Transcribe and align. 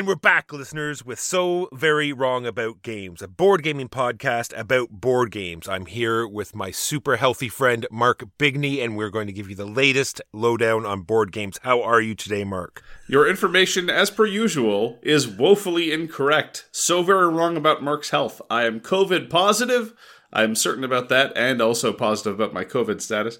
And 0.00 0.08
we're 0.08 0.14
back, 0.14 0.50
listeners, 0.50 1.04
with 1.04 1.20
So 1.20 1.68
Very 1.74 2.10
Wrong 2.10 2.46
About 2.46 2.80
Games, 2.80 3.20
a 3.20 3.28
board 3.28 3.62
gaming 3.62 3.90
podcast 3.90 4.58
about 4.58 4.88
board 4.88 5.30
games. 5.30 5.68
I'm 5.68 5.84
here 5.84 6.26
with 6.26 6.54
my 6.54 6.70
super 6.70 7.16
healthy 7.16 7.50
friend, 7.50 7.86
Mark 7.90 8.24
Bigney, 8.38 8.82
and 8.82 8.96
we're 8.96 9.10
going 9.10 9.26
to 9.26 9.32
give 9.34 9.50
you 9.50 9.54
the 9.54 9.66
latest 9.66 10.22
lowdown 10.32 10.86
on 10.86 11.02
board 11.02 11.32
games. 11.32 11.60
How 11.64 11.82
are 11.82 12.00
you 12.00 12.14
today, 12.14 12.44
Mark? 12.44 12.82
Your 13.08 13.28
information, 13.28 13.90
as 13.90 14.10
per 14.10 14.24
usual, 14.24 14.98
is 15.02 15.28
woefully 15.28 15.92
incorrect. 15.92 16.66
So 16.72 17.02
very 17.02 17.28
wrong 17.28 17.58
about 17.58 17.82
Mark's 17.82 18.08
health. 18.08 18.40
I 18.48 18.64
am 18.64 18.80
COVID 18.80 19.28
positive. 19.28 19.92
I'm 20.32 20.54
certain 20.54 20.82
about 20.82 21.10
that, 21.10 21.30
and 21.36 21.60
also 21.60 21.92
positive 21.92 22.40
about 22.40 22.54
my 22.54 22.64
COVID 22.64 23.02
status. 23.02 23.38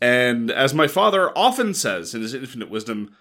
And 0.00 0.52
as 0.52 0.72
my 0.72 0.86
father 0.86 1.36
often 1.36 1.74
says 1.74 2.14
in 2.14 2.22
his 2.22 2.32
infinite 2.32 2.70
wisdom, 2.70 3.16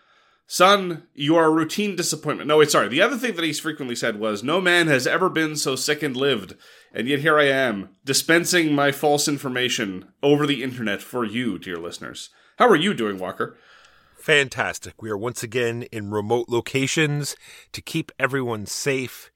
Son, 0.48 1.08
you 1.13 1.35
are 1.35 1.45
a 1.45 1.52
routine 1.52 1.95
disappointment. 1.95 2.48
No, 2.48 2.58
wait, 2.58 2.70
sorry. 2.70 2.88
The 2.88 3.02
other 3.02 3.17
thing 3.17 3.36
that 3.36 3.44
he's 3.44 3.59
frequently 3.59 3.95
said 3.95 4.20
was, 4.20 4.44
No 4.44 4.62
man 4.62 4.88
has 4.88 5.08
ever 5.08 5.30
been 5.30 5.55
so 5.55 5.76
sick 5.76 6.03
and 6.03 6.16
lived. 6.16 6.55
And 6.94 7.08
yet 7.08 7.20
here 7.20 7.40
I 7.40 7.45
am, 7.45 7.90
dispensing 8.05 8.73
my 8.73 8.91
false 8.91 9.27
information 9.27 10.09
over 10.22 10.45
the 10.45 10.63
internet 10.63 11.02
for 11.02 11.26
you, 11.26 11.58
dear 11.58 11.77
listeners. 11.77 12.30
How 12.58 12.70
are 12.70 12.76
you 12.76 12.94
doing, 12.94 13.17
Walker? 13.17 13.58
Fantastic. 14.17 15.02
We 15.02 15.09
are 15.09 15.17
once 15.17 15.44
again 15.44 15.83
in 15.92 16.11
remote 16.11 16.48
locations 16.48 17.36
to 17.73 17.81
keep 17.81 18.11
everyone 18.20 18.66
safe 18.66 19.31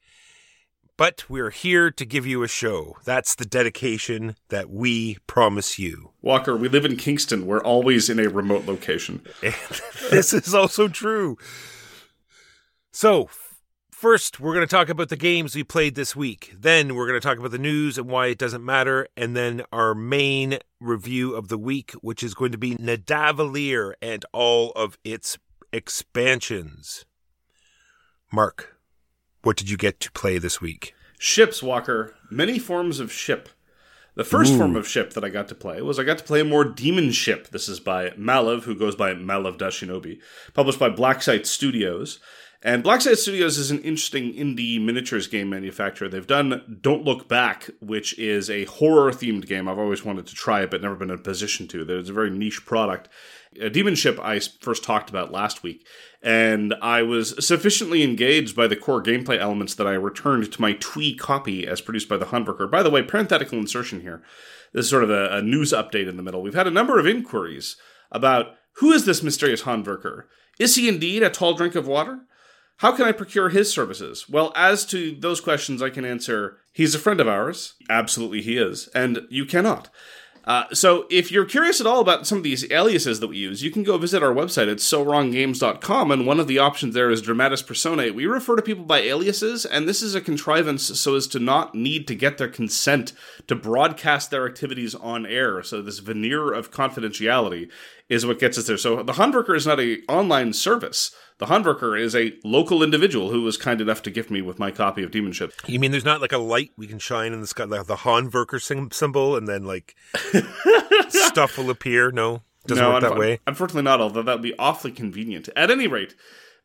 but 1.00 1.24
we're 1.30 1.48
here 1.48 1.90
to 1.90 2.04
give 2.04 2.26
you 2.26 2.42
a 2.42 2.46
show. 2.46 2.94
That's 3.06 3.34
the 3.34 3.46
dedication 3.46 4.36
that 4.50 4.68
we 4.68 5.16
promise 5.26 5.78
you. 5.78 6.10
Walker, 6.20 6.54
we 6.54 6.68
live 6.68 6.84
in 6.84 6.98
Kingston. 6.98 7.46
We're 7.46 7.62
always 7.62 8.10
in 8.10 8.20
a 8.20 8.28
remote 8.28 8.66
location. 8.66 9.22
this 10.10 10.34
is 10.34 10.54
also 10.54 10.88
true. 10.88 11.38
So, 12.92 13.30
first, 13.90 14.40
we're 14.40 14.52
going 14.52 14.66
to 14.66 14.70
talk 14.70 14.90
about 14.90 15.08
the 15.08 15.16
games 15.16 15.56
we 15.56 15.64
played 15.64 15.94
this 15.94 16.14
week. 16.14 16.52
Then, 16.54 16.94
we're 16.94 17.06
going 17.06 17.18
to 17.18 17.26
talk 17.26 17.38
about 17.38 17.52
the 17.52 17.56
news 17.56 17.96
and 17.96 18.06
why 18.06 18.26
it 18.26 18.36
doesn't 18.36 18.62
matter. 18.62 19.08
And 19.16 19.34
then, 19.34 19.62
our 19.72 19.94
main 19.94 20.58
review 20.80 21.34
of 21.34 21.48
the 21.48 21.56
week, 21.56 21.92
which 22.02 22.22
is 22.22 22.34
going 22.34 22.52
to 22.52 22.58
be 22.58 22.74
Nidavellir 22.74 23.94
and 24.02 24.26
all 24.34 24.72
of 24.72 24.98
its 25.02 25.38
expansions. 25.72 27.06
Mark, 28.30 28.79
what 29.42 29.56
did 29.56 29.70
you 29.70 29.76
get 29.76 30.00
to 30.00 30.12
play 30.12 30.38
this 30.38 30.60
week? 30.60 30.94
Ships, 31.18 31.62
Walker. 31.62 32.14
Many 32.30 32.58
forms 32.58 33.00
of 33.00 33.12
ship. 33.12 33.48
The 34.14 34.24
first 34.24 34.52
Ooh. 34.52 34.58
form 34.58 34.76
of 34.76 34.88
ship 34.88 35.12
that 35.12 35.24
I 35.24 35.28
got 35.28 35.48
to 35.48 35.54
play 35.54 35.80
was 35.82 35.98
I 35.98 36.02
got 36.02 36.18
to 36.18 36.24
play 36.24 36.40
a 36.40 36.44
more 36.44 36.64
demon 36.64 37.12
ship. 37.12 37.48
This 37.48 37.68
is 37.68 37.80
by 37.80 38.10
Malev, 38.10 38.64
who 38.64 38.74
goes 38.74 38.96
by 38.96 39.14
Malev 39.14 39.58
Da 39.58 39.68
Shinobi, 39.68 40.18
published 40.52 40.78
by 40.78 40.90
Blacksite 40.90 41.46
Studios. 41.46 42.18
And 42.62 42.84
Blacksite 42.84 43.16
Studios 43.16 43.56
is 43.56 43.70
an 43.70 43.78
interesting 43.78 44.34
indie 44.34 44.82
miniatures 44.82 45.26
game 45.26 45.48
manufacturer. 45.48 46.08
They've 46.08 46.26
done 46.26 46.78
Don't 46.82 47.04
Look 47.04 47.28
Back, 47.28 47.70
which 47.80 48.18
is 48.18 48.50
a 48.50 48.66
horror 48.66 49.10
themed 49.12 49.46
game. 49.46 49.66
I've 49.68 49.78
always 49.78 50.04
wanted 50.04 50.26
to 50.26 50.34
try 50.34 50.62
it, 50.62 50.70
but 50.70 50.82
never 50.82 50.96
been 50.96 51.10
in 51.10 51.18
a 51.18 51.22
position 51.22 51.66
to. 51.68 51.84
There's 51.84 52.10
a 52.10 52.12
very 52.12 52.30
niche 52.30 52.66
product. 52.66 53.08
A 53.60 53.70
demon 53.70 53.94
ship 53.94 54.18
I 54.22 54.38
first 54.38 54.84
talked 54.84 55.10
about 55.10 55.32
last 55.32 55.62
week 55.62 55.86
and 56.22 56.74
I 56.80 57.02
was 57.02 57.44
sufficiently 57.44 58.02
engaged 58.02 58.54
by 58.54 58.66
the 58.66 58.76
core 58.76 59.02
gameplay 59.02 59.38
elements 59.38 59.74
that 59.74 59.86
I 59.86 59.94
returned 59.94 60.52
to 60.52 60.60
my 60.60 60.74
Twee 60.74 61.16
copy 61.16 61.66
as 61.66 61.80
produced 61.80 62.08
by 62.08 62.16
the 62.16 62.26
Handwerker. 62.26 62.70
By 62.70 62.82
the 62.82 62.90
way, 62.90 63.02
parenthetical 63.02 63.58
insertion 63.58 64.02
here. 64.02 64.22
This 64.72 64.84
is 64.84 64.90
sort 64.90 65.02
of 65.02 65.10
a, 65.10 65.36
a 65.36 65.42
news 65.42 65.72
update 65.72 66.08
in 66.08 66.16
the 66.16 66.22
middle. 66.22 66.42
We've 66.42 66.54
had 66.54 66.68
a 66.68 66.72
number 66.72 66.98
of 66.98 67.06
inquiries 67.06 67.76
about 68.12 68.54
who 68.74 68.92
is 68.92 69.04
this 69.04 69.22
mysterious 69.22 69.62
Handwerker? 69.62 70.24
Is 70.58 70.76
he 70.76 70.88
indeed 70.88 71.22
a 71.22 71.30
tall 71.30 71.54
drink 71.54 71.74
of 71.74 71.88
water? 71.88 72.20
How 72.76 72.92
can 72.92 73.04
I 73.04 73.12
procure 73.12 73.48
his 73.48 73.72
services? 73.72 74.28
Well, 74.28 74.52
as 74.56 74.86
to 74.86 75.14
those 75.14 75.40
questions, 75.40 75.82
I 75.82 75.90
can 75.90 76.04
answer 76.04 76.58
he's 76.72 76.94
a 76.94 76.98
friend 76.98 77.20
of 77.20 77.28
ours. 77.28 77.74
Absolutely, 77.90 78.42
he 78.42 78.56
is. 78.56 78.88
And 78.94 79.26
you 79.28 79.44
cannot. 79.44 79.90
Uh, 80.50 80.64
so 80.72 81.06
if 81.08 81.30
you're 81.30 81.44
curious 81.44 81.80
at 81.80 81.86
all 81.86 82.00
about 82.00 82.26
some 82.26 82.36
of 82.36 82.42
these 82.42 82.68
aliases 82.72 83.20
that 83.20 83.28
we 83.28 83.36
use, 83.36 83.62
you 83.62 83.70
can 83.70 83.84
go 83.84 83.96
visit 83.96 84.20
our 84.20 84.34
website 84.34 84.68
at 84.68 84.78
sowronggames.com, 84.78 86.10
and 86.10 86.26
one 86.26 86.40
of 86.40 86.48
the 86.48 86.58
options 86.58 86.92
there 86.92 87.08
is 87.08 87.22
Dramatis 87.22 87.62
Personae. 87.62 88.10
We 88.10 88.26
refer 88.26 88.56
to 88.56 88.62
people 88.62 88.82
by 88.82 88.98
aliases, 88.98 89.64
and 89.64 89.88
this 89.88 90.02
is 90.02 90.16
a 90.16 90.20
contrivance 90.20 90.98
so 90.98 91.14
as 91.14 91.28
to 91.28 91.38
not 91.38 91.76
need 91.76 92.08
to 92.08 92.16
get 92.16 92.38
their 92.38 92.48
consent 92.48 93.12
to 93.46 93.54
broadcast 93.54 94.32
their 94.32 94.44
activities 94.44 94.96
on 94.96 95.24
air. 95.24 95.62
So 95.62 95.82
this 95.82 96.00
veneer 96.00 96.52
of 96.52 96.72
confidentiality 96.72 97.70
is 98.10 98.26
what 98.26 98.40
gets 98.40 98.58
us 98.58 98.66
there. 98.66 98.76
So 98.76 99.02
the 99.02 99.14
Handwerker 99.14 99.56
is 99.56 99.66
not 99.66 99.80
a 99.80 99.98
online 100.08 100.52
service. 100.52 101.14
The 101.38 101.46
Handwerker 101.46 101.98
is 101.98 102.14
a 102.14 102.34
local 102.44 102.82
individual 102.82 103.30
who 103.30 103.42
was 103.42 103.56
kind 103.56 103.80
enough 103.80 104.02
to 104.02 104.10
gift 104.10 104.30
me 104.30 104.42
with 104.42 104.58
my 104.58 104.70
copy 104.70 105.02
of 105.02 105.10
Demonship. 105.10 105.52
You 105.66 105.78
mean 105.78 105.92
there's 105.92 106.04
not 106.04 106.20
like 106.20 106.32
a 106.32 106.38
light 106.38 106.72
we 106.76 106.88
can 106.88 106.98
shine 106.98 107.32
in 107.32 107.40
the 107.40 107.46
sky, 107.46 107.64
like 107.64 107.86
the 107.86 107.96
Handwerker 107.96 108.60
symbol, 108.92 109.36
and 109.36 109.48
then 109.48 109.64
like 109.64 109.94
stuff 111.08 111.56
will 111.56 111.70
appear? 111.70 112.10
No, 112.10 112.42
doesn't 112.66 112.84
no, 112.84 112.90
work 112.90 113.02
that 113.02 113.16
way. 113.16 113.38
Unfortunately, 113.46 113.82
not. 113.82 114.00
Although 114.00 114.22
that 114.22 114.34
would 114.34 114.42
be 114.42 114.58
awfully 114.58 114.92
convenient. 114.92 115.48
At 115.54 115.70
any 115.70 115.86
rate, 115.86 116.16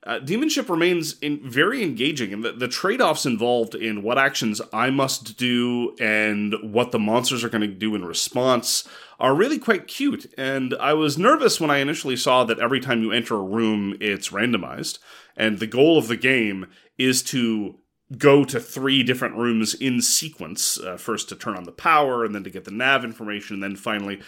uh, 0.06 0.20
Demonship 0.20 0.68
remains 0.68 1.18
in, 1.20 1.40
very 1.50 1.82
engaging, 1.84 2.34
and 2.34 2.44
the, 2.44 2.52
the 2.52 2.68
trade 2.68 3.02
offs 3.02 3.26
involved 3.26 3.76
in 3.76 4.04
what 4.04 4.18
actions 4.18 4.62
I 4.74 4.90
must 4.90 5.38
do 5.38 5.96
and 6.00 6.56
what 6.62 6.92
the 6.92 7.00
monsters 7.00 7.44
are 7.44 7.50
going 7.50 7.62
to 7.62 7.68
do 7.68 7.96
in 7.96 8.04
response 8.04 8.88
are 9.20 9.36
really 9.36 9.60
quite 9.60 9.88
cute. 9.88 10.32
And 10.38 10.76
I 10.80 10.94
was 10.94 11.18
nervous 11.18 11.60
when 11.60 11.72
I 11.72 11.78
initially 11.78 12.16
saw 12.16 12.44
that 12.44 12.60
every 12.60 12.80
time 12.80 13.02
you 13.02 13.12
enter 13.12 13.36
a 13.36 13.42
room, 13.42 13.96
it's 14.00 14.30
randomized. 14.30 15.00
And 15.36 15.60
the 15.60 15.68
goal 15.68 15.98
of 15.98 16.08
the 16.08 16.18
game 16.18 16.68
is 16.98 17.24
to 17.24 17.80
go 18.18 18.46
to 18.46 18.60
three 18.60 19.04
different 19.04 19.36
rooms 19.36 19.74
in 19.74 20.02
sequence 20.02 20.80
uh, 20.80 20.98
first 20.98 21.28
to 21.30 21.36
turn 21.36 21.58
on 21.58 21.64
the 21.64 21.72
power, 21.72 22.24
and 22.24 22.36
then 22.36 22.44
to 22.44 22.50
get 22.50 22.66
the 22.66 22.72
nav 22.72 23.04
information, 23.04 23.56
and 23.56 23.64
then 23.64 23.76
finally 23.76 24.22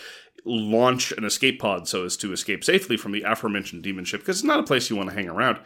launch 0.46 1.12
an 1.12 1.24
escape 1.24 1.60
pod 1.60 1.88
so 1.88 2.06
as 2.06 2.16
to 2.18 2.32
escape 2.32 2.64
safely 2.64 2.96
from 2.96 3.12
the 3.12 3.24
aforementioned 3.24 3.84
demon 3.84 4.06
ship 4.06 4.22
because 4.22 4.38
it's 4.38 4.46
not 4.46 4.60
a 4.60 4.64
place 4.64 4.90
you 4.90 4.96
want 4.96 5.10
to 5.10 5.16
hang 5.16 5.28
around. 5.28 5.60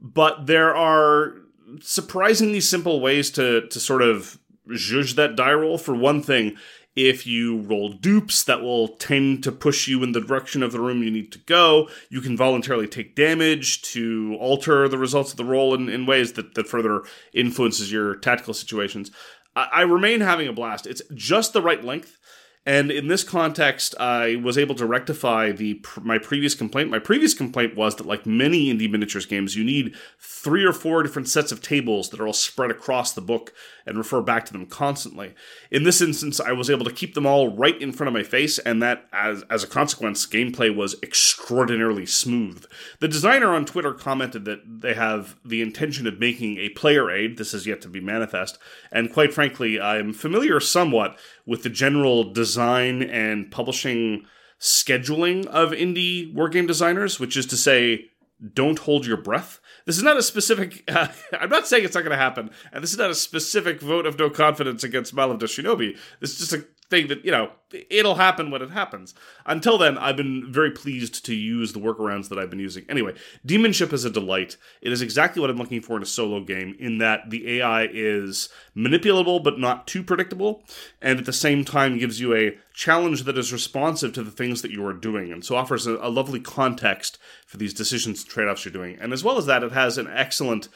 But 0.00 0.46
there 0.46 0.74
are 0.74 1.34
surprisingly 1.80 2.60
simple 2.60 3.00
ways 3.00 3.30
to 3.32 3.66
to 3.68 3.80
sort 3.80 4.02
of 4.02 4.38
judge 4.74 5.14
that 5.14 5.36
die 5.36 5.52
roll. 5.52 5.78
For 5.78 5.94
one 5.94 6.22
thing, 6.22 6.56
if 6.96 7.26
you 7.26 7.60
roll 7.62 7.90
dupes 7.90 8.44
that 8.44 8.62
will 8.62 8.88
tend 8.88 9.42
to 9.42 9.52
push 9.52 9.88
you 9.88 10.02
in 10.02 10.12
the 10.12 10.20
direction 10.20 10.62
of 10.62 10.72
the 10.72 10.80
room 10.80 11.02
you 11.02 11.10
need 11.10 11.32
to 11.32 11.38
go, 11.40 11.88
you 12.08 12.20
can 12.20 12.36
voluntarily 12.36 12.86
take 12.86 13.16
damage 13.16 13.82
to 13.82 14.36
alter 14.40 14.88
the 14.88 14.98
results 14.98 15.32
of 15.32 15.36
the 15.36 15.44
roll 15.44 15.74
in, 15.74 15.88
in 15.88 16.06
ways 16.06 16.34
that, 16.34 16.54
that 16.54 16.68
further 16.68 17.02
influences 17.32 17.90
your 17.90 18.14
tactical 18.16 18.54
situations. 18.54 19.10
I, 19.56 19.68
I 19.72 19.82
remain 19.82 20.20
having 20.20 20.46
a 20.46 20.52
blast. 20.52 20.86
It's 20.86 21.02
just 21.14 21.52
the 21.52 21.62
right 21.62 21.82
length. 21.84 22.18
And 22.66 22.90
in 22.90 23.08
this 23.08 23.22
context, 23.22 23.94
I 24.00 24.36
was 24.36 24.56
able 24.56 24.74
to 24.76 24.86
rectify 24.86 25.52
the 25.52 25.84
my 26.00 26.16
previous 26.16 26.54
complaint. 26.54 26.88
My 26.88 26.98
previous 26.98 27.34
complaint 27.34 27.76
was 27.76 27.96
that, 27.96 28.06
like 28.06 28.24
many 28.24 28.72
indie 28.72 28.90
miniatures 28.90 29.26
games, 29.26 29.54
you 29.54 29.64
need 29.64 29.94
three 30.18 30.64
or 30.64 30.72
four 30.72 31.02
different 31.02 31.28
sets 31.28 31.52
of 31.52 31.60
tables 31.60 32.08
that 32.08 32.20
are 32.20 32.26
all 32.26 32.32
spread 32.32 32.70
across 32.70 33.12
the 33.12 33.20
book 33.20 33.52
and 33.84 33.98
refer 33.98 34.22
back 34.22 34.46
to 34.46 34.52
them 34.52 34.64
constantly. 34.64 35.34
In 35.70 35.82
this 35.82 36.00
instance, 36.00 36.40
I 36.40 36.52
was 36.52 36.70
able 36.70 36.86
to 36.86 36.92
keep 36.92 37.12
them 37.12 37.26
all 37.26 37.54
right 37.54 37.78
in 37.80 37.92
front 37.92 38.08
of 38.08 38.14
my 38.14 38.22
face, 38.22 38.58
and 38.58 38.82
that, 38.82 39.08
as 39.12 39.44
as 39.50 39.62
a 39.62 39.68
consequence, 39.68 40.26
gameplay 40.26 40.74
was 40.74 40.96
extraordinarily 41.02 42.06
smooth. 42.06 42.64
The 43.00 43.08
designer 43.08 43.54
on 43.54 43.66
Twitter 43.66 43.92
commented 43.92 44.46
that 44.46 44.80
they 44.80 44.94
have 44.94 45.36
the 45.44 45.60
intention 45.60 46.06
of 46.06 46.18
making 46.18 46.56
a 46.56 46.70
player 46.70 47.10
aid. 47.10 47.36
This 47.36 47.52
is 47.52 47.66
yet 47.66 47.82
to 47.82 47.88
be 47.88 48.00
manifest, 48.00 48.58
and 48.90 49.12
quite 49.12 49.34
frankly, 49.34 49.78
I'm 49.78 50.14
familiar 50.14 50.60
somewhat 50.60 51.18
with 51.46 51.62
the 51.62 51.70
general 51.70 52.32
design 52.32 53.02
and 53.02 53.50
publishing 53.50 54.26
scheduling 54.60 55.46
of 55.46 55.72
indie 55.72 56.34
wargame 56.34 56.66
designers, 56.66 57.20
which 57.20 57.36
is 57.36 57.46
to 57.46 57.56
say, 57.56 58.06
don't 58.52 58.80
hold 58.80 59.06
your 59.06 59.16
breath. 59.16 59.60
This 59.86 59.96
is 59.96 60.02
not 60.02 60.16
a 60.16 60.22
specific. 60.22 60.84
Uh, 60.88 61.08
I'm 61.40 61.50
not 61.50 61.66
saying 61.66 61.84
it's 61.84 61.94
not 61.94 62.02
going 62.02 62.10
to 62.10 62.16
happen, 62.16 62.50
and 62.72 62.82
this 62.82 62.92
is 62.92 62.98
not 62.98 63.10
a 63.10 63.14
specific 63.14 63.80
vote 63.80 64.06
of 64.06 64.18
no 64.18 64.30
confidence 64.30 64.84
against 64.84 65.14
Malev 65.14 65.40
Shinobi. 65.40 65.96
This 66.20 66.32
is 66.32 66.38
just 66.38 66.52
a 66.52 66.66
thing 66.94 67.08
that 67.08 67.24
you 67.24 67.30
know 67.30 67.50
it'll 67.90 68.14
happen 68.14 68.50
when 68.50 68.62
it 68.62 68.70
happens. 68.70 69.14
Until 69.46 69.78
then, 69.78 69.98
I've 69.98 70.16
been 70.16 70.52
very 70.52 70.70
pleased 70.70 71.24
to 71.26 71.34
use 71.34 71.72
the 71.72 71.80
workarounds 71.80 72.28
that 72.28 72.38
I've 72.38 72.50
been 72.50 72.60
using. 72.60 72.84
Anyway, 72.88 73.14
Demonship 73.46 73.92
is 73.92 74.04
a 74.04 74.10
delight. 74.10 74.56
It 74.80 74.92
is 74.92 75.02
exactly 75.02 75.40
what 75.40 75.50
I'm 75.50 75.56
looking 75.56 75.80
for 75.80 75.96
in 75.96 76.02
a 76.02 76.06
solo 76.06 76.40
game. 76.40 76.76
In 76.78 76.98
that 76.98 77.30
the 77.30 77.58
AI 77.58 77.88
is 77.92 78.48
manipulable 78.76 79.42
but 79.42 79.58
not 79.58 79.86
too 79.86 80.02
predictable, 80.02 80.62
and 81.02 81.18
at 81.18 81.26
the 81.26 81.32
same 81.32 81.64
time 81.64 81.98
gives 81.98 82.20
you 82.20 82.34
a 82.34 82.56
challenge 82.72 83.24
that 83.24 83.38
is 83.38 83.52
responsive 83.52 84.12
to 84.12 84.22
the 84.22 84.30
things 84.30 84.62
that 84.62 84.70
you 84.70 84.84
are 84.86 84.92
doing, 84.92 85.32
and 85.32 85.44
so 85.44 85.56
offers 85.56 85.86
a, 85.86 85.96
a 85.96 86.08
lovely 86.08 86.40
context 86.40 87.18
for 87.46 87.56
these 87.56 87.74
decisions 87.74 88.22
and 88.22 88.30
trade 88.30 88.48
offs 88.48 88.64
you're 88.64 88.72
doing. 88.72 88.96
And 89.00 89.12
as 89.12 89.24
well 89.24 89.38
as 89.38 89.46
that, 89.46 89.62
it 89.62 89.72
has 89.72 89.98
an 89.98 90.08
excellent 90.08 90.68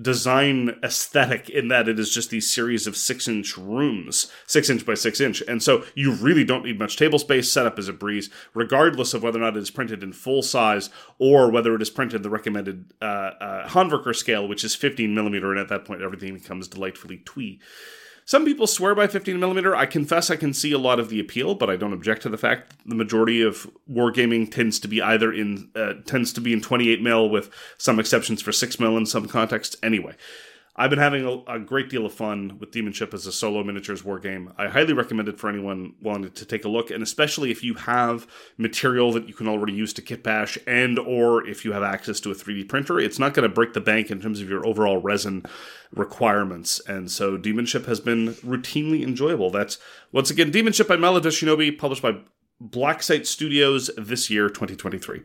design 0.00 0.76
aesthetic 0.82 1.48
in 1.48 1.68
that 1.68 1.88
it 1.88 1.98
is 1.98 2.12
just 2.12 2.30
these 2.30 2.52
series 2.52 2.86
of 2.86 2.96
six 2.96 3.26
inch 3.26 3.56
rooms, 3.56 4.30
six 4.46 4.68
inch 4.68 4.84
by 4.84 4.94
six 4.94 5.20
inch. 5.20 5.42
And 5.48 5.62
so 5.62 5.84
you 5.94 6.12
really 6.12 6.44
don't 6.44 6.64
need 6.64 6.78
much 6.78 6.96
table 6.96 7.18
space. 7.18 7.50
Setup 7.50 7.78
is 7.78 7.88
a 7.88 7.92
breeze, 7.92 8.30
regardless 8.54 9.14
of 9.14 9.22
whether 9.22 9.38
or 9.38 9.42
not 9.42 9.56
it 9.56 9.62
is 9.62 9.70
printed 9.70 10.02
in 10.02 10.12
full 10.12 10.42
size 10.42 10.90
or 11.18 11.50
whether 11.50 11.74
it 11.74 11.82
is 11.82 11.90
printed 11.90 12.22
the 12.22 12.30
recommended 12.30 12.92
uh, 13.00 13.04
uh, 13.04 13.68
Handwerker 13.68 14.14
scale, 14.14 14.46
which 14.46 14.64
is 14.64 14.74
15 14.74 15.14
millimeter. 15.14 15.50
And 15.50 15.60
at 15.60 15.68
that 15.68 15.84
point, 15.84 16.02
everything 16.02 16.34
becomes 16.34 16.68
delightfully 16.68 17.18
twee. 17.24 17.60
Some 18.26 18.44
people 18.44 18.66
swear 18.66 18.92
by 18.96 19.06
15 19.06 19.38
millimeter. 19.38 19.76
I 19.76 19.86
confess 19.86 20.30
I 20.30 20.36
can 20.36 20.52
see 20.52 20.72
a 20.72 20.78
lot 20.78 20.98
of 20.98 21.10
the 21.10 21.20
appeal, 21.20 21.54
but 21.54 21.70
I 21.70 21.76
don't 21.76 21.92
object 21.92 22.22
to 22.22 22.28
the 22.28 22.36
fact 22.36 22.74
the 22.84 22.96
majority 22.96 23.40
of 23.40 23.70
wargaming 23.88 24.50
tends 24.50 24.80
to 24.80 24.88
be 24.88 25.00
either 25.00 25.32
in 25.32 25.70
uh, 25.76 25.94
tends 26.06 26.32
to 26.32 26.40
be 26.40 26.52
in 26.52 26.60
28 26.60 27.00
mil 27.00 27.30
with 27.30 27.50
some 27.78 28.00
exceptions 28.00 28.42
for 28.42 28.50
6 28.50 28.80
mil 28.80 28.96
in 28.96 29.06
some 29.06 29.28
contexts. 29.28 29.76
Anyway, 29.80 30.16
I've 30.78 30.90
been 30.90 30.98
having 30.98 31.24
a, 31.24 31.54
a, 31.54 31.58
great 31.58 31.88
deal 31.88 32.04
of 32.04 32.12
fun 32.12 32.58
with 32.58 32.70
Demonship 32.70 33.14
as 33.14 33.26
a 33.26 33.32
solo 33.32 33.64
miniatures 33.64 34.04
war 34.04 34.18
game. 34.18 34.52
I 34.58 34.68
highly 34.68 34.92
recommend 34.92 35.26
it 35.26 35.38
for 35.38 35.48
anyone 35.48 35.94
wanting 36.02 36.30
to 36.30 36.44
take 36.44 36.66
a 36.66 36.68
look, 36.68 36.90
and 36.90 37.02
especially 37.02 37.50
if 37.50 37.64
you 37.64 37.74
have 37.74 38.26
material 38.58 39.10
that 39.12 39.26
you 39.26 39.32
can 39.32 39.48
already 39.48 39.72
use 39.72 39.94
to 39.94 40.02
kit 40.02 40.22
bash, 40.22 40.58
and 40.66 40.98
or 40.98 41.46
if 41.46 41.64
you 41.64 41.72
have 41.72 41.82
access 41.82 42.20
to 42.20 42.30
a 42.30 42.34
3D 42.34 42.68
printer. 42.68 43.00
It's 43.00 43.18
not 43.18 43.32
going 43.32 43.48
to 43.48 43.54
break 43.54 43.72
the 43.72 43.80
bank 43.80 44.10
in 44.10 44.20
terms 44.20 44.42
of 44.42 44.50
your 44.50 44.66
overall 44.66 44.98
resin 44.98 45.46
requirements, 45.92 46.78
and 46.86 47.10
so 47.10 47.38
Demonship 47.38 47.86
has 47.86 48.00
been 48.00 48.34
routinely 48.34 49.02
enjoyable. 49.02 49.50
That's 49.50 49.78
once 50.12 50.30
again 50.30 50.52
Demonship 50.52 50.88
by 50.88 50.96
Malev 50.96 51.22
Da 51.22 51.30
Shinobi, 51.30 51.76
published 51.76 52.02
by 52.02 52.18
Blacksite 52.62 53.26
Studios 53.26 53.90
this 53.96 54.28
year, 54.28 54.48
2023. 54.48 55.22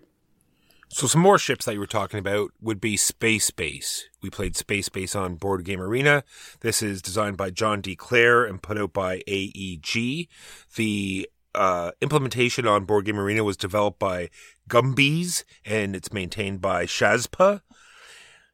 So 0.94 1.08
some 1.08 1.22
more 1.22 1.40
ships 1.40 1.66
that 1.66 1.74
you 1.74 1.80
were 1.80 1.88
talking 1.88 2.20
about 2.20 2.52
would 2.60 2.82
be 2.82 2.98
Space 2.98 3.50
Base. 3.50 4.10
We 4.22 4.30
played 4.30 4.58
Space 4.58 4.90
Base 4.90 5.16
on 5.16 5.36
Board 5.36 5.64
Game 5.64 5.80
Arena. 5.80 6.26
This 6.60 6.84
is 6.84 7.02
designed 7.02 7.38
by 7.38 7.50
John 7.50 7.80
D. 7.80 7.96
Clair 7.96 8.44
and 8.44 8.62
put 8.62 8.78
out 8.78 8.92
by 8.92 9.22
AEG. 9.26 10.28
The 10.76 11.30
uh, 11.56 11.92
implementation 12.02 12.68
on 12.68 12.84
Board 12.84 13.06
Game 13.06 13.18
Arena 13.18 13.46
was 13.46 13.56
developed 13.56 14.00
by 14.00 14.30
Gumbees 14.68 15.46
and 15.66 15.96
it's 15.96 16.12
maintained 16.12 16.60
by 16.60 16.86
Shazpa. 16.86 17.62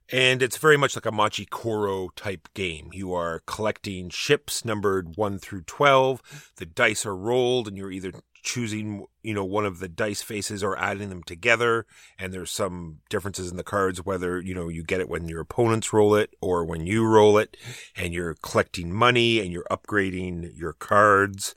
And 0.09 0.41
it's 0.41 0.57
very 0.57 0.77
much 0.77 0.95
like 0.95 1.05
a 1.05 1.11
Machi 1.11 1.45
Koro 1.45 2.09
type 2.15 2.47
game. 2.53 2.91
You 2.93 3.13
are 3.13 3.41
collecting 3.45 4.09
ships 4.09 4.63
numbered 4.63 5.17
1 5.17 5.39
through 5.39 5.63
12. 5.63 6.53
The 6.55 6.65
dice 6.65 7.05
are 7.05 7.15
rolled, 7.15 7.67
and 7.67 7.77
you're 7.77 7.91
either 7.91 8.13
choosing 8.43 9.05
you 9.23 9.33
know 9.33 9.43
one 9.43 9.65
of 9.65 9.79
the 9.79 9.87
dice 9.87 10.21
faces 10.21 10.63
or 10.63 10.77
adding 10.77 11.09
them 11.09 11.23
together. 11.23 11.85
And 12.17 12.33
there's 12.33 12.51
some 12.51 12.99
differences 13.09 13.51
in 13.51 13.57
the 13.57 13.63
cards 13.63 14.05
whether 14.05 14.39
you 14.39 14.53
know 14.53 14.69
you 14.69 14.83
get 14.83 15.01
it 15.01 15.09
when 15.09 15.27
your 15.27 15.41
opponents 15.41 15.93
roll 15.93 16.15
it 16.15 16.33
or 16.41 16.63
when 16.65 16.85
you 16.85 17.05
roll 17.05 17.37
it. 17.37 17.57
And 17.95 18.13
you're 18.13 18.35
collecting 18.41 18.93
money 18.93 19.39
and 19.39 19.51
you're 19.51 19.67
upgrading 19.69 20.57
your 20.57 20.73
cards. 20.73 21.55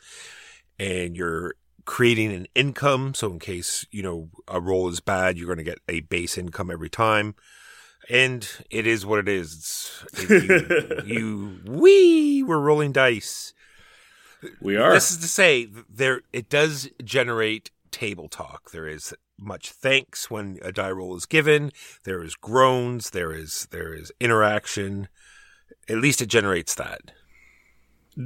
And 0.78 1.16
you're 1.16 1.54
creating 1.84 2.32
an 2.32 2.46
income. 2.54 3.14
So 3.14 3.30
in 3.30 3.38
case 3.38 3.86
you 3.90 4.02
know 4.02 4.30
a 4.48 4.60
roll 4.60 4.88
is 4.88 5.00
bad 5.00 5.36
you're 5.38 5.46
going 5.46 5.58
to 5.58 5.64
get 5.64 5.80
a 5.88 6.00
base 6.00 6.38
income 6.38 6.70
every 6.70 6.90
time. 6.90 7.34
And 8.08 8.48
it 8.70 8.86
is 8.86 9.06
what 9.06 9.20
it 9.20 9.28
is. 9.28 10.02
It, 10.14 11.04
you, 11.06 11.60
you 11.64 11.70
we 11.70 12.42
were 12.42 12.60
rolling 12.60 12.92
dice 12.92 13.52
we 14.60 14.76
are. 14.76 14.92
This 14.92 15.10
is 15.10 15.18
to 15.18 15.28
say, 15.28 15.68
there 15.88 16.22
it 16.32 16.48
does 16.48 16.88
generate 17.04 17.70
table 17.90 18.28
talk. 18.28 18.70
There 18.70 18.86
is 18.86 19.14
much 19.38 19.70
thanks 19.70 20.30
when 20.30 20.58
a 20.62 20.72
die 20.72 20.90
roll 20.90 21.16
is 21.16 21.26
given. 21.26 21.72
There 22.04 22.22
is 22.22 22.34
groans. 22.34 23.10
There 23.10 23.32
is 23.32 23.68
there 23.70 23.92
is 23.94 24.12
interaction. 24.20 25.08
At 25.88 25.98
least 25.98 26.20
it 26.22 26.26
generates 26.26 26.74
that. 26.76 27.12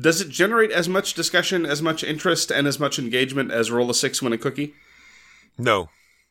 Does 0.01 0.21
it 0.21 0.29
generate 0.29 0.71
as 0.71 0.89
much 0.89 1.15
discussion, 1.15 1.67
as 1.67 1.83
much 1.83 2.03
interest, 2.03 2.51
and 2.51 2.67
as 2.67 2.81
much 2.81 2.99
engagement 2.99 3.53
as 3.53 3.71
roll 3.71 3.91
a 3.91 3.95
six 3.95 4.21
win 4.23 4.33
a 4.33 4.39
cookie? 4.39 4.75
No. 5.59 5.89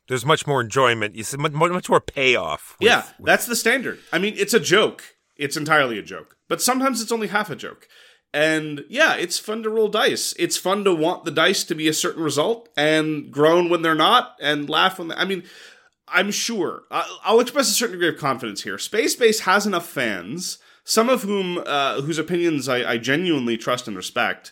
There's 0.10 0.26
much 0.26 0.46
more 0.46 0.60
enjoyment. 0.60 1.16
You 1.16 1.24
see 1.24 1.38
much, 1.38 1.54
much 1.54 1.90
more 1.90 2.02
payoff. 2.02 2.76
With, 2.80 2.88
yeah, 2.88 3.06
with... 3.18 3.26
that's 3.26 3.46
the 3.46 3.56
standard. 3.56 4.00
I 4.12 4.20
mean, 4.20 4.34
it's 4.38 4.54
a 4.54 4.60
joke. 4.60 5.16
It's 5.38 5.56
entirely 5.56 5.98
a 5.98 6.04
joke. 6.04 6.36
But 6.50 6.62
sometimes 6.62 7.02
it's 7.02 7.12
only 7.12 7.28
half 7.28 7.50
a 7.50 7.56
joke. 7.56 7.88
And 8.34 8.84
yeah, 8.90 9.16
it's 9.16 9.38
fun 9.38 9.62
to 9.64 9.70
roll 9.70 9.90
dice. 9.90 10.34
It's 10.40 10.58
fun 10.58 10.84
to 10.86 10.94
want 10.94 11.24
the 11.24 11.32
dice 11.32 11.64
to 11.66 11.76
be 11.76 11.88
a 11.88 11.94
certain 11.94 12.24
result 12.24 12.68
and 12.76 13.32
groan 13.32 13.70
when 13.70 13.84
they're 13.84 13.94
not 13.94 14.36
and 14.42 14.68
laugh 14.68 14.98
when 14.98 15.10
they, 15.10 15.16
I 15.16 15.26
mean, 15.26 15.44
I'm 16.08 16.32
sure. 16.32 16.84
I'll 16.92 17.40
express 17.40 17.70
a 17.70 17.74
certain 17.74 17.94
degree 17.94 18.10
of 18.10 18.18
confidence 18.18 18.64
here. 18.64 18.78
Space 18.78 19.16
Base 19.16 19.42
has 19.42 19.68
enough 19.68 19.88
fans, 19.88 20.58
some 20.84 21.10
of 21.10 21.24
whom 21.24 21.64
uh, 21.66 22.02
whose 22.02 22.18
opinions 22.18 22.68
I, 22.68 22.94
I 22.94 22.98
genuinely 22.98 23.56
trust 23.56 23.88
and 23.88 23.96
respect, 23.96 24.52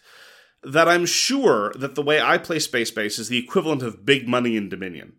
that 0.64 0.88
I'm 0.88 1.06
sure 1.06 1.74
that 1.74 1.96
the 1.96 2.04
way 2.04 2.22
I 2.22 2.38
play 2.38 2.60
Space 2.60 2.92
Base 2.92 3.18
is 3.18 3.30
the 3.30 3.38
equivalent 3.38 3.82
of 3.82 4.06
big 4.06 4.28
money 4.28 4.56
in 4.56 4.70
Dominion 4.70 5.14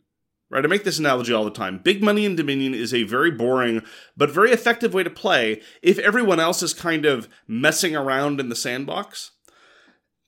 right? 0.52 0.64
I 0.64 0.68
make 0.68 0.84
this 0.84 0.98
analogy 0.98 1.32
all 1.32 1.44
the 1.44 1.50
time. 1.50 1.80
Big 1.82 2.02
money 2.02 2.26
in 2.26 2.36
Dominion 2.36 2.74
is 2.74 2.92
a 2.92 3.04
very 3.04 3.30
boring 3.30 3.82
but 4.16 4.30
very 4.30 4.52
effective 4.52 4.92
way 4.92 5.02
to 5.02 5.10
play 5.10 5.62
if 5.80 5.98
everyone 5.98 6.38
else 6.38 6.62
is 6.62 6.74
kind 6.74 7.06
of 7.06 7.28
messing 7.48 7.96
around 7.96 8.38
in 8.38 8.50
the 8.50 8.54
sandbox. 8.54 9.32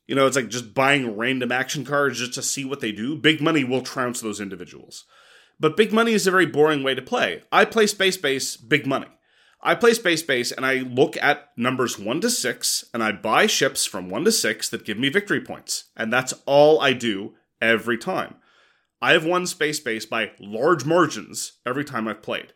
You 0.07 0.15
know, 0.15 0.27
it's 0.27 0.37
like 0.37 0.49
just 0.49 0.75
buying 0.75 1.17
random 1.17 1.53
action 1.53 1.85
cards 1.85 2.19
just 2.19 2.35
to 2.35 2.43
see 2.43 2.65
what 2.65 2.81
they 2.81 2.91
do. 2.91 3.17
Big 3.17 3.41
money 3.41 3.65
will 3.65 3.83
trounce 3.83 4.21
those 4.21 4.41
individuals. 4.41 5.05
But 5.61 5.77
big 5.77 5.93
money 5.93 6.13
is 6.13 6.27
a 6.27 6.31
very 6.31 6.47
boring 6.47 6.83
way 6.83 6.95
to 6.95 7.03
play. 7.03 7.43
I 7.53 7.65
play 7.65 7.87
Space 7.87 8.17
Base, 8.17 8.57
big 8.57 8.87
money. 8.87 9.07
I 9.63 9.75
play 9.75 9.95
Space 9.95 10.23
Base 10.23 10.53
and 10.53 10.67
I 10.67 10.77
look 10.77 11.17
at 11.23 11.49
numbers 11.57 11.99
1 11.99 12.21
to 12.23 12.31
6 12.31 12.85
and 12.93 13.03
I 13.03 13.13
buy 13.13 13.47
ships 13.47 13.87
from 13.87 14.11
1 14.11 14.25
to 14.25 14.33
6 14.33 14.69
that 14.71 14.85
give 14.85 14.99
me 14.99 15.09
victory 15.09 15.41
points. 15.41 15.85
And 15.97 16.13
that's 16.13 16.35
all 16.45 16.81
I 16.81 16.93
do 16.93 17.35
every 17.63 17.97
time. 17.97 18.37
I 19.05 19.13
have 19.13 19.27
won 19.27 19.47
Space 19.47 19.81
Base 19.81 20.07
by 20.07 20.31
large 20.41 20.87
margins 20.87 21.59
every 21.67 21.85
time 21.85 22.09
I've 22.09 22.23
played. 22.23 22.55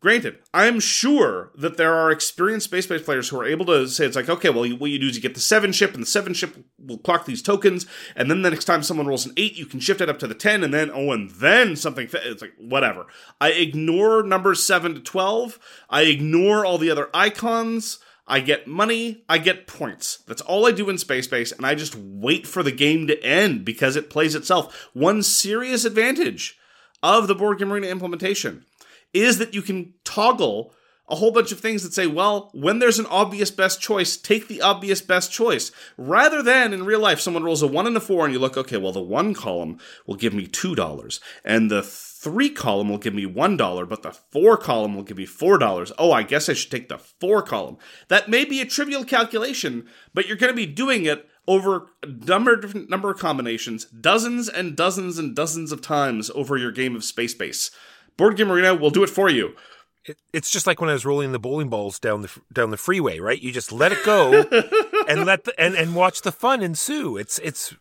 Granted, 0.00 0.40
I'm 0.52 0.80
sure 0.80 1.50
that 1.54 1.78
there 1.78 1.94
are 1.94 2.10
experienced 2.10 2.66
Space 2.66 2.86
Base 2.86 3.00
players 3.00 3.30
who 3.30 3.40
are 3.40 3.46
able 3.46 3.64
to 3.66 3.88
say 3.88 4.04
it's 4.04 4.14
like, 4.14 4.28
okay, 4.28 4.50
well, 4.50 4.68
what 4.76 4.90
you 4.90 4.98
do 4.98 5.06
is 5.06 5.16
you 5.16 5.22
get 5.22 5.32
the 5.32 5.40
seven 5.40 5.72
ship, 5.72 5.94
and 5.94 6.02
the 6.02 6.06
seven 6.06 6.34
ship 6.34 6.56
will 6.78 6.98
clock 6.98 7.24
these 7.24 7.40
tokens, 7.40 7.86
and 8.14 8.30
then 8.30 8.42
the 8.42 8.50
next 8.50 8.66
time 8.66 8.82
someone 8.82 9.06
rolls 9.06 9.24
an 9.24 9.32
eight, 9.38 9.56
you 9.56 9.64
can 9.64 9.80
shift 9.80 10.02
it 10.02 10.10
up 10.10 10.18
to 10.18 10.26
the 10.26 10.34
ten, 10.34 10.62
and 10.62 10.74
then 10.74 10.90
oh, 10.92 11.10
and 11.10 11.30
then 11.30 11.74
something. 11.74 12.06
It's 12.12 12.42
like 12.42 12.52
whatever. 12.58 13.06
I 13.40 13.52
ignore 13.52 14.22
numbers 14.22 14.62
seven 14.62 14.92
to 14.92 15.00
twelve. 15.00 15.58
I 15.88 16.02
ignore 16.02 16.66
all 16.66 16.76
the 16.76 16.90
other 16.90 17.08
icons. 17.14 17.98
I 18.32 18.40
get 18.40 18.66
money, 18.66 19.24
I 19.28 19.36
get 19.36 19.66
points. 19.66 20.24
That's 20.26 20.40
all 20.40 20.66
I 20.66 20.72
do 20.72 20.88
in 20.88 20.96
Space 20.96 21.26
Base, 21.26 21.52
and 21.52 21.66
I 21.66 21.74
just 21.74 21.94
wait 21.94 22.46
for 22.46 22.62
the 22.62 22.72
game 22.72 23.06
to 23.08 23.22
end 23.22 23.62
because 23.62 23.94
it 23.94 24.08
plays 24.08 24.34
itself. 24.34 24.88
One 24.94 25.22
serious 25.22 25.84
advantage 25.84 26.58
of 27.02 27.28
the 27.28 27.34
Board 27.34 27.58
Game 27.58 27.70
Arena 27.70 27.88
implementation 27.88 28.64
is 29.12 29.36
that 29.36 29.52
you 29.52 29.60
can 29.60 29.92
toggle 30.02 30.72
a 31.10 31.16
whole 31.16 31.30
bunch 31.30 31.52
of 31.52 31.60
things 31.60 31.82
that 31.82 31.92
say, 31.92 32.06
well, 32.06 32.48
when 32.54 32.78
there's 32.78 32.98
an 32.98 33.04
obvious 33.10 33.50
best 33.50 33.82
choice, 33.82 34.16
take 34.16 34.48
the 34.48 34.62
obvious 34.62 35.02
best 35.02 35.30
choice. 35.30 35.70
Rather 35.98 36.42
than 36.42 36.72
in 36.72 36.86
real 36.86 37.00
life, 37.00 37.20
someone 37.20 37.44
rolls 37.44 37.60
a 37.60 37.66
one 37.66 37.86
and 37.86 37.98
a 37.98 38.00
four, 38.00 38.24
and 38.24 38.32
you 38.32 38.40
look, 38.40 38.56
okay, 38.56 38.78
well, 38.78 38.92
the 38.92 39.02
one 39.02 39.34
column 39.34 39.78
will 40.06 40.14
give 40.14 40.32
me 40.32 40.46
$2, 40.46 41.20
and 41.44 41.70
the 41.70 41.82
three 42.22 42.50
column 42.50 42.88
will 42.88 42.98
give 42.98 43.14
me 43.14 43.26
$1, 43.26 43.88
but 43.88 44.02
the 44.02 44.12
four 44.12 44.56
column 44.56 44.94
will 44.94 45.02
give 45.02 45.16
me 45.16 45.26
$4. 45.26 45.92
Oh, 45.98 46.12
I 46.12 46.22
guess 46.22 46.48
I 46.48 46.52
should 46.52 46.70
take 46.70 46.88
the 46.88 46.98
four 46.98 47.42
column. 47.42 47.78
That 48.08 48.28
may 48.28 48.44
be 48.44 48.60
a 48.60 48.66
trivial 48.66 49.04
calculation, 49.04 49.88
but 50.14 50.26
you're 50.26 50.36
going 50.36 50.52
to 50.52 50.56
be 50.56 50.66
doing 50.66 51.04
it 51.04 51.28
over 51.48 51.88
a 52.02 52.06
number 52.06 52.54
of 52.54 52.60
different 52.60 52.88
number 52.88 53.10
of 53.10 53.18
combinations, 53.18 53.86
dozens 53.86 54.48
and 54.48 54.76
dozens 54.76 55.18
and 55.18 55.34
dozens 55.34 55.72
of 55.72 55.82
times 55.82 56.30
over 56.36 56.56
your 56.56 56.70
game 56.70 56.94
of 56.94 57.02
Space 57.02 57.34
Base. 57.34 57.72
Board 58.16 58.36
Game 58.36 58.52
Arena 58.52 58.74
will 58.74 58.90
do 58.90 59.02
it 59.02 59.10
for 59.10 59.28
you. 59.28 59.56
It, 60.04 60.18
it's 60.32 60.50
just 60.50 60.66
like 60.68 60.80
when 60.80 60.90
I 60.90 60.92
was 60.92 61.04
rolling 61.04 61.32
the 61.32 61.40
bowling 61.40 61.68
balls 61.68 61.98
down 61.98 62.22
the 62.22 62.30
down 62.52 62.70
the 62.70 62.76
freeway, 62.76 63.18
right? 63.18 63.40
You 63.40 63.50
just 63.50 63.72
let 63.72 63.90
it 63.90 64.04
go 64.04 64.32
and 65.08 65.24
let 65.24 65.44
the, 65.44 65.58
and 65.58 65.74
and 65.74 65.96
watch 65.96 66.22
the 66.22 66.30
fun 66.30 66.62
ensue. 66.62 67.16
It's 67.16 67.40
it's 67.40 67.74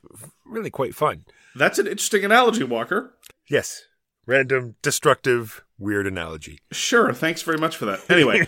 really 0.44 0.72
quite 0.72 0.96
fun. 0.96 1.26
That's 1.56 1.78
an 1.78 1.86
interesting 1.86 2.26
analogy, 2.26 2.64
Walker. 2.64 3.14
Yes, 3.48 3.84
random, 4.26 4.76
destructive, 4.82 5.64
weird 5.78 6.08
analogy. 6.08 6.60
Sure, 6.72 7.14
thanks 7.14 7.42
very 7.42 7.58
much 7.58 7.76
for 7.76 7.86
that. 7.86 8.10
Anyway, 8.10 8.48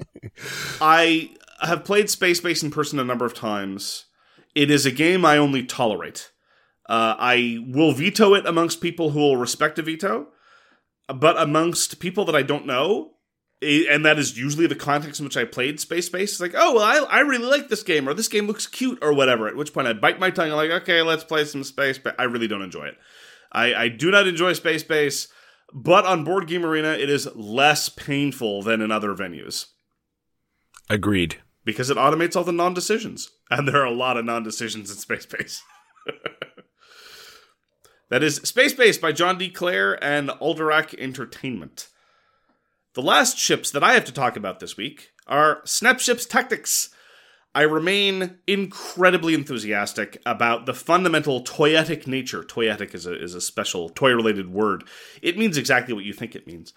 I 0.80 1.30
have 1.60 1.84
played 1.84 2.10
Space 2.10 2.40
Base 2.40 2.62
in 2.62 2.70
person 2.70 2.98
a 2.98 3.04
number 3.04 3.24
of 3.24 3.34
times. 3.34 4.06
It 4.54 4.70
is 4.70 4.86
a 4.86 4.90
game 4.90 5.24
I 5.24 5.36
only 5.38 5.64
tolerate. 5.64 6.30
Uh, 6.88 7.16
I 7.18 7.64
will 7.66 7.92
veto 7.92 8.34
it 8.34 8.46
amongst 8.46 8.80
people 8.80 9.10
who 9.10 9.20
will 9.20 9.36
respect 9.36 9.78
a 9.78 9.82
veto 9.82 10.28
but 11.08 11.40
amongst 11.40 12.00
people 12.00 12.24
that 12.24 12.34
I 12.34 12.42
don't 12.42 12.66
know, 12.66 13.12
and 13.62 14.04
that 14.04 14.18
is 14.18 14.38
usually 14.38 14.66
the 14.66 14.74
context 14.74 15.20
in 15.20 15.24
which 15.24 15.36
I 15.36 15.44
played 15.44 15.80
Space 15.80 16.08
Base. 16.08 16.32
It's 16.32 16.40
like, 16.40 16.54
oh, 16.56 16.74
well, 16.74 16.84
I, 16.84 17.18
I 17.18 17.20
really 17.20 17.46
like 17.46 17.68
this 17.68 17.82
game, 17.82 18.08
or 18.08 18.14
this 18.14 18.28
game 18.28 18.46
looks 18.46 18.66
cute, 18.66 18.98
or 19.02 19.12
whatever. 19.12 19.48
At 19.48 19.56
which 19.56 19.72
point 19.72 19.86
I 19.86 19.92
bite 19.92 20.20
my 20.20 20.30
tongue. 20.30 20.50
I'm 20.50 20.56
like, 20.56 20.70
okay, 20.82 21.02
let's 21.02 21.24
play 21.24 21.44
some 21.44 21.64
Space 21.64 21.98
Base. 21.98 22.14
I 22.18 22.24
really 22.24 22.48
don't 22.48 22.62
enjoy 22.62 22.86
it. 22.86 22.98
I, 23.56 23.74
I 23.74 23.88
do 23.88 24.10
not 24.10 24.28
enjoy 24.28 24.52
Space 24.52 24.82
Base. 24.82 25.28
but 25.72 26.04
on 26.04 26.24
Board 26.24 26.46
Game 26.46 26.64
Arena, 26.64 26.90
it 26.90 27.10
is 27.10 27.28
less 27.34 27.88
painful 27.88 28.62
than 28.62 28.80
in 28.80 28.92
other 28.92 29.14
venues 29.14 29.66
Agreed. 30.88 31.40
because 31.64 31.90
it 31.90 31.96
automates 31.96 32.36
all 32.36 32.44
the 32.44 32.52
non 32.52 32.74
decisions. 32.74 33.30
And 33.50 33.66
there 33.66 33.80
are 33.80 33.86
a 33.86 33.90
lot 33.90 34.16
of 34.16 34.24
non 34.24 34.44
decisions 34.44 34.90
in 34.90 34.96
Space 34.96 35.26
Base. 35.26 35.62
that 38.10 38.22
is 38.22 38.36
Space 38.36 38.74
Base 38.74 38.98
by 38.98 39.12
John 39.12 39.38
D. 39.38 39.48
Clair 39.48 40.02
and 40.04 40.28
Alderac 40.28 40.96
Entertainment. 40.98 41.88
The 42.94 43.02
last 43.02 43.38
ships 43.38 43.70
that 43.72 43.82
I 43.84 43.94
have 43.94 44.04
to 44.06 44.12
talk 44.12 44.36
about 44.36 44.60
this 44.60 44.76
week 44.76 45.10
are 45.26 45.60
Snapships 45.64 46.26
Tactics. 46.26 46.90
I 47.56 47.62
remain 47.62 48.36
incredibly 48.46 49.32
enthusiastic 49.32 50.20
about 50.26 50.66
the 50.66 50.74
fundamental 50.74 51.42
toyetic 51.42 52.06
nature. 52.06 52.42
Toyetic 52.42 52.94
is 52.94 53.06
a, 53.06 53.18
is 53.18 53.34
a 53.34 53.40
special 53.40 53.88
toy 53.88 54.12
related 54.12 54.52
word. 54.52 54.84
It 55.22 55.38
means 55.38 55.56
exactly 55.56 55.94
what 55.94 56.04
you 56.04 56.12
think 56.12 56.36
it 56.36 56.46
means. 56.46 56.74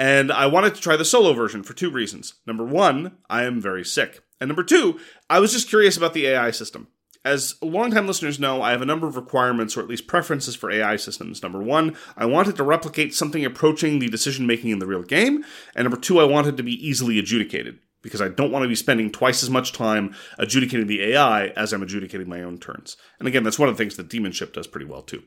And 0.00 0.32
I 0.32 0.46
wanted 0.46 0.74
to 0.74 0.80
try 0.80 0.96
the 0.96 1.04
solo 1.04 1.32
version 1.32 1.62
for 1.62 1.74
two 1.74 1.92
reasons. 1.92 2.34
Number 2.44 2.64
one, 2.64 3.18
I 3.30 3.44
am 3.44 3.60
very 3.60 3.84
sick. 3.84 4.24
And 4.40 4.48
number 4.48 4.64
two, 4.64 4.98
I 5.30 5.38
was 5.38 5.52
just 5.52 5.68
curious 5.68 5.96
about 5.96 6.12
the 6.12 6.26
AI 6.26 6.50
system. 6.50 6.88
As 7.24 7.54
longtime 7.62 8.08
listeners 8.08 8.40
know, 8.40 8.62
I 8.62 8.72
have 8.72 8.82
a 8.82 8.86
number 8.86 9.06
of 9.06 9.14
requirements 9.14 9.76
or 9.76 9.80
at 9.80 9.88
least 9.88 10.08
preferences 10.08 10.56
for 10.56 10.72
AI 10.72 10.96
systems. 10.96 11.40
Number 11.40 11.62
one, 11.62 11.96
I 12.16 12.26
wanted 12.26 12.56
to 12.56 12.64
replicate 12.64 13.14
something 13.14 13.44
approaching 13.44 14.00
the 14.00 14.08
decision 14.08 14.44
making 14.44 14.70
in 14.70 14.80
the 14.80 14.86
real 14.88 15.04
game. 15.04 15.44
And 15.76 15.84
number 15.84 16.00
two, 16.00 16.18
I 16.18 16.24
wanted 16.24 16.56
to 16.56 16.64
be 16.64 16.72
easily 16.84 17.20
adjudicated 17.20 17.78
because 18.06 18.20
I 18.20 18.28
don't 18.28 18.52
want 18.52 18.62
to 18.62 18.68
be 18.68 18.76
spending 18.76 19.10
twice 19.10 19.42
as 19.42 19.50
much 19.50 19.72
time 19.72 20.14
adjudicating 20.38 20.86
the 20.86 21.02
AI 21.02 21.48
as 21.48 21.72
I'm 21.72 21.82
adjudicating 21.82 22.28
my 22.28 22.40
own 22.40 22.58
turns. 22.58 22.96
And 23.18 23.26
again, 23.26 23.42
that's 23.42 23.58
one 23.58 23.68
of 23.68 23.76
the 23.76 23.82
things 23.82 23.96
that 23.96 24.08
Demonship 24.08 24.52
does 24.52 24.68
pretty 24.68 24.86
well 24.86 25.02
too. 25.02 25.24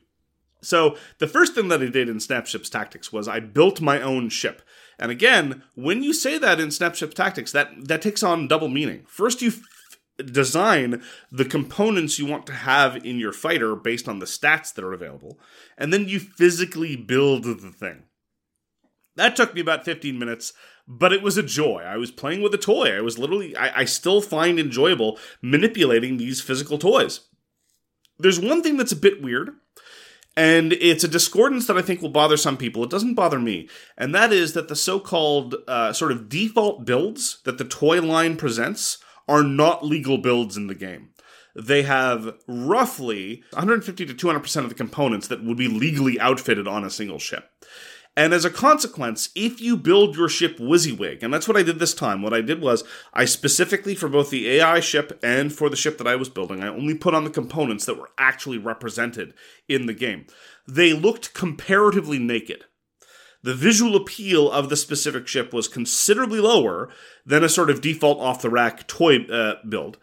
So 0.62 0.96
the 1.18 1.26
first 1.26 1.54
thing 1.54 1.68
that 1.68 1.82
I 1.82 1.86
did 1.86 2.08
in 2.08 2.16
Snapship's 2.16 2.70
Tactics 2.70 3.12
was 3.12 3.28
I 3.28 3.38
built 3.40 3.82
my 3.82 4.00
own 4.00 4.30
ship. 4.30 4.62
And 4.98 5.10
again, 5.10 5.62
when 5.74 6.02
you 6.02 6.14
say 6.14 6.38
that 6.38 6.58
in 6.58 6.70
Snapship's 6.70 7.14
Tactics, 7.14 7.52
that 7.52 7.70
that 7.88 8.00
takes 8.00 8.22
on 8.22 8.48
double 8.48 8.68
meaning. 8.68 9.04
First, 9.06 9.42
you 9.42 9.48
f- 9.48 10.26
design 10.32 11.02
the 11.30 11.44
components 11.44 12.18
you 12.18 12.26
want 12.26 12.46
to 12.46 12.52
have 12.52 13.04
in 13.04 13.18
your 13.18 13.32
fighter 13.32 13.74
based 13.76 14.08
on 14.08 14.20
the 14.20 14.26
stats 14.26 14.72
that 14.74 14.84
are 14.84 14.92
available, 14.92 15.38
and 15.76 15.92
then 15.92 16.08
you 16.08 16.18
physically 16.18 16.96
build 16.96 17.44
the 17.44 17.54
thing. 17.54 18.04
That 19.16 19.36
took 19.36 19.54
me 19.54 19.60
about 19.60 19.84
15 19.84 20.18
minutes, 20.18 20.52
but 20.92 21.12
it 21.12 21.22
was 21.22 21.38
a 21.38 21.42
joy. 21.42 21.84
I 21.86 21.96
was 21.96 22.10
playing 22.10 22.42
with 22.42 22.52
a 22.52 22.58
toy. 22.58 22.96
I 22.96 23.00
was 23.00 23.16
literally, 23.16 23.56
I, 23.56 23.82
I 23.82 23.84
still 23.84 24.20
find 24.20 24.58
enjoyable 24.58 25.20
manipulating 25.40 26.16
these 26.16 26.40
physical 26.40 26.78
toys. 26.78 27.20
There's 28.18 28.40
one 28.40 28.60
thing 28.60 28.76
that's 28.76 28.90
a 28.90 28.96
bit 28.96 29.22
weird, 29.22 29.50
and 30.36 30.72
it's 30.72 31.04
a 31.04 31.08
discordance 31.08 31.68
that 31.68 31.78
I 31.78 31.82
think 31.82 32.02
will 32.02 32.08
bother 32.08 32.36
some 32.36 32.56
people. 32.56 32.82
It 32.82 32.90
doesn't 32.90 33.14
bother 33.14 33.38
me, 33.38 33.68
and 33.96 34.12
that 34.16 34.32
is 34.32 34.52
that 34.54 34.66
the 34.66 34.74
so 34.74 34.98
called 34.98 35.54
uh, 35.68 35.92
sort 35.92 36.10
of 36.10 36.28
default 36.28 36.84
builds 36.84 37.40
that 37.44 37.56
the 37.56 37.64
toy 37.64 38.02
line 38.02 38.36
presents 38.36 38.98
are 39.28 39.44
not 39.44 39.84
legal 39.84 40.18
builds 40.18 40.56
in 40.56 40.66
the 40.66 40.74
game. 40.74 41.10
They 41.54 41.82
have 41.82 42.34
roughly 42.48 43.44
150 43.52 44.06
to 44.06 44.14
200% 44.14 44.56
of 44.56 44.68
the 44.68 44.74
components 44.74 45.28
that 45.28 45.44
would 45.44 45.56
be 45.56 45.68
legally 45.68 46.18
outfitted 46.18 46.66
on 46.66 46.84
a 46.84 46.90
single 46.90 47.20
ship. 47.20 47.48
And 48.20 48.34
as 48.34 48.44
a 48.44 48.50
consequence, 48.50 49.30
if 49.34 49.62
you 49.62 49.78
build 49.78 50.14
your 50.14 50.28
ship 50.28 50.58
WYSIWYG, 50.58 51.22
and 51.22 51.32
that's 51.32 51.48
what 51.48 51.56
I 51.56 51.62
did 51.62 51.78
this 51.78 51.94
time, 51.94 52.20
what 52.20 52.34
I 52.34 52.42
did 52.42 52.60
was 52.60 52.84
I 53.14 53.24
specifically, 53.24 53.94
for 53.94 54.10
both 54.10 54.28
the 54.28 54.46
AI 54.50 54.80
ship 54.80 55.18
and 55.22 55.50
for 55.50 55.70
the 55.70 55.76
ship 55.76 55.96
that 55.96 56.06
I 56.06 56.16
was 56.16 56.28
building, 56.28 56.62
I 56.62 56.68
only 56.68 56.94
put 56.94 57.14
on 57.14 57.24
the 57.24 57.30
components 57.30 57.86
that 57.86 57.96
were 57.96 58.10
actually 58.18 58.58
represented 58.58 59.32
in 59.70 59.86
the 59.86 59.94
game. 59.94 60.26
They 60.68 60.92
looked 60.92 61.32
comparatively 61.32 62.18
naked. 62.18 62.66
The 63.42 63.54
visual 63.54 63.96
appeal 63.96 64.50
of 64.50 64.68
the 64.68 64.76
specific 64.76 65.26
ship 65.26 65.54
was 65.54 65.66
considerably 65.66 66.40
lower 66.40 66.90
than 67.24 67.42
a 67.42 67.48
sort 67.48 67.70
of 67.70 67.80
default 67.80 68.20
off 68.20 68.42
the 68.42 68.50
rack 68.50 68.86
toy 68.86 69.24
uh, 69.32 69.54
build. 69.66 69.96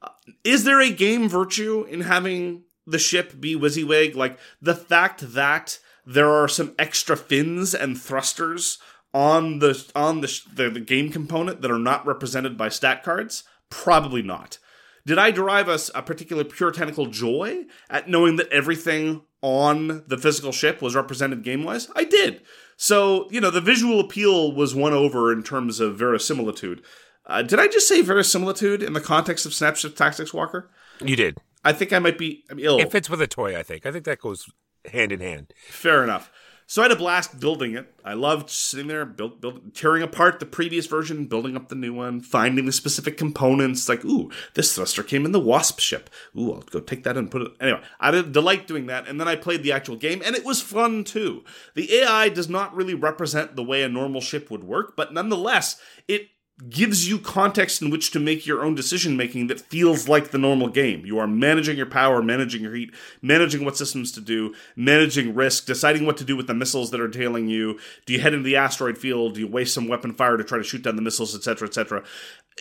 Uh, 0.00 0.08
is 0.42 0.64
there 0.64 0.80
a 0.80 0.88
game 0.88 1.28
virtue 1.28 1.84
in 1.90 2.00
having 2.00 2.62
the 2.86 2.98
ship 2.98 3.38
be 3.38 3.54
WYSIWYG? 3.54 4.14
Like 4.14 4.38
the 4.62 4.74
fact 4.74 5.34
that 5.34 5.80
there 6.08 6.30
are 6.30 6.48
some 6.48 6.74
extra 6.78 7.16
fins 7.16 7.74
and 7.74 8.00
thrusters 8.00 8.78
on 9.12 9.58
the 9.58 9.84
on 9.94 10.22
the, 10.22 10.40
the, 10.54 10.70
the 10.70 10.80
game 10.80 11.10
component 11.10 11.60
that 11.60 11.70
are 11.70 11.78
not 11.78 12.06
represented 12.06 12.56
by 12.56 12.70
stat 12.70 13.02
cards? 13.02 13.44
Probably 13.68 14.22
not. 14.22 14.58
Did 15.04 15.18
I 15.18 15.30
derive 15.30 15.68
a, 15.68 15.78
a 15.94 16.02
particular 16.02 16.44
puritanical 16.44 17.06
joy 17.06 17.64
at 17.90 18.08
knowing 18.08 18.36
that 18.36 18.48
everything 18.50 19.22
on 19.42 20.04
the 20.06 20.18
physical 20.18 20.50
ship 20.50 20.80
was 20.80 20.94
represented 20.94 21.44
game 21.44 21.62
wise? 21.62 21.90
I 21.94 22.04
did. 22.04 22.40
So, 22.76 23.28
you 23.30 23.40
know, 23.40 23.50
the 23.50 23.60
visual 23.60 24.00
appeal 24.00 24.54
was 24.54 24.74
won 24.74 24.94
over 24.94 25.30
in 25.30 25.42
terms 25.42 25.78
of 25.78 25.98
verisimilitude. 25.98 26.82
Uh, 27.26 27.42
did 27.42 27.58
I 27.58 27.68
just 27.68 27.86
say 27.86 28.00
verisimilitude 28.00 28.82
in 28.82 28.94
the 28.94 29.00
context 29.00 29.44
of 29.44 29.52
Snapship 29.52 29.94
Tactics 29.94 30.32
Walker? 30.32 30.70
You 31.04 31.16
did. 31.16 31.36
I 31.64 31.72
think 31.74 31.92
I 31.92 31.98
might 31.98 32.16
be 32.16 32.44
I'm 32.50 32.58
ill. 32.58 32.78
It 32.78 32.90
fits 32.90 33.10
with 33.10 33.20
a 33.20 33.26
toy, 33.26 33.58
I 33.58 33.62
think. 33.62 33.84
I 33.84 33.92
think 33.92 34.04
that 34.04 34.20
goes 34.20 34.48
hand 34.86 35.12
in 35.12 35.20
hand. 35.20 35.52
Fair 35.68 36.02
enough. 36.02 36.30
So 36.70 36.82
I 36.82 36.84
had 36.84 36.92
a 36.92 36.96
blast 36.96 37.40
building 37.40 37.74
it. 37.74 37.94
I 38.04 38.12
loved 38.12 38.50
sitting 38.50 38.88
there, 38.88 39.06
build, 39.06 39.40
build, 39.40 39.74
tearing 39.74 40.02
apart 40.02 40.38
the 40.38 40.44
previous 40.44 40.84
version, 40.84 41.24
building 41.24 41.56
up 41.56 41.70
the 41.70 41.74
new 41.74 41.94
one, 41.94 42.20
finding 42.20 42.66
the 42.66 42.72
specific 42.72 43.16
components. 43.16 43.88
Like, 43.88 44.04
ooh, 44.04 44.30
this 44.52 44.74
thruster 44.74 45.02
came 45.02 45.24
in 45.24 45.32
the 45.32 45.40
Wasp 45.40 45.78
ship. 45.80 46.10
Ooh, 46.36 46.52
I'll 46.52 46.60
go 46.60 46.80
take 46.80 47.04
that 47.04 47.16
and 47.16 47.30
put 47.30 47.40
it. 47.40 47.52
Anyway, 47.58 47.80
I 47.98 48.10
did 48.10 48.32
delight 48.32 48.66
doing 48.66 48.84
that, 48.84 49.08
and 49.08 49.18
then 49.18 49.26
I 49.26 49.34
played 49.34 49.62
the 49.62 49.72
actual 49.72 49.96
game, 49.96 50.20
and 50.22 50.36
it 50.36 50.44
was 50.44 50.60
fun 50.60 51.04
too. 51.04 51.42
The 51.74 51.90
AI 52.00 52.28
does 52.28 52.50
not 52.50 52.76
really 52.76 52.92
represent 52.92 53.56
the 53.56 53.64
way 53.64 53.82
a 53.82 53.88
normal 53.88 54.20
ship 54.20 54.50
would 54.50 54.64
work, 54.64 54.94
but 54.94 55.14
nonetheless, 55.14 55.80
it 56.06 56.28
gives 56.68 57.08
you 57.08 57.18
context 57.18 57.80
in 57.80 57.88
which 57.88 58.10
to 58.10 58.18
make 58.18 58.44
your 58.44 58.64
own 58.64 58.74
decision 58.74 59.16
making 59.16 59.46
that 59.46 59.60
feels 59.60 60.08
like 60.08 60.30
the 60.30 60.38
normal 60.38 60.68
game. 60.68 61.06
You 61.06 61.18
are 61.18 61.26
managing 61.26 61.76
your 61.76 61.86
power, 61.86 62.20
managing 62.20 62.62
your 62.62 62.74
heat, 62.74 62.92
managing 63.22 63.64
what 63.64 63.76
systems 63.76 64.10
to 64.12 64.20
do, 64.20 64.54
managing 64.74 65.36
risk, 65.36 65.66
deciding 65.66 66.04
what 66.04 66.16
to 66.16 66.24
do 66.24 66.36
with 66.36 66.48
the 66.48 66.54
missiles 66.54 66.90
that 66.90 67.00
are 67.00 67.08
tailing 67.08 67.46
you. 67.46 67.78
Do 68.06 68.12
you 68.12 68.20
head 68.20 68.34
into 68.34 68.44
the 68.44 68.56
asteroid 68.56 68.98
field? 68.98 69.34
Do 69.34 69.40
you 69.40 69.46
waste 69.46 69.72
some 69.72 69.86
weapon 69.86 70.14
fire 70.14 70.36
to 70.36 70.42
try 70.42 70.58
to 70.58 70.64
shoot 70.64 70.82
down 70.82 70.96
the 70.96 71.02
missiles, 71.02 71.34
etc., 71.34 71.68
etc.? 71.68 72.02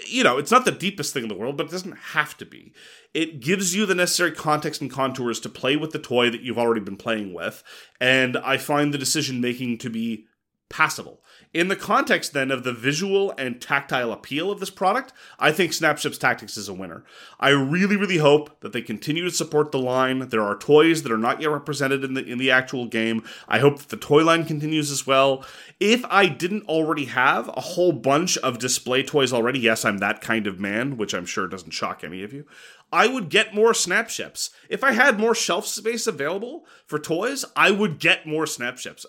You 0.06 0.24
know, 0.24 0.38
it's 0.38 0.52
not 0.52 0.66
the 0.66 0.72
deepest 0.72 1.12
thing 1.12 1.24
in 1.24 1.30
the 1.30 1.36
world, 1.36 1.58
but 1.58 1.66
it 1.66 1.72
doesn't 1.72 1.98
have 1.98 2.38
to 2.38 2.46
be. 2.46 2.74
It 3.16 3.40
gives 3.40 3.76
you 3.76 3.88
the 3.88 3.96
necessary 3.96 4.32
context 4.32 4.80
and 4.80 4.92
contours 4.92 5.40
to 5.40 5.50
play 5.50 5.76
with 5.76 5.92
the 5.92 6.00
toy 6.00 6.30
that 6.30 6.42
you've 6.42 6.60
already 6.60 6.82
been 6.82 6.98
playing 6.98 7.34
with, 7.34 7.64
and 8.00 8.38
I 8.38 8.58
find 8.58 8.94
the 8.94 9.00
decision 9.00 9.42
making 9.42 9.80
to 9.80 9.90
be 9.90 10.26
passable. 10.70 11.24
In 11.54 11.70
the 11.70 11.76
context 11.76 12.34
then 12.34 12.52
of 12.52 12.64
the 12.64 12.74
visual 12.74 13.34
and 13.38 13.62
tactile 13.62 14.12
appeal 14.12 14.52
of 14.52 14.60
this 14.60 14.70
product, 14.70 15.14
I 15.40 15.52
think 15.52 15.72
Snapship's 15.72 16.18
Tactics 16.18 16.58
is 16.58 16.68
a 16.68 16.74
winner. 16.74 17.04
I 17.40 17.50
really, 17.50 17.96
really 17.96 18.18
hope 18.18 18.60
that 18.60 18.74
they 18.74 18.82
continue 18.82 19.24
to 19.24 19.32
support 19.32 19.72
the 19.72 19.80
line. 19.80 20.28
There 20.30 20.44
are 20.44 20.58
toys 20.58 21.04
that 21.04 21.12
are 21.12 21.18
not 21.18 21.42
yet 21.42 21.50
represented 21.50 22.04
in 22.04 22.16
the 22.16 22.26
in 22.26 22.38
the 22.38 22.52
actual 22.52 22.86
game. 22.86 23.24
I 23.48 23.60
hope 23.60 23.80
that 23.80 23.90
the 23.90 23.98
toy 23.98 24.24
line 24.24 24.46
continues 24.46 24.92
as 24.92 25.08
well. 25.08 25.46
If 25.80 26.04
I 26.10 26.28
didn't 26.28 26.68
already 26.68 27.06
have 27.06 27.48
a 27.50 27.62
whole 27.62 27.94
bunch 27.94 28.38
of 28.40 28.60
display 28.60 29.02
toys 29.04 29.32
already, 29.32 29.60
yes, 29.60 29.86
I'm 29.86 30.00
that 30.00 30.22
kind 30.22 30.48
of 30.48 30.60
man, 30.60 30.98
which 30.98 31.14
I'm 31.14 31.26
sure 31.26 31.48
doesn't 31.48 31.72
shock 31.72 32.04
any 32.04 32.24
of 32.24 32.34
you. 32.34 32.46
I 32.92 33.08
would 33.08 33.30
get 33.30 33.56
more 33.56 33.74
Snapships. 33.74 34.50
If 34.70 34.84
I 34.84 34.92
had 34.92 35.20
more 35.20 35.36
shelf 35.36 35.66
space 35.66 36.08
available 36.08 36.66
for 36.86 37.00
toys, 37.00 37.46
I 37.56 37.72
would 37.72 38.00
get 38.00 38.26
more 38.26 38.46
Snapships. 38.46 39.06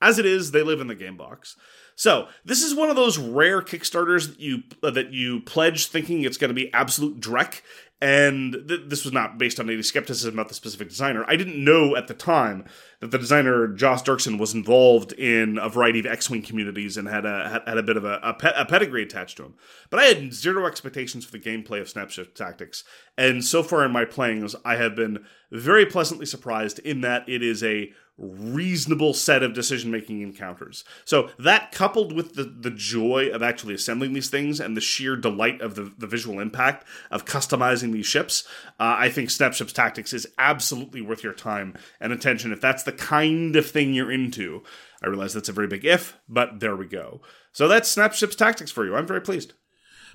As 0.00 0.18
it 0.18 0.26
is, 0.26 0.50
they 0.50 0.62
live 0.62 0.80
in 0.80 0.86
the 0.86 0.94
game 0.94 1.16
box. 1.16 1.56
So 2.00 2.28
this 2.46 2.62
is 2.62 2.74
one 2.74 2.88
of 2.88 2.96
those 2.96 3.18
rare 3.18 3.60
Kickstarters 3.60 4.28
that 4.28 4.40
you 4.40 4.62
uh, 4.82 4.90
that 4.92 5.12
you 5.12 5.40
pledge 5.40 5.88
thinking 5.88 6.22
it's 6.22 6.38
going 6.38 6.48
to 6.48 6.54
be 6.54 6.72
absolute 6.72 7.20
dreck, 7.20 7.60
and 8.00 8.54
th- 8.66 8.84
this 8.86 9.04
was 9.04 9.12
not 9.12 9.36
based 9.36 9.60
on 9.60 9.68
any 9.68 9.82
skepticism 9.82 10.32
about 10.32 10.48
the 10.48 10.54
specific 10.54 10.88
designer. 10.88 11.26
I 11.28 11.36
didn't 11.36 11.62
know 11.62 11.96
at 11.96 12.08
the 12.08 12.14
time 12.14 12.64
that 13.00 13.10
the 13.10 13.18
designer 13.18 13.68
Josh 13.68 14.02
Derksen 14.02 14.38
was 14.38 14.54
involved 14.54 15.12
in 15.12 15.58
a 15.58 15.68
variety 15.68 16.00
of 16.00 16.06
X-wing 16.06 16.40
communities 16.40 16.96
and 16.96 17.06
had 17.06 17.26
a 17.26 17.62
had, 17.66 17.76
a 17.76 17.82
bit 17.82 17.98
of 17.98 18.06
a, 18.06 18.18
a, 18.22 18.32
pe- 18.32 18.54
a, 18.56 18.64
pedigree 18.64 19.02
attached 19.02 19.36
to 19.36 19.44
him. 19.44 19.54
But 19.90 20.00
I 20.00 20.04
had 20.04 20.32
zero 20.32 20.64
expectations 20.64 21.26
for 21.26 21.32
the 21.32 21.38
gameplay 21.38 21.82
of 21.82 21.90
Snapship 21.90 22.34
Tactics, 22.34 22.82
and 23.18 23.44
so 23.44 23.62
far 23.62 23.84
in 23.84 23.92
my 23.92 24.06
playings, 24.06 24.56
I 24.64 24.76
have 24.76 24.96
been 24.96 25.26
very 25.52 25.84
pleasantly 25.84 26.24
surprised 26.24 26.78
in 26.78 27.02
that 27.02 27.28
it 27.28 27.42
is 27.42 27.62
a 27.62 27.92
reasonable 28.20 29.14
set 29.14 29.42
of 29.42 29.54
decision 29.54 29.90
making 29.90 30.20
encounters. 30.20 30.84
So 31.04 31.30
that 31.38 31.72
coupled 31.72 32.12
with 32.12 32.34
the, 32.34 32.44
the 32.44 32.70
joy 32.70 33.30
of 33.32 33.42
actually 33.42 33.74
assembling 33.74 34.12
these 34.12 34.28
things 34.28 34.60
and 34.60 34.76
the 34.76 34.80
sheer 34.80 35.16
delight 35.16 35.60
of 35.60 35.74
the, 35.74 35.92
the 35.96 36.06
visual 36.06 36.38
impact 36.38 36.86
of 37.10 37.24
customizing 37.24 37.92
these 37.92 38.06
ships, 38.06 38.46
uh, 38.78 38.96
I 38.98 39.08
think 39.08 39.30
Snapship's 39.30 39.72
Tactics 39.72 40.12
is 40.12 40.26
absolutely 40.38 41.00
worth 41.00 41.24
your 41.24 41.32
time 41.32 41.74
and 41.98 42.12
attention 42.12 42.52
if 42.52 42.60
that's 42.60 42.82
the 42.82 42.92
kind 42.92 43.56
of 43.56 43.68
thing 43.68 43.94
you're 43.94 44.12
into. 44.12 44.62
I 45.02 45.08
realize 45.08 45.32
that's 45.32 45.48
a 45.48 45.52
very 45.52 45.66
big 45.66 45.84
if, 45.84 46.18
but 46.28 46.60
there 46.60 46.76
we 46.76 46.86
go. 46.86 47.22
So 47.52 47.68
that's 47.68 47.88
Snapship's 47.88 48.36
Tactics 48.36 48.70
for 48.70 48.84
you. 48.84 48.94
I'm 48.94 49.06
very 49.06 49.22
pleased. 49.22 49.54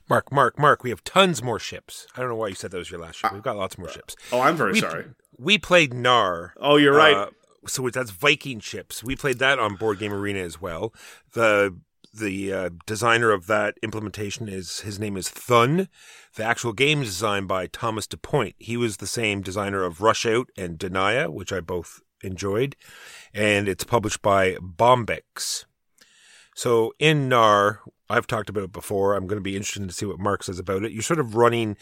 Mark, 0.07 0.31
Mark, 0.31 0.59
Mark, 0.59 0.83
we 0.83 0.91
have 0.91 1.03
tons 1.03 1.41
more 1.41 1.57
ships. 1.57 2.05
I 2.15 2.19
don't 2.19 2.29
know 2.29 2.35
why 2.35 2.49
you 2.49 2.55
said 2.55 2.69
that 2.71 2.77
was 2.77 2.91
your 2.91 2.99
last 2.99 3.15
ship. 3.15 3.33
We've 3.33 3.41
got 3.41 3.57
lots 3.57 3.77
more 3.77 3.89
ships. 3.89 4.15
Oh, 4.31 4.39
I'm 4.39 4.55
very 4.55 4.73
we, 4.73 4.79
sorry. 4.79 5.05
We 5.39 5.57
played 5.57 5.93
Knarr. 5.93 6.51
Oh, 6.57 6.75
you're 6.75 6.95
right. 6.95 7.15
Uh, 7.15 7.29
so 7.67 7.89
that's 7.89 8.11
Viking 8.11 8.59
ships. 8.59 9.03
We 9.03 9.15
played 9.15 9.39
that 9.39 9.59
on 9.59 9.75
Board 9.75 9.99
Game 9.99 10.13
Arena 10.13 10.39
as 10.39 10.61
well. 10.61 10.93
The 11.33 11.77
the 12.13 12.53
uh, 12.53 12.69
designer 12.85 13.31
of 13.31 13.47
that 13.47 13.75
implementation 13.83 14.47
is 14.47 14.81
his 14.81 14.99
name 14.99 15.17
is 15.17 15.29
Thun. 15.29 15.89
The 16.35 16.43
actual 16.43 16.73
game 16.73 17.01
is 17.01 17.09
designed 17.09 17.47
by 17.47 17.67
Thomas 17.67 18.07
DuPont. 18.07 18.55
He 18.57 18.77
was 18.77 18.97
the 18.97 19.07
same 19.07 19.41
designer 19.41 19.83
of 19.83 20.01
Rush 20.01 20.25
Out 20.25 20.49
and 20.57 20.77
Denia, 20.77 21.29
which 21.29 21.51
I 21.51 21.59
both 21.59 21.99
enjoyed, 22.23 22.75
and 23.33 23.67
it's 23.67 23.83
published 23.83 24.21
by 24.21 24.55
Bombyx. 24.55 25.65
So 26.55 26.93
in 26.99 27.29
Knarr, 27.29 27.79
I've 28.09 28.27
talked 28.27 28.49
about 28.49 28.63
it 28.63 28.71
before. 28.71 29.13
I'm 29.13 29.27
going 29.27 29.37
to 29.37 29.41
be 29.41 29.55
interested 29.55 29.87
to 29.87 29.93
see 29.93 30.05
what 30.05 30.19
Mark 30.19 30.43
says 30.43 30.59
about 30.59 30.83
it. 30.83 30.91
You're 30.91 31.01
sort 31.01 31.19
of 31.19 31.35
running 31.35 31.75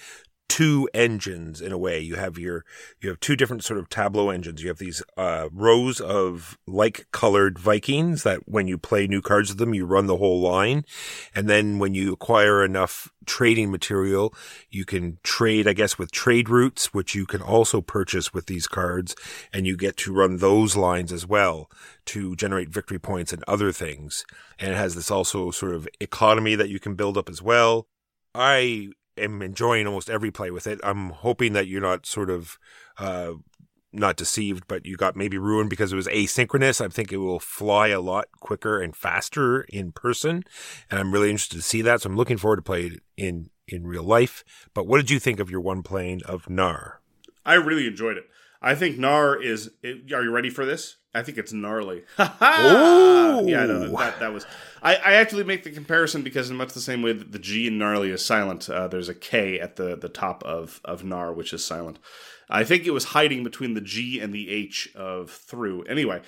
two 0.53 0.87
engines 0.93 1.61
in 1.61 1.71
a 1.71 1.79
way. 1.79 1.99
You 1.99 2.13
have 2.13 2.37
your 2.37 2.63
you 3.01 3.09
have 3.09 3.19
two 3.19 3.35
different 3.35 3.63
sort 3.63 3.79
of 3.79 3.89
tableau 3.89 4.29
engines. 4.29 4.61
You 4.61 4.67
have 4.67 4.77
these 4.77 5.01
uh, 5.17 5.49
rows 5.51 5.99
of 5.99 6.59
like 6.67 7.07
colored 7.11 7.57
Vikings 7.57 8.21
that 8.21 8.47
when 8.47 8.67
you 8.67 8.77
play 8.77 9.07
new 9.07 9.19
cards 9.19 9.49
with 9.49 9.57
them, 9.57 9.73
you 9.73 9.87
run 9.87 10.05
the 10.05 10.17
whole 10.17 10.39
line, 10.39 10.85
and 11.33 11.49
then 11.49 11.79
when 11.79 11.95
you 11.95 12.13
acquire 12.13 12.63
enough 12.63 13.11
trading 13.25 13.71
material, 13.71 14.31
you 14.69 14.85
can 14.85 15.17
trade, 15.23 15.67
I 15.67 15.73
guess, 15.73 15.97
with 15.97 16.11
trade 16.11 16.49
routes, 16.49 16.93
which 16.93 17.15
you 17.15 17.25
can 17.25 17.41
also 17.41 17.81
purchase 17.81 18.31
with 18.31 18.45
these 18.45 18.67
cards, 18.67 19.15
and 19.51 19.65
you 19.65 19.75
get 19.75 19.97
to 19.97 20.13
run 20.13 20.37
those 20.37 20.77
lines 20.77 21.11
as 21.11 21.25
well 21.25 21.67
to 22.05 22.35
generate 22.35 22.69
victory 22.69 22.99
points 22.99 23.33
and 23.33 23.43
other 23.47 23.71
things. 23.71 24.23
And 24.59 24.73
it 24.73 24.77
has 24.77 24.93
this 24.93 25.09
also 25.09 25.49
sort 25.49 25.73
of 25.73 25.87
economy 25.99 26.53
that 26.53 26.69
you 26.69 26.79
can 26.79 26.93
build 26.93 27.17
up 27.17 27.27
as 27.27 27.41
well. 27.41 27.87
I 28.35 28.91
am 29.17 29.41
enjoying 29.41 29.87
almost 29.87 30.09
every 30.09 30.31
play 30.31 30.51
with 30.51 30.67
it. 30.67 30.79
I'm 30.83 31.09
hoping 31.09 31.53
that 31.53 31.67
you're 31.67 31.81
not 31.81 32.05
sort 32.05 32.29
of 32.29 32.57
uh, 32.97 33.33
not 33.91 34.15
deceived, 34.15 34.67
but 34.67 34.85
you 34.85 34.97
got 34.97 35.15
maybe 35.15 35.37
ruined 35.37 35.69
because 35.69 35.93
it 35.93 35.95
was 35.95 36.07
asynchronous. 36.07 36.83
I 36.83 36.87
think 36.89 37.11
it 37.11 37.17
will 37.17 37.39
fly 37.39 37.89
a 37.89 38.01
lot 38.01 38.25
quicker 38.39 38.81
and 38.81 38.95
faster 38.95 39.61
in 39.61 39.91
person, 39.91 40.43
and 40.89 40.99
I'm 40.99 41.13
really 41.13 41.29
interested 41.29 41.57
to 41.57 41.61
see 41.61 41.81
that. 41.83 42.01
So 42.01 42.09
I'm 42.09 42.17
looking 42.17 42.37
forward 42.37 42.57
to 42.57 42.63
play 42.63 42.87
it 42.87 43.03
in 43.15 43.49
in 43.67 43.87
real 43.87 44.03
life. 44.03 44.43
But 44.73 44.87
what 44.87 44.97
did 44.97 45.09
you 45.09 45.19
think 45.19 45.39
of 45.39 45.49
your 45.49 45.61
one 45.61 45.83
playing 45.83 46.21
of 46.25 46.45
Knarr? 46.47 46.95
I 47.45 47.55
really 47.55 47.87
enjoyed 47.87 48.17
it. 48.17 48.23
I 48.63 48.75
think 48.75 48.97
Knarr 48.97 49.43
is. 49.43 49.71
Are 49.83 50.23
you 50.23 50.31
ready 50.31 50.49
for 50.49 50.65
this? 50.65 50.95
I 51.13 51.21
think 51.21 51.37
it's 51.37 51.53
gnarly. 51.53 52.03
oh, 52.17 53.43
yeah, 53.45 53.65
no, 53.65 53.87
that 53.97 54.19
that 54.19 54.33
was. 54.33 54.45
I, 54.81 54.95
I 54.95 55.13
actually 55.13 55.43
make 55.43 55.63
the 55.63 55.71
comparison 55.71 56.23
because 56.23 56.49
in 56.49 56.55
much 56.55 56.73
the 56.73 56.81
same 56.81 57.01
way 57.01 57.13
that 57.13 57.33
the 57.33 57.39
G 57.39 57.67
in 57.67 57.77
gnarly 57.77 58.09
is 58.09 58.25
silent, 58.25 58.69
uh, 58.69 58.87
there's 58.87 59.09
a 59.09 59.13
K 59.13 59.59
at 59.59 59.75
the 59.75 59.97
the 59.97 60.09
top 60.09 60.43
of 60.43 60.79
of 60.85 61.03
Knarr, 61.03 61.35
which 61.35 61.53
is 61.53 61.63
silent. 61.63 61.99
I 62.49 62.63
think 62.63 62.85
it 62.85 62.91
was 62.91 63.05
hiding 63.05 63.43
between 63.43 63.73
the 63.73 63.81
G 63.81 64.19
and 64.19 64.33
the 64.33 64.49
H 64.49 64.89
of 64.95 65.29
through. 65.29 65.83
Anyway, 65.83 66.21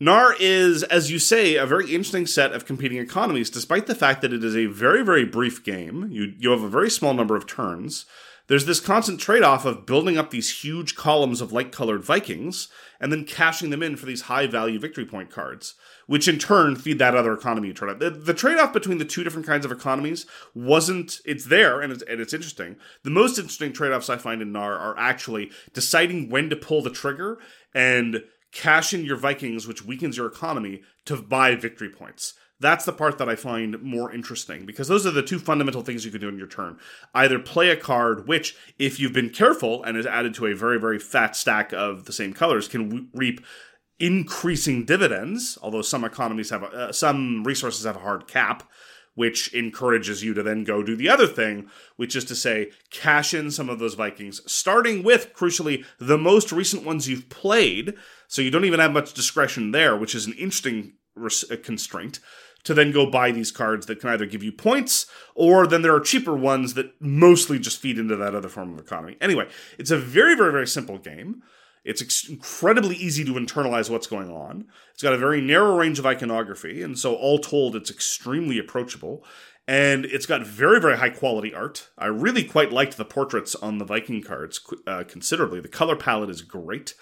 Knarr 0.00 0.34
is, 0.38 0.82
as 0.84 1.10
you 1.10 1.18
say, 1.18 1.56
a 1.56 1.66
very 1.66 1.86
interesting 1.86 2.26
set 2.26 2.52
of 2.52 2.66
competing 2.66 2.98
economies, 2.98 3.50
despite 3.50 3.86
the 3.86 3.94
fact 3.94 4.22
that 4.22 4.32
it 4.32 4.44
is 4.44 4.56
a 4.56 4.66
very, 4.66 5.02
very 5.04 5.24
brief 5.24 5.64
game. 5.64 6.08
You 6.10 6.32
you 6.38 6.50
have 6.50 6.62
a 6.62 6.68
very 6.68 6.90
small 6.90 7.14
number 7.14 7.34
of 7.34 7.46
turns. 7.46 8.06
There's 8.48 8.66
this 8.66 8.78
constant 8.78 9.18
trade 9.18 9.42
off 9.42 9.64
of 9.64 9.86
building 9.86 10.16
up 10.16 10.30
these 10.30 10.62
huge 10.62 10.94
columns 10.94 11.40
of 11.40 11.52
light 11.52 11.72
colored 11.72 12.04
Vikings 12.04 12.68
and 13.00 13.10
then 13.10 13.24
cashing 13.24 13.70
them 13.70 13.82
in 13.82 13.96
for 13.96 14.06
these 14.06 14.22
high 14.22 14.46
value 14.46 14.78
victory 14.78 15.04
point 15.04 15.30
cards, 15.30 15.74
which 16.06 16.28
in 16.28 16.38
turn 16.38 16.76
feed 16.76 16.98
that 17.00 17.16
other 17.16 17.32
economy. 17.32 17.72
The, 17.72 18.10
the 18.10 18.34
trade 18.34 18.58
off 18.58 18.72
between 18.72 18.98
the 18.98 19.04
two 19.04 19.24
different 19.24 19.46
kinds 19.46 19.64
of 19.64 19.72
economies 19.72 20.26
wasn't, 20.54 21.20
it's 21.24 21.46
there 21.46 21.80
and 21.80 21.92
it's, 21.92 22.04
and 22.04 22.20
it's 22.20 22.32
interesting. 22.32 22.76
The 23.02 23.10
most 23.10 23.36
interesting 23.36 23.72
trade 23.72 23.92
offs 23.92 24.08
I 24.08 24.16
find 24.16 24.40
in 24.40 24.52
Knarr 24.52 24.78
are 24.78 24.96
actually 24.96 25.50
deciding 25.72 26.30
when 26.30 26.48
to 26.50 26.56
pull 26.56 26.82
the 26.82 26.90
trigger 26.90 27.38
and 27.74 28.22
cash 28.52 28.94
in 28.94 29.04
your 29.04 29.16
Vikings, 29.16 29.66
which 29.66 29.84
weakens 29.84 30.16
your 30.16 30.26
economy, 30.26 30.82
to 31.04 31.16
buy 31.16 31.56
victory 31.56 31.90
points. 31.90 32.34
That's 32.58 32.86
the 32.86 32.92
part 32.92 33.18
that 33.18 33.28
I 33.28 33.36
find 33.36 33.82
more 33.82 34.12
interesting 34.12 34.64
because 34.64 34.88
those 34.88 35.06
are 35.06 35.10
the 35.10 35.22
two 35.22 35.38
fundamental 35.38 35.82
things 35.82 36.04
you 36.04 36.10
can 36.10 36.20
do 36.20 36.28
in 36.28 36.38
your 36.38 36.46
turn. 36.46 36.78
Either 37.14 37.38
play 37.38 37.68
a 37.68 37.76
card 37.76 38.26
which, 38.26 38.56
if 38.78 38.98
you've 38.98 39.12
been 39.12 39.30
careful 39.30 39.82
and 39.82 39.96
is 39.96 40.06
added 40.06 40.34
to 40.34 40.46
a 40.46 40.54
very, 40.54 40.80
very 40.80 40.98
fat 40.98 41.36
stack 41.36 41.72
of 41.72 42.06
the 42.06 42.12
same 42.12 42.32
colors, 42.32 42.66
can 42.66 42.88
w- 42.88 43.06
reap 43.12 43.44
increasing 43.98 44.84
dividends, 44.84 45.58
although 45.62 45.82
some 45.82 46.04
economies 46.04 46.50
have, 46.50 46.62
a, 46.62 46.66
uh, 46.66 46.92
some 46.92 47.44
resources 47.44 47.84
have 47.84 47.96
a 47.96 48.00
hard 48.00 48.26
cap 48.26 48.68
which 49.14 49.52
encourages 49.54 50.22
you 50.22 50.34
to 50.34 50.42
then 50.42 50.62
go 50.62 50.82
do 50.82 50.94
the 50.94 51.08
other 51.08 51.26
thing, 51.26 51.68
which 51.96 52.14
is 52.14 52.24
to 52.26 52.34
say, 52.34 52.70
cash 52.90 53.32
in 53.32 53.50
some 53.50 53.70
of 53.70 53.78
those 53.78 53.94
Vikings, 53.94 54.40
starting 54.46 55.02
with, 55.02 55.32
crucially, 55.32 55.84
the 55.98 56.18
most 56.18 56.52
recent 56.52 56.84
ones 56.84 57.08
you've 57.08 57.30
played. 57.30 57.94
So 58.28 58.42
you 58.42 58.50
don't 58.50 58.66
even 58.66 58.78
have 58.78 58.92
much 58.92 59.14
discretion 59.14 59.70
there, 59.70 59.96
which 59.96 60.14
is 60.14 60.26
an 60.26 60.34
interesting 60.34 60.92
res- 61.14 61.50
uh, 61.50 61.56
constraint 61.62 62.20
to 62.66 62.74
then 62.74 62.90
go 62.90 63.08
buy 63.08 63.30
these 63.30 63.52
cards 63.52 63.86
that 63.86 64.00
can 64.00 64.10
either 64.10 64.26
give 64.26 64.42
you 64.42 64.50
points 64.50 65.06
or 65.36 65.68
then 65.68 65.82
there 65.82 65.94
are 65.94 66.00
cheaper 66.00 66.36
ones 66.36 66.74
that 66.74 67.00
mostly 67.00 67.60
just 67.60 67.80
feed 67.80 67.96
into 67.96 68.16
that 68.16 68.34
other 68.34 68.48
form 68.48 68.72
of 68.72 68.78
economy. 68.80 69.16
Anyway, 69.20 69.48
it's 69.78 69.92
a 69.92 69.96
very, 69.96 70.34
very, 70.34 70.50
very 70.50 70.66
simple 70.66 70.98
game. 70.98 71.44
It's 71.84 72.28
incredibly 72.28 72.96
easy 72.96 73.24
to 73.24 73.34
internalize 73.34 73.88
what's 73.88 74.08
going 74.08 74.28
on. 74.28 74.66
It's 74.92 75.02
got 75.04 75.12
a 75.12 75.18
very 75.18 75.40
narrow 75.40 75.76
range 75.76 76.00
of 76.00 76.06
iconography, 76.06 76.82
and 76.82 76.98
so 76.98 77.14
all 77.14 77.38
told, 77.38 77.76
it's 77.76 77.92
extremely 77.92 78.58
approachable. 78.58 79.24
And 79.68 80.04
it's 80.04 80.26
got 80.26 80.44
very, 80.44 80.80
very 80.80 80.96
high 80.96 81.10
quality 81.10 81.54
art. 81.54 81.88
I 81.96 82.06
really 82.06 82.42
quite 82.42 82.72
liked 82.72 82.96
the 82.96 83.04
portraits 83.04 83.54
on 83.54 83.78
the 83.78 83.84
Viking 83.84 84.22
cards 84.22 84.60
uh, 84.88 85.04
considerably. 85.06 85.60
The 85.60 85.68
color 85.68 85.94
palette 85.94 86.30
is 86.30 86.42
great. 86.42 86.94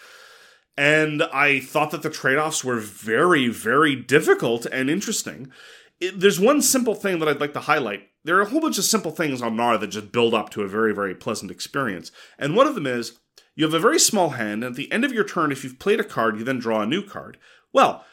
And 0.77 1.23
I 1.23 1.61
thought 1.61 1.91
that 1.93 2.03
the 2.03 2.11
trade 2.11 2.37
offs 2.37 2.65
were 2.65 2.81
very, 2.81 3.49
very 3.49 3.95
difficult 3.95 4.67
and 4.67 4.91
interesting. 4.91 5.53
It, 6.01 6.19
there's 6.19 6.41
one 6.41 6.63
simple 6.63 6.95
thing 6.95 7.19
that 7.19 7.29
I'd 7.29 7.41
like 7.41 7.53
to 7.53 7.61
highlight. 7.61 8.09
There 8.25 8.37
are 8.37 8.43
a 8.43 8.49
whole 8.49 8.61
bunch 8.61 8.79
of 8.79 8.85
simple 8.85 9.13
things 9.13 9.41
on 9.41 9.57
Knarr 9.57 9.79
that 9.79 9.89
just 9.89 10.11
build 10.11 10.35
up 10.35 10.51
to 10.51 10.63
a 10.63 10.69
very, 10.69 10.95
very 10.95 11.15
pleasant 11.15 11.51
experience. 11.51 12.11
And 12.39 12.57
one 12.57 12.67
of 12.67 12.75
them 12.75 12.87
is 12.87 13.19
you 13.55 13.65
have 13.65 13.75
a 13.75 13.79
very 13.79 13.99
small 13.99 14.31
hand, 14.31 14.65
and 14.65 14.73
at 14.73 14.77
the 14.77 14.91
end 14.91 15.05
of 15.05 15.13
your 15.13 15.25
turn, 15.25 15.53
if 15.53 15.63
you've 15.63 15.79
played 15.79 16.01
a 16.01 16.05
card, 16.05 16.39
you 16.39 16.45
then 16.45 16.59
draw 16.59 16.83
a 16.83 16.87
new 16.87 17.03
card. 17.03 17.39
Well, 17.73 18.05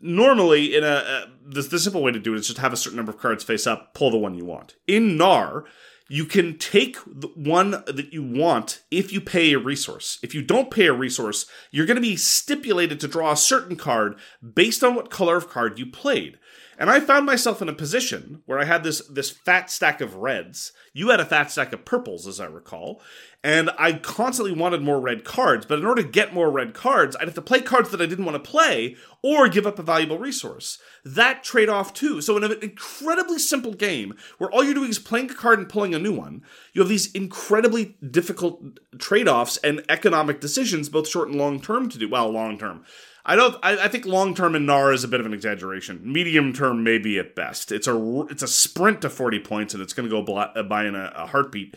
normally, 0.00 0.76
in 0.76 0.84
a 0.84 1.26
the, 1.42 1.62
the 1.62 1.78
simple 1.78 2.02
way 2.02 2.12
to 2.12 2.18
do 2.18 2.34
it 2.34 2.38
is 2.38 2.48
just 2.48 2.58
have 2.58 2.72
a 2.72 2.76
certain 2.76 2.96
number 2.96 3.12
of 3.12 3.18
cards 3.18 3.44
face 3.44 3.66
up, 3.66 3.94
pull 3.94 4.10
the 4.10 4.18
one 4.18 4.34
you 4.34 4.44
want. 4.44 4.76
In 4.86 5.16
Knarr, 5.16 5.64
you 6.12 6.24
can 6.24 6.58
take 6.58 6.96
the 7.06 7.28
one 7.36 7.70
that 7.70 8.12
you 8.12 8.20
want 8.20 8.82
if 8.90 9.12
you 9.12 9.20
pay 9.20 9.52
a 9.52 9.60
resource. 9.60 10.18
If 10.24 10.34
you 10.34 10.42
don't 10.42 10.68
pay 10.68 10.86
a 10.86 10.92
resource, 10.92 11.46
you're 11.70 11.86
going 11.86 11.98
to 11.98 12.00
be 12.00 12.16
stipulated 12.16 12.98
to 12.98 13.08
draw 13.08 13.30
a 13.30 13.36
certain 13.36 13.76
card 13.76 14.16
based 14.42 14.82
on 14.82 14.96
what 14.96 15.08
color 15.08 15.36
of 15.36 15.48
card 15.48 15.78
you 15.78 15.86
played. 15.86 16.39
And 16.80 16.88
I 16.88 16.98
found 16.98 17.26
myself 17.26 17.60
in 17.60 17.68
a 17.68 17.74
position 17.74 18.42
where 18.46 18.58
I 18.58 18.64
had 18.64 18.84
this 18.84 19.06
this 19.06 19.28
fat 19.28 19.70
stack 19.70 20.00
of 20.00 20.16
reds. 20.16 20.72
You 20.94 21.10
had 21.10 21.20
a 21.20 21.26
fat 21.26 21.50
stack 21.50 21.74
of 21.74 21.84
purples, 21.84 22.26
as 22.26 22.40
I 22.40 22.46
recall. 22.46 23.02
And 23.44 23.70
I 23.78 23.92
constantly 23.92 24.54
wanted 24.54 24.80
more 24.80 24.98
red 24.98 25.22
cards, 25.24 25.66
but 25.66 25.78
in 25.78 25.84
order 25.84 26.02
to 26.02 26.08
get 26.08 26.34
more 26.34 26.50
red 26.50 26.72
cards, 26.72 27.16
I'd 27.16 27.26
have 27.26 27.34
to 27.34 27.42
play 27.42 27.60
cards 27.60 27.90
that 27.90 28.00
I 28.00 28.06
didn't 28.06 28.24
want 28.24 28.42
to 28.42 28.50
play 28.50 28.96
or 29.22 29.48
give 29.48 29.66
up 29.66 29.78
a 29.78 29.82
valuable 29.82 30.18
resource. 30.18 30.78
That 31.04 31.44
trade 31.44 31.68
off 31.68 31.92
too. 31.92 32.22
So 32.22 32.36
in 32.38 32.44
an 32.44 32.56
incredibly 32.62 33.38
simple 33.38 33.74
game 33.74 34.14
where 34.38 34.50
all 34.50 34.64
you're 34.64 34.74
doing 34.74 34.90
is 34.90 34.98
playing 34.98 35.30
a 35.30 35.34
card 35.34 35.58
and 35.58 35.68
pulling 35.68 35.94
a 35.94 35.98
new 35.98 36.12
one, 36.12 36.42
you 36.72 36.80
have 36.80 36.88
these 36.88 37.10
incredibly 37.12 37.96
difficult 38.10 38.62
trade 38.98 39.28
offs 39.28 39.58
and 39.58 39.84
economic 39.90 40.40
decisions, 40.40 40.88
both 40.88 41.08
short 41.08 41.28
and 41.28 41.38
long 41.38 41.60
term 41.60 41.90
to 41.90 41.98
do. 41.98 42.08
Well, 42.08 42.30
long 42.30 42.58
term. 42.58 42.84
I 43.24 43.36
don't. 43.36 43.56
I, 43.62 43.84
I 43.84 43.88
think 43.88 44.06
long 44.06 44.34
term 44.34 44.54
in 44.54 44.66
Knarr 44.66 44.92
is 44.92 45.04
a 45.04 45.08
bit 45.08 45.20
of 45.20 45.26
an 45.26 45.34
exaggeration. 45.34 46.00
Medium 46.02 46.52
term, 46.52 46.82
maybe 46.82 47.18
at 47.18 47.34
best. 47.34 47.72
It's 47.72 47.86
a 47.86 48.26
it's 48.30 48.42
a 48.42 48.48
sprint 48.48 49.02
to 49.02 49.10
forty 49.10 49.38
points, 49.38 49.74
and 49.74 49.82
it's 49.82 49.92
going 49.92 50.08
to 50.08 50.22
go 50.24 50.34
uh, 50.34 50.62
by 50.62 50.86
in 50.86 50.94
a, 50.94 51.12
a, 51.14 51.26
heartbeat. 51.26 51.76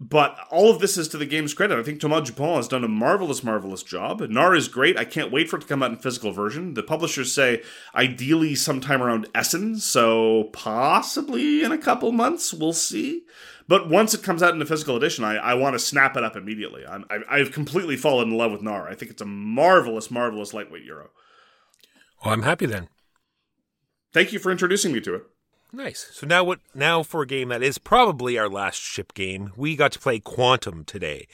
But 0.00 0.38
all 0.50 0.70
of 0.70 0.78
this 0.78 0.96
is 0.96 1.08
to 1.08 1.16
the 1.16 1.26
game's 1.26 1.54
credit. 1.54 1.76
I 1.76 1.82
think 1.82 2.00
Thomas 2.00 2.30
Dupont 2.30 2.56
has 2.56 2.68
done 2.68 2.84
a 2.84 2.88
marvelous, 2.88 3.42
marvelous 3.42 3.82
job. 3.82 4.20
Knarr 4.20 4.56
is 4.56 4.68
great. 4.68 4.96
I 4.96 5.04
can't 5.04 5.32
wait 5.32 5.50
for 5.50 5.56
it 5.56 5.62
to 5.62 5.66
come 5.66 5.82
out 5.82 5.90
in 5.90 5.96
physical 5.96 6.30
version. 6.30 6.74
The 6.74 6.84
publishers 6.84 7.32
say 7.32 7.62
ideally 7.96 8.54
sometime 8.54 9.02
around 9.02 9.26
Essen, 9.34 9.78
so 9.78 10.44
possibly 10.52 11.64
in 11.64 11.72
a 11.72 11.78
couple 11.78 12.12
months. 12.12 12.54
We'll 12.54 12.72
see. 12.72 13.24
But 13.68 13.90
once 13.90 14.14
it 14.14 14.22
comes 14.22 14.42
out 14.42 14.54
in 14.54 14.58
the 14.58 14.66
physical 14.66 14.96
edition, 14.96 15.24
I, 15.24 15.36
I 15.36 15.54
want 15.54 15.74
to 15.74 15.78
snap 15.78 16.16
it 16.16 16.24
up 16.24 16.36
immediately. 16.36 16.86
I'm, 16.86 17.04
I, 17.28 17.38
have 17.38 17.52
completely 17.52 17.96
fallen 17.96 18.30
in 18.30 18.36
love 18.36 18.50
with 18.50 18.62
Nara. 18.62 18.90
I 18.90 18.94
think 18.94 19.10
it's 19.10 19.20
a 19.20 19.26
marvelous, 19.26 20.10
marvelous 20.10 20.54
lightweight 20.54 20.84
Euro. 20.84 21.10
Well, 22.24 22.32
I'm 22.32 22.42
happy 22.42 22.64
then. 22.64 22.88
Thank 24.14 24.32
you 24.32 24.38
for 24.38 24.50
introducing 24.50 24.92
me 24.92 25.00
to 25.02 25.14
it. 25.16 25.22
Nice. 25.70 26.08
So 26.12 26.26
now 26.26 26.44
what 26.44 26.60
now 26.74 27.02
for 27.02 27.20
a 27.20 27.26
game 27.26 27.50
that 27.50 27.62
is 27.62 27.76
probably 27.76 28.38
our 28.38 28.48
last 28.48 28.80
ship 28.80 29.12
game, 29.12 29.52
we 29.54 29.76
got 29.76 29.92
to 29.92 29.98
play 29.98 30.18
Quantum 30.18 30.84
today. 30.84 31.28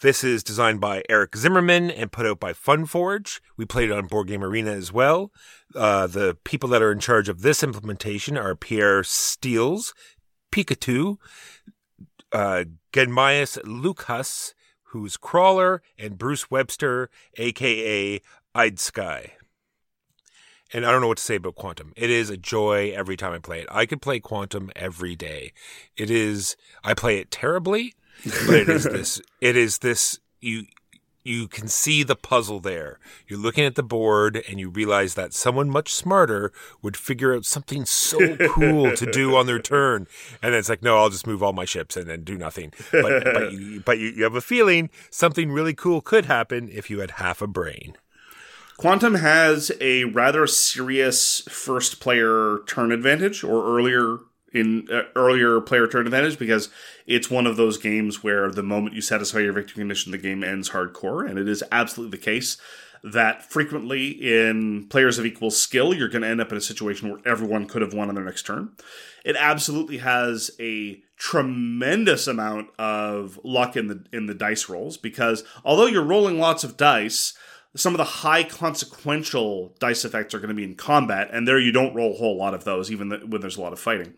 This 0.00 0.22
is 0.22 0.44
designed 0.44 0.80
by 0.80 1.02
Eric 1.08 1.34
Zimmerman 1.36 1.90
and 1.90 2.12
put 2.12 2.26
out 2.26 2.38
by 2.38 2.52
Funforge. 2.52 3.40
We 3.56 3.64
played 3.64 3.90
it 3.90 3.96
on 3.96 4.06
Board 4.06 4.28
Game 4.28 4.44
Arena 4.44 4.70
as 4.70 4.92
well. 4.92 5.32
Uh, 5.74 6.06
the 6.06 6.36
people 6.44 6.68
that 6.68 6.82
are 6.82 6.92
in 6.92 7.00
charge 7.00 7.28
of 7.28 7.42
this 7.42 7.62
implementation 7.62 8.36
are 8.36 8.54
Pierre 8.54 9.02
Steels, 9.02 9.92
Pikachu, 10.52 11.16
uh, 12.34 12.64
Genmias 12.92 13.58
Lukas, 13.64 14.54
who's 14.88 15.16
Crawler, 15.16 15.80
and 15.96 16.18
Bruce 16.18 16.50
Webster, 16.50 17.08
aka 17.36 18.20
I'd 18.54 18.78
Sky. 18.78 19.32
And 20.72 20.84
I 20.84 20.90
don't 20.90 21.00
know 21.00 21.08
what 21.08 21.18
to 21.18 21.22
say 21.22 21.36
about 21.36 21.54
Quantum. 21.54 21.92
It 21.96 22.10
is 22.10 22.30
a 22.30 22.36
joy 22.36 22.92
every 22.94 23.16
time 23.16 23.32
I 23.32 23.38
play 23.38 23.60
it. 23.60 23.68
I 23.70 23.86
could 23.86 24.02
play 24.02 24.18
Quantum 24.18 24.72
every 24.74 25.14
day. 25.14 25.52
It 25.96 26.10
is 26.10 26.56
I 26.82 26.94
play 26.94 27.18
it 27.18 27.30
terribly, 27.30 27.94
but 28.24 28.56
it 28.56 28.68
is 28.68 28.84
this 28.92 29.22
it 29.40 29.56
is 29.56 29.78
this 29.78 30.18
you 30.40 30.64
you 31.24 31.48
can 31.48 31.68
see 31.68 32.02
the 32.02 32.14
puzzle 32.14 32.60
there. 32.60 32.98
You're 33.26 33.38
looking 33.38 33.64
at 33.64 33.74
the 33.74 33.82
board 33.82 34.44
and 34.46 34.60
you 34.60 34.68
realize 34.68 35.14
that 35.14 35.32
someone 35.32 35.70
much 35.70 35.92
smarter 35.92 36.52
would 36.82 36.98
figure 36.98 37.34
out 37.34 37.46
something 37.46 37.86
so 37.86 38.36
cool 38.50 38.94
to 38.94 39.10
do 39.10 39.34
on 39.34 39.46
their 39.46 39.58
turn. 39.58 40.06
And 40.42 40.52
then 40.52 40.58
it's 40.58 40.68
like, 40.68 40.82
no, 40.82 40.98
I'll 40.98 41.08
just 41.08 41.26
move 41.26 41.42
all 41.42 41.54
my 41.54 41.64
ships 41.64 41.96
and 41.96 42.08
then 42.08 42.24
do 42.24 42.36
nothing. 42.36 42.72
But, 42.92 43.24
but, 43.24 43.52
you, 43.52 43.80
but 43.80 43.98
you, 43.98 44.08
you 44.10 44.22
have 44.24 44.34
a 44.34 44.42
feeling 44.42 44.90
something 45.10 45.50
really 45.50 45.74
cool 45.74 46.02
could 46.02 46.26
happen 46.26 46.68
if 46.70 46.90
you 46.90 47.00
had 47.00 47.12
half 47.12 47.40
a 47.40 47.46
brain. 47.46 47.96
Quantum 48.76 49.14
has 49.14 49.72
a 49.80 50.04
rather 50.04 50.46
serious 50.46 51.40
first 51.48 52.00
player 52.00 52.58
turn 52.66 52.92
advantage 52.92 53.42
or 53.42 53.64
earlier 53.64 54.18
in 54.54 54.88
uh, 54.90 55.02
earlier 55.16 55.60
player 55.60 55.86
turn 55.86 56.06
advantage 56.06 56.38
because 56.38 56.70
it's 57.06 57.30
one 57.30 57.46
of 57.46 57.56
those 57.56 57.76
games 57.76 58.22
where 58.22 58.50
the 58.50 58.62
moment 58.62 58.94
you 58.94 59.02
satisfy 59.02 59.40
your 59.40 59.52
victory 59.52 59.80
condition, 59.80 60.12
the 60.12 60.18
game 60.18 60.44
ends 60.44 60.70
hardcore, 60.70 61.28
and 61.28 61.38
it 61.38 61.48
is 61.48 61.62
absolutely 61.72 62.16
the 62.16 62.24
case 62.24 62.56
that 63.02 63.44
frequently 63.50 64.08
in 64.08 64.86
players 64.88 65.18
of 65.18 65.26
equal 65.26 65.50
skill, 65.50 65.92
you're 65.92 66.08
going 66.08 66.22
to 66.22 66.28
end 66.28 66.40
up 66.40 66.50
in 66.50 66.56
a 66.56 66.62
situation 66.62 67.10
where 67.10 67.20
everyone 67.26 67.66
could 67.66 67.82
have 67.82 67.92
won 67.92 68.08
on 68.08 68.14
their 68.14 68.24
next 68.24 68.46
turn. 68.46 68.70
It 69.26 69.36
absolutely 69.38 69.98
has 69.98 70.50
a 70.58 71.02
tremendous 71.16 72.26
amount 72.26 72.68
of 72.78 73.38
luck 73.44 73.76
in 73.76 73.88
the 73.88 74.04
in 74.12 74.26
the 74.26 74.34
dice 74.34 74.68
rolls 74.68 74.96
because 74.96 75.44
although 75.64 75.86
you're 75.86 76.02
rolling 76.02 76.38
lots 76.38 76.64
of 76.64 76.78
dice, 76.78 77.34
some 77.76 77.92
of 77.92 77.98
the 77.98 78.04
high 78.04 78.44
consequential 78.44 79.74
dice 79.80 80.04
effects 80.04 80.34
are 80.34 80.38
going 80.38 80.48
to 80.48 80.54
be 80.54 80.64
in 80.64 80.76
combat, 80.76 81.28
and 81.32 81.46
there 81.46 81.58
you 81.58 81.72
don't 81.72 81.94
roll 81.94 82.14
a 82.14 82.16
whole 82.16 82.36
lot 82.36 82.54
of 82.54 82.64
those, 82.64 82.90
even 82.90 83.10
when 83.28 83.40
there's 83.40 83.56
a 83.56 83.60
lot 83.60 83.72
of 83.72 83.80
fighting. 83.80 84.14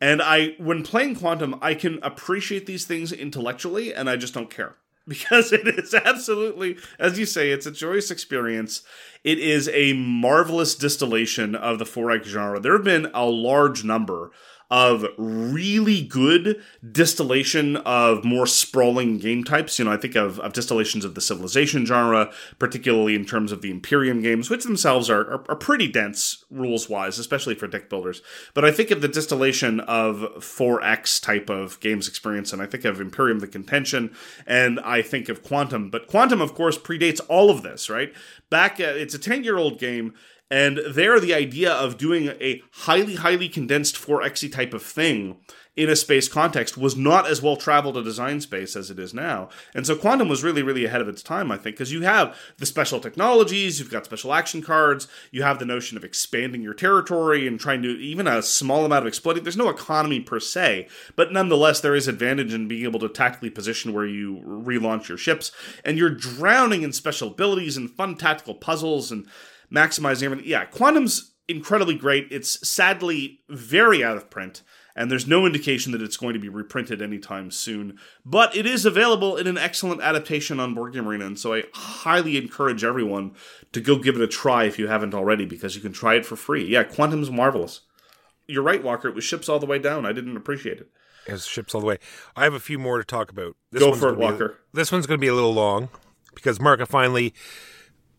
And 0.00 0.20
I, 0.22 0.54
when 0.58 0.82
playing 0.82 1.16
Quantum, 1.16 1.58
I 1.62 1.74
can 1.74 1.98
appreciate 2.02 2.66
these 2.66 2.84
things 2.84 3.12
intellectually, 3.12 3.94
and 3.94 4.08
I 4.08 4.16
just 4.16 4.34
don't 4.34 4.50
care 4.50 4.76
because 5.08 5.52
it 5.52 5.66
is 5.66 5.94
absolutely, 5.94 6.76
as 6.98 7.18
you 7.18 7.26
say, 7.26 7.50
it's 7.50 7.66
a 7.66 7.70
joyous 7.70 8.10
experience. 8.10 8.82
It 9.22 9.38
is 9.38 9.68
a 9.72 9.92
marvelous 9.94 10.74
distillation 10.74 11.54
of 11.54 11.78
the 11.78 11.84
4X 11.84 12.24
genre. 12.24 12.60
There 12.60 12.74
have 12.74 12.84
been 12.84 13.10
a 13.14 13.24
large 13.24 13.84
number 13.84 14.30
of 14.70 15.06
really 15.18 16.02
good 16.02 16.60
distillation 16.90 17.76
of 17.76 18.24
more 18.24 18.46
sprawling 18.46 19.18
game 19.18 19.44
types. 19.44 19.78
You 19.78 19.84
know, 19.84 19.92
I 19.92 19.96
think 19.96 20.14
of, 20.14 20.40
of 20.40 20.52
distillations 20.52 21.04
of 21.04 21.14
the 21.14 21.20
Civilization 21.20 21.86
genre, 21.86 22.32
particularly 22.58 23.14
in 23.14 23.24
terms 23.24 23.52
of 23.52 23.62
the 23.62 23.70
Imperium 23.70 24.22
games, 24.22 24.50
which 24.50 24.64
themselves 24.64 25.10
are, 25.10 25.22
are, 25.22 25.44
are 25.50 25.56
pretty 25.56 25.88
dense 25.88 26.44
rules 26.50 26.88
wise, 26.88 27.18
especially 27.18 27.54
for 27.54 27.66
deck 27.66 27.88
builders. 27.88 28.22
But 28.54 28.64
I 28.64 28.70
think 28.70 28.90
of 28.90 29.00
the 29.00 29.08
distillation 29.08 29.80
of 29.80 30.18
4X 30.38 31.22
type 31.22 31.50
of 31.50 31.78
games 31.80 32.08
experience, 32.08 32.52
and 32.52 32.62
I 32.62 32.66
think 32.66 32.84
of 32.84 33.00
Imperium 33.00 33.40
the 33.40 33.46
Contention, 33.46 34.14
and 34.46 34.80
I 34.80 35.02
think 35.02 35.28
of 35.28 35.42
Quantum. 35.42 35.90
But 35.90 36.06
Quantum, 36.06 36.40
of 36.40 36.54
course, 36.54 36.78
predates 36.78 37.20
all 37.28 37.50
of 37.50 37.62
this, 37.62 37.90
right? 37.90 38.12
Back, 38.50 38.80
uh, 38.80 38.84
it's 38.84 39.14
a 39.14 39.18
10 39.18 39.44
year 39.44 39.58
old 39.58 39.78
game 39.78 40.14
and 40.50 40.80
there, 40.88 41.18
the 41.18 41.34
idea 41.34 41.72
of 41.72 41.96
doing 41.96 42.28
a 42.40 42.62
highly, 42.72 43.16
highly 43.16 43.48
condensed 43.48 43.96
4xe 43.96 44.52
type 44.52 44.74
of 44.74 44.82
thing 44.82 45.36
in 45.76 45.90
a 45.90 45.96
space 45.96 46.28
context 46.28 46.76
was 46.78 46.96
not 46.96 47.26
as 47.26 47.42
well 47.42 47.56
traveled 47.56 47.96
a 47.96 48.02
design 48.02 48.40
space 48.40 48.76
as 48.76 48.90
it 48.90 48.98
is 48.98 49.12
now. 49.12 49.48
And 49.74 49.84
so 49.86 49.96
Quantum 49.96 50.28
was 50.28 50.44
really, 50.44 50.62
really 50.62 50.84
ahead 50.84 51.00
of 51.00 51.08
its 51.08 51.22
time, 51.22 51.50
I 51.50 51.56
think, 51.56 51.76
because 51.76 51.92
you 51.92 52.02
have 52.02 52.38
the 52.58 52.66
special 52.66 53.00
technologies, 53.00 53.78
you've 53.78 53.90
got 53.90 54.04
special 54.04 54.32
action 54.32 54.62
cards, 54.62 55.08
you 55.32 55.42
have 55.42 55.58
the 55.58 55.64
notion 55.64 55.96
of 55.96 56.04
expanding 56.04 56.62
your 56.62 56.74
territory 56.74 57.48
and 57.48 57.58
trying 57.58 57.82
to 57.82 57.88
even 57.88 58.28
a 58.28 58.42
small 58.42 58.84
amount 58.84 59.02
of 59.02 59.08
exploiting. 59.08 59.42
There's 59.42 59.56
no 59.56 59.68
economy 59.68 60.20
per 60.20 60.38
se, 60.38 60.88
but 61.16 61.32
nonetheless, 61.32 61.80
there 61.80 61.96
is 61.96 62.06
advantage 62.06 62.54
in 62.54 62.68
being 62.68 62.84
able 62.84 63.00
to 63.00 63.08
tactically 63.08 63.50
position 63.50 63.92
where 63.92 64.06
you 64.06 64.42
relaunch 64.44 65.08
your 65.08 65.18
ships, 65.18 65.50
and 65.84 65.98
you're 65.98 66.10
drowning 66.10 66.82
in 66.82 66.92
special 66.92 67.28
abilities 67.28 67.76
and 67.76 67.90
fun 67.90 68.14
tactical 68.14 68.54
puzzles 68.54 69.10
and 69.10 69.26
maximizing 69.72 70.24
everything. 70.24 70.46
Yeah, 70.46 70.64
Quantum's 70.64 71.34
incredibly 71.48 71.94
great. 71.94 72.28
It's 72.30 72.66
sadly 72.66 73.40
very 73.48 74.02
out 74.02 74.16
of 74.16 74.30
print, 74.30 74.62
and 74.96 75.10
there's 75.10 75.26
no 75.26 75.46
indication 75.46 75.92
that 75.92 76.02
it's 76.02 76.16
going 76.16 76.34
to 76.34 76.40
be 76.40 76.48
reprinted 76.48 77.02
anytime 77.02 77.50
soon. 77.50 77.98
But 78.24 78.56
it 78.56 78.66
is 78.66 78.84
available 78.84 79.36
in 79.36 79.46
an 79.46 79.58
excellent 79.58 80.00
adaptation 80.00 80.60
on 80.60 80.74
Board 80.74 80.94
Game 80.94 81.08
Arena, 81.08 81.26
and 81.26 81.38
so 81.38 81.54
I 81.54 81.64
highly 81.74 82.36
encourage 82.36 82.84
everyone 82.84 83.34
to 83.72 83.80
go 83.80 83.98
give 83.98 84.16
it 84.16 84.22
a 84.22 84.26
try 84.26 84.64
if 84.64 84.78
you 84.78 84.88
haven't 84.88 85.14
already, 85.14 85.44
because 85.44 85.76
you 85.76 85.82
can 85.82 85.92
try 85.92 86.14
it 86.14 86.26
for 86.26 86.36
free. 86.36 86.64
Yeah, 86.64 86.84
Quantum's 86.84 87.30
marvelous. 87.30 87.80
You're 88.46 88.62
right, 88.62 88.82
Walker. 88.82 89.08
It 89.08 89.14
was 89.14 89.24
ships 89.24 89.48
all 89.48 89.58
the 89.58 89.66
way 89.66 89.78
down. 89.78 90.04
I 90.04 90.12
didn't 90.12 90.36
appreciate 90.36 90.78
it. 90.78 90.88
It 91.26 91.32
was 91.32 91.46
ships 91.46 91.74
all 91.74 91.80
the 91.80 91.86
way. 91.86 91.98
I 92.36 92.44
have 92.44 92.52
a 92.52 92.60
few 92.60 92.78
more 92.78 92.98
to 92.98 93.04
talk 93.04 93.30
about. 93.30 93.56
This 93.72 93.82
go 93.82 93.94
for 93.94 94.10
it, 94.10 94.18
Walker. 94.18 94.58
This 94.74 94.92
one's 94.92 95.06
going 95.06 95.18
to 95.18 95.20
be 95.20 95.28
a 95.28 95.34
little 95.34 95.54
long 95.54 95.88
because 96.34 96.58
Marka 96.58 96.86
finally, 96.86 97.32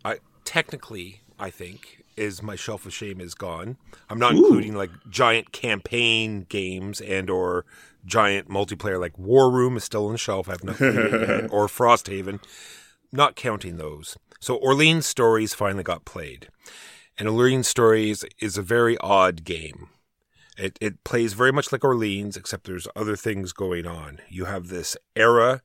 I 0.04 0.18
technically 0.44 1.22
I 1.40 1.50
think, 1.50 2.04
is 2.18 2.42
my 2.42 2.56
shelf 2.56 2.86
of 2.86 2.94
shame 2.94 3.20
is 3.20 3.34
gone. 3.34 3.78
I'm 4.10 4.20
not 4.20 4.34
Ooh. 4.34 4.46
including 4.46 4.76
like 4.76 4.92
giant 5.10 5.52
campaign 5.52 6.46
games 6.48 7.02
and 7.02 7.30
or 7.30 7.66
giant 8.06 8.50
multiplayer 8.50 9.00
like 9.00 9.18
War 9.18 9.52
Room 9.52 9.78
is 9.78 9.84
still 9.84 10.06
on 10.08 10.14
the 10.14 10.18
shelf. 10.18 10.48
I 10.48 10.54
have 10.54 10.64
nothing 10.64 10.88
or 11.52 11.68
Frosthaven. 11.68 12.42
Not 13.12 13.36
counting 13.36 13.78
those. 13.78 14.18
So 14.40 14.56
Orleans 14.56 15.06
Stories 15.06 15.54
finally 15.54 15.84
got 15.84 16.06
played. 16.06 16.50
And 17.18 17.30
Orleans 17.30 17.68
Stories 17.68 18.26
is 18.40 18.58
a 18.58 18.62
very 18.62 18.98
odd 19.00 19.44
game. 19.44 19.90
It 20.58 20.78
it 20.82 21.04
plays 21.04 21.34
very 21.34 21.52
much 21.52 21.72
like 21.72 21.84
Orleans, 21.84 22.38
except 22.38 22.66
there's 22.66 22.88
other 22.96 23.16
things 23.16 23.52
going 23.52 23.86
on. 23.86 24.20
You 24.30 24.46
have 24.46 24.68
this 24.68 24.96
era 25.16 25.62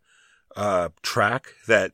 uh, 0.57 0.91
track 1.03 1.55
that 1.69 1.93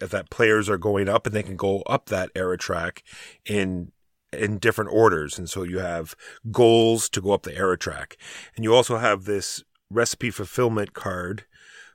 that 0.00 0.30
players 0.30 0.68
are 0.68 0.78
going 0.78 1.08
up 1.08 1.26
and 1.26 1.34
they 1.34 1.42
can 1.42 1.56
go 1.56 1.82
up 1.82 2.06
that 2.06 2.30
era 2.34 2.58
track 2.58 3.02
in 3.44 3.92
in 4.32 4.58
different 4.58 4.90
orders. 4.92 5.38
And 5.38 5.48
so 5.48 5.62
you 5.62 5.78
have 5.78 6.14
goals 6.50 7.08
to 7.10 7.20
go 7.20 7.32
up 7.32 7.42
the 7.42 7.56
era 7.56 7.78
track. 7.78 8.16
And 8.56 8.64
you 8.64 8.74
also 8.74 8.98
have 8.98 9.24
this 9.24 9.62
recipe 9.90 10.30
fulfillment 10.30 10.92
card 10.92 11.44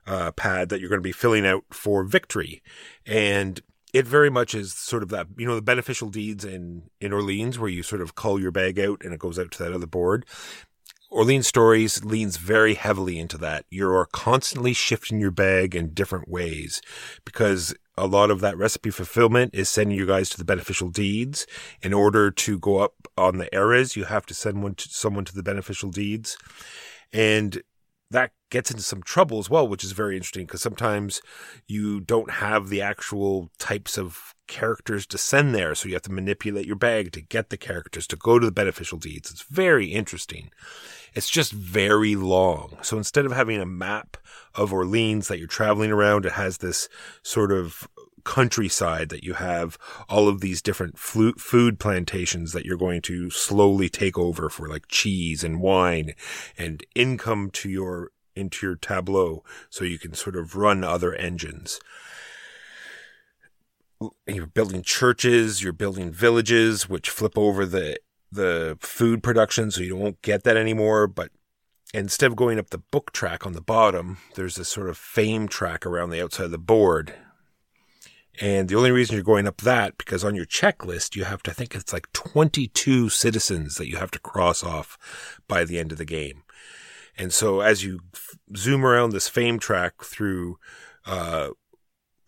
uh, 0.06 0.32
pad 0.32 0.68
that 0.68 0.80
you're 0.80 0.88
going 0.88 1.00
to 1.00 1.02
be 1.02 1.12
filling 1.12 1.46
out 1.46 1.64
for 1.70 2.04
victory. 2.04 2.62
And 3.06 3.60
it 3.92 4.06
very 4.06 4.28
much 4.28 4.54
is 4.54 4.74
sort 4.74 5.04
of 5.04 5.08
that 5.10 5.28
you 5.38 5.46
know 5.46 5.54
the 5.54 5.62
beneficial 5.62 6.10
deeds 6.10 6.44
in 6.44 6.90
in 7.00 7.12
Orleans 7.12 7.58
where 7.58 7.70
you 7.70 7.82
sort 7.82 8.02
of 8.02 8.14
cull 8.16 8.40
your 8.40 8.50
bag 8.50 8.78
out 8.78 9.02
and 9.04 9.14
it 9.14 9.20
goes 9.20 9.38
out 9.38 9.52
to 9.52 9.62
that 9.62 9.72
other 9.72 9.86
board 9.86 10.26
Orleans 11.10 11.46
Stories 11.46 12.04
leans 12.04 12.36
very 12.36 12.74
heavily 12.74 13.18
into 13.18 13.38
that. 13.38 13.64
You're 13.70 14.06
constantly 14.06 14.72
shifting 14.72 15.20
your 15.20 15.30
bag 15.30 15.74
in 15.74 15.94
different 15.94 16.28
ways 16.28 16.80
because 17.24 17.74
a 17.96 18.06
lot 18.06 18.30
of 18.30 18.40
that 18.40 18.58
recipe 18.58 18.90
fulfillment 18.90 19.54
is 19.54 19.68
sending 19.68 19.96
you 19.96 20.06
guys 20.06 20.28
to 20.30 20.38
the 20.38 20.44
beneficial 20.44 20.88
deeds. 20.88 21.46
In 21.82 21.92
order 21.92 22.30
to 22.30 22.58
go 22.58 22.78
up 22.78 22.94
on 23.16 23.38
the 23.38 23.54
eras, 23.54 23.96
you 23.96 24.04
have 24.04 24.26
to 24.26 24.34
send 24.34 24.62
one 24.62 24.74
to, 24.74 24.88
someone 24.88 25.24
to 25.26 25.34
the 25.34 25.42
beneficial 25.42 25.90
deeds. 25.90 26.36
And 27.12 27.62
that 28.10 28.32
gets 28.50 28.70
into 28.70 28.82
some 28.82 29.02
trouble 29.02 29.38
as 29.38 29.48
well, 29.48 29.68
which 29.68 29.84
is 29.84 29.92
very 29.92 30.16
interesting 30.16 30.46
because 30.46 30.62
sometimes 30.62 31.20
you 31.66 32.00
don't 32.00 32.30
have 32.30 32.68
the 32.68 32.82
actual 32.82 33.50
types 33.58 33.96
of 33.96 34.33
characters 34.46 35.06
to 35.06 35.18
send 35.18 35.54
there. 35.54 35.74
So 35.74 35.88
you 35.88 35.94
have 35.94 36.02
to 36.02 36.12
manipulate 36.12 36.66
your 36.66 36.76
bag 36.76 37.12
to 37.12 37.20
get 37.20 37.50
the 37.50 37.56
characters 37.56 38.06
to 38.08 38.16
go 38.16 38.38
to 38.38 38.46
the 38.46 38.52
beneficial 38.52 38.98
deeds. 38.98 39.30
It's 39.30 39.42
very 39.42 39.88
interesting. 39.88 40.50
It's 41.14 41.30
just 41.30 41.52
very 41.52 42.16
long. 42.16 42.76
So 42.82 42.96
instead 42.96 43.24
of 43.24 43.32
having 43.32 43.60
a 43.60 43.66
map 43.66 44.16
of 44.54 44.72
Orleans 44.72 45.28
that 45.28 45.38
you're 45.38 45.46
traveling 45.46 45.90
around, 45.90 46.26
it 46.26 46.32
has 46.32 46.58
this 46.58 46.88
sort 47.22 47.52
of 47.52 47.88
countryside 48.24 49.10
that 49.10 49.22
you 49.22 49.34
have 49.34 49.78
all 50.08 50.28
of 50.28 50.40
these 50.40 50.62
different 50.62 50.98
food 50.98 51.78
plantations 51.78 52.52
that 52.52 52.64
you're 52.64 52.76
going 52.76 53.02
to 53.02 53.30
slowly 53.30 53.88
take 53.88 54.18
over 54.18 54.48
for 54.48 54.66
like 54.66 54.88
cheese 54.88 55.44
and 55.44 55.60
wine 55.60 56.14
and 56.56 56.84
income 56.94 57.50
to 57.50 57.68
your 57.68 58.10
into 58.34 58.66
your 58.66 58.76
tableau 58.76 59.44
so 59.70 59.84
you 59.84 59.98
can 59.98 60.14
sort 60.14 60.34
of 60.34 60.56
run 60.56 60.82
other 60.82 61.14
engines 61.14 61.78
you're 64.26 64.46
building 64.46 64.82
churches 64.82 65.62
you're 65.62 65.72
building 65.72 66.10
villages 66.10 66.88
which 66.88 67.08
flip 67.08 67.38
over 67.38 67.64
the 67.64 67.96
the 68.34 68.76
food 68.80 69.22
production, 69.22 69.70
so 69.70 69.80
you 69.80 69.96
won't 69.96 70.20
get 70.22 70.44
that 70.44 70.56
anymore. 70.56 71.06
But 71.06 71.30
instead 71.92 72.30
of 72.30 72.36
going 72.36 72.58
up 72.58 72.70
the 72.70 72.78
book 72.78 73.12
track 73.12 73.46
on 73.46 73.52
the 73.52 73.60
bottom, 73.60 74.18
there's 74.34 74.56
this 74.56 74.68
sort 74.68 74.88
of 74.88 74.98
fame 74.98 75.48
track 75.48 75.86
around 75.86 76.10
the 76.10 76.22
outside 76.22 76.46
of 76.46 76.50
the 76.50 76.58
board. 76.58 77.14
And 78.40 78.68
the 78.68 78.74
only 78.74 78.90
reason 78.90 79.14
you're 79.14 79.22
going 79.22 79.46
up 79.46 79.58
that, 79.58 79.96
because 79.96 80.24
on 80.24 80.34
your 80.34 80.44
checklist, 80.44 81.14
you 81.14 81.24
have 81.24 81.42
to 81.44 81.52
I 81.52 81.54
think 81.54 81.74
it's 81.74 81.92
like 81.92 82.12
22 82.12 83.08
citizens 83.08 83.76
that 83.76 83.88
you 83.88 83.96
have 83.96 84.10
to 84.12 84.18
cross 84.18 84.64
off 84.64 84.98
by 85.46 85.64
the 85.64 85.78
end 85.78 85.92
of 85.92 85.98
the 85.98 86.04
game. 86.04 86.42
And 87.16 87.32
so 87.32 87.60
as 87.60 87.84
you 87.84 88.00
zoom 88.56 88.84
around 88.84 89.10
this 89.10 89.28
fame 89.28 89.60
track 89.60 90.02
through 90.02 90.58
uh, 91.06 91.50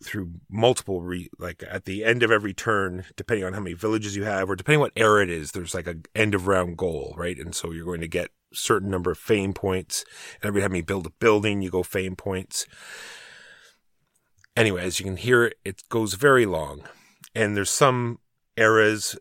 through 0.03 0.31
multiple 0.49 1.01
re- 1.01 1.29
like 1.39 1.63
at 1.69 1.85
the 1.85 2.03
end 2.03 2.23
of 2.23 2.31
every 2.31 2.53
turn, 2.53 3.05
depending 3.15 3.45
on 3.45 3.53
how 3.53 3.59
many 3.59 3.73
villages 3.73 4.15
you 4.15 4.23
have, 4.23 4.49
or 4.49 4.55
depending 4.55 4.79
what 4.79 4.93
era 4.95 5.23
it 5.23 5.29
is, 5.29 5.51
there's 5.51 5.73
like 5.73 5.87
a 5.87 5.97
end 6.15 6.35
of 6.35 6.47
round 6.47 6.77
goal, 6.77 7.13
right? 7.17 7.37
And 7.37 7.55
so 7.55 7.71
you're 7.71 7.85
going 7.85 8.01
to 8.01 8.07
get 8.07 8.31
certain 8.53 8.89
number 8.89 9.11
of 9.11 9.17
fame 9.17 9.53
points. 9.53 10.05
And 10.41 10.47
every 10.49 10.61
time 10.61 10.75
you 10.75 10.83
build 10.83 11.07
a 11.07 11.11
building, 11.11 11.61
you 11.61 11.69
go 11.69 11.83
fame 11.83 12.15
points. 12.15 12.65
Anyway, 14.55 14.83
as 14.83 14.99
you 14.99 15.05
can 15.05 15.17
hear, 15.17 15.51
it 15.63 15.83
goes 15.89 16.15
very 16.15 16.45
long, 16.45 16.81
and 17.35 17.55
there's 17.55 17.69
some 17.69 18.19
eras 18.55 19.15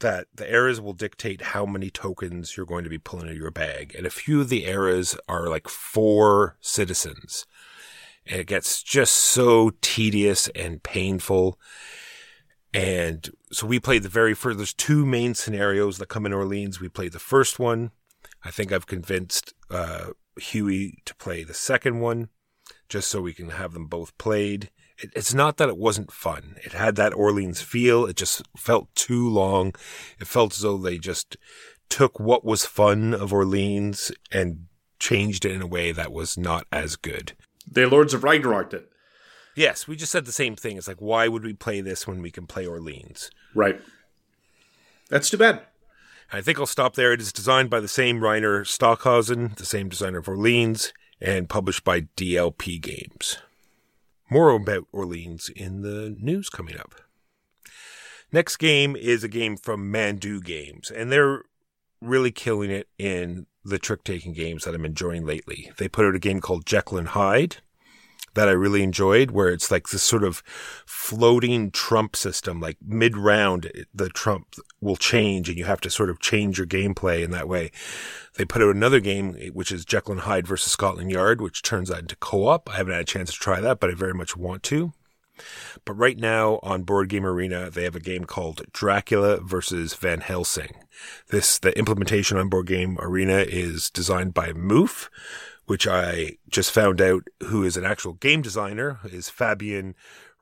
that 0.00 0.26
the 0.34 0.50
eras 0.50 0.80
will 0.80 0.92
dictate 0.92 1.40
how 1.40 1.66
many 1.66 1.90
tokens 1.90 2.56
you're 2.56 2.66
going 2.66 2.84
to 2.84 2.90
be 2.90 2.98
pulling 2.98 3.26
out 3.26 3.32
of 3.32 3.36
your 3.36 3.50
bag. 3.50 3.94
And 3.96 4.06
a 4.06 4.10
few 4.10 4.40
of 4.40 4.48
the 4.48 4.66
eras 4.66 5.16
are 5.28 5.48
like 5.48 5.68
four 5.68 6.56
citizens. 6.60 7.46
It 8.28 8.46
gets 8.46 8.82
just 8.82 9.14
so 9.14 9.72
tedious 9.80 10.48
and 10.48 10.82
painful. 10.82 11.58
And 12.74 13.28
so 13.50 13.66
we 13.66 13.80
played 13.80 14.02
the 14.02 14.08
very 14.08 14.34
first, 14.34 14.58
there's 14.58 14.74
two 14.74 15.06
main 15.06 15.34
scenarios 15.34 15.98
that 15.98 16.08
come 16.08 16.26
in 16.26 16.32
Orleans. 16.32 16.80
We 16.80 16.88
played 16.88 17.12
the 17.12 17.18
first 17.18 17.58
one. 17.58 17.90
I 18.44 18.50
think 18.50 18.70
I've 18.70 18.86
convinced 18.86 19.54
uh, 19.70 20.08
Huey 20.38 20.98
to 21.06 21.14
play 21.16 21.42
the 21.44 21.54
second 21.54 22.00
one 22.00 22.28
just 22.88 23.08
so 23.08 23.20
we 23.20 23.32
can 23.32 23.50
have 23.50 23.72
them 23.72 23.86
both 23.86 24.16
played 24.18 24.70
it, 24.98 25.10
it's 25.14 25.34
not 25.34 25.56
that 25.56 25.68
it 25.68 25.78
wasn't 25.78 26.12
fun. 26.12 26.56
It 26.64 26.72
had 26.72 26.96
that 26.96 27.14
Orleans 27.14 27.60
feel. 27.62 28.04
It 28.06 28.16
just 28.16 28.42
felt 28.56 28.94
too 28.94 29.28
long. 29.28 29.74
It 30.20 30.26
felt 30.26 30.52
as 30.54 30.60
though 30.60 30.76
they 30.76 30.98
just 30.98 31.36
took 31.88 32.20
what 32.20 32.44
was 32.44 32.66
fun 32.66 33.14
of 33.14 33.32
Orleans 33.32 34.12
and 34.30 34.66
changed 34.98 35.44
it 35.44 35.52
in 35.52 35.62
a 35.62 35.66
way 35.66 35.92
that 35.92 36.12
was 36.12 36.36
not 36.36 36.66
as 36.72 36.96
good. 36.96 37.34
They 37.70 37.84
Lords 37.84 38.14
of 38.14 38.24
Ragnarok 38.24 38.72
it. 38.72 38.90
Yes, 39.54 39.88
we 39.88 39.96
just 39.96 40.12
said 40.12 40.24
the 40.24 40.32
same 40.32 40.54
thing. 40.54 40.76
It's 40.76 40.88
like, 40.88 41.00
why 41.00 41.26
would 41.26 41.42
we 41.42 41.52
play 41.52 41.80
this 41.80 42.06
when 42.06 42.22
we 42.22 42.30
can 42.30 42.46
play 42.46 42.64
Orleans? 42.64 43.30
Right. 43.54 43.80
That's 45.10 45.30
too 45.30 45.38
bad. 45.38 45.62
I 46.32 46.40
think 46.42 46.58
I'll 46.58 46.66
stop 46.66 46.94
there. 46.94 47.12
It 47.12 47.20
is 47.20 47.32
designed 47.32 47.70
by 47.70 47.80
the 47.80 47.88
same 47.88 48.20
Reiner 48.20 48.66
Stockhausen, 48.66 49.54
the 49.56 49.64
same 49.64 49.88
designer 49.88 50.18
of 50.18 50.28
Orleans, 50.28 50.92
and 51.20 51.48
published 51.48 51.84
by 51.84 52.02
DLP 52.02 52.80
Games. 52.80 53.38
More 54.30 54.50
about 54.50 54.86
Orleans 54.92 55.48
in 55.48 55.82
the 55.82 56.14
news 56.20 56.50
coming 56.50 56.78
up. 56.78 56.94
Next 58.30 58.58
game 58.58 58.94
is 58.94 59.24
a 59.24 59.28
game 59.28 59.56
from 59.56 59.90
Mandoo 59.90 60.42
Games, 60.42 60.90
and 60.90 61.10
they're 61.10 61.44
really 62.00 62.30
killing 62.30 62.70
it 62.70 62.88
in 62.98 63.46
the 63.64 63.78
trick 63.78 64.04
taking 64.04 64.32
games 64.32 64.64
that 64.64 64.74
I'm 64.74 64.84
enjoying 64.84 65.26
lately. 65.26 65.70
They 65.78 65.88
put 65.88 66.04
out 66.04 66.14
a 66.14 66.20
game 66.20 66.40
called 66.40 66.66
Jekyll 66.66 66.98
and 66.98 67.08
Hyde, 67.08 67.58
that 68.34 68.48
I 68.48 68.52
really 68.52 68.82
enjoyed, 68.82 69.32
where 69.32 69.48
it's 69.48 69.70
like 69.70 69.88
this 69.88 70.02
sort 70.02 70.22
of 70.22 70.42
floating 70.86 71.70
trump 71.70 72.14
system. 72.14 72.60
Like 72.60 72.76
mid 72.86 73.16
round, 73.16 73.70
the 73.92 74.08
trump 74.10 74.54
will 74.80 74.96
change, 74.96 75.48
and 75.48 75.58
you 75.58 75.64
have 75.64 75.80
to 75.82 75.90
sort 75.90 76.10
of 76.10 76.20
change 76.20 76.58
your 76.58 76.66
gameplay 76.66 77.24
in 77.24 77.32
that 77.32 77.48
way. 77.48 77.72
They 78.36 78.44
put 78.44 78.62
out 78.62 78.74
another 78.74 79.00
game, 79.00 79.36
eh, 79.40 79.48
which 79.48 79.72
is 79.72 79.84
Jekyll 79.84 80.12
and 80.12 80.20
Hyde 80.22 80.46
versus 80.46 80.72
Scotland 80.72 81.10
Yard, 81.10 81.40
which 81.40 81.62
turns 81.62 81.90
out 81.90 82.00
into 82.00 82.16
co-op. 82.16 82.70
I 82.70 82.76
haven't 82.76 82.92
had 82.92 83.02
a 83.02 83.06
chance 83.06 83.32
to 83.32 83.38
try 83.38 83.60
that, 83.60 83.80
but 83.80 83.90
I 83.90 83.94
very 83.94 84.14
much 84.14 84.36
want 84.36 84.62
to. 84.64 84.92
But 85.84 85.94
right 85.94 86.18
now 86.18 86.60
on 86.62 86.82
Board 86.82 87.08
Game 87.08 87.26
Arena, 87.26 87.70
they 87.70 87.84
have 87.84 87.96
a 87.96 88.00
game 88.00 88.24
called 88.24 88.62
Dracula 88.72 89.40
versus 89.40 89.94
Van 89.94 90.20
Helsing. 90.20 90.76
This, 91.28 91.58
the 91.58 91.76
implementation 91.78 92.36
on 92.36 92.48
Board 92.48 92.66
Game 92.66 92.98
Arena 93.00 93.38
is 93.38 93.90
designed 93.90 94.34
by 94.34 94.52
Moof, 94.52 95.08
which 95.66 95.86
I 95.86 96.38
just 96.48 96.70
found 96.72 97.00
out 97.00 97.28
who 97.44 97.62
is 97.64 97.76
an 97.76 97.84
actual 97.84 98.14
game 98.14 98.42
designer, 98.42 99.00
is 99.04 99.28
Fabian 99.28 99.94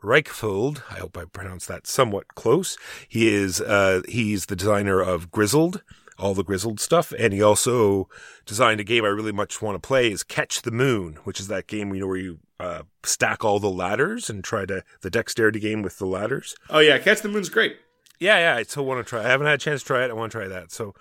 Reichfeld. 0.02 0.82
I 0.90 0.98
hope 0.98 1.18
I 1.18 1.24
pronounced 1.24 1.68
that 1.68 1.86
somewhat 1.86 2.28
close. 2.34 2.78
He 3.08 3.34
is, 3.34 3.60
uh, 3.60 4.02
he's 4.08 4.46
the 4.46 4.56
designer 4.56 5.00
of 5.00 5.30
Grizzled, 5.30 5.82
all 6.18 6.34
the 6.34 6.44
Grizzled 6.44 6.80
stuff, 6.80 7.12
and 7.18 7.32
he 7.32 7.42
also 7.42 8.08
designed 8.46 8.80
a 8.80 8.84
game 8.84 9.04
I 9.04 9.08
really 9.08 9.32
much 9.32 9.60
want 9.60 9.80
to 9.80 9.86
play 9.86 10.10
is 10.10 10.22
Catch 10.22 10.62
the 10.62 10.70
Moon, 10.70 11.18
which 11.24 11.40
is 11.40 11.48
that 11.48 11.66
game, 11.66 11.92
you 11.92 12.00
know, 12.00 12.06
where 12.06 12.16
you, 12.16 12.38
uh, 12.58 12.82
stack 13.02 13.44
all 13.44 13.58
the 13.58 13.70
ladders 13.70 14.30
and 14.30 14.42
try 14.42 14.66
to, 14.66 14.82
the 15.02 15.10
dexterity 15.10 15.60
game 15.60 15.82
with 15.82 15.98
the 15.98 16.06
ladders. 16.06 16.54
Oh 16.70 16.78
yeah, 16.78 16.98
Catch 16.98 17.22
the 17.22 17.28
Moon's 17.28 17.48
great. 17.48 17.76
Yeah, 18.18 18.38
yeah, 18.38 18.56
I 18.56 18.62
still 18.62 18.86
want 18.86 19.04
to 19.04 19.08
try. 19.08 19.24
I 19.24 19.28
haven't 19.28 19.46
had 19.46 19.56
a 19.56 19.58
chance 19.58 19.82
to 19.82 19.86
try 19.86 20.04
it. 20.04 20.10
I 20.10 20.14
want 20.14 20.32
to 20.32 20.38
try 20.38 20.48
that. 20.48 20.72
So, 20.72 20.94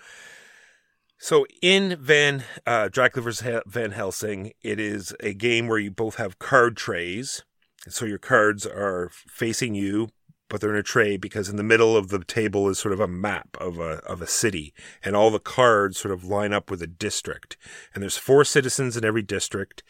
so 1.18 1.46
in 1.62 1.98
Van 2.00 2.44
uh, 2.65 2.89
Dracula 2.89 3.24
vs 3.24 3.62
Van 3.65 3.91
Helsing, 3.91 4.52
it 4.62 4.80
is 4.80 5.15
a 5.22 5.34
game 5.34 5.68
where 5.68 5.80
you 5.80 5.91
both 5.91 6.15
have 6.15 6.39
card 6.39 6.76
trays. 6.76 7.44
So 7.88 8.06
your 8.06 8.18
cards 8.18 8.65
are 8.65 9.10
facing 9.12 9.76
you, 9.76 10.10
but 10.50 10.60
they're 10.60 10.74
in 10.74 10.80
a 10.80 10.84
tray 10.84 11.18
because 11.18 11.50
in 11.50 11.56
the 11.56 11.63
middle 11.63 11.96
of 11.96 12.10
the 12.10 12.24
table 12.24 12.68
is 12.68 12.80
sort 12.80 12.94
of 12.94 13.00
a 13.00 13.08
map 13.08 13.56
of 13.60 13.80
a 13.80 14.00
of 14.06 14.22
a 14.22 14.28
city, 14.28 14.74
and 15.04 15.15
all 15.15 15.32
the 15.32 15.39
cards 15.39 15.98
sort 15.98 16.13
of 16.13 16.26
line 16.26 16.52
up 16.52 16.70
with 16.70 16.82
a 16.82 16.88
district. 16.88 17.56
And 17.94 18.02
there's 18.02 18.18
four 18.18 18.44
citizens 18.44 18.98
in 18.98 19.06
every 19.06 19.22
district, 19.22 19.84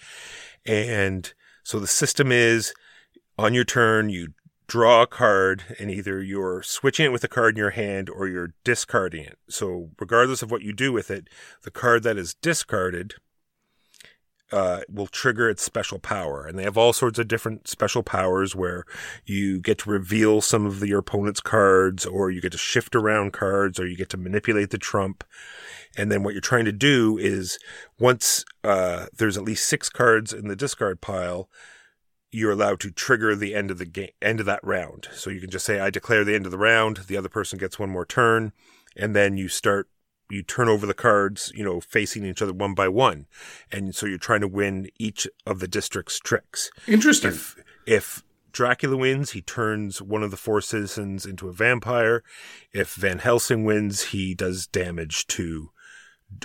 and 0.66 1.34
so 1.66 1.80
the 1.80 1.88
system 1.88 2.32
is 2.32 2.74
on 3.40 3.56
your 3.56 3.66
turn 3.66 4.10
you 4.10 4.30
draw 4.68 5.02
a 5.02 5.08
card 5.08 5.64
and 5.80 5.90
either 5.90 6.22
you're 6.22 6.62
switching 6.62 7.08
it 7.08 7.12
with 7.12 7.22
the 7.22 7.28
card 7.28 7.56
in 7.56 7.58
your 7.58 7.72
hand 7.72 8.10
or 8.10 8.28
you're 8.28 8.54
discarding 8.64 9.24
it. 9.24 9.38
So 9.50 9.90
regardless 10.00 10.42
of 10.42 10.52
what 10.52 10.62
you 10.62 10.74
do 10.74 10.94
with 10.94 11.10
it, 11.10 11.28
the 11.64 11.72
card 11.72 12.04
that 12.04 12.18
is 12.18 12.36
discarded 12.36 13.16
uh, 14.52 14.82
will 14.90 15.08
trigger 15.08 15.50
its 15.50 15.64
special 15.64 16.00
power. 16.00 16.46
And 16.46 16.58
they 16.58 16.64
have 16.64 16.78
all 16.78 16.94
sorts 16.94 17.20
of 17.20 17.28
different 17.28 17.68
special 17.68 18.04
powers 18.04 18.56
where 18.56 18.86
you 19.26 19.60
get 19.60 19.80
to 19.80 19.90
reveal 19.90 20.42
some 20.42 20.66
of 20.66 20.80
the, 20.80 20.88
your 20.88 21.00
opponent's 21.00 21.42
cards 21.42 22.06
or 22.06 22.30
you 22.30 22.42
get 22.42 22.52
to 22.52 22.58
shift 22.58 22.96
around 22.96 23.34
cards 23.34 23.80
or 23.80 23.88
you 23.88 23.98
get 23.98 24.10
to 24.10 24.18
manipulate 24.18 24.70
the 24.70 24.78
trump. 24.78 25.24
And 25.98 26.12
then 26.12 26.24
what 26.24 26.34
you're 26.34 26.42
trying 26.42 26.66
to 26.66 26.72
do 26.72 27.18
is 27.18 27.58
once 28.00 28.46
uh, 28.64 29.08
there's 29.18 29.38
at 29.38 29.44
least 29.44 29.68
six 29.68 29.90
cards 29.90 30.34
in 30.34 30.48
the 30.48 30.56
discard 30.56 31.02
pile, 31.02 31.50
you're 32.32 32.52
allowed 32.52 32.82
to 32.82 32.92
trigger 32.92 33.36
the 33.36 33.56
end 33.56 33.72
of 33.72 33.78
the 33.78 33.86
game, 33.86 34.10
end 34.22 34.42
of 34.42 34.46
that 34.46 34.64
round. 34.64 35.08
So 35.14 35.30
you 35.30 35.40
can 35.40 35.50
just 35.50 35.66
say, 35.66 35.80
I 35.80 35.90
declare 35.90 36.24
the 36.24 36.36
end 36.36 36.46
of 36.46 36.52
the 36.52 36.58
round. 36.58 36.98
The 37.08 37.18
other 37.18 37.30
person 37.30 37.58
gets 37.58 37.80
one 37.80 37.90
more 37.90 38.06
turn. 38.06 38.52
And 38.98 39.16
then 39.16 39.38
you 39.38 39.48
start, 39.48 39.90
you 40.30 40.44
turn 40.44 40.70
over 40.70 40.86
the 40.86 40.94
cards, 40.94 41.52
you 41.56 41.64
know, 41.64 41.80
facing 41.80 42.26
each 42.26 42.42
other 42.42 42.54
one 42.54 42.74
by 42.74 42.88
one. 42.88 43.28
And 43.72 43.96
so 43.96 44.06
you're 44.06 44.18
trying 44.18 44.42
to 44.42 44.48
win 44.48 44.90
each 44.98 45.28
of 45.46 45.60
the 45.60 45.68
district's 45.68 46.20
tricks. 46.20 46.72
Interesting. 46.88 47.32
If, 47.32 47.56
if 47.86 48.24
Dracula 48.52 48.98
wins, 48.98 49.32
he 49.32 49.42
turns 49.42 50.02
one 50.02 50.24
of 50.24 50.32
the 50.32 50.38
four 50.38 50.62
citizens 50.62 51.26
into 51.26 51.50
a 51.50 51.54
vampire. 51.54 52.24
If 52.74 52.94
Van 52.96 53.20
Helsing 53.20 53.66
wins, 53.66 54.06
he 54.06 54.34
does 54.34 54.66
damage 54.66 55.28
to 55.28 55.72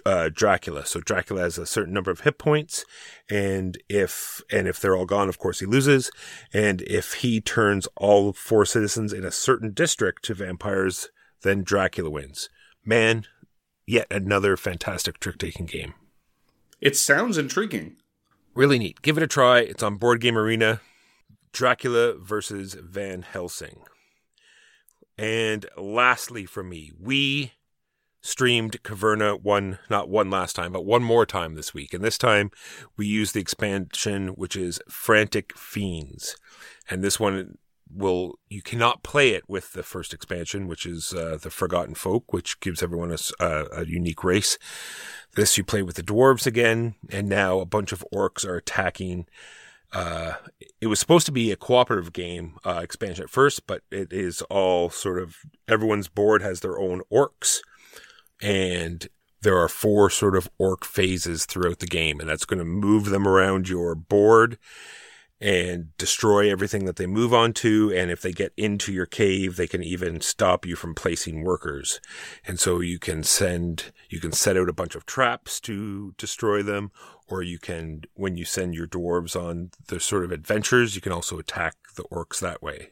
uh, 0.04 0.28
Dracula. 0.32 0.84
So 0.86 1.00
Dracula 1.00 1.42
has 1.42 1.58
a 1.58 1.66
certain 1.66 1.94
number 1.94 2.10
of 2.10 2.20
hit 2.20 2.38
points, 2.38 2.84
and 3.30 3.78
if 3.88 4.42
and 4.50 4.68
if 4.68 4.80
they're 4.80 4.96
all 4.96 5.06
gone, 5.06 5.28
of 5.28 5.38
course 5.38 5.60
he 5.60 5.66
loses. 5.66 6.10
And 6.52 6.82
if 6.82 7.14
he 7.14 7.40
turns 7.40 7.88
all 7.96 8.32
four 8.32 8.64
citizens 8.64 9.12
in 9.12 9.24
a 9.24 9.30
certain 9.30 9.72
district 9.72 10.24
to 10.24 10.34
vampires, 10.34 11.10
then 11.42 11.62
Dracula 11.62 12.10
wins. 12.10 12.48
Man, 12.84 13.26
yet 13.86 14.06
another 14.10 14.56
fantastic 14.56 15.20
trick 15.20 15.38
taking 15.38 15.66
game. 15.66 15.94
It 16.80 16.96
sounds 16.96 17.36
intriguing. 17.36 17.96
Really 18.54 18.78
neat. 18.78 19.02
Give 19.02 19.16
it 19.16 19.22
a 19.22 19.26
try. 19.26 19.60
It's 19.60 19.82
on 19.82 19.96
Board 19.96 20.20
Game 20.20 20.36
Arena. 20.36 20.80
Dracula 21.52 22.14
versus 22.14 22.74
Van 22.74 23.22
Helsing. 23.22 23.82
And 25.18 25.66
lastly, 25.76 26.46
for 26.46 26.62
me, 26.62 26.92
we 26.98 27.52
streamed 28.22 28.82
Caverna 28.82 29.40
one, 29.42 29.78
not 29.88 30.08
one 30.08 30.30
last 30.30 30.54
time, 30.56 30.72
but 30.72 30.84
one 30.84 31.02
more 31.02 31.26
time 31.26 31.54
this 31.54 31.74
week. 31.74 31.92
And 31.92 32.04
this 32.04 32.18
time 32.18 32.50
we 32.96 33.06
used 33.06 33.34
the 33.34 33.40
expansion, 33.40 34.28
which 34.28 34.56
is 34.56 34.80
Frantic 34.88 35.56
Fiends. 35.56 36.36
And 36.88 37.02
this 37.02 37.20
one 37.20 37.58
will, 37.92 38.38
you 38.48 38.62
cannot 38.62 39.02
play 39.02 39.30
it 39.30 39.48
with 39.48 39.72
the 39.72 39.82
first 39.82 40.12
expansion, 40.12 40.66
which 40.66 40.86
is 40.86 41.12
uh, 41.12 41.38
the 41.40 41.50
Forgotten 41.50 41.94
Folk, 41.94 42.32
which 42.32 42.60
gives 42.60 42.82
everyone 42.82 43.14
a, 43.40 43.64
a, 43.72 43.86
unique 43.86 44.24
race. 44.24 44.58
This 45.34 45.56
you 45.58 45.64
play 45.64 45.82
with 45.82 45.96
the 45.96 46.02
dwarves 46.02 46.46
again, 46.46 46.94
and 47.10 47.28
now 47.28 47.60
a 47.60 47.66
bunch 47.66 47.92
of 47.92 48.04
orcs 48.14 48.44
are 48.44 48.56
attacking. 48.56 49.26
Uh, 49.92 50.34
it 50.80 50.86
was 50.86 51.00
supposed 51.00 51.26
to 51.26 51.32
be 51.32 51.50
a 51.50 51.56
cooperative 51.56 52.12
game 52.12 52.56
uh, 52.64 52.80
expansion 52.82 53.24
at 53.24 53.30
first, 53.30 53.66
but 53.66 53.82
it 53.90 54.12
is 54.12 54.42
all 54.42 54.90
sort 54.90 55.20
of 55.20 55.38
everyone's 55.68 56.08
board 56.08 56.42
has 56.42 56.60
their 56.60 56.78
own 56.78 57.02
orcs 57.12 57.60
and 58.40 59.08
there 59.42 59.58
are 59.58 59.68
four 59.68 60.10
sort 60.10 60.36
of 60.36 60.50
orc 60.58 60.84
phases 60.84 61.46
throughout 61.46 61.78
the 61.78 61.86
game, 61.86 62.20
and 62.20 62.28
that's 62.28 62.44
going 62.44 62.58
to 62.58 62.64
move 62.64 63.06
them 63.06 63.26
around 63.26 63.68
your 63.68 63.94
board. 63.94 64.58
And 65.40 65.96
destroy 65.96 66.50
everything 66.50 66.84
that 66.84 66.96
they 66.96 67.06
move 67.06 67.32
onto. 67.32 67.90
And 67.94 68.10
if 68.10 68.20
they 68.20 68.32
get 68.32 68.52
into 68.56 68.92
your 68.92 69.06
cave, 69.06 69.56
they 69.56 69.66
can 69.66 69.82
even 69.82 70.20
stop 70.20 70.66
you 70.66 70.76
from 70.76 70.94
placing 70.94 71.42
workers. 71.42 72.00
And 72.46 72.60
so 72.60 72.80
you 72.80 72.98
can 72.98 73.22
send, 73.22 73.92
you 74.10 74.20
can 74.20 74.32
set 74.32 74.56
out 74.56 74.68
a 74.68 74.74
bunch 74.74 74.94
of 74.94 75.06
traps 75.06 75.58
to 75.60 76.14
destroy 76.18 76.62
them, 76.62 76.90
or 77.28 77.42
you 77.42 77.58
can, 77.58 78.02
when 78.14 78.36
you 78.36 78.44
send 78.44 78.74
your 78.74 78.86
dwarves 78.86 79.34
on 79.34 79.70
the 79.88 80.00
sort 80.00 80.24
of 80.24 80.32
adventures, 80.32 80.94
you 80.94 81.00
can 81.00 81.12
also 81.12 81.38
attack 81.38 81.76
the 81.96 82.04
orcs 82.04 82.40
that 82.40 82.62
way. 82.62 82.90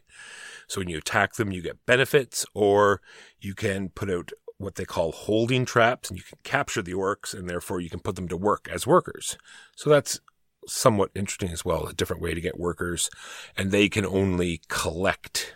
So 0.68 0.80
when 0.80 0.88
you 0.88 0.98
attack 0.98 1.34
them, 1.34 1.52
you 1.52 1.62
get 1.62 1.84
benefits, 1.86 2.46
or 2.54 3.00
you 3.40 3.54
can 3.54 3.88
put 3.88 4.10
out 4.10 4.32
what 4.58 4.74
they 4.74 4.84
call 4.84 5.12
holding 5.12 5.64
traps, 5.64 6.10
and 6.10 6.18
you 6.18 6.24
can 6.24 6.38
capture 6.44 6.82
the 6.82 6.92
orcs, 6.92 7.32
and 7.32 7.48
therefore 7.48 7.80
you 7.80 7.88
can 7.88 8.00
put 8.00 8.16
them 8.16 8.28
to 8.28 8.36
work 8.36 8.68
as 8.70 8.86
workers. 8.86 9.38
So 9.76 9.88
that's 9.88 10.20
somewhat 10.68 11.10
interesting 11.14 11.50
as 11.50 11.64
well, 11.64 11.86
a 11.86 11.92
different 11.92 12.22
way 12.22 12.34
to 12.34 12.40
get 12.40 12.58
workers, 12.58 13.10
and 13.56 13.70
they 13.70 13.88
can 13.88 14.06
only 14.06 14.60
collect 14.68 15.54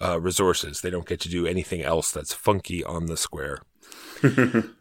uh, 0.00 0.20
resources. 0.20 0.80
They 0.80 0.90
don't 0.90 1.06
get 1.06 1.20
to 1.20 1.28
do 1.28 1.46
anything 1.46 1.82
else 1.82 2.10
that's 2.10 2.32
funky 2.32 2.84
on 2.84 3.06
the 3.06 3.16
square. 3.16 3.60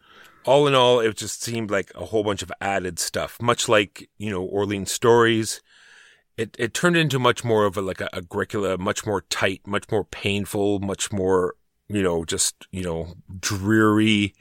all 0.46 0.68
in 0.68 0.76
all, 0.76 1.00
it 1.00 1.18
just 1.18 1.42
seemed 1.42 1.72
like 1.72 1.92
a 1.96 2.06
whole 2.06 2.24
bunch 2.24 2.42
of 2.42 2.52
added 2.62 3.00
stuff, 3.00 3.42
much 3.42 3.68
like 3.68 4.10
you 4.18 4.30
know 4.30 4.44
Orleans 4.44 4.92
stories. 4.92 5.62
It 6.38 6.56
it 6.60 6.74
turned 6.74 6.98
into 6.98 7.20
much 7.20 7.44
more 7.44 7.66
of 7.66 7.78
a 7.78 7.82
like 7.82 8.02
a 8.02 8.14
Agricola, 8.16 8.78
much 8.78 9.06
more 9.06 9.22
tight, 9.22 9.62
much 9.66 9.90
more 9.92 10.04
painful, 10.04 10.80
much 10.80 11.12
more 11.12 11.56
you 11.88 12.04
know 12.04 12.26
just 12.26 12.68
you 12.72 12.84
know 12.84 13.16
dreary, 13.40 14.34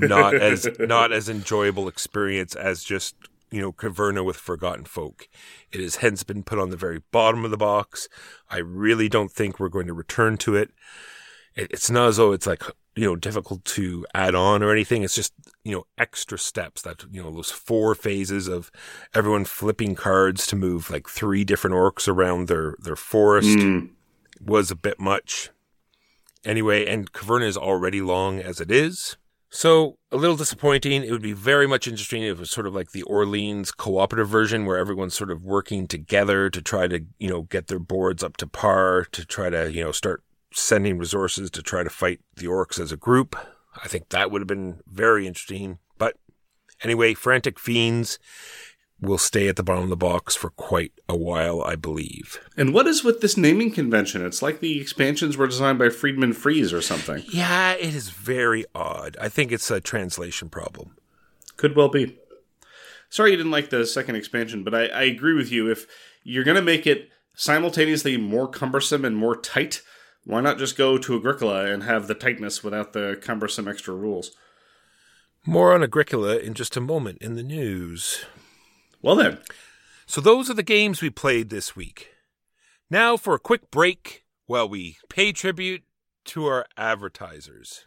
not 0.00 0.34
as 0.34 0.68
not 0.78 1.12
as 1.12 1.28
enjoyable 1.28 1.88
experience 1.88 2.54
as 2.54 2.84
just 2.84 3.16
you 3.52 3.60
know, 3.60 3.70
Caverna 3.70 4.24
with 4.24 4.36
Forgotten 4.36 4.86
Folk. 4.86 5.28
It 5.70 5.80
has 5.80 5.96
hence 5.96 6.22
been 6.24 6.42
put 6.42 6.58
on 6.58 6.70
the 6.70 6.76
very 6.76 7.02
bottom 7.12 7.44
of 7.44 7.50
the 7.50 7.56
box. 7.56 8.08
I 8.50 8.58
really 8.58 9.08
don't 9.08 9.30
think 9.30 9.60
we're 9.60 9.68
going 9.68 9.86
to 9.86 9.92
return 9.92 10.38
to 10.38 10.56
it. 10.56 10.70
It's 11.54 11.90
not 11.90 12.08
as 12.08 12.16
though 12.16 12.32
it's 12.32 12.46
like, 12.46 12.62
you 12.96 13.04
know, 13.04 13.14
difficult 13.14 13.62
to 13.66 14.06
add 14.14 14.34
on 14.34 14.62
or 14.62 14.72
anything. 14.72 15.02
It's 15.02 15.14
just, 15.14 15.34
you 15.64 15.72
know, 15.72 15.84
extra 15.98 16.38
steps 16.38 16.80
that, 16.82 17.04
you 17.10 17.22
know, 17.22 17.30
those 17.30 17.50
four 17.50 17.94
phases 17.94 18.48
of 18.48 18.70
everyone 19.14 19.44
flipping 19.44 19.94
cards 19.94 20.46
to 20.46 20.56
move 20.56 20.90
like 20.90 21.08
three 21.08 21.44
different 21.44 21.76
orcs 21.76 22.08
around 22.08 22.48
their, 22.48 22.74
their 22.78 22.96
forest 22.96 23.58
mm. 23.58 23.90
was 24.40 24.70
a 24.70 24.76
bit 24.76 24.98
much. 24.98 25.50
Anyway, 26.42 26.86
and 26.86 27.12
Caverna 27.12 27.46
is 27.46 27.58
already 27.58 28.00
long 28.00 28.40
as 28.40 28.58
it 28.58 28.70
is. 28.70 29.18
So 29.54 29.98
a 30.10 30.16
little 30.16 30.36
disappointing. 30.36 31.04
It 31.04 31.10
would 31.10 31.20
be 31.20 31.34
very 31.34 31.66
much 31.66 31.86
interesting 31.86 32.22
if 32.22 32.38
it 32.38 32.40
was 32.40 32.50
sort 32.50 32.66
of 32.66 32.74
like 32.74 32.92
the 32.92 33.02
Orleans 33.02 33.70
cooperative 33.70 34.26
version 34.26 34.64
where 34.64 34.78
everyone's 34.78 35.12
sort 35.12 35.30
of 35.30 35.44
working 35.44 35.86
together 35.86 36.48
to 36.48 36.62
try 36.62 36.88
to, 36.88 37.04
you 37.18 37.28
know, 37.28 37.42
get 37.42 37.66
their 37.66 37.78
boards 37.78 38.24
up 38.24 38.38
to 38.38 38.46
par, 38.46 39.06
to 39.12 39.26
try 39.26 39.50
to, 39.50 39.70
you 39.70 39.84
know, 39.84 39.92
start 39.92 40.22
sending 40.54 40.96
resources 40.96 41.50
to 41.50 41.62
try 41.62 41.82
to 41.82 41.90
fight 41.90 42.20
the 42.36 42.46
orcs 42.46 42.80
as 42.80 42.92
a 42.92 42.96
group. 42.96 43.36
I 43.76 43.88
think 43.88 44.08
that 44.08 44.30
would 44.30 44.40
have 44.40 44.48
been 44.48 44.80
very 44.86 45.26
interesting. 45.26 45.78
But 45.98 46.16
anyway, 46.82 47.12
Frantic 47.12 47.58
Fiends 47.58 48.18
will 49.02 49.18
stay 49.18 49.48
at 49.48 49.56
the 49.56 49.64
bottom 49.64 49.82
of 49.82 49.90
the 49.90 49.96
box 49.96 50.36
for 50.36 50.50
quite 50.50 50.92
a 51.08 51.16
while, 51.16 51.60
I 51.60 51.74
believe. 51.74 52.38
And 52.56 52.72
what 52.72 52.86
is 52.86 53.02
with 53.02 53.20
this 53.20 53.36
naming 53.36 53.72
convention? 53.72 54.24
It's 54.24 54.40
like 54.40 54.60
the 54.60 54.80
expansions 54.80 55.36
were 55.36 55.48
designed 55.48 55.80
by 55.80 55.88
Friedemann 55.88 56.34
Friese 56.34 56.72
or 56.72 56.80
something. 56.80 57.24
Yeah, 57.28 57.72
it 57.72 57.94
is 57.94 58.10
very 58.10 58.64
odd. 58.74 59.16
I 59.20 59.28
think 59.28 59.50
it's 59.50 59.70
a 59.72 59.80
translation 59.80 60.48
problem. 60.48 60.96
Could 61.56 61.74
well 61.74 61.88
be. 61.88 62.16
Sorry 63.10 63.32
you 63.32 63.36
didn't 63.36 63.52
like 63.52 63.70
the 63.70 63.84
second 63.84 64.14
expansion, 64.14 64.62
but 64.62 64.74
I, 64.74 64.86
I 64.86 65.02
agree 65.02 65.34
with 65.34 65.50
you. 65.50 65.70
If 65.70 65.86
you're 66.22 66.44
going 66.44 66.54
to 66.54 66.62
make 66.62 66.86
it 66.86 67.10
simultaneously 67.34 68.16
more 68.16 68.48
cumbersome 68.48 69.04
and 69.04 69.16
more 69.16 69.36
tight, 69.36 69.82
why 70.24 70.40
not 70.40 70.58
just 70.58 70.78
go 70.78 70.96
to 70.96 71.16
Agricola 71.16 71.66
and 71.66 71.82
have 71.82 72.06
the 72.06 72.14
tightness 72.14 72.62
without 72.62 72.92
the 72.92 73.18
cumbersome 73.20 73.66
extra 73.66 73.94
rules? 73.94 74.30
More 75.44 75.74
on 75.74 75.82
Agricola 75.82 76.38
in 76.38 76.54
just 76.54 76.76
a 76.76 76.80
moment 76.80 77.18
in 77.20 77.34
the 77.34 77.42
news. 77.42 78.24
Well, 79.02 79.16
then. 79.16 79.38
So, 80.06 80.20
those 80.20 80.48
are 80.48 80.54
the 80.54 80.62
games 80.62 81.02
we 81.02 81.10
played 81.10 81.50
this 81.50 81.74
week. 81.74 82.10
Now, 82.88 83.16
for 83.16 83.34
a 83.34 83.40
quick 83.40 83.70
break 83.70 84.24
while 84.46 84.68
we 84.68 84.98
pay 85.08 85.32
tribute 85.32 85.82
to 86.26 86.46
our 86.46 86.66
advertisers. 86.76 87.86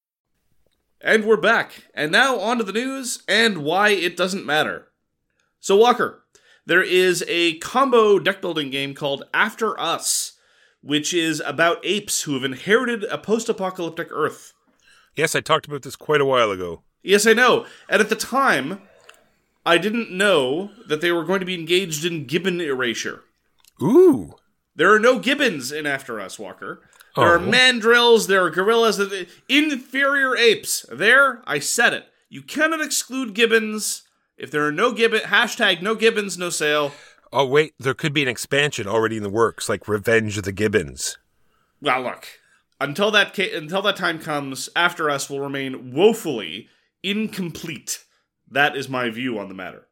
And 1.03 1.25
we're 1.25 1.37
back. 1.37 1.87
And 1.95 2.11
now 2.11 2.39
on 2.39 2.59
to 2.59 2.63
the 2.63 2.71
news 2.71 3.23
and 3.27 3.63
why 3.63 3.89
it 3.89 4.15
doesn't 4.15 4.45
matter. 4.45 4.87
So, 5.59 5.75
Walker, 5.75 6.23
there 6.65 6.83
is 6.83 7.25
a 7.27 7.57
combo 7.57 8.19
deck 8.19 8.39
building 8.39 8.69
game 8.69 8.93
called 8.93 9.23
After 9.33 9.79
Us, 9.79 10.33
which 10.81 11.11
is 11.11 11.41
about 11.43 11.83
apes 11.83 12.23
who 12.23 12.35
have 12.35 12.43
inherited 12.43 13.03
a 13.05 13.17
post 13.17 13.49
apocalyptic 13.49 14.09
Earth. 14.11 14.53
Yes, 15.15 15.35
I 15.35 15.41
talked 15.41 15.65
about 15.65 15.81
this 15.81 15.95
quite 15.95 16.21
a 16.21 16.25
while 16.25 16.51
ago. 16.51 16.83
Yes, 17.01 17.25
I 17.25 17.33
know. 17.33 17.65
And 17.89 17.99
at 17.99 18.09
the 18.09 18.15
time, 18.15 18.81
I 19.65 19.79
didn't 19.79 20.11
know 20.11 20.69
that 20.87 21.01
they 21.01 21.11
were 21.11 21.25
going 21.25 21.39
to 21.39 21.45
be 21.47 21.55
engaged 21.55 22.05
in 22.05 22.25
gibbon 22.25 22.61
erasure. 22.61 23.23
Ooh. 23.81 24.35
There 24.75 24.93
are 24.93 24.99
no 24.99 25.17
gibbons 25.17 25.71
in 25.71 25.87
After 25.87 26.19
Us, 26.19 26.37
Walker. 26.37 26.81
There 27.15 27.25
oh. 27.25 27.35
are 27.35 27.39
mandrills, 27.39 28.27
there 28.27 28.43
are 28.45 28.49
gorillas, 28.49 28.99
uh, 28.99 29.25
inferior 29.49 30.35
apes. 30.37 30.85
There, 30.91 31.41
I 31.45 31.59
said 31.59 31.93
it. 31.93 32.05
You 32.29 32.41
cannot 32.41 32.81
exclude 32.81 33.33
gibbons. 33.33 34.03
If 34.37 34.49
there 34.49 34.65
are 34.65 34.71
no 34.71 34.93
gibbon, 34.93 35.19
hashtag 35.19 35.81
no 35.81 35.93
gibbons, 35.95 36.37
no 36.37 36.49
sale. 36.49 36.93
Oh 37.33 37.45
wait, 37.45 37.73
there 37.79 37.93
could 37.93 38.13
be 38.13 38.23
an 38.23 38.27
expansion 38.27 38.87
already 38.87 39.17
in 39.17 39.23
the 39.23 39.29
works, 39.29 39.69
like 39.69 39.87
Revenge 39.87 40.37
of 40.37 40.43
the 40.43 40.51
Gibbons. 40.51 41.17
Well, 41.81 42.01
look, 42.01 42.27
until 42.79 43.11
that 43.11 43.33
ca- 43.33 43.55
until 43.55 43.81
that 43.83 43.95
time 43.95 44.19
comes, 44.19 44.69
After 44.75 45.09
Us 45.09 45.29
will 45.29 45.39
remain 45.39 45.93
woefully 45.93 46.67
incomplete. 47.03 48.03
That 48.49 48.75
is 48.75 48.89
my 48.89 49.09
view 49.09 49.39
on 49.39 49.47
the 49.47 49.53
matter. 49.53 49.87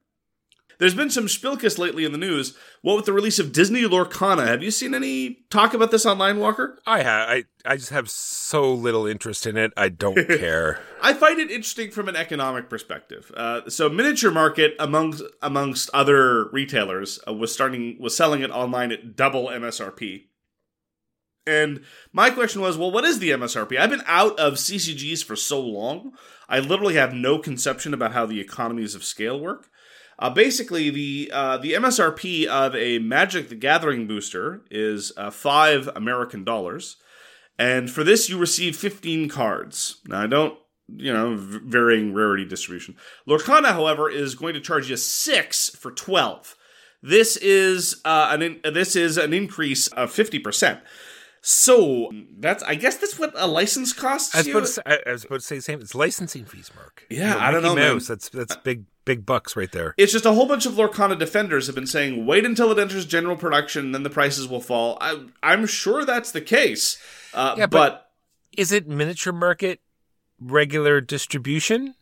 There's 0.80 0.96
been 0.96 1.10
some 1.10 1.26
spilkus 1.26 1.78
lately 1.78 2.06
in 2.06 2.14
the 2.14 2.18
news. 2.18 2.56
What 2.82 2.96
with 2.96 3.06
the 3.06 3.12
release 3.12 3.38
of 3.38 3.52
Disney 3.52 3.82
Lorcana? 3.82 4.48
Have 4.48 4.64
you 4.64 4.72
seen 4.72 4.96
any 4.96 5.40
talk 5.50 5.74
about 5.74 5.92
this 5.92 6.06
online, 6.06 6.40
Walker? 6.40 6.80
I 6.88 7.04
have. 7.04 7.30
I, 7.30 7.44
I 7.66 7.76
just 7.76 7.90
have 7.90 8.10
so 8.10 8.74
little 8.74 9.06
interest 9.06 9.46
in 9.46 9.58
it. 9.58 9.74
I 9.76 9.90
don't 9.90 10.16
care. 10.40 10.80
I 11.02 11.14
find 11.14 11.38
it 11.38 11.52
interesting 11.52 11.92
from 11.92 12.08
an 12.08 12.16
economic 12.16 12.70
perspective. 12.70 13.30
Uh, 13.36 13.70
so, 13.70 13.90
Miniature 13.90 14.32
Market, 14.32 14.76
amongst 14.80 15.22
amongst 15.42 15.90
other 15.94 16.50
retailers, 16.52 17.20
uh, 17.28 17.34
was 17.34 17.52
starting 17.52 17.98
was 18.00 18.16
selling 18.16 18.42
it 18.42 18.50
online 18.50 18.94
at 18.94 19.18
double 19.18 19.48
MSRP. 19.48 20.28
And 21.46 21.84
my 22.14 22.30
question 22.30 22.62
was, 22.62 22.78
well, 22.78 22.92
what 22.92 23.04
is 23.04 23.20
the 23.20 23.32
MSRP? 23.32 23.78
I've 23.78 23.90
been 23.90 24.04
out 24.06 24.40
of 24.40 24.54
CCGs 24.54 25.26
for 25.26 25.36
so 25.36 25.60
long. 25.60 26.14
I 26.48 26.60
literally 26.60 26.96
have 26.96 27.14
no 27.14 27.40
conception 27.40 27.94
about 27.94 28.14
how 28.14 28.26
the 28.26 28.40
economies 28.40 28.94
of 28.96 29.04
scale 29.04 29.40
work. 29.40 29.70
Uh, 30.20 30.30
basically, 30.30 30.90
the 30.90 31.32
uh, 31.34 31.58
the 31.58 31.74
MSRP 31.74 32.46
of 32.46 32.76
a 32.76 33.00
Magic 33.00 33.48
the 33.48 33.56
Gathering 33.56 34.06
booster 34.06 34.62
is 34.70 35.14
uh, 35.16 35.32
five 35.32 35.90
American 35.96 36.44
dollars, 36.44 36.98
and 37.58 37.90
for 37.90 38.04
this 38.04 38.30
you 38.30 38.38
receive 38.38 38.76
fifteen 38.76 39.30
cards. 39.30 40.02
Now 40.08 40.22
I 40.22 40.28
don't, 40.28 40.60
you 40.90 41.14
know, 41.14 41.36
varying 41.38 42.14
rarity 42.14 42.44
distribution. 42.44 42.98
Lorcana, 43.28 43.72
however, 43.72 44.10
is 44.10 44.36
going 44.36 44.56
to 44.56 44.60
charge 44.60 44.90
you 44.90 44.98
six 44.98 45.70
for 45.70 45.90
twelve. 45.90 46.58
This 47.02 47.38
is 47.38 48.02
uh, 48.04 48.28
an 48.32 48.42
in- 48.42 48.60
this 48.74 48.98
is 48.98 49.18
an 49.18 49.34
increase 49.34 49.88
of 49.88 50.12
fifty 50.12 50.38
percent. 50.38 50.82
So 51.42 52.12
that's 52.38 52.62
I 52.64 52.76
guess 52.76 52.98
that's 52.98 53.18
what 53.18 53.32
a 53.38 53.48
license 53.48 53.94
costs. 53.94 54.36
I 54.36 54.40
was, 54.40 54.48
about 54.48 54.60
to 54.60 54.68
say, 54.68 54.82
I 54.86 55.12
was 55.14 55.24
about 55.24 55.40
to 55.40 55.46
say 55.46 55.56
the 55.56 55.62
same. 55.62 55.80
It's 55.80 55.96
licensing 55.96 56.44
fees, 56.44 56.70
Mark. 56.76 57.06
Yeah, 57.10 57.18
you 57.18 57.40
know, 57.40 57.40
I 57.40 57.52
don't 57.52 57.64
know. 57.64 57.76
Mouse, 57.76 58.10
man. 58.10 58.18
That's 58.18 58.28
that's 58.28 58.56
big 58.58 58.84
big 59.10 59.26
bucks 59.26 59.56
right 59.56 59.72
there. 59.72 59.96
It's 59.98 60.12
just 60.12 60.28
a 60.28 60.34
whole 60.34 60.46
bunch 60.46 60.68
of 60.68 60.74
Lorcana 60.74 61.18
defenders 61.18 61.66
have 61.66 61.74
been 61.74 61.88
saying, 61.88 62.28
wait 62.28 62.46
until 62.46 62.72
it 62.72 62.78
enters 62.78 63.08
general 63.08 63.36
production, 63.36 63.92
then 63.92 64.04
the 64.04 64.10
prices 64.12 64.48
will 64.48 64.62
fall. 64.62 65.00
I, 65.02 65.26
am 65.42 65.66
sure 65.66 66.06
that's 66.06 66.32
the 66.32 66.42
case. 66.42 67.00
Uh, 67.34 67.56
yeah, 67.58 67.66
but, 67.66 67.92
but, 67.92 68.12
is 68.56 68.72
it 68.72 68.88
miniature 68.88 69.34
market 69.34 69.80
regular 70.40 71.02
distribution? 71.02 71.96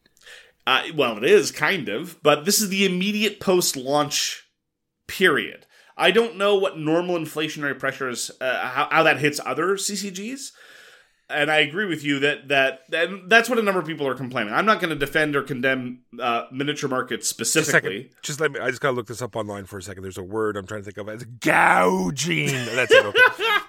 Uh, 0.66 0.84
well, 0.93 1.16
it 1.18 1.24
is 1.24 1.49
kind 1.49 1.88
of, 1.88 2.22
but 2.24 2.43
this 2.43 2.60
is 2.60 2.68
the 2.68 2.86
immediate 2.86 3.39
post 3.39 3.78
launch 3.78 4.45
period. 5.08 5.66
I 5.95 6.12
don't 6.12 6.36
know 6.36 6.58
what 6.58 6.78
normal 6.78 7.18
inflationary 7.18 7.80
pressures, 7.80 8.32
uh, 8.41 8.68
how, 8.68 8.89
how 8.91 9.03
that 9.03 9.20
hits 9.20 9.39
other 9.45 9.76
CCGs. 9.76 10.51
And 11.30 11.51
I 11.51 11.57
agree 11.57 11.86
with 11.86 12.05
you 12.05 12.19
that 12.19 12.47
that 12.47 12.84
and 12.93 13.30
that's 13.30 13.49
what 13.49 13.59
a 13.59 13.61
number 13.61 13.82
of 13.82 13.86
people 13.86 14.07
are 14.07 14.15
complaining. 14.15 14.53
I'm 14.53 14.65
not 14.65 14.80
going 14.80 14.91
to 14.91 14.95
defend 14.95 15.36
or 15.36 15.41
condemn 15.41 15.99
uh, 16.21 16.43
miniature 16.51 16.89
markets 16.89 17.28
Just 17.28 17.30
specifically. 17.32 18.11
Just 18.21 18.39
let 18.39 18.51
me. 18.51 18.61
I 18.61 18.69
just 18.69 18.80
gotta 18.80 18.95
look 18.95 19.07
this 19.07 19.21
up 19.21 19.36
online 19.36 19.65
for 19.65 19.78
a 19.78 19.84
second. 19.84 20.03
There's 20.03 20.17
a 20.17 20.23
word 20.23 20.55
I'm 20.55 20.65
trying 20.65 20.82
to 20.82 20.86
think 20.86 20.97
of. 20.97 21.09
It's 21.09 21.25
gouging. 21.25 22.47
That's 22.47 22.91
it. 22.91 23.05
Okay. 23.05 23.19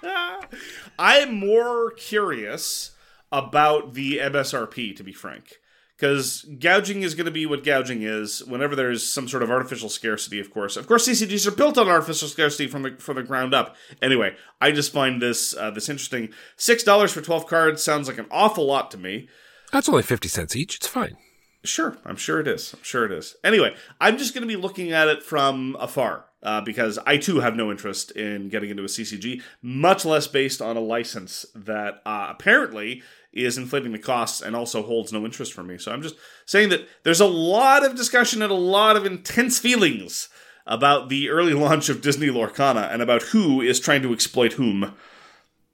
I 0.99 1.17
am 1.17 1.33
more 1.33 1.91
curious 1.91 2.91
about 3.31 3.93
the 3.93 4.17
MSRP, 4.19 4.95
to 4.95 5.03
be 5.03 5.13
frank. 5.13 5.59
Because 5.99 6.43
gouging 6.59 7.01
is 7.01 7.13
going 7.13 7.25
to 7.25 7.31
be 7.31 7.45
what 7.45 7.65
gouging 7.65 8.03
is 8.03 8.41
whenever 8.45 8.73
there's 8.73 9.05
some 9.05 9.27
sort 9.27 9.43
of 9.43 9.51
artificial 9.51 9.89
scarcity, 9.89 10.39
of 10.39 10.49
course. 10.49 10.77
Of 10.77 10.87
course, 10.87 11.05
CCGs 11.05 11.45
are 11.45 11.51
built 11.51 11.77
on 11.77 11.89
artificial 11.89 12.29
scarcity 12.29 12.67
from 12.67 12.83
the 12.83 12.95
from 12.99 13.17
the 13.17 13.23
ground 13.23 13.53
up. 13.53 13.75
Anyway, 14.01 14.35
I 14.61 14.71
just 14.71 14.93
find 14.93 15.21
this 15.21 15.55
uh, 15.57 15.71
this 15.71 15.89
interesting. 15.89 16.29
Six 16.55 16.83
dollars 16.83 17.11
for 17.11 17.19
twelve 17.19 17.47
cards 17.47 17.83
sounds 17.83 18.07
like 18.07 18.17
an 18.17 18.27
awful 18.31 18.65
lot 18.65 18.91
to 18.91 18.97
me. 18.97 19.27
That's 19.73 19.89
only 19.89 20.03
fifty 20.03 20.29
cents 20.29 20.55
each. 20.55 20.77
It's 20.77 20.87
fine. 20.87 21.17
Sure, 21.65 21.97
I'm 22.05 22.15
sure 22.15 22.39
it 22.39 22.47
is. 22.47 22.73
I'm 22.73 22.83
sure 22.83 23.05
it 23.05 23.11
is. 23.11 23.35
Anyway, 23.43 23.75
I'm 23.99 24.17
just 24.17 24.33
going 24.33 24.43
to 24.43 24.47
be 24.47 24.55
looking 24.55 24.93
at 24.93 25.09
it 25.09 25.21
from 25.21 25.75
afar 25.81 26.25
uh, 26.41 26.61
because 26.61 26.97
I 27.05 27.17
too 27.17 27.41
have 27.41 27.57
no 27.57 27.69
interest 27.69 28.11
in 28.11 28.47
getting 28.47 28.69
into 28.69 28.83
a 28.83 28.87
CCG, 28.87 29.41
much 29.61 30.05
less 30.05 30.27
based 30.27 30.61
on 30.61 30.77
a 30.77 30.81
license 30.81 31.45
that 31.53 32.01
uh, 32.05 32.27
apparently 32.29 33.03
is 33.31 33.57
inflating 33.57 33.91
the 33.91 33.99
costs 33.99 34.41
and 34.41 34.55
also 34.55 34.81
holds 34.83 35.13
no 35.13 35.23
interest 35.25 35.53
for 35.53 35.63
me. 35.63 35.77
So 35.77 35.91
I'm 35.91 36.01
just 36.01 36.15
saying 36.45 36.69
that 36.69 36.87
there's 37.03 37.19
a 37.21 37.25
lot 37.27 37.85
of 37.85 37.95
discussion 37.95 38.41
and 38.41 38.51
a 38.51 38.55
lot 38.55 38.95
of 38.97 39.05
intense 39.05 39.59
feelings 39.59 40.29
about 40.65 41.09
the 41.09 41.29
early 41.29 41.53
launch 41.65 41.89
of 41.89 42.01
Disney 42.01 42.27
Lorcana 42.27 42.91
and 42.91 43.01
about 43.01 43.21
who 43.23 43.61
is 43.61 43.79
trying 43.79 44.01
to 44.03 44.13
exploit 44.13 44.53
whom. 44.53 44.93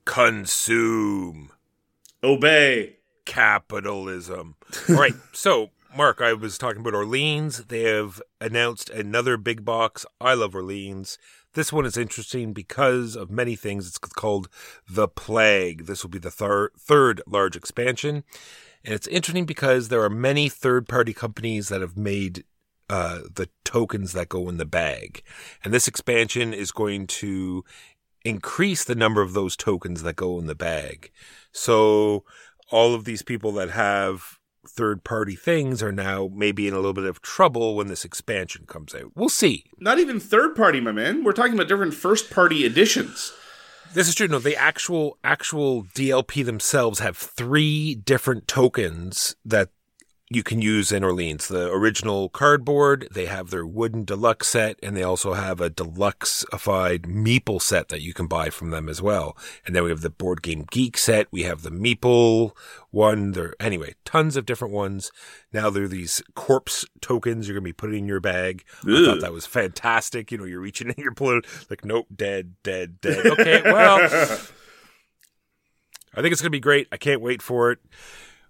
Consume 0.06 1.51
Obey. 2.24 2.97
capitalism. 3.26 4.56
All 4.89 4.95
right. 4.95 5.14
So, 5.34 5.72
Mark, 5.95 6.22
I 6.22 6.34
was 6.34 6.58
talking 6.58 6.82
about 6.82 6.93
Orleans. 6.93 7.66
They 7.66 7.84
have 7.84 8.22
announced 8.41 8.89
another 8.89 9.38
big 9.38 9.64
box. 9.64 10.06
I 10.20 10.34
love 10.34 10.53
Orleans. 10.56 11.18
This 11.56 11.72
one 11.72 11.86
is 11.86 11.97
interesting 11.97 12.51
because 12.53 13.16
of 13.16 13.32
many 13.32 13.56
things. 13.56 13.88
It's 13.88 13.97
called 13.97 14.49
The 14.89 15.08
Plague. 15.08 15.86
This 15.86 16.03
will 16.03 16.10
be 16.10 16.20
the 16.20 16.30
thir- 16.30 16.72
third 16.78 17.22
large 17.26 17.56
expansion. 17.56 18.24
And 18.84 18.93
it's 18.93 19.08
interesting 19.08 19.45
because 19.45 19.88
there 19.88 20.03
are 20.03 20.10
many 20.10 20.49
third 20.49 20.88
party 20.88 21.14
companies 21.14 21.70
that 21.70 21.82
have 21.82 21.97
made 21.97 22.43
uh, 22.89 23.22
the 23.34 23.49
tokens 23.64 24.12
that 24.12 24.30
go 24.30 24.47
in 24.49 24.58
the 24.58 24.66
bag. 24.66 25.24
And 25.64 25.74
this 25.74 25.88
expansion 25.88 26.53
is 26.53 26.72
going 26.72 27.08
to 27.08 27.64
increase 28.24 28.84
the 28.84 28.93
number 28.93 29.22
of 29.22 29.34
those 29.34 29.56
tokens 29.56 30.03
that 30.03 30.18
go 30.18 30.38
in 30.38 30.47
the 30.47 30.56
bag. 30.56 31.10
So 31.51 32.26
all 32.70 32.93
of 32.93 33.06
these 33.06 33.22
people 33.22 33.53
that 33.53 33.70
have 33.70 34.39
third 34.68 35.03
party 35.03 35.36
things 35.36 35.82
are 35.82 35.91
now 35.91 36.30
maybe 36.34 36.68
in 36.68 36.74
a 36.74 36.78
little 36.78 36.93
bit 36.93 37.05
of 37.05 37.22
trouble 37.22 37.76
when 37.76 37.88
this 37.88 38.05
expansion 38.05 38.66
comes 38.68 38.93
out. 38.93 39.11
We'll 39.16 39.30
see. 39.30 39.66
Not 39.80 39.99
even 39.99 40.20
third 40.20 40.55
party, 40.55 40.80
my 40.80 40.91
man. 40.91 41.24
We're 41.24 41.34
talking 41.34 41.53
about 41.53 41.68
different 41.68 41.93
first 41.93 42.30
party 42.30 42.66
editions. 42.66 43.32
This 43.93 44.07
is 44.09 44.16
true. 44.16 44.28
No, 44.28 44.39
the 44.39 44.57
actual 44.57 45.18
actual 45.24 45.84
DLP 45.84 46.43
themselves 46.45 46.99
have 46.99 47.18
three 47.18 47.95
different 47.95 48.47
tokens 48.47 49.36
that 49.45 49.70
you 50.30 50.41
can 50.41 50.59
use 50.59 50.91
in 50.91 51.03
Orleans. 51.03 51.47
The 51.47 51.71
original 51.71 52.30
cardboard, 52.30 53.07
they 53.11 53.28
have 53.28 53.51
their 53.51 53.65
wooden 53.65 54.05
deluxe 54.05 54.47
set, 54.47 54.80
and 54.82 54.97
they 54.97 55.03
also 55.03 55.34
have 55.34 55.61
a 55.61 55.69
deluxeified 55.69 57.01
Meeple 57.01 57.61
set 57.61 57.89
that 57.89 58.01
you 58.01 58.11
can 58.11 58.26
buy 58.26 58.49
from 58.49 58.71
them 58.71 58.89
as 58.89 59.03
well. 59.03 59.38
And 59.65 59.76
then 59.76 59.84
we 59.84 59.91
have 59.91 60.01
the 60.01 60.09
Board 60.09 60.41
Game 60.41 60.65
Geek 60.71 60.97
set. 60.97 61.28
We 61.32 61.43
have 61.43 61.61
the 61.61 61.69
Meeple 61.69 62.53
one. 62.89 63.34
There, 63.34 63.53
anyway, 63.59 63.93
tons 64.03 64.36
of 64.36 64.47
different 64.47 64.73
ones. 64.73 65.11
Now 65.53 65.69
there 65.69 65.84
are 65.84 65.88
these 65.88 66.23
corpse 66.34 66.86
tokens 67.01 67.47
you're 67.47 67.53
going 67.53 67.63
to 67.63 67.69
be 67.69 67.73
putting 67.73 67.99
in 67.99 68.07
your 68.07 68.19
bag. 68.19 68.63
I 68.84 69.05
thought 69.05 69.21
that 69.21 69.34
was 69.34 69.45
fantastic. 69.45 70.32
You 70.32 70.39
know, 70.39 70.45
you're 70.45 70.59
reaching 70.59 70.88
in, 70.88 70.95
you're 70.97 71.13
pulling, 71.13 71.43
like, 71.69 71.86
nope, 71.86 72.07
dead, 72.15 72.55
dead, 72.63 72.99
dead. 73.01 73.26
Okay, 73.36 73.61
well, 73.63 73.99
I 76.13 76.21
think 76.21 76.32
it's 76.32 76.41
going 76.41 76.47
to 76.47 76.49
be 76.49 76.59
great. 76.59 76.88
I 76.91 76.97
can't 76.97 77.21
wait 77.21 77.41
for 77.41 77.71
it. 77.71 77.80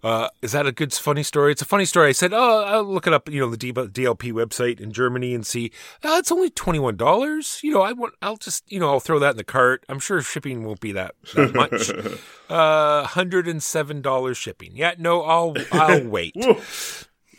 Uh, 0.05 0.29
is 0.43 0.51
that 0.51 0.67
a 0.67 0.71
good, 0.71 0.93
funny 0.93 1.23
story? 1.23 1.51
It's 1.51 1.63
a 1.63 1.65
funny 1.65 1.85
story. 1.85 2.09
I 2.09 2.11
said, 2.11 2.31
oh, 2.31 2.63
I'll 2.63 2.83
look 2.83 3.07
it 3.07 3.13
up, 3.13 3.27
you 3.27 3.39
know, 3.39 3.49
the 3.49 3.57
DLP 3.57 4.31
website 4.33 4.79
in 4.79 4.91
Germany 4.91 5.33
and 5.33 5.43
see. 5.43 5.71
Oh, 6.03 6.19
it's 6.19 6.31
only 6.31 6.51
twenty 6.51 6.77
one 6.77 6.95
dollars. 6.95 7.59
You 7.63 7.73
know, 7.73 7.81
I 7.81 7.91
want. 7.93 8.13
I'll 8.21 8.37
just, 8.37 8.71
you 8.71 8.79
know, 8.79 8.87
I'll 8.91 8.99
throw 8.99 9.17
that 9.17 9.31
in 9.31 9.37
the 9.37 9.43
cart. 9.43 9.83
I'm 9.89 9.97
sure 9.97 10.21
shipping 10.21 10.63
won't 10.63 10.79
be 10.79 10.91
that 10.91 11.15
that 11.33 11.55
much. 11.55 11.89
uh, 12.51 13.07
hundred 13.07 13.47
and 13.47 13.63
seven 13.63 14.03
dollars 14.03 14.37
shipping. 14.37 14.73
Yeah, 14.75 14.93
no, 14.99 15.23
I'll 15.23 15.55
I'll 15.71 16.03
wait. 16.07 16.35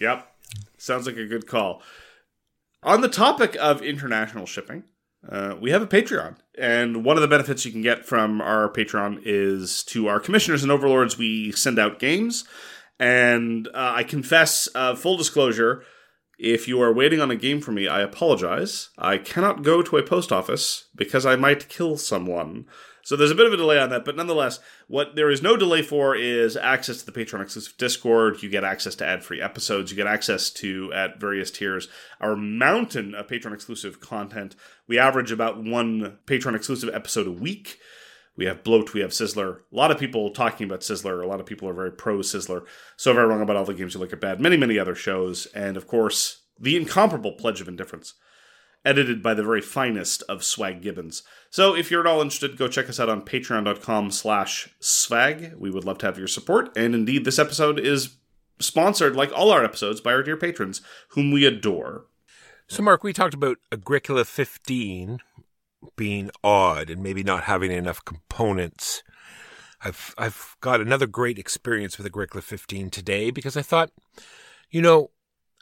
Yep. 0.00 0.26
Sounds 0.76 1.06
like 1.06 1.18
a 1.18 1.26
good 1.26 1.46
call. 1.46 1.82
On 2.82 3.00
the 3.00 3.08
topic 3.08 3.56
of 3.60 3.80
international 3.80 4.44
shipping, 4.44 4.82
uh, 5.28 5.56
we 5.60 5.70
have 5.70 5.82
a 5.82 5.86
Patreon. 5.86 6.36
And 6.58 7.04
one 7.04 7.16
of 7.16 7.22
the 7.22 7.28
benefits 7.28 7.64
you 7.64 7.72
can 7.72 7.82
get 7.82 8.06
from 8.06 8.40
our 8.40 8.70
Patreon 8.70 9.20
is 9.24 9.82
to 9.84 10.08
our 10.08 10.20
commissioners 10.20 10.62
and 10.62 10.72
overlords, 10.72 11.18
we 11.18 11.52
send 11.52 11.78
out 11.78 11.98
games. 11.98 12.44
And 12.98 13.68
uh, 13.68 13.92
I 13.96 14.04
confess, 14.04 14.68
uh, 14.74 14.94
full 14.94 15.16
disclosure, 15.16 15.82
if 16.38 16.68
you 16.68 16.80
are 16.82 16.92
waiting 16.92 17.20
on 17.20 17.30
a 17.30 17.36
game 17.36 17.60
from 17.60 17.76
me, 17.76 17.88
I 17.88 18.00
apologize. 18.00 18.90
I 18.98 19.18
cannot 19.18 19.62
go 19.62 19.82
to 19.82 19.96
a 19.96 20.02
post 20.02 20.32
office 20.32 20.88
because 20.94 21.24
I 21.24 21.36
might 21.36 21.68
kill 21.68 21.96
someone. 21.96 22.66
So 23.06 23.14
there's 23.14 23.30
a 23.30 23.36
bit 23.36 23.46
of 23.46 23.52
a 23.52 23.56
delay 23.56 23.78
on 23.78 23.90
that, 23.90 24.04
but 24.04 24.16
nonetheless, 24.16 24.58
what 24.88 25.14
there 25.14 25.30
is 25.30 25.40
no 25.40 25.56
delay 25.56 25.80
for 25.80 26.16
is 26.16 26.56
access 26.56 26.98
to 26.98 27.06
the 27.06 27.12
Patreon 27.12 27.40
exclusive 27.40 27.76
Discord. 27.78 28.42
You 28.42 28.48
get 28.48 28.64
access 28.64 28.96
to 28.96 29.06
ad 29.06 29.22
free 29.22 29.40
episodes. 29.40 29.92
You 29.92 29.96
get 29.96 30.08
access 30.08 30.50
to, 30.50 30.92
at 30.92 31.20
various 31.20 31.52
tiers, 31.52 31.86
our 32.20 32.34
mountain 32.34 33.14
of 33.14 33.28
Patreon 33.28 33.54
exclusive 33.54 34.00
content. 34.00 34.56
We 34.88 34.98
average 34.98 35.30
about 35.30 35.62
one 35.62 36.18
Patreon 36.26 36.56
exclusive 36.56 36.92
episode 36.92 37.28
a 37.28 37.30
week. 37.30 37.78
We 38.36 38.46
have 38.46 38.64
Bloat, 38.64 38.92
we 38.92 39.02
have 39.02 39.12
Sizzler. 39.12 39.60
A 39.72 39.76
lot 39.76 39.92
of 39.92 40.00
people 40.00 40.30
talking 40.30 40.64
about 40.64 40.80
Sizzler. 40.80 41.22
A 41.22 41.28
lot 41.28 41.38
of 41.38 41.46
people 41.46 41.68
are 41.68 41.74
very 41.74 41.92
pro 41.92 42.18
Sizzler. 42.18 42.64
So 42.96 43.14
very 43.14 43.28
wrong 43.28 43.40
about 43.40 43.54
all 43.54 43.64
the 43.64 43.74
games 43.74 43.94
you 43.94 44.00
look 44.00 44.12
at 44.12 44.20
bad. 44.20 44.40
Many, 44.40 44.56
many 44.56 44.80
other 44.80 44.96
shows. 44.96 45.46
And 45.54 45.76
of 45.76 45.86
course, 45.86 46.42
the 46.58 46.76
incomparable 46.76 47.34
Pledge 47.34 47.60
of 47.60 47.68
Indifference 47.68 48.14
edited 48.86 49.22
by 49.22 49.34
the 49.34 49.42
very 49.42 49.60
finest 49.60 50.22
of 50.28 50.44
Swag 50.44 50.80
Gibbons. 50.80 51.22
So 51.50 51.74
if 51.74 51.90
you're 51.90 52.00
at 52.00 52.06
all 52.06 52.22
interested, 52.22 52.56
go 52.56 52.68
check 52.68 52.88
us 52.88 53.00
out 53.00 53.08
on 53.08 53.22
patreon.com 53.22 54.12
slash 54.12 54.68
swag. 54.80 55.54
We 55.58 55.70
would 55.70 55.84
love 55.84 55.98
to 55.98 56.06
have 56.06 56.18
your 56.18 56.28
support. 56.28 56.74
And 56.76 56.94
indeed, 56.94 57.24
this 57.24 57.38
episode 57.38 57.80
is 57.80 58.16
sponsored, 58.60 59.16
like 59.16 59.32
all 59.34 59.50
our 59.50 59.64
episodes, 59.64 60.00
by 60.00 60.12
our 60.12 60.22
dear 60.22 60.36
patrons, 60.36 60.80
whom 61.10 61.32
we 61.32 61.44
adore. 61.44 62.06
So, 62.68 62.82
Mark, 62.82 63.04
we 63.04 63.12
talked 63.12 63.34
about 63.34 63.58
Agricola 63.70 64.24
15 64.24 65.18
being 65.96 66.30
odd 66.42 66.88
and 66.88 67.02
maybe 67.02 67.22
not 67.22 67.44
having 67.44 67.70
enough 67.70 68.04
components. 68.04 69.02
I've 69.82 70.14
I've 70.16 70.56
got 70.60 70.80
another 70.80 71.06
great 71.06 71.38
experience 71.38 71.98
with 71.98 72.06
Agricola 72.06 72.42
15 72.42 72.90
today 72.90 73.30
because 73.30 73.56
I 73.56 73.62
thought, 73.62 73.90
you 74.70 74.80
know, 74.80 75.10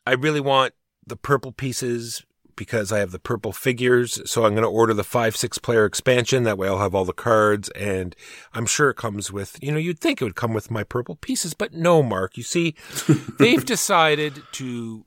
I 0.07 0.13
really 0.13 0.41
want 0.41 0.73
the 1.07 1.17
purple 1.17 1.53
pieces 1.53 2.25
because 2.57 2.93
I 2.93 2.99
have 2.99 3.11
the 3.11 3.19
purple 3.19 3.53
figures. 3.53 4.21
So 4.31 4.45
I'm 4.45 4.53
going 4.53 4.63
to 4.65 4.69
order 4.69 4.95
the 4.95 5.05
five, 5.05 5.37
six 5.37 5.59
player 5.59 5.85
expansion. 5.85 6.45
That 6.45 6.59
way 6.59 6.69
I'll 6.69 6.79
have 6.79 6.95
all 6.95 7.05
the 7.05 7.13
cards 7.13 7.69
and 7.71 8.15
I'm 8.53 8.67
sure 8.67 8.91
it 8.91 8.97
comes 8.97 9.33
with, 9.33 9.59
you 9.63 9.73
know, 9.73 9.79
you'd 9.79 9.99
think 10.01 10.21
it 10.21 10.25
would 10.25 10.37
come 10.37 10.53
with 10.55 10.71
my 10.71 10.85
purple 10.85 11.17
pieces, 11.17 11.55
but 11.55 11.73
no, 11.75 12.03
Mark. 12.03 12.37
You 12.37 12.43
see, 12.43 12.75
they've 13.39 13.65
decided 13.65 14.43
to 14.53 15.05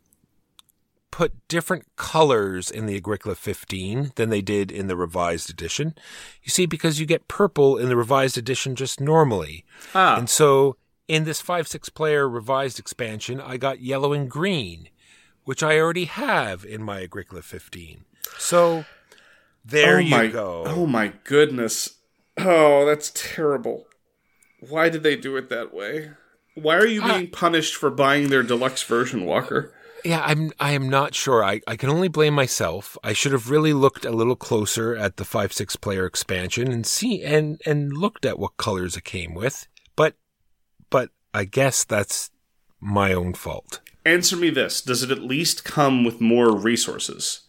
put 1.10 1.48
different 1.48 1.86
colors 1.96 2.70
in 2.70 2.86
the 2.86 2.96
Agricola 2.96 3.34
15 3.34 4.12
than 4.16 4.30
they 4.30 4.42
did 4.42 4.72
in 4.72 4.88
the 4.88 4.96
revised 4.96 5.50
edition. 5.50 5.96
You 6.44 6.50
see, 6.50 6.66
because 6.66 7.00
you 7.00 7.06
get 7.06 7.28
purple 7.28 7.78
in 7.78 7.90
the 7.90 7.96
revised 7.96 8.38
edition 8.38 8.76
just 8.76 9.00
normally. 9.02 9.66
Ah, 9.96 10.18
And 10.18 10.30
so 10.30 10.78
in 11.08 11.24
this 11.24 11.42
5 11.42 11.68
6 11.68 11.90
player 11.90 12.30
revised 12.30 12.78
expansion, 12.78 13.42
I 13.42 13.58
got 13.58 13.82
yellow 13.82 14.14
and 14.14 14.30
green, 14.30 14.90
which 15.48 15.64
I 15.64 15.80
already 15.80 16.04
have 16.06 16.66
in 16.66 16.84
my 16.84 17.04
Agricola 17.04 17.42
15. 17.42 18.04
So 18.38 18.84
there 19.64 19.96
oh 19.96 20.00
you 20.00 20.12
my, 20.12 20.28
go. 20.28 20.66
Oh 20.68 20.86
my 20.86 21.14
goodness. 21.24 22.00
Oh, 22.38 22.86
that's 22.86 23.14
terrible. 23.16 23.88
Why 24.60 24.90
did 24.90 25.04
they 25.04 25.16
do 25.16 25.38
it 25.38 25.48
that 25.48 25.74
way? 25.74 26.12
Why 26.56 26.76
are 26.76 26.86
you 26.86 27.02
Ah. 27.02 27.14
being 27.14 27.30
punished 27.32 27.76
for 27.78 27.90
buying 27.90 28.28
their 28.28 28.44
deluxe 28.44 28.84
version, 28.84 29.24
Walker? 29.24 29.74
Yeah, 30.04 30.22
I'm 30.26 30.52
I 30.60 30.74
am 30.74 30.90
not 30.90 31.16
sure. 31.16 31.46
I, 31.46 31.62
I 31.66 31.78
can 31.78 31.90
only 31.90 32.10
blame 32.10 32.34
myself. 32.34 32.98
I 33.02 33.14
should 33.14 33.32
have 33.32 33.50
really 33.50 33.72
looked 33.72 34.04
a 34.04 34.12
little 34.12 34.36
closer 34.36 34.98
at 34.98 35.16
the 35.16 35.24
five 35.24 35.54
six 35.54 35.78
player 35.78 36.06
expansion 36.06 36.74
and 36.74 36.86
see 36.86 37.24
and 37.24 37.62
and 37.66 37.94
looked 37.94 38.26
at 38.26 38.38
what 38.38 38.58
colors 38.58 38.98
it 38.98 39.06
came 39.06 39.34
with. 39.34 39.66
But 39.96 40.16
but 40.90 41.12
I 41.34 41.46
guess 41.46 41.86
that's 41.86 42.32
my 42.82 43.14
own 43.14 43.34
fault. 43.34 43.80
Answer 44.08 44.38
me 44.38 44.50
this: 44.50 44.82
Does 44.82 45.04
it 45.04 45.12
at 45.12 45.20
least 45.20 45.66
come 45.66 46.04
with 46.06 46.22
more 46.22 46.56
resources? 46.56 47.42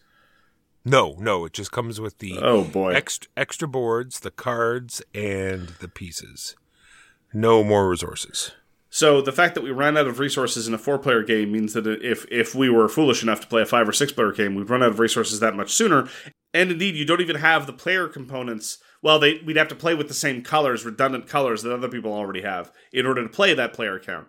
No, 0.83 1.15
no, 1.19 1.45
it 1.45 1.53
just 1.53 1.71
comes 1.71 1.99
with 2.01 2.17
the 2.19 2.37
Oh 2.41 2.63
boy. 2.63 2.93
extra 2.93 3.29
extra 3.37 3.67
boards, 3.67 4.19
the 4.19 4.31
cards, 4.31 5.01
and 5.13 5.69
the 5.79 5.87
pieces. 5.87 6.55
No 7.33 7.63
more 7.63 7.89
resources. 7.89 8.51
So 8.89 9.21
the 9.21 9.31
fact 9.31 9.53
that 9.55 9.63
we 9.63 9.71
ran 9.71 9.97
out 9.97 10.07
of 10.07 10.17
resources 10.19 10.67
in 10.67 10.73
a 10.73 10.79
four-player 10.79 11.21
game 11.23 11.51
means 11.51 11.73
that 11.73 11.85
if 11.87 12.25
if 12.31 12.55
we 12.55 12.69
were 12.69 12.89
foolish 12.89 13.21
enough 13.23 13.39
to 13.41 13.47
play 13.47 13.61
a 13.61 13.65
five 13.65 13.87
or 13.87 13.93
six-player 13.93 14.31
game, 14.33 14.55
we'd 14.55 14.69
run 14.69 14.81
out 14.83 14.89
of 14.89 14.99
resources 14.99 15.39
that 15.39 15.55
much 15.55 15.71
sooner. 15.71 16.09
And 16.53 16.71
indeed, 16.71 16.95
you 16.95 17.05
don't 17.05 17.21
even 17.21 17.35
have 17.37 17.67
the 17.67 17.73
player 17.73 18.07
components. 18.07 18.79
Well, 19.01 19.19
they 19.19 19.41
we'd 19.45 19.57
have 19.57 19.67
to 19.69 19.75
play 19.75 19.95
with 19.95 20.07
the 20.07 20.13
same 20.13 20.41
colors, 20.41 20.83
redundant 20.83 21.27
colors 21.27 21.61
that 21.61 21.73
other 21.73 21.87
people 21.87 22.11
already 22.11 22.41
have 22.41 22.71
in 22.91 23.05
order 23.05 23.21
to 23.23 23.29
play 23.29 23.53
that 23.53 23.73
player 23.73 23.99
count. 23.99 24.27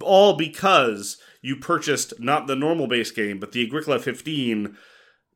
All 0.00 0.36
because 0.36 1.18
you 1.42 1.56
purchased 1.56 2.14
not 2.18 2.46
the 2.46 2.56
normal 2.56 2.86
base 2.86 3.10
game, 3.10 3.38
but 3.38 3.52
the 3.52 3.62
Agricola 3.66 3.98
15 3.98 4.76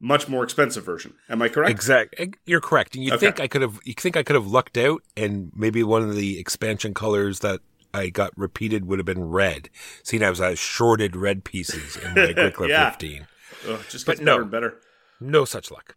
much 0.00 0.28
more 0.28 0.44
expensive 0.44 0.84
version. 0.84 1.14
Am 1.28 1.40
I 1.42 1.48
correct? 1.48 1.70
Exactly. 1.70 2.26
Eh, 2.26 2.30
you're 2.44 2.60
correct. 2.60 2.94
And 2.94 3.02
you 3.04 3.12
Okay. 3.12 3.26
think 3.26 3.40
I 3.40 3.48
could 3.48 3.62
have? 3.62 3.80
You 3.84 3.94
think 3.94 4.16
I 4.16 4.22
could 4.22 4.34
have 4.36 4.46
lucked 4.46 4.76
out, 4.78 5.02
and 5.16 5.50
maybe 5.54 5.82
one 5.82 6.02
of 6.02 6.14
the 6.14 6.38
expansion 6.38 6.92
colors 6.94 7.40
that 7.40 7.60
I 7.94 8.10
got 8.10 8.36
repeated 8.36 8.84
would 8.84 8.98
have 8.98 9.06
been 9.06 9.24
red. 9.24 9.70
Seeing 10.02 10.22
as 10.22 10.38
I 10.40 10.50
was 10.50 10.58
shorted 10.58 11.16
red 11.16 11.44
pieces 11.44 11.96
in 11.96 12.14
my 12.14 12.22
Agricola 12.28 12.68
Yeah. 12.68 12.90
15. 12.90 13.26
Ugh, 13.68 13.80
it 13.80 13.88
just 13.88 14.04
But 14.06 14.12
gets 14.18 14.20
no. 14.24 14.32
better 14.34 14.42
and 14.42 14.50
better. 14.50 14.80
No 15.18 15.44
such 15.46 15.70
luck. 15.70 15.96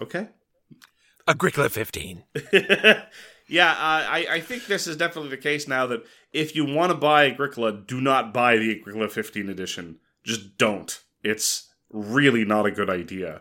Okay. 0.00 0.28
Agricola 1.28 1.68
15. 1.68 2.24
Yeah, 3.48 3.70
uh, 3.70 4.06
I, 4.08 4.26
I 4.30 4.40
think 4.40 4.66
this 4.66 4.86
is 4.86 4.96
definitely 4.96 5.30
the 5.30 5.38
case 5.38 5.66
now 5.66 5.86
that 5.86 6.04
if 6.32 6.54
you 6.54 6.64
want 6.64 6.92
to 6.92 6.98
buy 6.98 7.26
Agricola, 7.26 7.72
do 7.72 8.00
not 8.00 8.34
buy 8.34 8.56
the 8.56 8.78
Agricola 8.78 9.08
15 9.08 9.48
edition. 9.48 9.98
Just 10.22 10.58
don't. 10.58 11.02
It's 11.24 11.72
really 11.90 12.44
not 12.44 12.66
a 12.66 12.70
good 12.70 12.90
idea. 12.90 13.40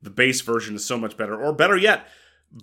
The 0.00 0.10
base 0.10 0.40
version 0.40 0.76
is 0.76 0.84
so 0.84 0.96
much 0.96 1.16
better. 1.16 1.40
Or 1.40 1.52
better 1.52 1.76
yet, 1.76 2.06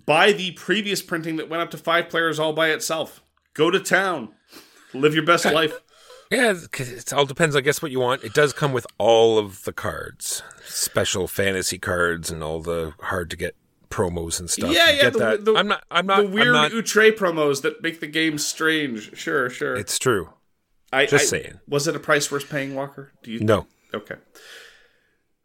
buy 0.06 0.32
the 0.32 0.52
previous 0.52 1.02
printing 1.02 1.36
that 1.36 1.50
went 1.50 1.62
up 1.62 1.70
to 1.72 1.78
five 1.78 2.08
players 2.08 2.38
all 2.38 2.54
by 2.54 2.70
itself. 2.70 3.22
Go 3.52 3.70
to 3.70 3.80
town. 3.80 4.30
Live 4.94 5.14
your 5.14 5.24
best 5.24 5.44
life. 5.52 5.80
Yeah, 6.30 6.54
it 6.78 7.12
all 7.12 7.26
depends, 7.26 7.56
I 7.56 7.60
guess, 7.60 7.82
what 7.82 7.90
you 7.90 7.98
want. 7.98 8.22
It 8.22 8.32
does 8.32 8.52
come 8.52 8.72
with 8.72 8.86
all 8.98 9.36
of 9.36 9.64
the 9.64 9.72
cards, 9.72 10.44
special 10.64 11.26
fantasy 11.26 11.76
cards, 11.76 12.30
and 12.30 12.40
all 12.40 12.60
the 12.60 12.94
hard 13.00 13.30
to 13.30 13.36
get 13.36 13.56
promos 13.90 14.38
and 14.40 14.48
stuff. 14.48 14.72
Yeah, 14.72 14.90
You 14.90 14.96
yeah, 14.96 15.02
Get 15.02 15.12
the- 15.14 15.18
that. 15.18 15.44
the- 15.44 15.54
I'm 15.56 15.68
not. 15.68 15.84
I'm 15.90 16.06
not. 16.06 16.22
the 16.22 16.28
weird 16.28 16.48
I'm 16.48 16.72
not, 16.72 16.72
Outre 16.72 17.12
promos 17.12 17.62
that 17.62 17.82
make 17.82 18.00
the 18.00 18.06
game 18.06 18.38
strange. 18.38 19.16
Sure, 19.18 19.50
sure. 19.50 19.74
It's 19.76 19.98
true. 19.98 20.30
I, 20.92 21.06
just 21.06 21.24
I- 21.32 21.38
saying. 21.38 21.60
Was 21.68 21.86
it 21.86 21.94
a 21.96 22.00
price 22.00 22.30
worth 22.32 22.48
paying, 22.50 22.74
Walker? 22.74 23.12
Do 23.22 23.30
you 23.30 23.40
No. 23.40 23.66
Okay. 23.94 24.16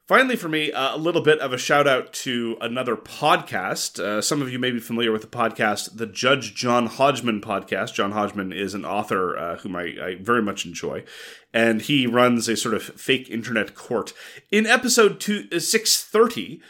Finally, 0.08 0.36
for 0.36 0.48
me, 0.48 0.72
uh, 0.72 0.96
a 0.96 1.00
little 1.00 1.22
bit 1.24 1.40
of 1.40 1.52
a 1.52 1.58
shout 1.58 1.88
out 1.88 2.14
to 2.14 2.58
another 2.62 2.96
podcast. 2.96 4.00
Uh, 4.00 4.22
some 4.22 4.40
of 4.40 4.52
you 4.52 4.60
may 4.60 4.70
be 4.70 4.80
familiar 4.80 5.12
with 5.12 5.24
the 5.24 5.28
podcast, 5.28 5.98
the 5.98 6.06
Judge 6.06 6.54
John 6.54 6.86
Hodgman 6.86 7.42
podcast. 7.42 7.96
John 7.96 8.12
Hodgman 8.12 8.54
is 8.54 8.76
an 8.76 8.86
author 8.86 9.36
uh, 9.36 9.56
whom 9.58 9.76
I, 9.76 9.96
I 10.00 10.16
very 10.22 10.44
much 10.44 10.64
enjoy, 10.64 11.04
and 11.56 11.82
he 11.82 12.06
runs 12.06 12.48
a 12.48 12.56
sort 12.56 12.76
of 12.76 12.84
fake 12.84 13.32
internet 13.32 13.74
court. 13.74 14.14
In 14.52 14.68
episode 14.68 15.20
two, 15.20 15.48
uh, 15.52 15.58
630, 15.58 16.62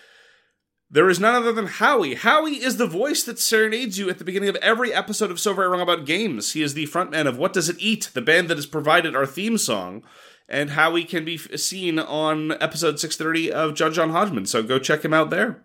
there 0.90 1.10
is 1.10 1.20
none 1.20 1.36
other 1.36 1.52
than 1.52 1.66
Howie. 1.66 2.16
Howie 2.16 2.64
is 2.64 2.78
the 2.78 2.88
voice 2.88 3.24
that 3.24 3.40
serenades 3.40 3.98
you 3.98 4.10
at 4.10 4.20
the 4.20 4.24
beginning 4.24 4.50
of 4.50 4.56
every 4.58 4.94
episode 4.94 5.32
of 5.32 5.40
So 5.40 5.54
Very 5.54 5.68
Wrong 5.68 5.82
About 5.82 6.06
Games. 6.06 6.54
He 6.54 6.62
is 6.62 6.74
the 6.74 6.88
frontman 6.88 7.28
of 7.28 7.38
What 7.38 7.54
Does 7.54 7.70
It 7.70 7.78
Eat, 7.80 8.12
the 8.14 8.22
band 8.22 8.50
that 8.50 8.58
has 8.58 8.68
provided 8.68 9.16
our 9.16 9.26
theme 9.26 9.58
song. 9.58 10.04
And 10.48 10.72
Howie 10.72 11.04
can 11.04 11.26
be 11.26 11.38
seen 11.38 11.98
on 11.98 12.52
episode 12.62 13.00
630 13.00 13.52
of 13.52 13.74
Judge 13.74 13.96
John 13.96 14.12
Hodgman. 14.12 14.46
So 14.46 14.62
go 14.62 14.78
check 14.78 15.04
him 15.04 15.14
out 15.14 15.32
there. 15.32 15.64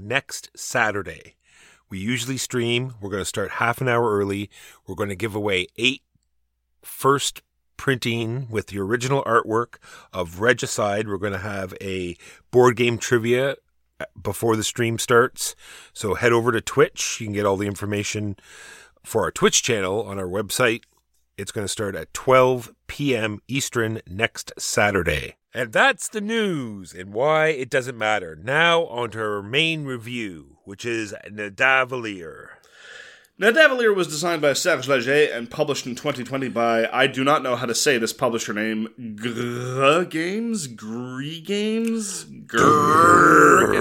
Next 0.00 0.50
Saturday, 0.56 1.34
we 1.90 1.98
usually 1.98 2.36
stream. 2.36 2.94
We're 3.00 3.10
going 3.10 3.22
to 3.22 3.24
start 3.24 3.52
half 3.52 3.80
an 3.80 3.88
hour 3.88 4.16
early. 4.16 4.48
We're 4.86 4.94
going 4.94 5.08
to 5.08 5.16
give 5.16 5.34
away 5.34 5.66
eight 5.76 6.02
first 6.82 7.42
printing 7.76 8.46
with 8.48 8.68
the 8.68 8.78
original 8.78 9.24
artwork 9.24 9.78
of 10.12 10.40
Regicide. 10.40 11.08
We're 11.08 11.18
going 11.18 11.32
to 11.32 11.38
have 11.38 11.74
a 11.80 12.16
board 12.52 12.76
game 12.76 12.96
trivia 12.96 13.56
before 14.20 14.56
the 14.56 14.64
stream 14.64 14.98
starts. 14.98 15.54
So 15.92 16.14
head 16.14 16.32
over 16.32 16.52
to 16.52 16.60
Twitch. 16.60 17.20
You 17.20 17.26
can 17.26 17.34
get 17.34 17.46
all 17.46 17.56
the 17.56 17.66
information 17.66 18.36
for 19.04 19.22
our 19.22 19.30
Twitch 19.30 19.62
channel 19.62 20.02
on 20.02 20.18
our 20.18 20.26
website. 20.26 20.82
It's 21.36 21.52
going 21.52 21.64
to 21.64 21.72
start 21.72 21.94
at 21.94 22.12
12 22.14 22.72
p.m. 22.88 23.40
Eastern 23.46 24.00
next 24.08 24.52
Saturday. 24.58 25.36
And 25.54 25.72
that's 25.72 26.08
the 26.08 26.20
news 26.20 26.92
and 26.92 27.12
why 27.12 27.48
it 27.48 27.70
doesn't 27.70 27.96
matter. 27.96 28.36
Now, 28.36 28.84
on 28.86 29.10
to 29.10 29.20
our 29.20 29.42
main 29.42 29.84
review, 29.84 30.58
which 30.64 30.84
is 30.84 31.14
Nidavellir. 31.26 32.57
Now, 33.40 33.52
was 33.94 34.08
designed 34.08 34.42
by 34.42 34.52
Serge 34.52 34.88
Laget 34.88 35.30
and 35.30 35.48
published 35.48 35.86
in 35.86 35.94
2020 35.94 36.48
by, 36.48 36.88
I 36.92 37.06
do 37.06 37.22
not 37.22 37.44
know 37.44 37.54
how 37.54 37.66
to 37.66 37.74
say 37.74 37.96
this 37.96 38.12
publisher 38.12 38.52
name, 38.52 38.88
Grr 38.98 40.10
Games? 40.10 40.66
Gree 40.66 41.40
Games? 41.40 42.24
Grr. 42.24 43.78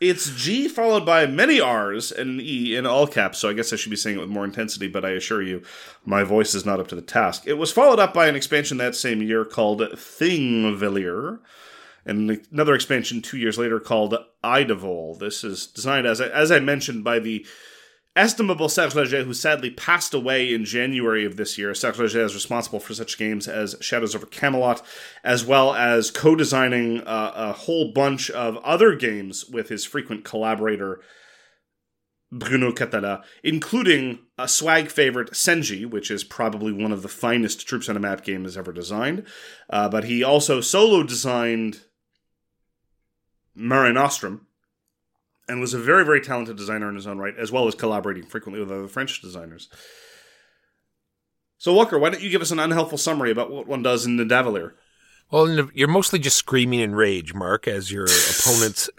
It's 0.00 0.34
G 0.34 0.66
followed 0.66 1.06
by 1.06 1.26
many 1.26 1.60
R's 1.60 2.10
and 2.10 2.30
an 2.30 2.40
E 2.40 2.74
in 2.74 2.84
all 2.84 3.06
caps, 3.06 3.38
so 3.38 3.48
I 3.48 3.52
guess 3.52 3.72
I 3.72 3.76
should 3.76 3.90
be 3.90 3.96
saying 3.96 4.16
it 4.16 4.20
with 4.20 4.28
more 4.28 4.44
intensity, 4.44 4.88
but 4.88 5.04
I 5.04 5.10
assure 5.10 5.40
you, 5.40 5.62
my 6.04 6.24
voice 6.24 6.52
is 6.52 6.66
not 6.66 6.80
up 6.80 6.88
to 6.88 6.96
the 6.96 7.02
task. 7.02 7.44
It 7.46 7.54
was 7.58 7.70
followed 7.70 8.00
up 8.00 8.12
by 8.12 8.26
an 8.26 8.34
expansion 8.34 8.78
that 8.78 8.96
same 8.96 9.22
year 9.22 9.44
called 9.44 9.80
Thingvellir 9.80 11.38
and 12.04 12.44
another 12.50 12.74
expansion 12.74 13.22
two 13.22 13.36
years 13.36 13.56
later 13.56 13.78
called 13.78 14.16
Idavoll. 14.42 15.16
This 15.18 15.44
is 15.44 15.68
designed, 15.68 16.08
as 16.08 16.20
I, 16.20 16.26
as 16.26 16.50
I 16.50 16.58
mentioned, 16.60 17.04
by 17.04 17.18
the 17.18 17.46
estimable 18.16 18.68
Serge 18.68 18.94
Laget, 18.94 19.26
who 19.26 19.34
sadly 19.34 19.70
passed 19.70 20.14
away 20.14 20.52
in 20.52 20.64
January 20.64 21.24
of 21.24 21.36
this 21.36 21.58
year. 21.58 21.74
Serge 21.74 21.98
Laget 21.98 22.22
is 22.22 22.34
responsible 22.34 22.80
for 22.80 22.94
such 22.94 23.18
games 23.18 23.46
as 23.46 23.76
Shadows 23.80 24.14
over 24.14 24.26
Camelot, 24.26 24.84
as 25.22 25.44
well 25.44 25.74
as 25.74 26.10
co-designing 26.10 27.02
uh, 27.02 27.32
a 27.34 27.52
whole 27.52 27.92
bunch 27.92 28.30
of 28.30 28.56
other 28.58 28.94
games 28.96 29.44
with 29.46 29.68
his 29.68 29.84
frequent 29.84 30.24
collaborator 30.24 31.00
Bruno 32.32 32.72
Cathala, 32.72 33.22
including 33.44 34.18
a 34.36 34.48
swag 34.48 34.90
favorite 34.90 35.30
Senji, 35.30 35.86
which 35.86 36.10
is 36.10 36.24
probably 36.24 36.72
one 36.72 36.92
of 36.92 37.02
the 37.02 37.08
finest 37.08 37.66
troops 37.66 37.88
on 37.88 37.96
a 37.96 38.00
map 38.00 38.24
game 38.24 38.44
has 38.44 38.56
ever 38.56 38.72
designed. 38.72 39.24
Uh, 39.70 39.88
but 39.88 40.04
he 40.04 40.24
also 40.24 40.60
solo 40.60 41.02
designed 41.02 41.82
Mare 43.54 43.92
Nostrum, 43.92 44.45
and 45.48 45.60
was 45.60 45.74
a 45.74 45.78
very, 45.78 46.04
very 46.04 46.20
talented 46.20 46.56
designer 46.56 46.88
in 46.88 46.94
his 46.94 47.06
own 47.06 47.18
right, 47.18 47.36
as 47.36 47.52
well 47.52 47.68
as 47.68 47.74
collaborating 47.74 48.24
frequently 48.24 48.60
with 48.60 48.70
other 48.70 48.88
French 48.88 49.20
designers. 49.20 49.68
So, 51.58 51.72
Walker, 51.72 51.98
why 51.98 52.10
don't 52.10 52.22
you 52.22 52.30
give 52.30 52.42
us 52.42 52.50
an 52.50 52.58
unhelpful 52.58 52.98
summary 52.98 53.30
about 53.30 53.50
what 53.50 53.66
one 53.66 53.82
does 53.82 54.04
in 54.04 54.16
the 54.16 54.24
Davalier? 54.24 54.72
Well, 55.30 55.68
you're 55.74 55.88
mostly 55.88 56.18
just 56.18 56.36
screaming 56.36 56.80
in 56.80 56.94
rage, 56.94 57.34
Mark, 57.34 57.66
as 57.66 57.90
your 57.90 58.04
opponents 58.40 58.90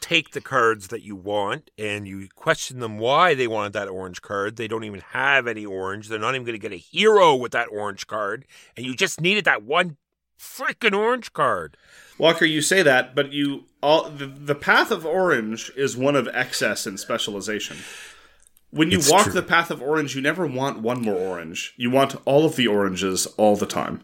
take 0.00 0.30
the 0.32 0.40
cards 0.40 0.88
that 0.88 1.02
you 1.02 1.14
want 1.14 1.70
and 1.78 2.08
you 2.08 2.26
question 2.34 2.80
them 2.80 2.98
why 2.98 3.34
they 3.34 3.46
wanted 3.46 3.74
that 3.74 3.86
orange 3.88 4.20
card. 4.22 4.56
They 4.56 4.66
don't 4.66 4.82
even 4.82 5.00
have 5.10 5.46
any 5.46 5.64
orange. 5.64 6.08
They're 6.08 6.18
not 6.18 6.34
even 6.34 6.44
going 6.44 6.58
to 6.58 6.68
get 6.68 6.72
a 6.72 6.76
hero 6.76 7.36
with 7.36 7.52
that 7.52 7.68
orange 7.70 8.06
card. 8.06 8.46
And 8.76 8.84
you 8.84 8.96
just 8.96 9.20
needed 9.20 9.44
that 9.44 9.62
one 9.62 9.96
freaking 10.40 10.96
orange 10.96 11.32
card. 11.32 11.76
Walker, 12.18 12.44
you 12.44 12.62
say 12.62 12.82
that, 12.82 13.14
but 13.14 13.32
you 13.32 13.64
all 13.82 14.08
the, 14.08 14.26
the 14.26 14.54
path 14.54 14.90
of 14.90 15.04
orange 15.04 15.70
is 15.76 15.96
one 15.96 16.16
of 16.16 16.28
excess 16.28 16.86
and 16.86 16.98
specialization. 16.98 17.76
When 18.70 18.90
you 18.90 18.98
It's 18.98 19.10
walk 19.10 19.24
true. 19.24 19.32
the 19.32 19.42
path 19.42 19.70
of 19.70 19.82
orange, 19.82 20.14
you 20.14 20.22
never 20.22 20.46
want 20.46 20.80
one 20.80 21.02
more 21.02 21.16
orange. 21.16 21.74
You 21.76 21.90
want 21.90 22.16
all 22.24 22.44
of 22.44 22.56
the 22.56 22.68
oranges 22.68 23.26
all 23.36 23.56
the 23.56 23.66
time. 23.66 24.02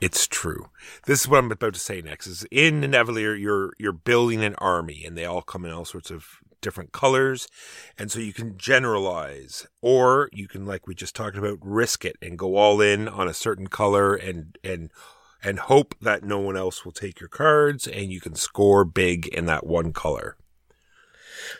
It's 0.00 0.26
true. 0.26 0.68
This 1.06 1.22
is 1.22 1.28
what 1.28 1.38
I'm 1.38 1.50
about 1.50 1.74
to 1.74 1.80
say 1.80 2.02
next. 2.02 2.26
Is 2.26 2.46
in 2.50 2.80
the 2.80 2.88
Nevalier, 2.88 3.34
you're 3.34 3.72
you're 3.78 3.92
building 3.92 4.44
an 4.44 4.54
army, 4.56 5.04
and 5.06 5.16
they 5.16 5.24
all 5.24 5.42
come 5.42 5.64
in 5.64 5.72
all 5.72 5.84
sorts 5.86 6.10
of 6.10 6.26
different 6.60 6.92
colors, 6.92 7.46
and 7.98 8.10
so 8.10 8.18
you 8.18 8.32
can 8.32 8.56
generalize, 8.58 9.66
or 9.82 10.28
you 10.32 10.48
can, 10.48 10.64
like 10.66 10.86
we 10.86 10.94
just 10.94 11.14
talked 11.14 11.36
about, 11.36 11.58
risk 11.62 12.04
it 12.04 12.16
and 12.22 12.38
go 12.38 12.56
all 12.56 12.80
in 12.80 13.06
on 13.06 13.28
a 13.28 13.34
certain 13.34 13.68
color, 13.68 14.14
and 14.14 14.58
and 14.64 14.90
and 15.44 15.58
hope 15.58 15.94
that 16.00 16.24
no 16.24 16.38
one 16.38 16.56
else 16.56 16.84
will 16.84 16.92
take 16.92 17.20
your 17.20 17.28
cards, 17.28 17.86
and 17.86 18.12
you 18.12 18.20
can 18.20 18.34
score 18.34 18.84
big 18.84 19.26
in 19.28 19.46
that 19.46 19.66
one 19.66 19.92
color. 19.92 20.36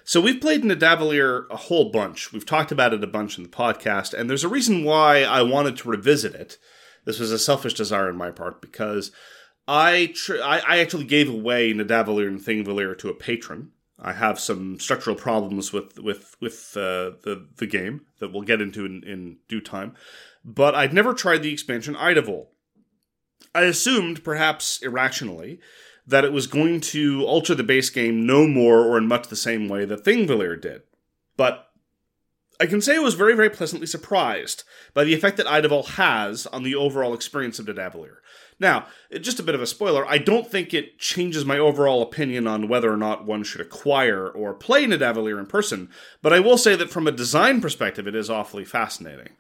So 0.05 0.21
we've 0.21 0.41
played 0.41 0.63
Nidavellir 0.63 1.45
a 1.51 1.57
whole 1.57 1.91
bunch. 1.91 2.33
We've 2.33 2.47
talked 2.47 2.73
about 2.73 2.95
it 2.95 3.05
a 3.05 3.09
bunch 3.09 3.37
in 3.37 3.45
the 3.45 3.51
podcast, 3.51 4.15
and 4.15 4.29
there's 4.29 4.45
a 4.45 4.49
reason 4.49 4.85
why 4.85 5.23
I 5.23 5.43
wanted 5.43 5.77
to 5.79 5.89
revisit 5.89 6.35
it. 6.35 6.59
This 7.05 7.19
was 7.19 7.33
a 7.33 7.39
selfish 7.39 7.75
desire 7.75 8.09
on 8.09 8.17
my 8.17 8.31
part 8.31 8.61
because 8.63 9.13
I 9.69 10.13
tr- 10.15 10.43
I, 10.43 10.63
I 10.67 10.79
actually 10.79 11.05
gave 11.05 11.29
away 11.29 11.73
Nidavellir 11.73 12.27
and 12.27 12.41
Thingvellir 12.41 12.97
to 12.99 13.09
a 13.09 13.15
patron. 13.15 13.73
I 13.99 14.13
have 14.13 14.41
some 14.41 14.79
structural 14.81 15.17
problems 15.17 15.73
with 15.73 15.99
with 15.99 16.37
with 16.41 16.77
uh, 16.77 17.21
the 17.23 17.47
the 17.57 17.67
game 17.67 18.03
that 18.19 18.33
we'll 18.33 18.43
get 18.43 18.61
into 18.61 18.85
in, 18.85 19.03
in 19.05 19.39
due 19.49 19.61
time, 19.61 19.95
but 20.45 20.75
I'd 20.75 20.93
never 20.93 21.15
tried 21.15 21.43
the 21.43 21.53
expansion 21.53 21.95
Idavoll. 21.95 22.49
I 23.55 23.63
assumed, 23.63 24.25
perhaps 24.25 24.81
irrationally, 24.83 25.61
that 26.07 26.25
it 26.25 26.33
was 26.33 26.47
going 26.47 26.81
to 26.81 27.25
alter 27.25 27.55
the 27.55 27.63
base 27.63 27.91
game 27.91 28.27
no 28.27 28.47
more 28.47 28.81
or 28.81 28.99
in 28.99 29.07
much 29.07 29.29
the 29.29 29.37
same 29.37 29.69
way 29.69 29.85
that 29.85 30.05
Thingvellir 30.05 30.61
did. 30.61 30.83
But 31.37 31.69
I 32.61 32.67
can 32.67 32.81
say 32.81 32.97
I 32.97 33.01
was 33.01 33.15
very, 33.15 33.35
very 33.35 33.51
pleasantly 33.51 33.87
surprised 33.87 34.63
by 34.93 35.05
the 35.05 35.15
effect 35.15 35.37
that 35.39 35.47
Idavoll 35.47 35.87
has 35.87 36.47
on 36.47 36.63
the 36.63 36.75
overall 36.75 37.15
experience 37.15 37.59
of 37.59 37.67
Nidavellir. 37.67 38.17
Now, 38.61 38.87
just 39.21 39.41
a 39.41 39.43
bit 39.43 39.57
of 39.57 39.63
a 39.63 39.67
spoiler, 39.67 40.07
I 40.07 40.19
don't 40.19 40.49
think 40.49 40.73
it 40.73 40.99
changes 40.99 41.45
my 41.45 41.59
overall 41.59 42.03
opinion 42.03 42.47
on 42.47 42.69
whether 42.69 42.93
or 42.93 42.97
not 42.97 43.27
one 43.27 43.43
should 43.43 43.61
acquire 43.61 44.29
or 44.29 44.55
play 44.55 44.85
Nidavellir 44.85 45.39
in 45.41 45.47
person, 45.47 45.91
but 46.23 46.33
I 46.33 46.39
will 46.39 46.57
say 46.57 46.77
that 46.77 46.91
from 46.91 47.09
a 47.09 47.13
design 47.13 47.61
perspective, 47.61 48.07
it 48.07 48.15
is 48.15 48.31
awfully 48.31 48.65
fascinating. 48.65 49.31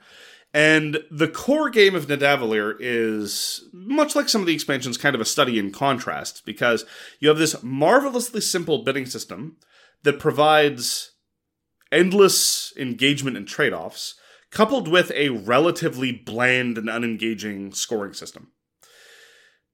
And 0.54 0.98
the 1.10 1.26
core 1.26 1.68
game 1.68 1.96
of 1.96 2.06
Nidavellir 2.06 2.76
is, 2.78 3.68
much 3.72 4.14
like 4.14 4.28
some 4.28 4.40
of 4.40 4.46
the 4.46 4.54
expansions, 4.54 4.96
kind 4.96 5.16
of 5.16 5.20
a 5.20 5.24
study 5.24 5.58
in 5.58 5.72
contrast, 5.72 6.46
because 6.46 6.84
you 7.18 7.28
have 7.28 7.38
this 7.38 7.60
marvelously 7.60 8.40
simple 8.40 8.84
bidding 8.84 9.04
system 9.04 9.56
that 10.04 10.20
provides 10.20 11.10
endless 11.90 12.72
engagement 12.76 13.36
and 13.36 13.48
trade 13.48 13.72
offs, 13.72 14.14
coupled 14.52 14.86
with 14.86 15.10
a 15.16 15.30
relatively 15.30 16.12
bland 16.12 16.78
and 16.78 16.88
unengaging 16.88 17.74
scoring 17.74 18.12
system. 18.12 18.52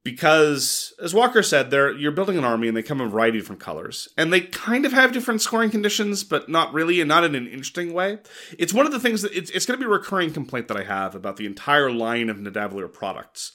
Because, 0.02 0.94
as 1.02 1.12
Walker 1.12 1.42
said, 1.42 1.70
they're, 1.70 1.92
you're 1.92 2.10
building 2.10 2.38
an 2.38 2.44
army 2.44 2.68
and 2.68 2.76
they 2.76 2.82
come 2.82 3.02
in 3.02 3.08
a 3.08 3.10
variety 3.10 3.36
of 3.38 3.44
different 3.44 3.60
colors. 3.60 4.08
And 4.16 4.32
they 4.32 4.40
kind 4.40 4.86
of 4.86 4.92
have 4.92 5.12
different 5.12 5.42
scoring 5.42 5.68
conditions, 5.68 6.24
but 6.24 6.48
not 6.48 6.72
really, 6.72 7.02
and 7.02 7.08
not 7.08 7.24
in 7.24 7.34
an 7.34 7.46
interesting 7.46 7.92
way. 7.92 8.18
It's 8.58 8.72
one 8.72 8.86
of 8.86 8.92
the 8.92 9.00
things 9.00 9.20
that 9.20 9.36
it's, 9.36 9.50
it's 9.50 9.66
going 9.66 9.78
to 9.78 9.84
be 9.84 9.88
a 9.88 9.92
recurring 9.92 10.32
complaint 10.32 10.68
that 10.68 10.78
I 10.78 10.84
have 10.84 11.14
about 11.14 11.36
the 11.36 11.44
entire 11.44 11.90
line 11.90 12.30
of 12.30 12.38
Nidavellir 12.38 12.90
products. 12.90 13.52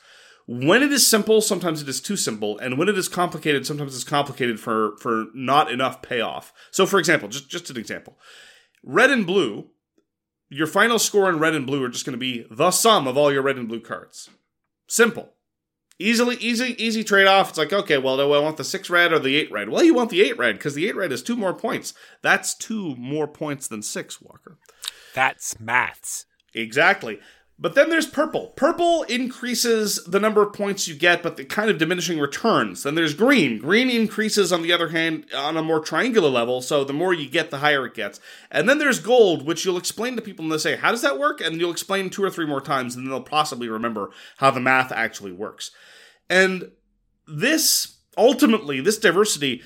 When 0.47 0.83
it 0.83 0.91
is 0.91 1.07
simple, 1.07 1.41
sometimes 1.41 1.81
it 1.81 1.89
is 1.89 1.99
too 1.99 2.15
simple, 2.15 2.59
and 2.59 2.77
when 2.77 2.87
it 2.87 2.97
is 2.99 3.09
complicated, 3.09 3.65
sometimes 3.65 3.95
it's 3.95 4.03
complicated 4.03 4.59
for, 4.59 4.95
for 4.99 5.25
not 5.33 5.71
enough 5.71 6.03
payoff. 6.03 6.53
So, 6.69 6.85
for 6.85 6.99
example, 6.99 7.29
just, 7.29 7.49
just 7.49 7.71
an 7.71 7.77
example 7.77 8.19
Red 8.83 9.09
and 9.09 9.25
blue, 9.25 9.71
your 10.49 10.67
final 10.67 10.99
score 10.99 11.27
in 11.27 11.39
red 11.39 11.55
and 11.55 11.65
blue 11.65 11.83
are 11.83 11.89
just 11.89 12.05
going 12.05 12.13
to 12.13 12.19
be 12.19 12.45
the 12.51 12.69
sum 12.69 13.07
of 13.07 13.17
all 13.17 13.33
your 13.33 13.41
red 13.41 13.57
and 13.57 13.67
blue 13.67 13.81
cards. 13.81 14.29
Simple. 14.87 15.33
Easily, 15.97 16.35
easy, 16.37 16.75
easy 16.83 17.03
trade 17.03 17.27
off. 17.27 17.49
It's 17.49 17.57
like, 17.57 17.71
okay, 17.71 17.97
well, 17.97 18.17
do 18.17 18.33
I 18.33 18.39
want 18.39 18.57
the 18.57 18.65
six 18.65 18.89
red 18.89 19.13
or 19.13 19.19
the 19.19 19.37
eight 19.37 19.51
red? 19.51 19.69
Well, 19.69 19.83
you 19.83 19.93
want 19.93 20.09
the 20.09 20.21
eight 20.21 20.37
red 20.37 20.57
because 20.57 20.75
the 20.75 20.87
eight 20.89 20.95
red 20.95 21.13
is 21.13 21.23
two 21.23 21.37
more 21.37 21.53
points. 21.53 21.93
That's 22.21 22.53
two 22.53 22.95
more 22.97 23.27
points 23.27 23.67
than 23.69 23.81
six, 23.81 24.21
Walker. 24.21 24.57
That's 25.13 25.57
maths. 25.59 26.25
Exactly. 26.53 27.19
But 27.57 27.73
then 27.73 27.89
there's 27.89 28.07
purple. 28.07 28.47
Purple 28.57 29.03
increases 29.03 30.03
the 30.03 30.19
number 30.19 30.43
of 30.43 30.51
points 30.51 30.89
you 30.89 30.95
get, 30.95 31.23
but 31.23 31.37
the 31.37 31.45
kind 31.45 31.69
of 31.69 31.77
diminishing 31.77 32.19
returns. 32.19 32.83
Then 32.83 32.95
there's 32.95 33.13
green. 33.13 33.59
Green 33.59 33.89
increases, 33.89 34.51
on 34.51 34.61
the 34.61 34.73
other 34.73 34.89
hand, 34.89 35.27
on 35.33 35.55
a 35.55 35.63
more 35.63 35.79
triangular 35.79 36.29
level, 36.29 36.61
so 36.61 36.83
the 36.83 36.91
more 36.91 37.13
you 37.13 37.29
get, 37.29 37.51
the 37.51 37.59
higher 37.59 37.85
it 37.85 37.93
gets. 37.93 38.19
And 38.51 38.67
then 38.67 38.77
there's 38.77 38.99
gold, 38.99 39.45
which 39.45 39.63
you'll 39.63 39.77
explain 39.77 40.17
to 40.17 40.21
people 40.21 40.43
and 40.43 40.51
they'll 40.51 40.59
say, 40.59 40.75
How 40.75 40.91
does 40.91 41.01
that 41.01 41.17
work? 41.17 41.39
And 41.39 41.57
you'll 41.57 41.71
explain 41.71 42.09
two 42.09 42.23
or 42.23 42.29
three 42.29 42.45
more 42.45 42.61
times, 42.61 42.93
and 42.95 43.09
they'll 43.09 43.21
possibly 43.21 43.69
remember 43.69 44.11
how 44.37 44.51
the 44.51 44.59
math 44.59 44.91
actually 44.91 45.31
works. 45.31 45.71
And 46.29 46.71
this, 47.25 47.99
ultimately, 48.17 48.81
this 48.81 48.97
diversity 48.97 49.61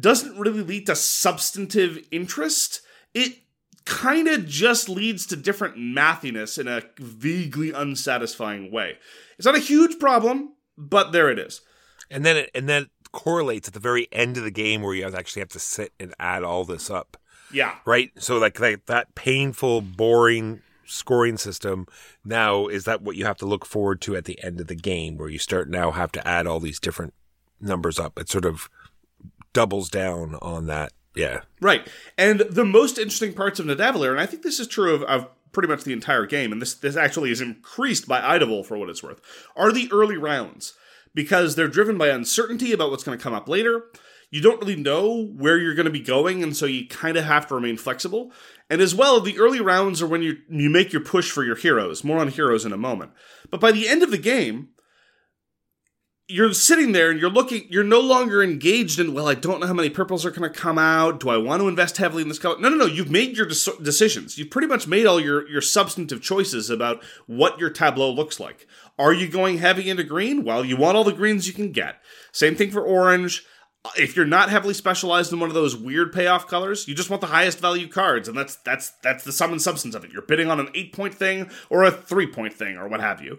doesn't 0.00 0.38
really 0.38 0.62
lead 0.62 0.86
to 0.86 0.96
substantive 0.96 1.98
interest. 2.10 2.80
It 3.12 3.38
kind 3.88 4.28
of 4.28 4.46
just 4.46 4.88
leads 4.88 5.26
to 5.26 5.36
different 5.36 5.76
mathiness 5.76 6.58
in 6.58 6.68
a 6.68 6.82
vaguely 6.98 7.72
unsatisfying 7.72 8.70
way. 8.70 8.98
It's 9.38 9.46
not 9.46 9.56
a 9.56 9.60
huge 9.60 9.98
problem, 9.98 10.54
but 10.76 11.12
there 11.12 11.30
it 11.30 11.38
is. 11.38 11.62
And 12.10 12.24
then 12.24 12.36
it, 12.36 12.50
and 12.54 12.68
then 12.68 12.82
it 12.82 12.90
correlates 13.12 13.68
at 13.68 13.74
the 13.74 13.80
very 13.80 14.06
end 14.12 14.36
of 14.36 14.44
the 14.44 14.50
game 14.50 14.82
where 14.82 14.94
you 14.94 15.04
actually 15.04 15.40
have 15.40 15.48
to 15.50 15.58
sit 15.58 15.92
and 15.98 16.14
add 16.20 16.44
all 16.44 16.64
this 16.64 16.90
up. 16.90 17.16
Yeah. 17.52 17.76
Right? 17.86 18.10
So 18.18 18.38
like, 18.38 18.60
like 18.60 18.86
that 18.86 19.14
painful, 19.14 19.80
boring 19.80 20.60
scoring 20.84 21.36
system 21.36 21.86
now 22.24 22.66
is 22.66 22.84
that 22.84 23.02
what 23.02 23.16
you 23.16 23.24
have 23.24 23.36
to 23.38 23.46
look 23.46 23.66
forward 23.66 24.00
to 24.02 24.16
at 24.16 24.24
the 24.24 24.42
end 24.42 24.60
of 24.60 24.66
the 24.68 24.74
game 24.74 25.16
where 25.16 25.28
you 25.28 25.38
start 25.38 25.68
now 25.68 25.90
have 25.90 26.12
to 26.12 26.28
add 26.28 26.46
all 26.46 26.60
these 26.60 26.80
different 26.80 27.14
numbers 27.60 27.98
up. 27.98 28.18
It 28.18 28.28
sort 28.28 28.44
of 28.44 28.68
doubles 29.52 29.90
down 29.90 30.36
on 30.40 30.66
that 30.66 30.92
yeah. 31.14 31.40
Right. 31.60 31.88
And 32.16 32.40
the 32.40 32.64
most 32.64 32.98
interesting 32.98 33.34
parts 33.34 33.58
of 33.58 33.66
Nidavellir, 33.66 34.10
and 34.10 34.20
I 34.20 34.26
think 34.26 34.42
this 34.42 34.60
is 34.60 34.66
true 34.66 34.94
of, 34.94 35.02
of 35.04 35.28
pretty 35.52 35.68
much 35.68 35.84
the 35.84 35.92
entire 35.92 36.26
game, 36.26 36.52
and 36.52 36.62
this 36.62 36.74
this 36.74 36.96
actually 36.96 37.30
is 37.30 37.40
increased 37.40 38.06
by 38.06 38.20
Idavoll 38.20 38.64
for 38.64 38.76
what 38.76 38.90
it's 38.90 39.02
worth, 39.02 39.20
are 39.56 39.72
the 39.72 39.88
early 39.92 40.16
rounds. 40.16 40.74
Because 41.14 41.56
they're 41.56 41.68
driven 41.68 41.98
by 41.98 42.08
uncertainty 42.08 42.70
about 42.70 42.90
what's 42.90 43.02
going 43.02 43.16
to 43.16 43.22
come 43.22 43.32
up 43.32 43.48
later. 43.48 43.86
You 44.30 44.42
don't 44.42 44.60
really 44.60 44.76
know 44.76 45.24
where 45.24 45.56
you're 45.56 45.74
going 45.74 45.86
to 45.86 45.90
be 45.90 46.00
going, 46.00 46.42
and 46.42 46.54
so 46.54 46.66
you 46.66 46.86
kind 46.86 47.16
of 47.16 47.24
have 47.24 47.46
to 47.48 47.54
remain 47.54 47.78
flexible. 47.78 48.30
And 48.68 48.80
as 48.82 48.94
well, 48.94 49.20
the 49.20 49.38
early 49.38 49.60
rounds 49.60 50.02
are 50.02 50.06
when 50.06 50.22
you 50.22 50.36
you 50.50 50.68
make 50.68 50.92
your 50.92 51.02
push 51.02 51.30
for 51.30 51.42
your 51.42 51.56
heroes. 51.56 52.04
More 52.04 52.18
on 52.18 52.28
heroes 52.28 52.66
in 52.66 52.72
a 52.72 52.76
moment. 52.76 53.12
But 53.50 53.60
by 53.60 53.72
the 53.72 53.88
end 53.88 54.02
of 54.02 54.10
the 54.10 54.18
game, 54.18 54.68
you're 56.28 56.52
sitting 56.52 56.92
there 56.92 57.10
and 57.10 57.18
you're 57.18 57.30
looking 57.30 57.66
you're 57.70 57.82
no 57.82 58.00
longer 58.00 58.42
engaged 58.42 59.00
in 59.00 59.14
well 59.14 59.26
i 59.26 59.34
don't 59.34 59.60
know 59.60 59.66
how 59.66 59.72
many 59.72 59.88
purples 59.88 60.26
are 60.26 60.30
going 60.30 60.50
to 60.50 60.58
come 60.58 60.78
out. 60.78 61.20
Do 61.20 61.30
i 61.30 61.38
want 61.38 61.62
to 61.62 61.68
invest 61.68 61.96
heavily 61.96 62.22
in 62.22 62.28
this 62.28 62.38
color? 62.38 62.58
No 62.60 62.68
no 62.68 62.76
no. 62.76 62.86
You've 62.86 63.10
made 63.10 63.36
your 63.36 63.46
de- 63.46 63.82
decisions. 63.82 64.36
You've 64.36 64.50
pretty 64.50 64.68
much 64.68 64.86
made 64.86 65.06
all 65.06 65.18
your 65.18 65.48
your 65.48 65.62
substantive 65.62 66.20
choices 66.20 66.68
about 66.68 67.02
what 67.26 67.58
your 67.58 67.70
tableau 67.70 68.10
looks 68.10 68.38
like. 68.38 68.66
Are 68.98 69.12
you 69.12 69.28
going 69.28 69.58
heavy 69.58 69.88
into 69.88 70.04
green? 70.04 70.44
Well 70.44 70.64
you 70.64 70.76
want 70.76 70.96
all 70.96 71.04
the 71.04 71.12
greens 71.12 71.46
you 71.46 71.54
can 71.54 71.72
get. 71.72 72.00
Same 72.30 72.54
thing 72.54 72.70
for 72.70 72.82
orange. 72.82 73.44
Uh, 73.84 73.90
if 73.96 74.16
you're 74.16 74.26
not 74.26 74.50
heavily 74.50 74.74
specialized 74.74 75.32
in 75.32 75.40
one 75.40 75.48
of 75.48 75.54
those 75.54 75.76
weird 75.76 76.12
payoff 76.12 76.48
colors, 76.48 76.88
you 76.88 76.94
just 76.94 77.10
want 77.10 77.20
the 77.20 77.28
highest 77.28 77.60
value 77.60 77.88
cards, 77.88 78.28
and 78.28 78.36
that's 78.36 78.56
that's 78.56 78.90
that's 79.02 79.24
the 79.24 79.32
sum 79.32 79.52
and 79.52 79.62
substance 79.62 79.94
of 79.94 80.04
it. 80.04 80.12
You're 80.12 80.22
bidding 80.22 80.50
on 80.50 80.60
an 80.60 80.68
eight 80.74 80.92
point 80.92 81.14
thing 81.14 81.48
or 81.70 81.84
a 81.84 81.90
three 81.90 82.26
point 82.26 82.52
thing 82.52 82.76
or 82.76 82.88
what 82.88 83.00
have 83.00 83.22
you. 83.22 83.38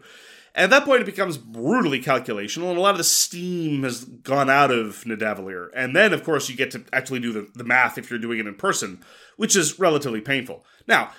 At 0.56 0.72
that 0.72 0.84
point, 0.84 1.02
it 1.02 1.06
becomes 1.06 1.38
brutally 1.38 2.02
calculational, 2.02 2.70
and 2.70 2.78
a 2.78 2.82
lot 2.82 2.92
of 2.92 2.98
the 2.98 3.04
steam 3.04 3.84
has 3.84 4.04
gone 4.04 4.50
out 4.50 4.72
of 4.72 5.04
Nidavellir. 5.04 5.70
And 5.76 5.96
then, 5.96 6.12
of 6.12 6.24
course, 6.24 6.50
you 6.50 6.56
get 6.56 6.72
to 6.72 6.84
actually 6.92 7.20
do 7.20 7.32
the, 7.32 7.48
the 7.56 7.64
math 7.64 7.98
if 7.98 8.10
you're 8.10 8.20
doing 8.20 8.40
it 8.40 8.48
in 8.48 8.56
person, 8.56 9.00
which 9.38 9.56
is 9.56 9.80
relatively 9.80 10.22
painful. 10.22 10.66
Now, 10.88 11.12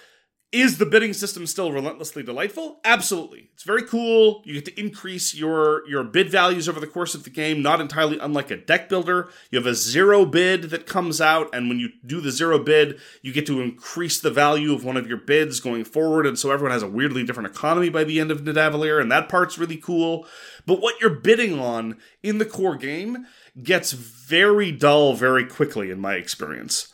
is 0.53 0.79
the 0.79 0.87
bidding 0.87 1.13
system 1.13 1.47
still 1.47 1.71
relentlessly 1.71 2.25
delightful? 2.25 2.81
Absolutely. 2.85 3.51
It's 3.55 3.63
very 3.63 3.83
cool. 3.83 4.43
You 4.45 4.55
get 4.55 4.65
to 4.65 4.81
increase 4.81 5.33
your, 5.33 5.89
your 5.89 6.03
bid 6.03 6.29
values 6.29 6.69
over 6.69 6.81
the 6.81 6.89
course 6.89 7.15
of 7.15 7.23
the 7.23 7.31
game, 7.31 7.63
not 7.63 7.81
entirely 7.81 8.19
unlike 8.19 8.51
a 8.51 8.57
deck 8.57 8.89
builder. 8.89 9.29
You 9.51 9.59
have 9.59 9.67
a 9.67 9.77
zero 9.77 10.27
bid 10.27 10.65
that 10.71 10.87
comes 10.87 11.21
out, 11.21 11.49
and 11.55 11.69
when 11.69 11.79
you 11.79 11.91
do 12.05 12.21
the 12.21 12.33
zero 12.33 12.59
bid, 12.59 12.99
you 13.23 13.33
get 13.33 13.47
to 13.47 13.61
increase 13.61 14.19
the 14.19 14.31
value 14.31 14.75
of 14.75 14.85
one 14.85 14.97
of 14.97 15.07
your 15.07 15.19
bids 15.19 15.61
going 15.61 15.85
forward, 15.85 16.27
and 16.27 16.39
so 16.39 16.51
everyone 16.51 16.73
has 16.73 16.83
a 16.83 16.89
weirdly 16.89 17.25
different 17.25 17.51
economy 17.51 17.89
by 17.89 18.03
the 18.03 18.19
end 18.19 18.33
of 18.33 18.43
Nidavellir, 18.43 19.01
and 19.01 19.13
that 19.13 19.29
part's 19.29 19.59
really 19.59 19.77
cool. 19.77 20.27
But 20.67 20.81
what 20.81 21.01
you're 21.01 21.11
bidding 21.11 21.61
on 21.61 21.97
in 22.25 22.39
the 22.39 22.45
core 22.45 22.77
game 22.77 23.27
gets 23.63 23.93
very 23.93 24.73
dull 24.73 25.15
very 25.15 25.47
quickly, 25.47 25.91
in 25.91 26.01
my 26.01 26.15
experience. 26.15 26.93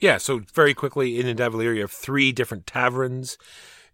Yeah, 0.00 0.16
so 0.16 0.40
very 0.54 0.72
quickly 0.72 1.20
in 1.20 1.26
Nidavellir, 1.26 1.74
you 1.74 1.82
have 1.82 1.92
three 1.92 2.32
different 2.32 2.66
taverns, 2.66 3.36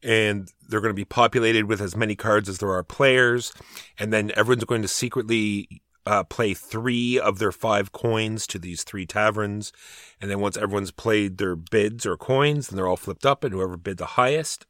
and 0.04 0.48
they're 0.68 0.80
going 0.80 0.90
to 0.90 0.94
be 0.94 1.04
populated 1.04 1.64
with 1.64 1.80
as 1.80 1.96
many 1.96 2.14
cards 2.14 2.48
as 2.48 2.58
there 2.58 2.70
are 2.70 2.84
players, 2.84 3.52
and 3.98 4.12
then 4.12 4.30
everyone's 4.36 4.64
going 4.64 4.82
to 4.82 4.88
secretly 4.88 5.82
uh, 6.06 6.22
play 6.22 6.54
three 6.54 7.18
of 7.18 7.40
their 7.40 7.50
five 7.50 7.90
coins 7.90 8.46
to 8.46 8.58
these 8.58 8.84
three 8.84 9.04
taverns, 9.04 9.72
and 10.20 10.30
then 10.30 10.38
once 10.38 10.56
everyone's 10.56 10.92
played 10.92 11.38
their 11.38 11.56
bids 11.56 12.06
or 12.06 12.16
coins, 12.16 12.68
then 12.68 12.76
they're 12.76 12.86
all 12.86 12.96
flipped 12.96 13.26
up, 13.26 13.42
and 13.42 13.52
whoever 13.52 13.76
bid 13.76 13.98
the 13.98 14.06
highest 14.06 14.64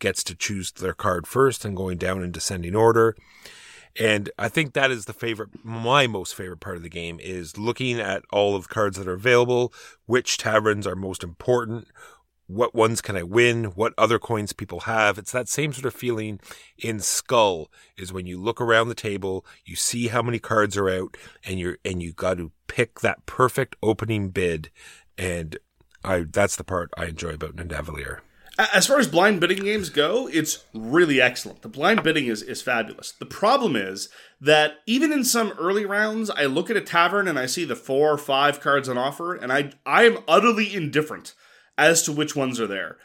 gets 0.00 0.24
to 0.24 0.34
choose 0.34 0.72
their 0.72 0.92
card 0.92 1.28
first, 1.28 1.64
and 1.64 1.76
going 1.76 1.98
down 1.98 2.20
in 2.20 2.32
descending 2.32 2.74
order. 2.74 3.14
And 3.98 4.30
I 4.38 4.48
think 4.48 4.72
that 4.72 4.90
is 4.90 5.04
the 5.04 5.12
favorite, 5.12 5.50
my 5.62 6.06
most 6.06 6.34
favorite 6.34 6.60
part 6.60 6.76
of 6.76 6.82
the 6.82 6.88
game 6.88 7.20
is 7.20 7.56
looking 7.56 8.00
at 8.00 8.24
all 8.32 8.56
of 8.56 8.64
the 8.64 8.74
cards 8.74 8.98
that 8.98 9.06
are 9.06 9.12
available, 9.12 9.72
which 10.06 10.36
taverns 10.36 10.86
are 10.86 10.96
most 10.96 11.22
important, 11.22 11.86
what 12.46 12.74
ones 12.74 13.00
can 13.00 13.16
I 13.16 13.22
win, 13.22 13.64
what 13.66 13.94
other 13.96 14.18
coins 14.18 14.52
people 14.52 14.80
have. 14.80 15.16
It's 15.16 15.32
that 15.32 15.48
same 15.48 15.72
sort 15.72 15.86
of 15.86 15.94
feeling 15.94 16.40
in 16.78 17.00
Skull 17.00 17.70
is 17.96 18.12
when 18.12 18.26
you 18.26 18.40
look 18.40 18.60
around 18.60 18.88
the 18.88 18.94
table, 18.94 19.46
you 19.64 19.76
see 19.76 20.08
how 20.08 20.22
many 20.22 20.38
cards 20.38 20.76
are 20.76 20.88
out, 20.88 21.16
and 21.44 21.58
you're 21.58 21.78
and 21.84 22.02
you 22.02 22.12
got 22.12 22.36
to 22.38 22.52
pick 22.66 23.00
that 23.00 23.24
perfect 23.26 23.76
opening 23.82 24.30
bid. 24.30 24.70
And 25.16 25.58
I 26.04 26.26
that's 26.30 26.56
the 26.56 26.64
part 26.64 26.90
I 26.96 27.06
enjoy 27.06 27.30
about 27.30 27.56
Nidavellir. 27.56 28.20
As 28.56 28.86
far 28.86 29.00
as 29.00 29.08
blind 29.08 29.40
bidding 29.40 29.64
games 29.64 29.90
go, 29.90 30.28
it's 30.32 30.64
really 30.72 31.20
excellent. 31.20 31.62
The 31.62 31.68
blind 31.68 32.04
bidding 32.04 32.26
is, 32.26 32.40
is 32.40 32.62
fabulous. 32.62 33.10
The 33.12 33.26
problem 33.26 33.74
is 33.74 34.08
that 34.40 34.76
even 34.86 35.12
in 35.12 35.24
some 35.24 35.52
early 35.58 35.84
rounds, 35.84 36.30
I 36.30 36.44
look 36.44 36.70
at 36.70 36.76
a 36.76 36.80
tavern 36.80 37.26
and 37.26 37.36
I 37.36 37.46
see 37.46 37.64
the 37.64 37.74
four 37.74 38.12
or 38.12 38.18
five 38.18 38.60
cards 38.60 38.88
on 38.88 38.96
offer, 38.96 39.34
and 39.34 39.52
I 39.52 39.72
I 39.84 40.04
am 40.04 40.18
utterly 40.28 40.72
indifferent 40.72 41.34
as 41.76 42.02
to 42.04 42.12
which 42.12 42.36
ones 42.36 42.60
are 42.60 42.68
there. 42.68 42.98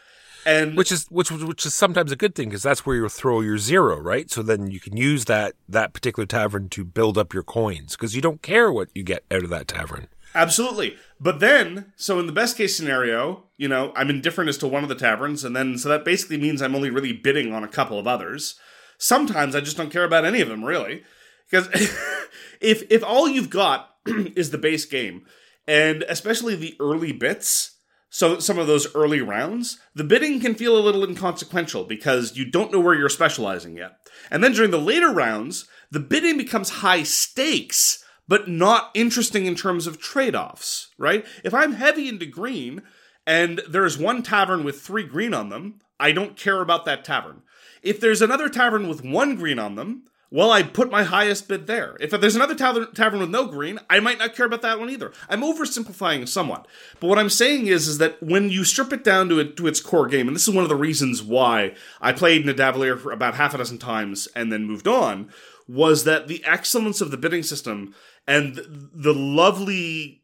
And 0.45 0.77
which 0.77 0.91
is 0.91 1.07
which 1.09 1.31
which 1.31 1.65
is 1.65 1.73
sometimes 1.73 2.11
a 2.11 2.15
good 2.15 2.35
thing 2.35 2.49
because 2.49 2.63
that's 2.63 2.85
where 2.85 2.95
you 2.95 3.09
throw 3.09 3.41
your 3.41 3.57
zero, 3.57 3.99
right? 3.99 4.29
So 4.29 4.43
then 4.43 4.69
you 4.69 4.79
can 4.79 4.95
use 4.95 5.25
that 5.25 5.55
that 5.67 5.93
particular 5.93 6.27
tavern 6.27 6.69
to 6.69 6.85
build 6.85 7.17
up 7.17 7.33
your 7.33 7.43
coins 7.43 7.95
because 7.95 8.15
you 8.15 8.21
don't 8.21 8.41
care 8.41 8.71
what 8.71 8.89
you 8.93 9.03
get 9.03 9.23
out 9.31 9.43
of 9.43 9.49
that 9.49 9.67
tavern. 9.67 10.07
Absolutely. 10.35 10.95
But 11.19 11.39
then, 11.39 11.91
so 11.95 12.19
in 12.19 12.27
the 12.27 12.31
best 12.31 12.55
case 12.57 12.75
scenario, 12.75 13.45
you 13.57 13.67
know, 13.67 13.91
I'm 13.95 14.09
indifferent 14.09 14.49
as 14.49 14.57
to 14.59 14.67
one 14.67 14.83
of 14.83 14.89
the 14.89 14.95
taverns, 14.95 15.43
and 15.43 15.55
then 15.55 15.77
so 15.77 15.89
that 15.89 16.05
basically 16.05 16.37
means 16.37 16.61
I'm 16.61 16.75
only 16.75 16.89
really 16.89 17.13
bidding 17.13 17.53
on 17.53 17.63
a 17.63 17.67
couple 17.67 17.99
of 17.99 18.07
others. 18.07 18.55
Sometimes 18.97 19.55
I 19.55 19.61
just 19.61 19.77
don't 19.77 19.91
care 19.91 20.03
about 20.03 20.25
any 20.25 20.41
of 20.41 20.49
them, 20.49 20.63
really. 20.63 21.03
Because 21.49 21.67
if 22.61 22.83
if 22.89 23.03
all 23.03 23.27
you've 23.27 23.49
got 23.49 23.89
is 24.05 24.51
the 24.51 24.57
base 24.57 24.85
game, 24.85 25.25
and 25.67 26.03
especially 26.03 26.55
the 26.55 26.75
early 26.79 27.11
bits, 27.11 27.75
so 28.09 28.39
some 28.39 28.57
of 28.57 28.67
those 28.67 28.93
early 28.95 29.21
rounds, 29.21 29.79
the 29.93 30.03
bidding 30.03 30.39
can 30.39 30.55
feel 30.55 30.77
a 30.77 30.81
little 30.81 31.03
inconsequential 31.03 31.83
because 31.83 32.37
you 32.37 32.49
don't 32.49 32.71
know 32.71 32.79
where 32.79 32.95
you're 32.95 33.09
specializing 33.09 33.77
yet. 33.77 33.97
And 34.31 34.43
then 34.43 34.53
during 34.53 34.71
the 34.71 34.79
later 34.79 35.11
rounds, 35.11 35.67
the 35.91 35.99
bidding 35.99 36.37
becomes 36.37 36.69
high 36.69 37.03
stakes 37.03 38.03
but 38.29 38.47
not 38.47 38.91
interesting 38.93 39.47
in 39.47 39.55
terms 39.55 39.87
of 39.87 39.99
trade 39.99 40.35
offs, 40.35 40.89
right? 40.99 41.25
If 41.43 41.53
I'm 41.53 41.73
heavy 41.73 42.07
into 42.07 42.27
green 42.27 42.83
and 43.25 43.59
there's 43.67 43.97
one 43.97 44.21
tavern 44.21 44.63
with 44.63 44.79
three 44.79 45.03
green 45.03 45.33
on 45.33 45.49
them, 45.49 45.79
I 45.99 46.11
don't 46.11 46.37
care 46.37 46.61
about 46.61 46.85
that 46.85 47.03
tavern. 47.03 47.41
If 47.81 47.99
there's 47.99 48.21
another 48.21 48.47
tavern 48.47 48.87
with 48.87 49.03
one 49.03 49.35
green 49.35 49.57
on 49.57 49.73
them, 49.75 50.03
well, 50.31 50.51
I 50.51 50.61
put 50.61 50.91
my 50.91 51.01
highest 51.03 51.47
bid 51.47 51.65
there. 51.65 51.97
If 51.99 52.11
there's 52.11 52.35
another 52.35 52.53
tavern, 52.53 52.93
tavern 52.93 53.19
with 53.19 53.31
no 53.31 53.47
green, 53.47 53.79
I 53.89 53.99
might 53.99 54.19
not 54.19 54.35
care 54.35 54.45
about 54.45 54.61
that 54.61 54.77
one 54.77 54.91
either. 54.91 55.11
I'm 55.27 55.41
oversimplifying 55.41 56.27
somewhat. 56.27 56.67
But 56.99 57.07
what 57.07 57.17
I'm 57.17 57.31
saying 57.31 57.65
is, 57.65 57.87
is 57.87 57.97
that 57.97 58.21
when 58.21 58.51
you 58.51 58.63
strip 58.63 58.93
it 58.93 59.03
down 59.03 59.27
to, 59.29 59.39
it, 59.39 59.57
to 59.57 59.65
its 59.65 59.79
core 59.79 60.05
game, 60.05 60.27
and 60.27 60.35
this 60.35 60.47
is 60.47 60.53
one 60.53 60.63
of 60.63 60.69
the 60.69 60.75
reasons 60.75 61.23
why 61.23 61.73
I 61.99 62.11
played 62.11 62.45
Nidavellir 62.45 62.99
for 62.99 63.11
about 63.11 63.33
half 63.35 63.55
a 63.55 63.57
dozen 63.57 63.79
times 63.79 64.27
and 64.35 64.51
then 64.51 64.65
moved 64.65 64.87
on, 64.87 65.31
was 65.67 66.03
that 66.03 66.27
the 66.27 66.43
excellence 66.45 66.99
of 66.99 67.11
the 67.11 67.17
bidding 67.17 67.43
system 67.43 67.95
and 68.27 68.59
the 68.93 69.13
lovely 69.13 70.21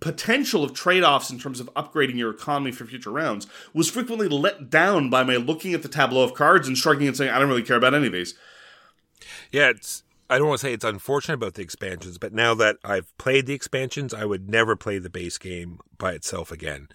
potential 0.00 0.64
of 0.64 0.74
trade-offs 0.74 1.30
in 1.30 1.38
terms 1.38 1.60
of 1.60 1.72
upgrading 1.74 2.16
your 2.16 2.30
economy 2.30 2.72
for 2.72 2.84
future 2.84 3.10
rounds 3.10 3.46
was 3.72 3.88
frequently 3.88 4.28
let 4.28 4.70
down 4.70 5.08
by 5.08 5.22
my 5.22 5.36
looking 5.36 5.72
at 5.72 5.82
the 5.82 5.88
tableau 5.88 6.22
of 6.22 6.34
cards 6.34 6.66
and 6.66 6.76
shrugging 6.76 7.06
and 7.06 7.16
saying 7.16 7.30
I 7.30 7.38
don't 7.38 7.48
really 7.48 7.62
care 7.62 7.76
about 7.76 7.94
any 7.94 8.06
of 8.06 8.12
these. 8.12 8.34
Yeah, 9.50 9.70
it's 9.70 10.02
I 10.32 10.38
don't 10.38 10.48
want 10.48 10.60
to 10.60 10.66
say 10.66 10.72
it's 10.72 10.84
unfortunate 10.84 11.34
about 11.34 11.54
the 11.54 11.62
expansions, 11.62 12.16
but 12.16 12.32
now 12.32 12.54
that 12.54 12.76
I've 12.82 13.16
played 13.18 13.44
the 13.44 13.52
expansions, 13.52 14.14
I 14.14 14.24
would 14.24 14.48
never 14.48 14.76
play 14.76 14.98
the 14.98 15.10
base 15.10 15.36
game 15.36 15.78
by 15.98 16.12
itself 16.12 16.50
again. 16.50 16.88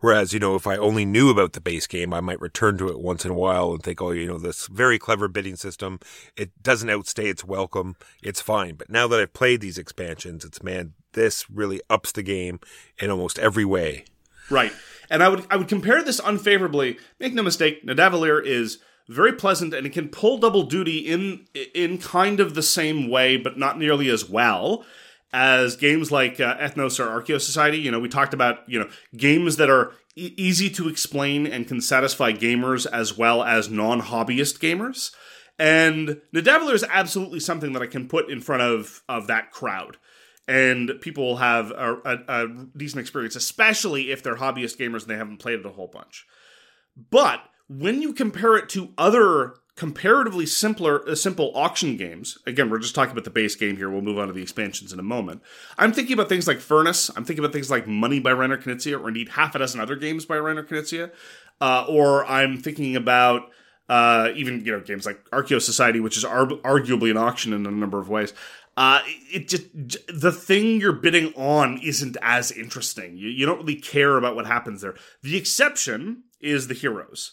Whereas, 0.00 0.32
you 0.32 0.38
know, 0.38 0.54
if 0.54 0.66
I 0.66 0.76
only 0.76 1.04
knew 1.04 1.30
about 1.30 1.54
the 1.54 1.60
base 1.60 1.86
game, 1.86 2.12
I 2.12 2.20
might 2.20 2.40
return 2.40 2.76
to 2.78 2.88
it 2.88 3.00
once 3.00 3.24
in 3.24 3.30
a 3.30 3.34
while 3.34 3.72
and 3.72 3.82
think, 3.82 4.02
oh, 4.02 4.10
you 4.10 4.26
know, 4.26 4.38
this 4.38 4.66
very 4.66 4.98
clever 4.98 5.28
bidding 5.28 5.56
system, 5.56 5.98
it 6.36 6.50
doesn't 6.62 6.90
outstay 6.90 7.28
its 7.28 7.44
welcome. 7.44 7.96
It's 8.22 8.40
fine. 8.40 8.74
But 8.74 8.90
now 8.90 9.08
that 9.08 9.20
I've 9.20 9.32
played 9.32 9.60
these 9.60 9.78
expansions, 9.78 10.44
it's 10.44 10.62
man, 10.62 10.92
this 11.12 11.48
really 11.48 11.80
ups 11.88 12.12
the 12.12 12.22
game 12.22 12.60
in 12.98 13.10
almost 13.10 13.38
every 13.38 13.64
way. 13.64 14.04
Right. 14.50 14.72
And 15.08 15.22
I 15.22 15.28
would 15.28 15.46
I 15.50 15.56
would 15.56 15.68
compare 15.68 16.02
this 16.02 16.20
unfavorably. 16.22 16.98
Make 17.18 17.32
no 17.32 17.42
mistake, 17.42 17.84
Nidavellir 17.86 18.44
is 18.44 18.78
very 19.08 19.32
pleasant 19.32 19.74
and 19.74 19.86
it 19.86 19.92
can 19.92 20.08
pull 20.08 20.38
double 20.38 20.64
duty 20.64 20.98
in 20.98 21.46
in 21.74 21.98
kind 21.98 22.40
of 22.40 22.54
the 22.54 22.62
same 22.62 23.08
way 23.08 23.36
but 23.36 23.58
not 23.58 23.78
nearly 23.78 24.08
as 24.08 24.28
well 24.28 24.84
as 25.34 25.74
games 25.74 26.12
like 26.12 26.38
uh, 26.38 26.56
ethnos 26.58 27.00
or 27.00 27.20
Archeos 27.20 27.40
Society 27.40 27.76
you 27.76 27.90
know 27.90 27.98
we 27.98 28.08
talked 28.08 28.32
about 28.32 28.60
you 28.68 28.78
know 28.78 28.88
games 29.16 29.56
that 29.56 29.68
are 29.68 29.92
e- 30.16 30.32
easy 30.36 30.70
to 30.70 30.88
explain 30.88 31.46
and 31.46 31.66
can 31.66 31.80
satisfy 31.80 32.32
gamers 32.32 32.86
as 32.90 33.18
well 33.18 33.42
as 33.42 33.68
non-hobbyist 33.68 34.60
gamers. 34.60 35.12
And 35.58 36.20
Nidavellir 36.34 36.74
is 36.74 36.84
absolutely 36.88 37.40
something 37.40 37.72
that 37.74 37.82
i 37.82 37.86
can 37.86 38.08
put 38.08 38.30
in 38.30 38.40
front 38.40 38.62
of 38.62 39.02
of 39.08 39.26
that 39.26 39.50
crowd. 39.50 39.98
And 40.46 40.92
people 41.00 41.24
will 41.24 41.36
have 41.36 41.70
a, 41.72 41.96
a, 42.04 42.18
a 42.28 42.66
decent 42.76 43.00
experience 43.00 43.34
especially 43.34 44.12
if 44.12 44.22
they're 44.22 44.36
hobbyist 44.36 44.78
gamers 44.78 45.02
and 45.02 45.10
they 45.10 45.16
haven't 45.16 45.38
played 45.38 45.58
it 45.58 45.66
a 45.66 45.70
whole 45.70 45.88
bunch. 45.88 46.26
But 47.10 47.40
when 47.68 48.02
you 48.02 48.12
compare 48.12 48.56
it 48.56 48.68
to 48.70 48.92
other 48.96 49.54
comparatively 49.76 50.46
simpler 50.46 51.08
uh, 51.08 51.14
simple 51.14 51.52
auction 51.54 51.96
games. 51.96 52.38
Again 52.46 52.70
we're 52.70 52.78
just 52.78 52.94
talking 52.94 53.12
about 53.12 53.24
the 53.24 53.30
base 53.30 53.54
game 53.54 53.76
here. 53.76 53.90
We'll 53.90 54.02
move 54.02 54.18
on 54.18 54.28
to 54.28 54.32
the 54.32 54.42
expansions 54.42 54.92
in 54.92 54.98
a 54.98 55.04
moment. 55.04 55.42
I'm 55.78 55.92
thinking 55.92 56.14
about 56.14 56.28
things 56.28 56.46
like 56.46 56.58
furnace. 56.58 57.10
I'm 57.16 57.24
thinking 57.24 57.44
about 57.44 57.52
things 57.52 57.70
like 57.70 57.86
money 57.86 58.20
by 58.20 58.30
Reiner 58.30 58.62
Knizia 58.62 59.00
or 59.00 59.08
indeed 59.08 59.30
half 59.30 59.54
a 59.54 59.58
dozen 59.58 59.80
other 59.80 59.96
games 59.96 60.24
by 60.24 60.36
Reiner 60.36 60.66
Knizia. 60.66 61.10
Uh, 61.60 61.86
or 61.88 62.26
i'm 62.26 62.58
thinking 62.58 62.96
about 62.96 63.48
uh, 63.88 64.30
even 64.34 64.64
you 64.64 64.72
know 64.72 64.80
games 64.80 65.06
like 65.06 65.22
Archeos 65.30 65.62
Society 65.62 66.00
which 66.00 66.16
is 66.16 66.24
ar- 66.24 66.46
arguably 66.46 67.10
an 67.10 67.16
auction 67.16 67.52
in 67.52 67.66
a 67.66 67.70
number 67.70 67.98
of 67.98 68.08
ways. 68.08 68.32
Uh, 68.76 69.00
it 69.32 69.48
just 69.48 69.66
the 70.08 70.32
thing 70.32 70.80
you're 70.80 70.92
bidding 70.92 71.32
on 71.34 71.78
isn't 71.82 72.16
as 72.22 72.50
interesting. 72.50 73.16
You, 73.16 73.28
you 73.28 73.46
don't 73.46 73.58
really 73.58 73.76
care 73.76 74.16
about 74.16 74.34
what 74.34 74.46
happens 74.46 74.80
there. 74.80 74.94
The 75.22 75.36
exception 75.36 76.24
is 76.40 76.66
the 76.66 76.74
heroes 76.74 77.32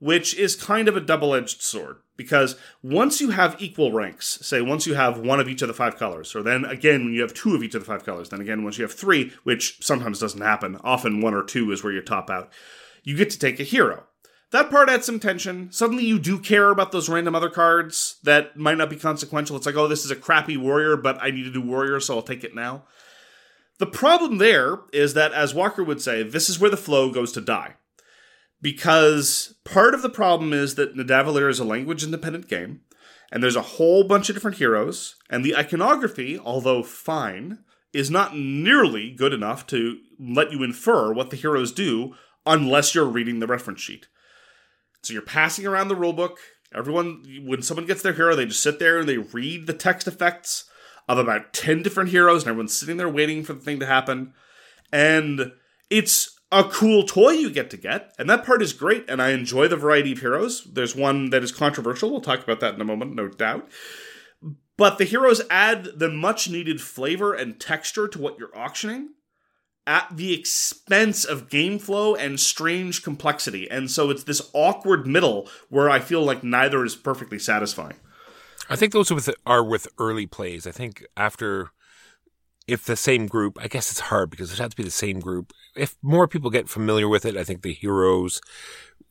which 0.00 0.34
is 0.34 0.56
kind 0.56 0.88
of 0.88 0.96
a 0.96 1.00
double 1.00 1.34
edged 1.34 1.62
sword 1.62 1.98
because 2.16 2.56
once 2.82 3.20
you 3.20 3.30
have 3.30 3.56
equal 3.62 3.92
ranks, 3.92 4.38
say 4.42 4.60
once 4.60 4.86
you 4.86 4.92
have 4.92 5.18
one 5.18 5.40
of 5.40 5.48
each 5.48 5.62
of 5.62 5.68
the 5.68 5.74
five 5.74 5.96
colors, 5.96 6.34
or 6.34 6.42
then 6.42 6.64
again 6.64 7.04
when 7.04 7.14
you 7.14 7.22
have 7.22 7.32
two 7.32 7.54
of 7.54 7.62
each 7.62 7.74
of 7.74 7.80
the 7.80 7.86
five 7.86 8.04
colors, 8.04 8.28
then 8.28 8.42
again 8.42 8.62
once 8.64 8.76
you 8.76 8.84
have 8.84 8.92
three, 8.92 9.32
which 9.44 9.82
sometimes 9.82 10.18
doesn't 10.18 10.42
happen, 10.42 10.78
often 10.84 11.20
one 11.20 11.32
or 11.32 11.42
two 11.42 11.70
is 11.70 11.84
where 11.84 11.92
you 11.92 12.02
top 12.02 12.28
out, 12.28 12.50
you 13.04 13.16
get 13.16 13.30
to 13.30 13.38
take 13.38 13.58
a 13.58 13.62
hero. 13.62 14.04
That 14.50 14.70
part 14.70 14.90
adds 14.90 15.06
some 15.06 15.20
tension. 15.20 15.70
Suddenly 15.70 16.04
you 16.04 16.18
do 16.18 16.38
care 16.38 16.70
about 16.70 16.92
those 16.92 17.08
random 17.08 17.34
other 17.34 17.48
cards 17.48 18.16
that 18.24 18.56
might 18.56 18.76
not 18.76 18.90
be 18.90 18.96
consequential. 18.96 19.56
It's 19.56 19.64
like, 19.64 19.76
oh, 19.76 19.88
this 19.88 20.04
is 20.04 20.10
a 20.10 20.16
crappy 20.16 20.56
warrior, 20.56 20.96
but 20.96 21.16
I 21.22 21.30
need 21.30 21.44
to 21.44 21.52
do 21.52 21.62
warrior, 21.62 22.00
so 22.00 22.16
I'll 22.16 22.22
take 22.22 22.42
it 22.42 22.54
now. 22.54 22.82
The 23.78 23.86
problem 23.86 24.38
there 24.38 24.80
is 24.92 25.14
that, 25.14 25.32
as 25.32 25.54
Walker 25.54 25.82
would 25.82 26.02
say, 26.02 26.22
this 26.22 26.50
is 26.50 26.58
where 26.58 26.68
the 26.68 26.76
flow 26.76 27.10
goes 27.10 27.32
to 27.32 27.40
die 27.40 27.76
because 28.62 29.54
part 29.64 29.94
of 29.94 30.02
the 30.02 30.08
problem 30.08 30.52
is 30.52 30.74
that 30.74 30.96
Nidavellir 30.96 31.48
is 31.48 31.58
a 31.58 31.64
language 31.64 32.04
independent 32.04 32.48
game, 32.48 32.80
and 33.32 33.42
there's 33.42 33.56
a 33.56 33.62
whole 33.62 34.04
bunch 34.04 34.28
of 34.28 34.36
different 34.36 34.58
heroes, 34.58 35.16
and 35.28 35.44
the 35.44 35.56
iconography, 35.56 36.38
although 36.38 36.82
fine, 36.82 37.58
is 37.92 38.10
not 38.10 38.36
nearly 38.36 39.10
good 39.10 39.32
enough 39.32 39.66
to 39.68 39.98
let 40.18 40.52
you 40.52 40.62
infer 40.62 41.12
what 41.12 41.30
the 41.30 41.36
heroes 41.36 41.72
do 41.72 42.14
unless 42.46 42.94
you're 42.94 43.04
reading 43.04 43.40
the 43.40 43.46
reference 43.46 43.80
sheet. 43.80 44.08
So 45.02 45.12
you're 45.12 45.22
passing 45.22 45.66
around 45.66 45.88
the 45.88 45.96
rulebook. 45.96 46.36
Everyone, 46.74 47.24
when 47.44 47.62
someone 47.62 47.86
gets 47.86 48.02
their 48.02 48.12
hero, 48.12 48.36
they 48.36 48.46
just 48.46 48.62
sit 48.62 48.78
there 48.78 49.00
and 49.00 49.08
they 49.08 49.18
read 49.18 49.66
the 49.66 49.72
text 49.72 50.06
effects 50.06 50.64
of 51.08 51.18
about 51.18 51.52
10 51.52 51.82
different 51.82 52.10
heroes, 52.10 52.42
and 52.42 52.50
everyone's 52.50 52.76
sitting 52.76 52.96
there 52.96 53.08
waiting 53.08 53.42
for 53.42 53.54
the 53.54 53.60
thing 53.60 53.80
to 53.80 53.86
happen. 53.86 54.32
And 54.92 55.52
it's 55.88 56.39
a 56.52 56.64
cool 56.64 57.04
toy 57.04 57.30
you 57.30 57.50
get 57.50 57.70
to 57.70 57.76
get, 57.76 58.12
and 58.18 58.28
that 58.28 58.44
part 58.44 58.62
is 58.62 58.72
great, 58.72 59.08
and 59.08 59.22
I 59.22 59.30
enjoy 59.30 59.68
the 59.68 59.76
variety 59.76 60.12
of 60.12 60.20
heroes. 60.20 60.64
There's 60.64 60.96
one 60.96 61.30
that 61.30 61.44
is 61.44 61.52
controversial. 61.52 62.10
We'll 62.10 62.20
talk 62.20 62.42
about 62.42 62.60
that 62.60 62.74
in 62.74 62.80
a 62.80 62.84
moment, 62.84 63.14
no 63.14 63.28
doubt. 63.28 63.68
But 64.76 64.98
the 64.98 65.04
heroes 65.04 65.42
add 65.50 65.88
the 65.96 66.08
much 66.08 66.48
needed 66.48 66.80
flavor 66.80 67.34
and 67.34 67.60
texture 67.60 68.08
to 68.08 68.18
what 68.18 68.38
you're 68.38 68.56
auctioning 68.56 69.10
at 69.86 70.08
the 70.16 70.32
expense 70.32 71.24
of 71.24 71.48
game 71.48 71.78
flow 71.78 72.14
and 72.14 72.40
strange 72.40 73.02
complexity. 73.02 73.70
And 73.70 73.90
so 73.90 74.10
it's 74.10 74.24
this 74.24 74.50
awkward 74.52 75.06
middle 75.06 75.48
where 75.68 75.90
I 75.90 75.98
feel 75.98 76.22
like 76.22 76.42
neither 76.42 76.84
is 76.84 76.96
perfectly 76.96 77.38
satisfying. 77.38 77.96
I 78.68 78.76
think 78.76 78.92
those 78.92 79.12
are 79.46 79.64
with 79.64 79.88
early 79.98 80.26
plays. 80.26 80.66
I 80.66 80.70
think 80.70 81.04
after 81.16 81.70
if 82.70 82.84
the 82.84 82.96
same 82.96 83.26
group, 83.26 83.58
I 83.60 83.68
guess 83.68 83.90
it's 83.90 84.00
hard 84.00 84.30
because 84.30 84.52
it 84.52 84.58
has 84.58 84.70
to 84.70 84.76
be 84.76 84.82
the 84.82 84.90
same 84.90 85.20
group. 85.20 85.52
If 85.74 85.96
more 86.02 86.28
people 86.28 86.50
get 86.50 86.68
familiar 86.68 87.08
with 87.08 87.24
it, 87.24 87.36
I 87.36 87.44
think 87.44 87.62
the 87.62 87.72
heroes 87.72 88.40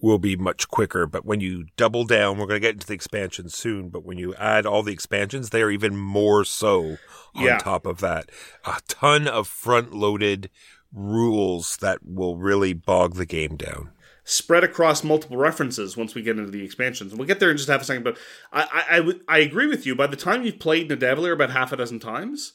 will 0.01 0.19
be 0.19 0.35
much 0.35 0.69
quicker. 0.69 1.05
But 1.05 1.25
when 1.25 1.41
you 1.41 1.65
double 1.75 2.05
down, 2.05 2.37
we're 2.37 2.47
going 2.47 2.61
to 2.61 2.65
get 2.65 2.75
into 2.75 2.87
the 2.87 2.93
expansions 2.93 3.53
soon, 3.53 3.89
but 3.89 4.05
when 4.05 4.17
you 4.17 4.33
add 4.35 4.65
all 4.65 4.81
the 4.81 4.93
expansions, 4.93 5.49
they 5.49 5.61
are 5.61 5.69
even 5.69 5.97
more 5.97 6.45
so 6.45 6.97
on 7.35 7.43
yeah. 7.43 7.57
top 7.57 7.85
of 7.85 7.99
that. 7.99 8.29
A 8.65 8.79
ton 8.87 9.27
of 9.27 9.47
front 9.47 9.93
loaded 9.93 10.49
rules 10.93 11.77
that 11.77 11.99
will 12.03 12.37
really 12.37 12.73
bog 12.73 13.15
the 13.15 13.25
game 13.25 13.55
down 13.57 13.91
spread 14.29 14.63
across 14.63 15.03
multiple 15.03 15.37
references 15.37 15.97
once 15.97 16.13
we 16.13 16.21
get 16.21 16.37
into 16.37 16.51
the 16.51 16.63
expansions. 16.63 17.15
We'll 17.15 17.25
get 17.25 17.39
there 17.39 17.49
in 17.49 17.57
just 17.57 17.67
half 17.67 17.81
a 17.81 17.83
second, 17.83 18.03
but 18.03 18.15
I, 18.53 19.17
I, 19.27 19.37
I 19.37 19.39
agree 19.39 19.65
with 19.65 19.87
you. 19.87 19.95
By 19.95 20.05
the 20.05 20.15
time 20.15 20.43
you've 20.43 20.59
played 20.59 20.87
Nidavellir 20.87 21.33
about 21.33 21.49
half 21.49 21.71
a 21.71 21.77
dozen 21.77 21.99
times, 21.99 22.53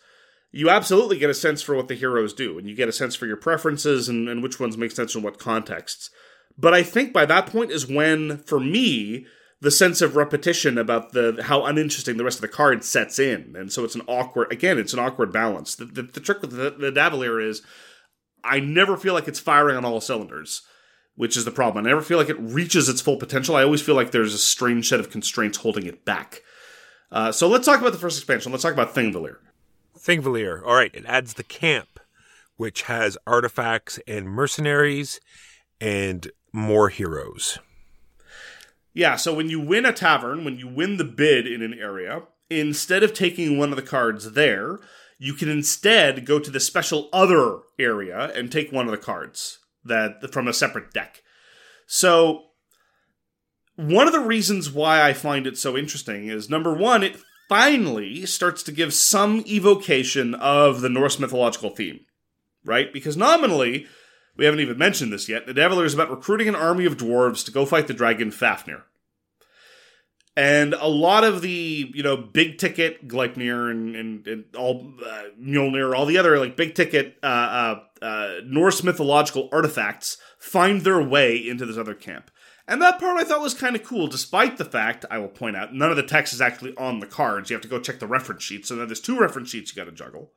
you 0.54 0.70
absolutely 0.70 1.18
get 1.18 1.30
a 1.30 1.34
sense 1.34 1.62
for 1.62 1.74
what 1.74 1.88
the 1.88 1.96
heroes 1.96 2.32
do, 2.32 2.58
and 2.58 2.68
you 2.68 2.76
get 2.76 2.88
a 2.88 2.92
sense 2.92 3.16
for 3.16 3.26
your 3.26 3.36
preferences 3.36 4.08
and, 4.08 4.28
and 4.28 4.40
which 4.40 4.60
ones 4.60 4.78
make 4.78 4.92
sense 4.92 5.14
in 5.14 5.22
what 5.22 5.38
contexts. 5.38 6.10
But 6.56 6.72
I 6.72 6.84
think 6.84 7.12
by 7.12 7.26
that 7.26 7.46
point 7.46 7.72
is 7.72 7.88
when, 7.88 8.38
for 8.38 8.60
me, 8.60 9.26
the 9.60 9.72
sense 9.72 10.00
of 10.00 10.14
repetition 10.14 10.78
about 10.78 11.12
the 11.12 11.42
how 11.42 11.64
uninteresting 11.64 12.18
the 12.18 12.24
rest 12.24 12.38
of 12.38 12.42
the 12.42 12.48
card 12.48 12.84
sets 12.84 13.18
in, 13.18 13.56
and 13.56 13.72
so 13.72 13.82
it's 13.82 13.96
an 13.96 14.02
awkward. 14.06 14.52
Again, 14.52 14.78
it's 14.78 14.92
an 14.92 15.00
awkward 15.00 15.32
balance. 15.32 15.74
The, 15.74 15.86
the, 15.86 16.02
the 16.02 16.20
trick 16.20 16.40
with 16.40 16.52
the, 16.52 16.70
the 16.70 16.92
Davalier 16.92 17.44
is, 17.44 17.62
I 18.44 18.60
never 18.60 18.96
feel 18.96 19.14
like 19.14 19.26
it's 19.26 19.40
firing 19.40 19.76
on 19.76 19.84
all 19.84 20.00
cylinders 20.00 20.62
which 21.16 21.36
is 21.36 21.44
the 21.44 21.50
problem. 21.50 21.86
I 21.86 21.90
never 21.90 22.02
feel 22.02 22.18
like 22.18 22.28
it 22.28 22.40
reaches 22.40 22.88
its 22.88 23.00
full 23.00 23.18
potential. 23.18 23.54
I 23.54 23.62
always 23.62 23.80
feel 23.80 23.94
like 23.94 24.10
there's 24.10 24.34
a 24.34 24.38
strange 24.38 24.88
set 24.88 24.98
of 24.98 25.10
constraints 25.10 25.58
holding 25.58 25.86
it 25.86 26.04
back. 26.04 26.42
Uh, 27.12 27.30
so 27.30 27.46
let's 27.46 27.66
talk 27.66 27.80
about 27.80 27.92
the 27.92 28.00
first 28.00 28.18
expansion. 28.18 28.50
Let's 28.50 28.64
talk 28.64 28.72
about 28.72 28.94
Thingvellir. 28.94 29.36
Thingvellir. 29.98 30.62
All 30.64 30.74
right, 30.74 30.94
it 30.94 31.04
adds 31.06 31.34
the 31.34 31.44
camp, 31.44 32.00
which 32.56 32.82
has 32.82 33.18
artifacts 33.26 33.98
and 34.06 34.28
mercenaries 34.28 35.20
and 35.80 36.30
more 36.52 36.88
heroes. 36.88 37.58
Yeah, 38.92 39.16
so 39.16 39.34
when 39.34 39.50
you 39.50 39.60
win 39.60 39.84
a 39.84 39.92
tavern, 39.92 40.44
when 40.44 40.56
you 40.58 40.68
win 40.68 40.98
the 40.98 41.04
bid 41.04 41.46
in 41.46 41.62
an 41.62 41.74
area, 41.74 42.22
instead 42.48 43.02
of 43.02 43.12
taking 43.12 43.58
one 43.58 43.70
of 43.70 43.76
the 43.76 43.82
cards 43.82 44.32
there, 44.32 44.78
you 45.18 45.34
can 45.34 45.48
instead 45.48 46.24
go 46.24 46.38
to 46.38 46.50
the 46.50 46.60
special 46.60 47.08
other 47.12 47.60
area 47.78 48.30
and 48.34 48.52
take 48.52 48.70
one 48.70 48.86
of 48.86 48.92
the 48.92 48.98
cards 48.98 49.58
that 49.84 50.32
from 50.32 50.46
a 50.46 50.52
separate 50.52 50.92
deck. 50.92 51.22
So 51.86 52.44
one 53.76 54.06
of 54.06 54.12
the 54.12 54.20
reasons 54.20 54.70
why 54.70 55.02
I 55.02 55.12
find 55.12 55.46
it 55.46 55.58
so 55.58 55.76
interesting 55.76 56.28
is 56.28 56.48
number 56.48 56.72
one, 56.72 57.02
it 57.02 57.16
finally 57.54 58.26
starts 58.26 58.64
to 58.64 58.72
give 58.72 58.92
some 58.92 59.44
evocation 59.46 60.34
of 60.34 60.80
the 60.80 60.88
Norse 60.88 61.20
mythological 61.20 61.70
theme, 61.70 62.00
right? 62.64 62.92
Because 62.92 63.16
nominally, 63.16 63.86
we 64.36 64.44
haven't 64.44 64.58
even 64.58 64.76
mentioned 64.76 65.12
this 65.12 65.28
yet, 65.28 65.46
Nidavellir 65.46 65.84
is 65.84 65.94
about 65.94 66.10
recruiting 66.10 66.48
an 66.48 66.56
army 66.56 66.84
of 66.84 66.96
dwarves 66.96 67.44
to 67.44 67.52
go 67.52 67.64
fight 67.64 67.86
the 67.86 67.94
dragon 67.94 68.32
Fafnir. 68.32 68.82
And 70.36 70.74
a 70.74 70.88
lot 70.88 71.22
of 71.22 71.42
the, 71.42 71.92
you 71.94 72.02
know, 72.02 72.16
big 72.16 72.58
ticket 72.58 73.06
Gleipnir 73.06 73.70
and, 73.70 73.94
and, 73.94 74.26
and 74.26 74.44
all 74.56 74.92
uh, 75.06 75.22
Mjolnir, 75.40 75.96
all 75.96 76.06
the 76.06 76.18
other 76.18 76.40
like 76.40 76.56
big 76.56 76.74
ticket 76.74 77.18
uh, 77.22 77.26
uh, 77.26 77.80
uh, 78.02 78.34
Norse 78.44 78.82
mythological 78.82 79.48
artifacts 79.52 80.18
find 80.40 80.80
their 80.80 81.00
way 81.00 81.36
into 81.36 81.64
this 81.66 81.78
other 81.78 81.94
camp. 81.94 82.32
And 82.66 82.80
that 82.80 82.98
part 82.98 83.18
I 83.18 83.24
thought 83.24 83.42
was 83.42 83.52
kind 83.52 83.76
of 83.76 83.84
cool, 83.84 84.06
despite 84.06 84.56
the 84.56 84.64
fact, 84.64 85.04
I 85.10 85.18
will 85.18 85.28
point 85.28 85.56
out, 85.56 85.74
none 85.74 85.90
of 85.90 85.96
the 85.96 86.02
text 86.02 86.32
is 86.32 86.40
actually 86.40 86.74
on 86.76 87.00
the 87.00 87.06
cards. 87.06 87.50
You 87.50 87.54
have 87.54 87.62
to 87.62 87.68
go 87.68 87.78
check 87.78 87.98
the 87.98 88.06
reference 88.06 88.42
sheets. 88.42 88.68
So 88.68 88.74
now 88.74 88.86
there's 88.86 89.00
two 89.00 89.18
reference 89.18 89.50
sheets 89.50 89.70
you 89.70 89.82
got 89.82 89.90
to 89.90 89.94
juggle. 89.94 90.32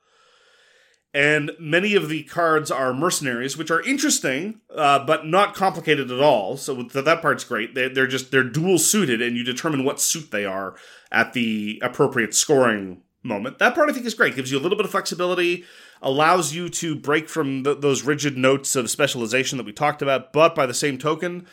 And 1.14 1.52
many 1.58 1.96
of 1.96 2.10
the 2.10 2.24
cards 2.24 2.70
are 2.70 2.94
mercenaries, 2.94 3.58
which 3.58 3.72
are 3.72 3.82
interesting, 3.82 4.60
uh, 4.76 5.06
but 5.06 5.26
not 5.26 5.56
complicated 5.56 6.12
at 6.12 6.20
all. 6.20 6.58
So 6.58 6.84
that 6.84 7.22
part's 7.22 7.46
great. 7.46 7.74
They, 7.74 7.88
they're 7.88 8.08
just 8.08 8.30
they're 8.30 8.44
dual 8.44 8.78
suited, 8.78 9.22
and 9.22 9.38
you 9.38 9.44
determine 9.44 9.86
what 9.86 10.02
suit 10.02 10.32
they 10.32 10.46
are 10.46 10.76
at 11.12 11.32
the 11.32 11.82
appropriate 11.82 12.36
scoring 12.36 13.04
moment. 13.24 13.58
That 13.58 13.74
part 13.74 13.90
I 13.90 13.94
think 13.94 14.06
is 14.06 14.14
great. 14.14 14.36
Gives 14.36 14.52
you 14.52 14.60
a 14.60 14.62
little 14.62 14.78
bit 14.78 14.86
of 14.86 14.92
flexibility, 14.92 15.64
allows 16.02 16.54
you 16.54 16.70
to 16.70 16.96
break 16.96 17.30
from 17.30 17.64
those 17.64 18.04
rigid 18.04 18.38
notes 18.38 18.76
of 18.76 18.90
specialization 18.90 19.58
that 19.58 19.66
we 19.66 19.72
talked 19.72 20.02
about. 20.02 20.34
But 20.34 20.56
by 20.56 20.66
the 20.66 20.74
same 20.74 20.98
token, 20.98 21.48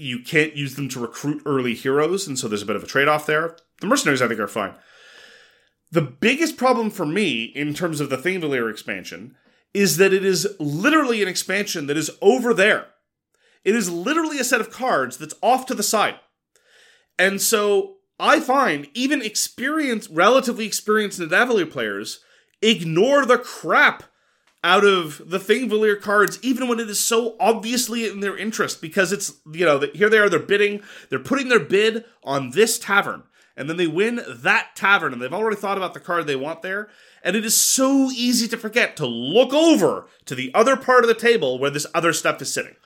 you 0.00 0.20
can't 0.20 0.56
use 0.56 0.74
them 0.74 0.88
to 0.90 1.00
recruit 1.00 1.42
early 1.44 1.74
heroes, 1.74 2.26
and 2.26 2.38
so 2.38 2.48
there's 2.48 2.62
a 2.62 2.66
bit 2.66 2.76
of 2.76 2.82
a 2.82 2.86
trade 2.86 3.08
off 3.08 3.26
there. 3.26 3.56
The 3.80 3.86
mercenaries 3.86 4.22
I 4.22 4.28
think 4.28 4.40
are 4.40 4.48
fine. 4.48 4.74
The 5.92 6.02
biggest 6.02 6.56
problem 6.56 6.90
for 6.90 7.04
me 7.04 7.44
in 7.44 7.74
terms 7.74 8.00
of 8.00 8.10
the 8.10 8.16
Thingvellir 8.16 8.70
expansion 8.70 9.36
is 9.74 9.96
that 9.98 10.12
it 10.12 10.24
is 10.24 10.56
literally 10.58 11.22
an 11.22 11.28
expansion 11.28 11.86
that 11.86 11.96
is 11.96 12.10
over 12.22 12.54
there. 12.54 12.86
It 13.64 13.74
is 13.74 13.90
literally 13.90 14.38
a 14.38 14.44
set 14.44 14.60
of 14.60 14.70
cards 14.70 15.16
that's 15.16 15.34
off 15.42 15.66
to 15.66 15.74
the 15.74 15.82
side. 15.82 16.16
And 17.18 17.40
so 17.40 17.96
I 18.18 18.40
find 18.40 18.88
even 18.94 19.22
experienced, 19.22 20.10
relatively 20.10 20.66
experienced 20.66 21.20
Nidavellir 21.20 21.70
players 21.70 22.20
ignore 22.62 23.24
the 23.26 23.38
crap 23.38 24.04
out 24.62 24.84
of 24.84 25.22
the 25.24 25.38
Thingvellir 25.38 26.00
cards, 26.00 26.38
even 26.42 26.68
when 26.68 26.80
it 26.80 26.90
is 26.90 27.00
so 27.00 27.36
obviously 27.40 28.06
in 28.06 28.20
their 28.20 28.36
interest, 28.36 28.82
because 28.82 29.12
it's, 29.12 29.32
you 29.52 29.64
know, 29.64 29.80
here 29.94 30.10
they 30.10 30.18
are, 30.18 30.28
they're 30.28 30.38
bidding, 30.38 30.82
they're 31.08 31.18
putting 31.18 31.48
their 31.48 31.60
bid 31.60 32.04
on 32.22 32.50
this 32.50 32.78
tavern 32.78 33.22
and 33.60 33.68
then 33.68 33.76
they 33.76 33.86
win 33.86 34.22
that 34.26 34.74
tavern 34.74 35.12
and 35.12 35.20
they've 35.20 35.34
already 35.34 35.56
thought 35.56 35.76
about 35.76 35.92
the 35.92 36.00
card 36.00 36.26
they 36.26 36.34
want 36.34 36.62
there. 36.62 36.88
And 37.22 37.36
it 37.36 37.44
is 37.44 37.54
so 37.54 38.10
easy 38.10 38.48
to 38.48 38.56
forget 38.56 38.96
to 38.96 39.06
look 39.06 39.52
over 39.52 40.06
to 40.24 40.34
the 40.34 40.50
other 40.54 40.76
part 40.76 41.04
of 41.04 41.08
the 41.08 41.14
table 41.14 41.58
where 41.58 41.68
this 41.68 41.86
other 41.94 42.14
stuff 42.14 42.40
is 42.40 42.50
sitting. 42.50 42.76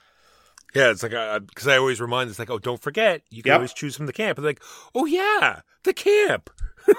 Yeah, 0.75 0.91
it's 0.91 1.05
like 1.05 1.15
uh, 1.15 1.39
because 1.39 1.69
I, 1.69 1.75
I, 1.75 1.79
always 1.79 2.01
remind 2.01 2.29
it's 2.29 2.41
like, 2.41 2.51
oh, 2.51 2.59
don't 2.59 2.83
forget, 2.83 3.23
you 3.31 3.45
can 3.45 3.51
yep. 3.51 3.59
always 3.59 3.73
choose 3.73 3.95
from 3.95 4.07
the 4.07 4.13
camp. 4.13 4.39
And 4.39 4.45
like, 4.45 4.61
oh 4.93 5.07
yeah, 5.07 5.61
the 5.85 5.95
camp. 5.95 6.51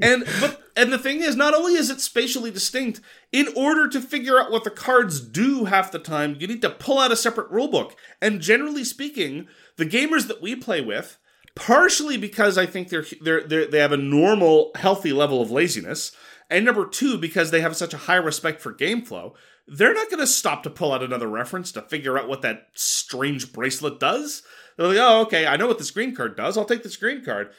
and 0.00 0.24
but 0.40 0.62
and 0.76 0.92
the 0.92 0.98
thing 0.98 1.20
is, 1.20 1.36
not 1.36 1.54
only 1.54 1.74
is 1.74 1.90
it 1.90 2.00
spatially 2.00 2.50
distinct, 2.50 3.00
in 3.32 3.48
order 3.56 3.88
to 3.88 4.00
figure 4.00 4.38
out 4.38 4.50
what 4.50 4.64
the 4.64 4.70
cards 4.70 5.20
do 5.20 5.66
half 5.66 5.92
the 5.92 5.98
time, 5.98 6.36
you 6.38 6.46
need 6.46 6.62
to 6.62 6.70
pull 6.70 6.98
out 6.98 7.12
a 7.12 7.16
separate 7.16 7.50
rulebook. 7.50 7.92
And 8.20 8.40
generally 8.40 8.84
speaking, 8.84 9.48
the 9.76 9.86
gamers 9.86 10.28
that 10.28 10.42
we 10.42 10.56
play 10.56 10.80
with 10.80 11.18
partially 11.54 12.16
because 12.16 12.58
I 12.58 12.66
think 12.66 12.88
they're, 12.88 13.04
they're, 13.20 13.42
they're 13.42 13.66
they 13.66 13.78
have 13.78 13.92
a 13.92 13.96
normal, 13.96 14.70
healthy 14.74 15.12
level 15.12 15.40
of 15.40 15.50
laziness, 15.50 16.12
and 16.50 16.64
number 16.64 16.86
two 16.86 17.18
because 17.18 17.50
they 17.50 17.60
have 17.60 17.76
such 17.76 17.94
a 17.94 17.98
high 17.98 18.16
respect 18.16 18.60
for 18.60 18.72
game 18.72 19.02
flow. 19.02 19.34
They're 19.66 19.94
not 19.94 20.10
going 20.10 20.20
to 20.20 20.26
stop 20.26 20.62
to 20.64 20.70
pull 20.70 20.92
out 20.92 21.02
another 21.02 21.28
reference 21.28 21.72
to 21.72 21.82
figure 21.82 22.18
out 22.18 22.28
what 22.28 22.42
that 22.42 22.68
strange 22.74 23.52
bracelet 23.52 23.98
does. 23.98 24.42
They're 24.76 24.88
like, 24.88 24.98
oh, 25.00 25.22
okay, 25.22 25.46
I 25.46 25.56
know 25.56 25.66
what 25.66 25.78
this 25.78 25.90
green 25.90 26.14
card 26.14 26.36
does. 26.36 26.58
I'll 26.58 26.66
take 26.66 26.82
this 26.82 26.96
green 26.96 27.24
card 27.24 27.50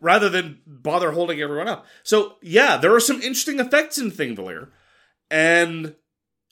rather 0.00 0.28
than 0.28 0.60
bother 0.66 1.12
holding 1.12 1.40
everyone 1.40 1.68
up. 1.68 1.86
So, 2.02 2.36
yeah, 2.42 2.76
there 2.76 2.94
are 2.94 3.00
some 3.00 3.16
interesting 3.16 3.60
effects 3.60 3.98
in 3.98 4.10
Thingvellir, 4.10 4.68
and 5.30 5.94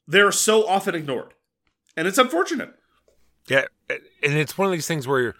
they're 0.07 0.32
so 0.32 0.66
often 0.66 0.94
ignored. 0.94 1.34
And 1.97 2.07
it's 2.07 2.18
unfortunate. 2.18 2.74
Yeah, 3.49 3.66
and 3.88 4.01
it's 4.34 4.59
one 4.59 4.66
of 4.66 4.72
these 4.72 4.88
things 4.88 5.07
where 5.07 5.34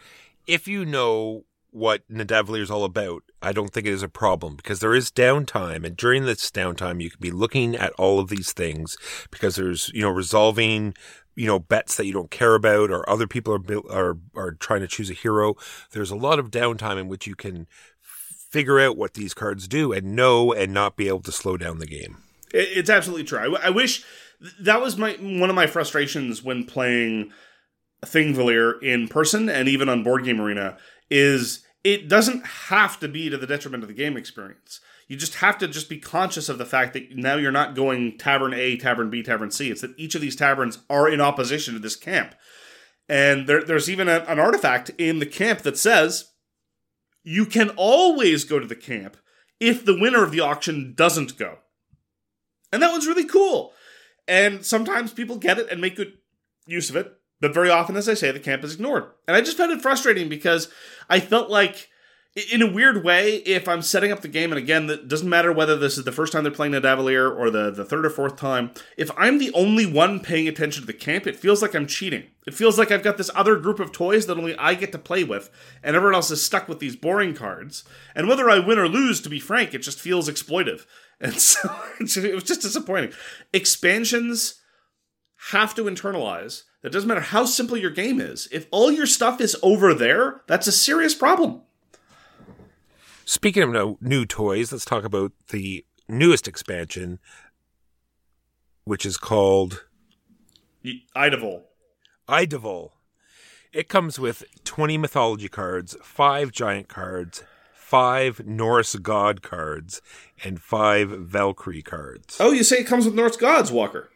if 0.47 0.69
you 0.69 0.85
know 0.85 1.45
what 1.71 2.09
Nidavellir 2.11 2.63
is 2.63 2.71
all 2.71 2.85
about, 2.85 3.23
I 3.43 3.53
don't 3.53 3.71
think 3.71 3.87
it 3.87 3.93
is 3.93 4.03
a 4.03 4.09
problem 4.09 4.57
because 4.57 4.81
there 4.81 4.95
is 4.95 5.11
downtime, 5.11 5.85
and 5.85 5.97
during 5.97 6.25
this 6.25 6.51
downtime, 6.51 7.03
you 7.03 7.11
could 7.11 7.21
be 7.21 7.31
looking 7.31 7.77
at 7.77 7.93
all 7.95 8.19
of 8.19 8.29
these 8.29 8.53
things 8.53 8.97
because 9.31 9.57
there's 9.57 9.91
you 9.93 10.03
know 10.03 10.09
resolving 10.09 10.95
you 11.35 11.47
know 11.47 11.59
bets 11.59 11.97
that 11.97 12.07
you 12.07 12.13
don't 12.13 12.31
care 12.31 12.55
about, 12.55 12.91
or 12.91 13.09
other 13.09 13.27
people 13.27 13.53
are 13.53 13.93
are 13.93 14.19
are 14.35 14.53
trying 14.53 14.81
to 14.81 14.89
choose 14.89 15.11
a 15.11 15.15
hero. 15.15 15.55
There's 15.91 16.11
a 16.11 16.17
lot 16.17 16.39
of 16.39 16.51
downtime 16.51 16.99
in 16.99 17.09
which 17.09 17.27
you 17.27 17.35
can 17.35 17.67
figure 18.57 18.81
out 18.81 18.97
what 18.97 19.13
these 19.13 19.35
cards 19.35 19.69
do 19.69 19.93
and 19.93 20.17
know 20.17 20.51
and 20.51 20.73
not 20.73 20.97
be 20.97 21.09
able 21.09 21.21
to 21.21 21.31
slow 21.31 21.59
down 21.59 21.79
the 21.79 21.87
game. 21.87 22.17
It's 22.55 22.89
absolutely 22.89 23.25
true. 23.25 23.55
I, 23.59 23.69
wish 23.69 24.03
that 24.61 24.81
was 24.81 24.97
my 24.97 25.13
one 25.21 25.51
of 25.51 25.57
my 25.57 25.67
frustrations 25.67 26.43
when 26.43 26.65
playing 26.65 27.33
Thingvellir 28.03 28.83
in 28.83 29.09
person 29.09 29.51
and 29.51 29.69
even 29.69 29.91
on 29.91 30.03
Board 30.03 30.25
Game 30.25 30.41
Arena 30.41 30.79
is 31.11 31.65
it 31.85 32.09
doesn't 32.09 32.47
have 32.47 32.99
to 33.01 33.09
be 33.09 33.29
to 33.29 33.37
the 33.37 33.47
detriment 33.47 33.83
of 33.83 33.89
the 33.89 33.95
game 33.95 34.17
experience. 34.17 34.81
You 35.07 35.19
just 35.19 35.35
have 35.37 35.59
to 35.59 35.69
just 35.69 35.91
be 35.91 35.99
conscious 35.99 36.49
of 36.49 36.57
the 36.57 36.65
fact 36.65 36.95
that 36.95 37.15
now 37.15 37.37
you're 37.37 37.53
not 37.53 37.75
going 37.75 38.17
tavern 38.17 38.55
A, 38.55 38.79
tavern 38.79 39.11
B, 39.11 39.23
tavern 39.23 39.51
C. 39.51 39.71
It's 39.71 39.83
that 39.83 39.99
each 39.99 40.15
of 40.15 40.23
these 40.23 40.35
taverns 40.35 40.79
are 40.89 41.11
in 41.11 41.21
opposition 41.21 41.75
to 41.75 41.81
this 41.81 41.95
camp. 41.95 42.35
And 43.07 43.47
there, 43.47 43.63
there's 43.63 43.91
even 43.91 44.09
a, 44.09 44.21
an 44.27 44.39
artifact 44.39 44.93
in 44.97 45.19
the 45.19 45.27
camp 45.27 45.61
that 45.61 45.77
says 45.77 46.33
you 47.27 47.45
can 47.45 47.70
always 47.70 48.45
go 48.45 48.61
to 48.61 48.66
the 48.68 48.77
camp 48.77 49.16
if 49.59 49.85
the 49.85 49.99
winner 49.99 50.22
of 50.22 50.31
the 50.31 50.39
auction 50.39 50.95
doesn't 50.97 51.37
go. 51.37 51.59
And 52.72 52.81
that 52.81 52.93
one's 52.93 53.09
really 53.09 53.24
cool. 53.24 53.72
And 54.29 54.64
sometimes 54.64 55.12
people 55.12 55.37
get 55.37 55.59
it 55.59 55.68
and 55.68 55.81
make 55.81 55.97
good 55.97 56.12
use 56.68 56.89
of 56.89 56.95
it. 56.95 57.12
But 57.41 57.53
very 57.53 57.68
often, 57.68 57.97
as 57.97 58.09
I 58.09 58.14
say, 58.14 58.31
the 58.31 58.39
camp 58.39 58.62
is 58.62 58.74
ignored. 58.74 59.07
And 59.27 59.37
I 59.37 59.41
just 59.41 59.57
found 59.57 59.72
it 59.72 59.83
frustrating 59.83 60.29
because 60.29 60.68
I 61.11 61.18
felt 61.18 61.51
like, 61.51 61.89
in 62.37 62.61
a 62.61 62.70
weird 62.70 63.03
way, 63.03 63.37
if 63.37 63.66
I'm 63.66 63.80
setting 63.80 64.12
up 64.12 64.20
the 64.20 64.28
game, 64.28 64.53
and 64.53 64.59
again, 64.59 64.91
it 64.91 65.09
doesn't 65.09 65.28
matter 65.28 65.51
whether 65.51 65.74
this 65.74 65.97
is 65.97 66.05
the 66.05 66.12
first 66.12 66.32
time 66.32 66.43
they're 66.43 66.53
playing 66.53 66.74
Nidavellir 66.74 67.34
or 67.34 67.51
the, 67.51 67.70
the 67.70 67.84
third 67.84 68.05
or 68.05 68.11
fourth 68.11 68.37
time, 68.37 68.72
if 68.99 69.11
I'm 69.16 69.39
the 69.39 69.53
only 69.55 69.87
one 69.87 70.20
paying 70.20 70.47
attention 70.47 70.82
to 70.82 70.87
the 70.87 70.93
camp, 70.93 71.26
it 71.26 71.37
feels 71.37 71.62
like 71.62 71.74
I'm 71.74 71.87
cheating. 71.87 72.24
It 72.47 72.53
feels 72.53 72.78
like 72.78 72.91
I've 72.91 73.03
got 73.03 73.16
this 73.16 73.30
other 73.34 73.57
group 73.57 73.80
of 73.80 73.91
toys 73.91 74.26
that 74.26 74.37
only 74.37 74.57
I 74.57 74.74
get 74.74 74.93
to 74.93 74.99
play 74.99 75.24
with, 75.24 75.51
and 75.82 75.97
everyone 75.97 76.14
else 76.14 76.30
is 76.30 76.45
stuck 76.45 76.68
with 76.68 76.78
these 76.78 76.95
boring 76.95 77.34
cards. 77.34 77.84
And 78.14 78.28
whether 78.28 78.51
I 78.51 78.59
win 78.59 78.78
or 78.78 78.89
lose, 78.89 79.22
to 79.22 79.30
be 79.30 79.41
frank, 79.41 79.72
it 79.72 79.78
just 79.78 80.01
feels 80.01 80.28
exploitive. 80.28 80.87
And 81.18 81.41
so 81.41 81.70
it 82.22 82.34
was 82.34 82.45
just 82.45 82.61
disappointing. 82.61 83.14
Expansions 83.55 84.61
have 85.51 85.74
to 85.76 85.84
internalize 85.84 86.64
it 86.87 86.93
doesn't 86.93 87.09
matter 87.09 87.20
how 87.20 87.45
simple 87.45 87.76
your 87.76 87.91
game 87.91 88.20
is. 88.20 88.49
If 88.53 88.68
all 88.70 88.93
your 88.93 89.07
stuff 89.07 89.41
is 89.41 89.57
over 89.61 89.93
there, 89.93 90.43
that's 90.47 90.68
a 90.68 90.72
serious 90.72 91.16
problem. 91.16 91.62
Speaking 93.29 93.64
of 93.64 93.70
no, 93.70 93.99
new 94.01 94.24
toys, 94.24 94.70
let's 94.70 94.85
talk 94.85 95.05
about 95.05 95.33
the 95.51 95.85
newest 96.09 96.47
expansion, 96.47 97.18
which 98.85 99.05
is 99.05 99.16
called 99.16 99.85
Idavoll. 101.16 101.62
Idavoll. 102.29 102.91
It 103.72 103.89
comes 103.89 104.20
with 104.20 104.45
20 104.62 104.97
mythology 104.97 105.49
cards, 105.49 105.97
5 106.03 106.53
giant 106.53 106.89
cards, 106.89 107.43
5 107.74 108.47
Norse 108.47 108.95
god 108.95 109.43
cards, 109.43 110.01
and 110.45 110.62
5 110.62 111.09
Valkyrie 111.11 111.83
cards. 111.83 112.37
Oh, 112.39 112.53
you 112.53 112.62
say 112.62 112.79
it 112.79 112.87
comes 112.87 113.07
with 113.07 113.14
Norse 113.16 113.37
gods, 113.37 113.72
Walker? 113.72 114.09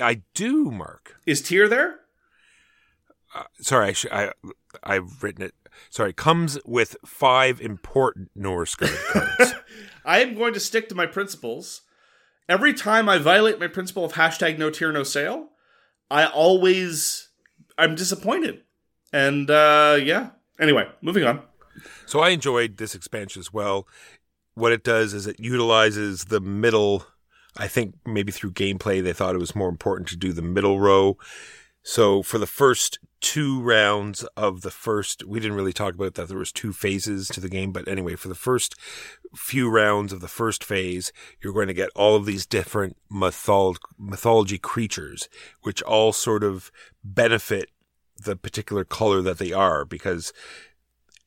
I 0.00 0.22
do, 0.32 0.70
Mark. 0.70 1.16
Is 1.26 1.42
Tyr 1.42 1.68
there? 1.68 2.00
uh, 3.34 3.44
sorry, 3.60 3.88
I, 3.88 3.92
sh- 3.92 4.06
I 4.10 4.32
I've 4.82 5.22
written 5.22 5.42
it. 5.42 5.54
Sorry, 5.90 6.12
comes 6.12 6.58
with 6.64 6.96
five 7.04 7.60
important 7.60 8.30
Norse 8.34 8.74
cards. 8.76 9.54
I 10.04 10.20
am 10.20 10.34
going 10.34 10.54
to 10.54 10.60
stick 10.60 10.88
to 10.88 10.94
my 10.94 11.06
principles. 11.06 11.82
Every 12.48 12.74
time 12.74 13.08
I 13.08 13.18
violate 13.18 13.58
my 13.58 13.68
principle 13.68 14.04
of 14.04 14.12
hashtag 14.14 14.58
no 14.58 14.70
tier 14.70 14.92
no 14.92 15.02
sale, 15.02 15.48
I 16.10 16.26
always 16.26 17.28
I'm 17.78 17.94
disappointed. 17.94 18.62
And 19.12 19.50
uh 19.50 19.98
yeah. 20.02 20.30
Anyway, 20.60 20.86
moving 21.00 21.24
on. 21.24 21.42
so 22.06 22.20
I 22.20 22.30
enjoyed 22.30 22.76
this 22.76 22.94
expansion 22.94 23.40
as 23.40 23.52
well. 23.52 23.88
What 24.54 24.72
it 24.72 24.84
does 24.84 25.14
is 25.14 25.26
it 25.26 25.40
utilizes 25.40 26.26
the 26.26 26.40
middle. 26.40 27.06
I 27.56 27.66
think 27.66 27.94
maybe 28.06 28.30
through 28.30 28.52
gameplay 28.52 29.02
they 29.02 29.12
thought 29.12 29.34
it 29.34 29.38
was 29.38 29.56
more 29.56 29.68
important 29.68 30.08
to 30.10 30.16
do 30.16 30.32
the 30.32 30.42
middle 30.42 30.78
row. 30.80 31.16
So 31.86 32.22
for 32.22 32.38
the 32.38 32.46
first 32.46 32.98
two 33.20 33.60
rounds 33.60 34.24
of 34.38 34.62
the 34.62 34.70
first, 34.70 35.22
we 35.24 35.38
didn't 35.38 35.56
really 35.56 35.72
talk 35.72 35.94
about 35.94 36.14
that. 36.14 36.28
There 36.28 36.38
was 36.38 36.50
two 36.50 36.72
phases 36.72 37.28
to 37.28 37.40
the 37.40 37.48
game, 37.48 37.72
but 37.72 37.86
anyway, 37.86 38.16
for 38.16 38.28
the 38.28 38.34
first 38.34 38.74
few 39.36 39.70
rounds 39.70 40.10
of 40.10 40.20
the 40.20 40.28
first 40.28 40.64
phase, 40.64 41.12
you're 41.42 41.52
going 41.52 41.68
to 41.68 41.74
get 41.74 41.90
all 41.94 42.16
of 42.16 42.24
these 42.24 42.46
different 42.46 42.96
mythol- 43.12 43.76
mythology 43.98 44.56
creatures, 44.56 45.28
which 45.60 45.82
all 45.82 46.14
sort 46.14 46.42
of 46.42 46.72
benefit 47.04 47.68
the 48.24 48.34
particular 48.34 48.84
color 48.84 49.20
that 49.20 49.38
they 49.38 49.52
are 49.52 49.84
because 49.84 50.32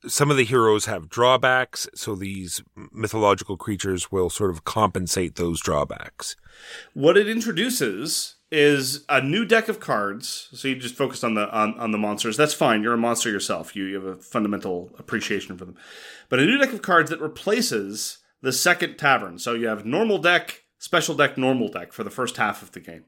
some 0.06 0.30
of 0.30 0.36
the 0.36 0.44
heroes 0.44 0.86
have 0.86 1.08
drawbacks, 1.08 1.88
so 1.94 2.16
these 2.16 2.62
mythological 2.92 3.56
creatures 3.56 4.10
will 4.10 4.30
sort 4.30 4.50
of 4.50 4.64
compensate 4.64 5.36
those 5.36 5.60
drawbacks. 5.60 6.34
What 6.94 7.16
it 7.16 7.28
introduces 7.28 8.36
is 8.50 9.04
a 9.08 9.20
new 9.20 9.44
deck 9.44 9.68
of 9.68 9.80
cards. 9.80 10.48
So 10.52 10.68
you 10.68 10.76
just 10.76 10.94
focused 10.94 11.24
on 11.24 11.34
the 11.34 11.50
on, 11.50 11.78
on 11.78 11.90
the 11.90 11.98
monsters. 11.98 12.36
That's 12.36 12.54
fine. 12.54 12.82
You're 12.82 12.94
a 12.94 12.98
monster 12.98 13.30
yourself. 13.30 13.76
You, 13.76 13.84
you 13.84 13.94
have 13.96 14.04
a 14.04 14.16
fundamental 14.16 14.90
appreciation 14.98 15.56
for 15.56 15.64
them. 15.64 15.76
But 16.28 16.40
a 16.40 16.46
new 16.46 16.58
deck 16.58 16.72
of 16.72 16.82
cards 16.82 17.10
that 17.10 17.20
replaces 17.20 18.18
the 18.40 18.52
second 18.52 18.96
tavern. 18.96 19.38
So 19.38 19.54
you 19.54 19.68
have 19.68 19.84
normal 19.84 20.18
deck, 20.18 20.64
special 20.78 21.14
deck, 21.14 21.36
normal 21.36 21.68
deck 21.68 21.92
for 21.92 22.04
the 22.04 22.10
first 22.10 22.36
half 22.36 22.62
of 22.62 22.72
the 22.72 22.80
game. 22.80 23.04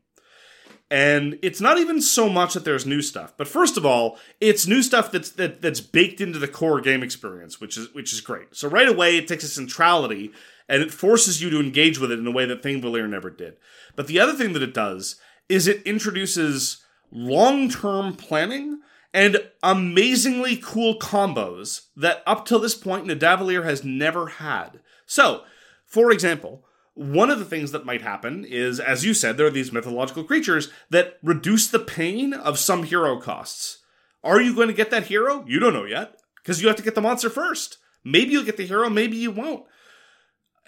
And 0.93 1.39
it's 1.41 1.61
not 1.61 1.79
even 1.79 2.01
so 2.01 2.29
much 2.29 2.55
that 2.55 2.65
there's 2.65 2.85
new 2.85 3.01
stuff, 3.01 3.33
but 3.37 3.47
first 3.47 3.77
of 3.77 3.87
all, 3.87 4.19
it's 4.41 4.67
new 4.67 4.83
stuff 4.83 5.13
that's 5.13 5.31
that, 5.33 5.63
that's 5.63 5.81
baked 5.81 6.21
into 6.21 6.41
the 6.41 6.49
core 6.49 6.81
game 6.81 7.05
experience, 7.05 7.61
which 7.61 7.79
is 7.79 7.95
which 7.95 8.13
is 8.13 8.21
great. 8.21 8.57
So 8.57 8.69
right 8.69 8.89
away, 8.89 9.17
it 9.17 9.29
takes 9.29 9.45
a 9.45 9.49
centrality 9.49 10.33
and 10.69 10.83
it 10.83 10.93
forces 10.93 11.41
you 11.41 11.49
to 11.51 11.61
engage 11.61 12.01
with 12.01 12.11
it 12.11 12.19
in 12.19 12.27
a 12.27 12.33
way 12.33 12.45
that 12.45 12.63
Thingvellir 12.63 13.09
never 13.09 13.31
did. 13.31 13.57
But 13.95 14.09
the 14.09 14.19
other 14.19 14.33
thing 14.33 14.53
that 14.55 14.63
it 14.63 14.75
does 14.75 15.15
is 15.51 15.67
it 15.67 15.83
introduces 15.83 16.83
long-term 17.11 18.15
planning 18.15 18.81
and 19.13 19.39
amazingly 19.63 20.57
cool 20.57 20.99
combos 20.99 21.87
that 21.97 22.23
up 22.27 22.47
till 22.47 22.61
this 22.61 22.77
point 22.77 23.07
Nidavellir 23.07 23.65
has 23.65 23.83
never 23.83 24.29
had. 24.29 24.81
So, 25.07 25.43
for 25.85 26.13
example, 26.13 26.65
one 26.95 27.31
of 27.31 27.41
the 27.41 27.45
things 27.45 27.73
that 27.73 27.85
might 27.85 28.03
happen 28.03 28.45
is, 28.45 28.79
as 28.79 29.05
you 29.05 29.13
said, 29.13 29.37
there 29.37 29.47
are 29.47 29.51
these 29.51 29.73
mythological 29.73 30.23
creatures 30.23 30.71
that 30.91 31.19
reduce 31.23 31.67
the 31.67 31.81
pain 31.81 32.33
of 32.33 32.59
some 32.59 32.85
hero 32.85 33.21
costs. 33.21 33.79
Are 34.23 34.41
you 34.41 34.55
going 34.55 34.69
to 34.69 34.75
get 34.75 34.91
that 34.91 35.07
hero? 35.07 35.45
You 35.49 35.59
don't 35.59 35.73
know 35.73 35.85
yet, 35.85 36.17
because 36.37 36.63
you 36.63 36.69
have 36.69 36.77
to 36.77 36.83
get 36.83 36.95
the 36.95 37.01
monster 37.01 37.31
first. 37.31 37.79
Maybe 38.05 38.33
you'll 38.33 38.45
get 38.45 38.57
the 38.57 38.67
hero, 38.67 38.89
maybe 38.89 39.17
you 39.17 39.33
won't. 39.33 39.65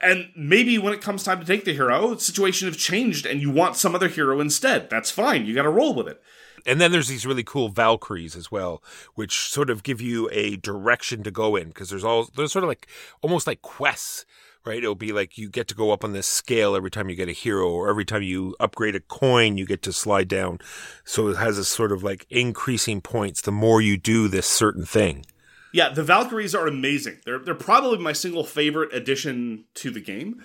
And 0.03 0.31
maybe 0.35 0.79
when 0.79 0.93
it 0.93 1.01
comes 1.01 1.23
time 1.23 1.39
to 1.39 1.47
take 1.47 1.65
the 1.65 1.73
hero, 1.73 2.15
the 2.15 2.21
situation 2.21 2.67
have 2.67 2.77
changed 2.77 3.25
and 3.25 3.41
you 3.41 3.53
want 3.53 3.77
some 3.77 3.95
other 3.95 4.09
hero 4.09 4.41
instead. 4.41 4.91
That's 4.91 5.13
fine. 5.13 5.47
You 5.47 5.55
got 5.55 5.63
to 5.63 5.71
roll 5.71 5.95
with 5.95 6.09
it. 6.09 6.21
And 6.67 6.81
then 6.81 6.93
there's 6.93 7.09
these 7.09 7.27
really 7.27 7.45
cool 7.45 7.69
Valkyries 7.69 8.37
as 8.37 8.51
well, 8.51 8.83
which 9.15 9.49
sort 9.49 9.71
of 9.71 9.83
give 9.83 10.01
you 10.01 10.29
a 10.33 10.57
direction 10.57 11.23
to 11.23 11.31
go 11.31 11.57
in 11.57 11.69
because 11.69 11.91
there's 11.91 12.05
all 12.05 12.29
there's 12.37 12.53
sort 12.53 12.65
of 12.65 12.69
like 12.69 12.87
almost 13.21 13.47
like 13.47 13.63
quests, 13.63 14.25
right? 14.65 14.79
It'll 14.79 14.95
be 14.95 15.13
like 15.13 15.37
you 15.39 15.49
get 15.49 15.67
to 15.69 15.75
go 15.75 15.91
up 15.91 16.05
on 16.05 16.13
this 16.13 16.27
scale 16.27 16.77
every 16.77 16.91
time 16.91 17.09
you 17.09 17.17
get 17.17 17.29
a 17.29 17.33
hero, 17.33 17.69
or 17.69 17.89
every 17.89 18.05
time 18.05 18.23
you 18.23 18.55
upgrade 18.61 18.95
a 18.95 19.01
coin, 19.01 19.57
you 19.57 19.67
get 19.67 19.83
to 19.83 19.93
slide 19.93 20.29
down. 20.29 20.59
So 21.05 21.29
it 21.29 21.37
has 21.37 21.59
a 21.59 21.65
sort 21.65 21.91
of 21.91 22.03
like 22.03 22.27
increasing 22.31 23.01
points 23.01 23.41
the 23.41 23.53
more 23.53 23.81
you 23.81 23.97
do 23.97 24.29
this 24.29 24.47
certain 24.47 24.85
thing. 24.85 25.25
Yeah, 25.73 25.89
the 25.91 26.03
Valkyries 26.03 26.55
are 26.55 26.67
amazing. 26.67 27.19
They're 27.25 27.39
they're 27.39 27.55
probably 27.55 27.99
my 27.99 28.13
single 28.13 28.45
favorite 28.45 28.95
addition 28.95 29.65
to 29.75 29.91
the 29.91 30.01
game. 30.01 30.43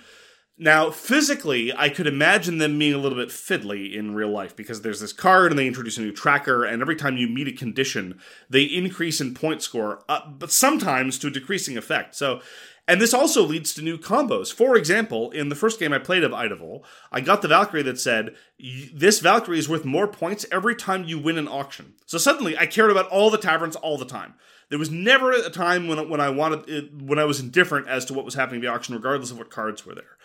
Now, 0.60 0.90
physically, 0.90 1.72
I 1.72 1.88
could 1.88 2.08
imagine 2.08 2.58
them 2.58 2.76
being 2.80 2.92
a 2.92 2.98
little 2.98 3.16
bit 3.16 3.28
fiddly 3.28 3.94
in 3.94 4.16
real 4.16 4.30
life 4.30 4.56
because 4.56 4.82
there's 4.82 4.98
this 4.98 5.12
card 5.12 5.52
and 5.52 5.58
they 5.58 5.68
introduce 5.68 5.98
a 5.98 6.00
new 6.00 6.10
tracker, 6.10 6.64
and 6.64 6.82
every 6.82 6.96
time 6.96 7.16
you 7.16 7.28
meet 7.28 7.46
a 7.46 7.52
condition, 7.52 8.18
they 8.50 8.64
increase 8.64 9.20
in 9.20 9.34
point 9.34 9.62
score, 9.62 10.02
uh, 10.08 10.28
but 10.28 10.50
sometimes 10.50 11.16
to 11.20 11.28
a 11.28 11.30
decreasing 11.30 11.76
effect. 11.76 12.16
So, 12.16 12.40
and 12.88 13.02
this 13.02 13.12
also 13.12 13.44
leads 13.44 13.74
to 13.74 13.82
new 13.82 13.98
combos. 13.98 14.52
For 14.52 14.74
example, 14.74 15.30
in 15.30 15.50
the 15.50 15.54
first 15.54 15.78
game 15.78 15.92
I 15.92 15.98
played 15.98 16.24
of 16.24 16.32
Idavoll, 16.32 16.82
I 17.12 17.20
got 17.20 17.42
the 17.42 17.48
Valkyrie 17.48 17.82
that 17.82 18.00
said, 18.00 18.34
This 18.58 19.20
Valkyrie 19.20 19.58
is 19.58 19.68
worth 19.68 19.84
more 19.84 20.08
points 20.08 20.46
every 20.50 20.74
time 20.74 21.04
you 21.04 21.18
win 21.18 21.36
an 21.36 21.46
auction. 21.46 21.92
So 22.06 22.16
suddenly 22.16 22.56
I 22.56 22.64
cared 22.64 22.90
about 22.90 23.08
all 23.08 23.28
the 23.28 23.36
taverns 23.36 23.76
all 23.76 23.98
the 23.98 24.06
time. 24.06 24.34
There 24.70 24.78
was 24.78 24.90
never 24.90 25.32
a 25.32 25.50
time 25.50 25.86
when, 25.86 26.08
when 26.08 26.20
I 26.20 26.30
wanted 26.30 26.68
it, 26.68 26.94
when 26.94 27.18
I 27.18 27.24
was 27.24 27.40
indifferent 27.40 27.88
as 27.88 28.06
to 28.06 28.14
what 28.14 28.24
was 28.24 28.34
happening 28.34 28.60
in 28.60 28.66
the 28.66 28.72
auction, 28.72 28.94
regardless 28.94 29.30
of 29.30 29.38
what 29.38 29.50
cards 29.50 29.84
were 29.84 29.94
there 29.94 30.17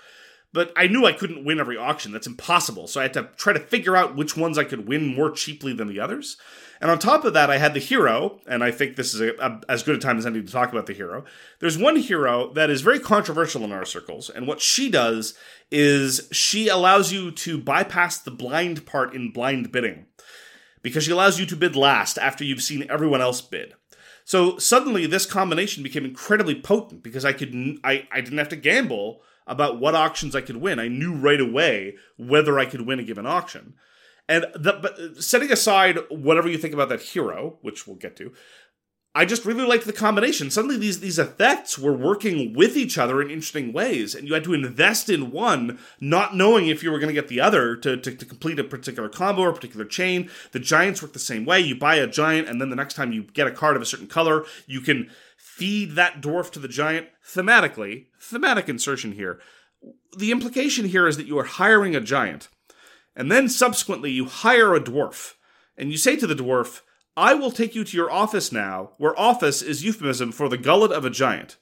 but 0.53 0.71
I 0.75 0.87
knew 0.87 1.05
I 1.05 1.13
couldn't 1.13 1.43
win 1.43 1.59
every 1.59 1.77
auction. 1.77 2.11
That's 2.11 2.27
impossible. 2.27 2.87
So 2.87 2.99
I 2.99 3.03
had 3.03 3.13
to 3.13 3.29
try 3.35 3.53
to 3.53 3.59
figure 3.59 3.97
out 3.97 4.15
which 4.15 4.37
ones 4.37 4.57
I 4.57 4.63
could 4.63 4.87
win 4.87 5.15
more 5.15 5.31
cheaply 5.31 5.73
than 5.73 5.87
the 5.87 5.99
others. 5.99 6.37
And 6.79 6.91
on 6.91 6.99
top 6.99 7.23
of 7.23 7.33
that, 7.33 7.49
I 7.49 7.57
had 7.57 7.73
the 7.73 7.79
hero, 7.79 8.41
and 8.45 8.63
I 8.63 8.69
think 8.69 8.95
this 8.95 9.13
is 9.13 9.21
a, 9.21 9.33
a, 9.39 9.61
as 9.69 9.83
good 9.83 9.95
a 9.95 9.99
time 9.99 10.17
as 10.17 10.25
any 10.25 10.41
to 10.41 10.51
talk 10.51 10.71
about 10.71 10.85
the 10.85 10.93
hero. 10.93 11.23
There's 11.59 11.77
one 11.77 11.95
hero 11.95 12.51
that 12.53 12.69
is 12.69 12.81
very 12.81 12.99
controversial 12.99 13.63
in 13.63 13.71
our 13.71 13.85
circles, 13.85 14.29
and 14.29 14.47
what 14.47 14.61
she 14.61 14.89
does 14.89 15.33
is 15.71 16.27
she 16.31 16.67
allows 16.67 17.11
you 17.11 17.31
to 17.31 17.57
bypass 17.57 18.19
the 18.19 18.31
blind 18.31 18.85
part 18.85 19.15
in 19.15 19.31
blind 19.31 19.71
bidding 19.71 20.07
because 20.81 21.05
she 21.05 21.11
allows 21.11 21.39
you 21.39 21.45
to 21.45 21.55
bid 21.55 21.75
last 21.75 22.17
after 22.17 22.43
you've 22.43 22.61
seen 22.61 22.85
everyone 22.89 23.21
else 23.21 23.41
bid. 23.41 23.73
So 24.25 24.57
suddenly, 24.57 25.05
this 25.05 25.25
combination 25.25 25.83
became 25.83 26.05
incredibly 26.05 26.59
potent 26.59 27.01
because 27.01 27.23
I 27.23 27.33
could 27.33 27.79
I, 27.83 28.07
I 28.11 28.21
didn't 28.21 28.39
have 28.39 28.49
to 28.49 28.55
gamble 28.57 29.21
about 29.47 29.79
what 29.79 29.95
auctions 29.95 30.35
I 30.35 30.41
could 30.41 30.57
win. 30.57 30.79
I 30.79 30.87
knew 30.87 31.13
right 31.13 31.41
away 31.41 31.95
whether 32.17 32.59
I 32.59 32.65
could 32.65 32.81
win 32.81 32.99
a 32.99 33.03
given 33.03 33.25
auction. 33.25 33.75
And 34.29 34.45
the, 34.55 34.73
but 34.73 35.21
setting 35.21 35.51
aside 35.51 35.99
whatever 36.09 36.47
you 36.47 36.57
think 36.57 36.73
about 36.73 36.89
that 36.89 37.01
hero, 37.01 37.57
which 37.61 37.85
we'll 37.85 37.97
get 37.97 38.15
to, 38.17 38.31
I 39.15 39.25
just 39.25 39.45
really 39.45 39.65
liked 39.65 39.85
the 39.85 39.93
combination. 39.93 40.49
Suddenly, 40.49 40.77
these 40.77 40.99
these 40.99 41.19
effects 41.19 41.77
were 41.77 41.95
working 41.95 42.53
with 42.55 42.75
each 42.75 42.97
other 42.97 43.21
in 43.21 43.29
interesting 43.29 43.71
ways, 43.71 44.15
and 44.15 44.27
you 44.27 44.33
had 44.33 44.43
to 44.45 44.55
invest 44.55 45.07
in 45.07 45.29
one, 45.29 45.77
not 45.99 46.35
knowing 46.35 46.67
if 46.67 46.81
you 46.81 46.91
were 46.91 46.97
going 46.97 47.13
to 47.13 47.21
get 47.21 47.27
the 47.27 47.39
other 47.39 47.75
to, 47.75 47.95
to, 47.95 48.15
to 48.15 48.25
complete 48.25 48.57
a 48.57 48.63
particular 48.63 49.09
combo 49.09 49.43
or 49.43 49.49
a 49.49 49.53
particular 49.53 49.85
chain. 49.85 50.31
The 50.51 50.59
giants 50.59 51.03
work 51.03 51.13
the 51.13 51.19
same 51.19 51.45
way. 51.45 51.59
You 51.59 51.75
buy 51.75 51.97
a 51.97 52.07
giant, 52.07 52.47
and 52.47 52.59
then 52.59 52.71
the 52.71 52.75
next 52.75 52.95
time 52.95 53.11
you 53.11 53.23
get 53.23 53.45
a 53.45 53.51
card 53.51 53.75
of 53.75 53.83
a 53.83 53.85
certain 53.85 54.07
color, 54.07 54.45
you 54.65 54.81
can 54.81 55.11
feed 55.55 55.91
that 55.91 56.21
dwarf 56.21 56.51
to 56.51 56.59
the 56.59 56.67
giant 56.67 57.07
thematically. 57.25 58.07
Thematic 58.19 58.67
insertion 58.69 59.11
here. 59.13 59.39
The 60.17 60.31
implication 60.31 60.85
here 60.85 61.07
is 61.07 61.17
that 61.17 61.27
you 61.27 61.37
are 61.39 61.43
hiring 61.43 61.95
a 61.95 62.01
giant, 62.01 62.47
and 63.15 63.31
then 63.31 63.49
subsequently 63.49 64.11
you 64.11 64.25
hire 64.25 64.73
a 64.73 64.79
dwarf, 64.81 65.33
and 65.77 65.91
you 65.91 65.97
say 65.97 66.15
to 66.15 66.27
the 66.27 66.35
dwarf, 66.35 66.81
I 67.15 67.33
will 67.33 67.51
take 67.51 67.75
you 67.75 67.83
to 67.83 67.97
your 67.97 68.11
office 68.11 68.51
now, 68.51 68.91
where 68.97 69.19
office 69.19 69.61
is 69.61 69.83
euphemism 69.83 70.31
for 70.31 70.49
the 70.49 70.57
gullet 70.57 70.91
of 70.91 71.05
a 71.05 71.09
giant. 71.09 71.57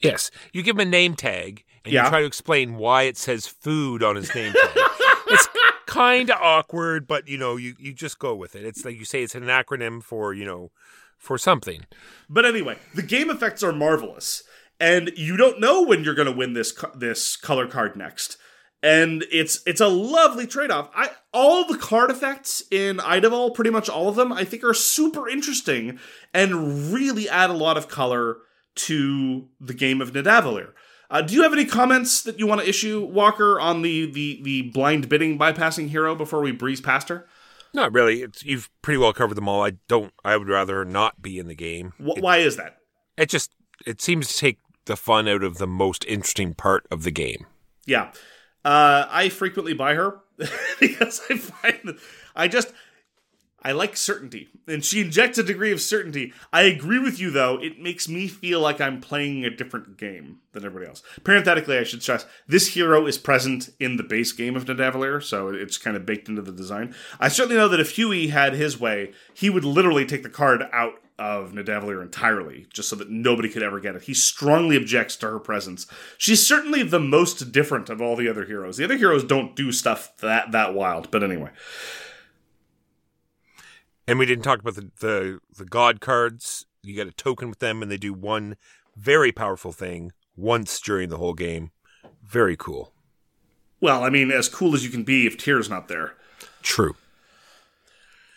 Yes, 0.00 0.30
you 0.52 0.62
give 0.62 0.76
him 0.76 0.80
a 0.80 0.90
name 0.90 1.14
tag 1.14 1.64
and 1.84 1.92
Yeah. 1.94 2.04
you 2.04 2.08
try 2.10 2.20
to 2.20 2.26
explain 2.26 2.76
why 2.76 3.02
it 3.02 3.16
says 3.16 3.46
food 3.46 4.02
on 4.02 4.16
his 4.16 4.34
name 4.34 4.52
tag. 4.52 4.70
it's 5.28 5.48
kind 5.86 6.30
of 6.30 6.38
awkward, 6.40 7.06
but 7.06 7.28
you 7.28 7.38
know, 7.38 7.56
you, 7.56 7.74
you 7.78 7.92
just 7.94 8.18
go 8.18 8.34
with 8.34 8.56
it. 8.56 8.64
It's 8.64 8.84
like 8.84 8.98
you 8.98 9.04
say 9.04 9.22
it's 9.22 9.34
an 9.34 9.44
acronym 9.44 10.02
for, 10.02 10.34
you 10.34 10.44
know, 10.44 10.70
for 11.18 11.38
something. 11.38 11.86
But 12.28 12.44
anyway, 12.44 12.78
the 12.94 13.02
game 13.02 13.30
effects 13.30 13.62
are 13.62 13.72
marvelous, 13.72 14.42
and 14.78 15.12
you 15.16 15.36
don't 15.36 15.60
know 15.60 15.82
when 15.82 16.04
you're 16.04 16.14
going 16.14 16.30
to 16.30 16.36
win 16.36 16.52
this 16.52 16.74
this 16.94 17.36
color 17.36 17.66
card 17.66 17.96
next. 17.96 18.36
And 18.82 19.24
it's 19.32 19.62
it's 19.66 19.80
a 19.80 19.88
lovely 19.88 20.46
trade 20.46 20.70
off. 20.70 20.90
I 20.94 21.10
all 21.32 21.66
the 21.66 21.78
card 21.78 22.10
effects 22.10 22.62
in 22.70 22.98
Idavoll, 22.98 23.54
pretty 23.54 23.70
much 23.70 23.88
all 23.88 24.08
of 24.08 24.16
them, 24.16 24.32
I 24.32 24.44
think 24.44 24.62
are 24.62 24.74
super 24.74 25.28
interesting 25.28 25.98
and 26.32 26.92
really 26.92 27.28
add 27.28 27.50
a 27.50 27.54
lot 27.54 27.76
of 27.76 27.88
color 27.88 28.38
to 28.76 29.48
the 29.60 29.74
game 29.74 30.00
of 30.00 30.12
Nidavellir. 30.12 30.72
Uh, 31.10 31.22
do 31.22 31.34
you 31.34 31.42
have 31.42 31.52
any 31.52 31.64
comments 31.64 32.22
that 32.22 32.38
you 32.38 32.46
want 32.46 32.60
to 32.60 32.68
issue, 32.68 33.04
Walker, 33.04 33.60
on 33.60 33.82
the, 33.82 34.10
the 34.10 34.40
the 34.42 34.62
blind 34.62 35.08
bidding 35.08 35.38
bypassing 35.38 35.88
hero 35.88 36.14
before 36.14 36.40
we 36.40 36.52
breeze 36.52 36.80
past 36.80 37.08
her? 37.08 37.26
Not 37.74 37.92
really. 37.92 38.22
It's, 38.22 38.44
you've 38.44 38.70
pretty 38.82 38.98
well 38.98 39.12
covered 39.12 39.34
them 39.34 39.48
all. 39.48 39.64
I 39.64 39.72
don't. 39.88 40.12
I 40.24 40.36
would 40.36 40.48
rather 40.48 40.84
not 40.84 41.22
be 41.22 41.38
in 41.38 41.46
the 41.46 41.54
game. 41.54 41.92
Wh- 41.98 42.20
why 42.20 42.38
is 42.38 42.56
that? 42.56 42.78
It 43.16 43.28
just 43.28 43.52
it 43.86 44.00
seems 44.00 44.28
to 44.28 44.38
take 44.38 44.58
the 44.86 44.96
fun 44.96 45.28
out 45.28 45.42
of 45.42 45.58
the 45.58 45.66
most 45.66 46.04
interesting 46.06 46.54
part 46.54 46.86
of 46.90 47.02
the 47.02 47.10
game. 47.10 47.46
Yeah. 47.86 48.12
Uh, 48.64 49.06
I 49.08 49.28
frequently 49.28 49.74
buy 49.74 49.94
her 49.94 50.20
because 50.80 51.20
I 51.30 51.36
find 51.36 51.78
that 51.84 51.96
I 52.34 52.48
just 52.48 52.72
I 53.62 53.72
like 53.72 53.96
certainty, 53.96 54.48
and 54.68 54.84
she 54.84 55.00
injects 55.00 55.38
a 55.38 55.42
degree 55.42 55.72
of 55.72 55.80
certainty. 55.80 56.32
I 56.52 56.62
agree 56.62 56.98
with 56.98 57.18
you, 57.18 57.30
though. 57.30 57.58
It 57.60 57.80
makes 57.80 58.08
me 58.08 58.28
feel 58.28 58.60
like 58.60 58.80
I'm 58.80 59.00
playing 59.00 59.44
a 59.44 59.50
different 59.50 59.96
game 59.96 60.38
than 60.52 60.64
everybody 60.64 60.88
else. 60.88 61.02
Parenthetically, 61.24 61.76
I 61.78 61.82
should 61.82 62.02
stress 62.02 62.26
this 62.46 62.74
hero 62.74 63.06
is 63.06 63.18
present 63.18 63.70
in 63.80 63.96
the 63.96 64.04
base 64.04 64.32
game 64.32 64.56
of 64.56 64.66
Nidavellir, 64.66 65.22
so 65.22 65.48
it's 65.48 65.78
kind 65.78 65.96
of 65.96 66.06
baked 66.06 66.28
into 66.28 66.42
the 66.42 66.52
design. 66.52 66.94
I 67.18 67.28
certainly 67.28 67.56
know 67.56 67.68
that 67.68 67.80
if 67.80 67.96
Huey 67.96 68.28
had 68.28 68.52
his 68.52 68.78
way, 68.78 69.12
he 69.34 69.50
would 69.50 69.64
literally 69.64 70.04
take 70.04 70.22
the 70.22 70.28
card 70.28 70.62
out 70.72 71.00
of 71.18 71.52
Nidavellir 71.52 72.02
entirely, 72.02 72.66
just 72.72 72.88
so 72.88 72.96
that 72.96 73.10
nobody 73.10 73.48
could 73.48 73.62
ever 73.62 73.80
get 73.80 73.96
it. 73.96 74.02
He 74.02 74.14
strongly 74.14 74.76
objects 74.76 75.16
to 75.16 75.30
her 75.30 75.38
presence. 75.40 75.86
She's 76.18 76.46
certainly 76.46 76.82
the 76.82 77.00
most 77.00 77.52
different 77.52 77.88
of 77.88 78.02
all 78.02 78.16
the 78.16 78.28
other 78.28 78.44
heroes. 78.44 78.76
The 78.76 78.84
other 78.84 78.98
heroes 78.98 79.24
don't 79.24 79.56
do 79.56 79.72
stuff 79.72 80.14
that 80.18 80.52
that 80.52 80.74
wild, 80.74 81.10
but 81.10 81.22
anyway. 81.22 81.50
And 84.08 84.18
we 84.18 84.26
didn't 84.26 84.44
talk 84.44 84.60
about 84.60 84.76
the, 84.76 84.90
the, 85.00 85.40
the 85.56 85.64
god 85.64 86.00
cards. 86.00 86.66
You 86.82 86.94
get 86.94 87.08
a 87.08 87.12
token 87.12 87.48
with 87.48 87.58
them, 87.58 87.82
and 87.82 87.90
they 87.90 87.96
do 87.96 88.12
one 88.12 88.56
very 88.96 89.32
powerful 89.32 89.72
thing 89.72 90.12
once 90.36 90.80
during 90.80 91.08
the 91.08 91.18
whole 91.18 91.34
game. 91.34 91.70
Very 92.22 92.56
cool. 92.56 92.92
Well, 93.80 94.04
I 94.04 94.10
mean, 94.10 94.30
as 94.30 94.48
cool 94.48 94.74
as 94.74 94.84
you 94.84 94.90
can 94.90 95.02
be 95.02 95.26
if 95.26 95.36
Tyr's 95.36 95.68
not 95.68 95.88
there. 95.88 96.14
True. 96.62 96.96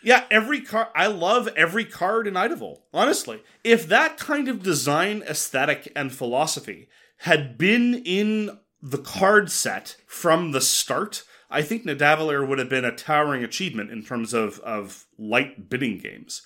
Yeah, 0.02 0.24
every 0.30 0.60
card. 0.60 0.88
I 0.94 1.06
love 1.08 1.48
every 1.48 1.84
card 1.84 2.26
in 2.26 2.34
Idavoll. 2.34 2.80
Honestly, 2.92 3.42
if 3.62 3.86
that 3.88 4.16
kind 4.16 4.48
of 4.48 4.62
design, 4.62 5.22
aesthetic, 5.28 5.92
and 5.94 6.12
philosophy 6.12 6.88
had 7.18 7.58
been 7.58 7.94
in 8.04 8.58
the 8.82 8.98
card 8.98 9.50
set 9.50 9.96
from 10.06 10.52
the 10.52 10.60
start, 10.60 11.22
I 11.50 11.62
think 11.62 11.84
Nidavellir 11.84 12.46
would 12.46 12.58
have 12.58 12.68
been 12.68 12.84
a 12.84 12.94
towering 12.94 13.42
achievement 13.42 13.90
in 13.90 14.02
terms 14.02 14.32
of, 14.32 14.60
of 14.60 15.06
light 15.18 15.68
bidding 15.68 15.98
games. 15.98 16.42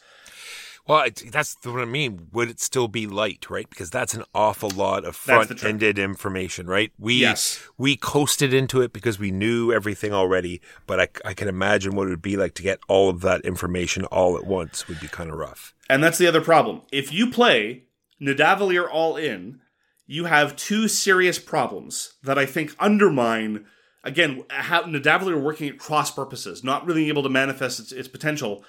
Well, 0.86 1.06
that's 1.30 1.56
what 1.64 1.80
I 1.80 1.86
mean. 1.86 2.28
Would 2.32 2.50
it 2.50 2.60
still 2.60 2.88
be 2.88 3.06
light, 3.06 3.48
right? 3.48 3.68
Because 3.68 3.88
that's 3.88 4.12
an 4.12 4.24
awful 4.34 4.68
lot 4.68 5.06
of 5.06 5.16
front-ended 5.16 5.98
information, 5.98 6.66
right? 6.66 6.92
We 6.98 7.14
yes. 7.14 7.58
we 7.78 7.96
coasted 7.96 8.52
into 8.52 8.82
it 8.82 8.92
because 8.92 9.18
we 9.18 9.30
knew 9.30 9.72
everything 9.72 10.12
already, 10.12 10.60
but 10.86 11.00
I, 11.00 11.08
I 11.24 11.32
can 11.32 11.48
imagine 11.48 11.96
what 11.96 12.06
it 12.06 12.10
would 12.10 12.20
be 12.20 12.36
like 12.36 12.52
to 12.54 12.62
get 12.62 12.80
all 12.86 13.08
of 13.08 13.22
that 13.22 13.40
information 13.46 14.04
all 14.06 14.36
at 14.36 14.44
once 14.44 14.86
would 14.86 15.00
be 15.00 15.08
kind 15.08 15.30
of 15.30 15.38
rough. 15.38 15.74
And 15.88 16.04
that's 16.04 16.18
the 16.18 16.26
other 16.26 16.42
problem. 16.42 16.82
If 16.92 17.14
you 17.14 17.30
play 17.30 17.84
Nidavellir 18.20 18.86
all 18.86 19.16
in, 19.16 19.60
you 20.06 20.26
have 20.26 20.54
two 20.54 20.86
serious 20.88 21.38
problems 21.38 22.12
that 22.22 22.38
I 22.38 22.44
think 22.44 22.76
undermine 22.78 23.64
again, 24.04 24.44
how 24.50 24.82
Nidavellir 24.82 25.40
working 25.40 25.68
at 25.68 25.78
cross 25.78 26.10
purposes, 26.10 26.62
not 26.62 26.86
really 26.86 27.08
able 27.08 27.22
to 27.22 27.28
manifest 27.28 27.80
its, 27.80 27.92
its 27.92 28.08
potential, 28.08 28.64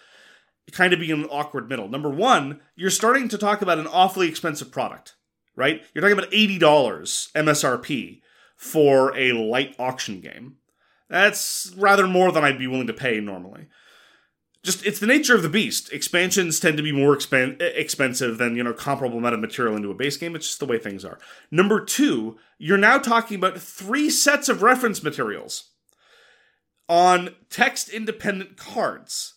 kind 0.72 0.94
of 0.94 1.00
being 1.00 1.12
an 1.12 1.26
awkward 1.26 1.70
middle. 1.70 1.88
Number 1.88 2.10
one, 2.10 2.62
you're 2.76 2.90
starting 2.90 3.30
to 3.30 3.38
talk 3.38 3.62
about 3.62 3.78
an 3.78 3.88
awfully 3.88 4.28
expensive 4.28 4.72
product, 4.72 5.16
right? 5.56 5.84
You're 5.94 6.02
talking 6.02 6.18
about 6.18 6.32
$80 6.32 7.32
MSRP 7.34 8.22
for 8.56 9.16
a 9.18 9.34
light 9.34 9.76
auction 9.78 10.22
game. 10.22 10.56
That's 11.10 11.72
rather 11.78 12.08
more 12.08 12.32
than 12.32 12.44
I'd 12.44 12.58
be 12.58 12.68
willing 12.68 12.88
to 12.88 12.94
pay 12.94 13.20
normally 13.20 13.68
just 14.66 14.86
it's 14.86 15.00
the 15.00 15.08
nature 15.08 15.36
of 15.36 15.44
the 15.44 15.50
beast. 15.50 15.94
Expansions 15.94 16.60
tend 16.60 16.76
to 16.78 16.84
be 16.84 16.92
more 16.92 17.16
expen- 17.16 17.62
expensive 17.62 18.38
than 18.38 18.56
you 18.56 18.64
know 18.64 18.74
comparable 18.74 19.22
meta 19.22 19.38
material 19.38 19.76
into 19.76 19.92
a 19.92 19.96
base 19.96 20.18
game. 20.18 20.36
It's 20.36 20.48
just 20.48 20.60
the 20.60 20.66
way 20.66 20.80
things 20.80 21.06
are. 21.06 21.20
Number 21.52 21.80
two, 21.80 22.38
you're 22.58 22.78
now 22.78 22.98
talking 22.98 23.38
about 23.38 23.60
three 23.60 24.10
sets 24.10 24.50
of 24.50 24.64
reference 24.64 25.04
materials 25.04 25.72
on 26.90 27.36
text 27.50 27.90
independent 27.90 28.58
cards 28.58 29.35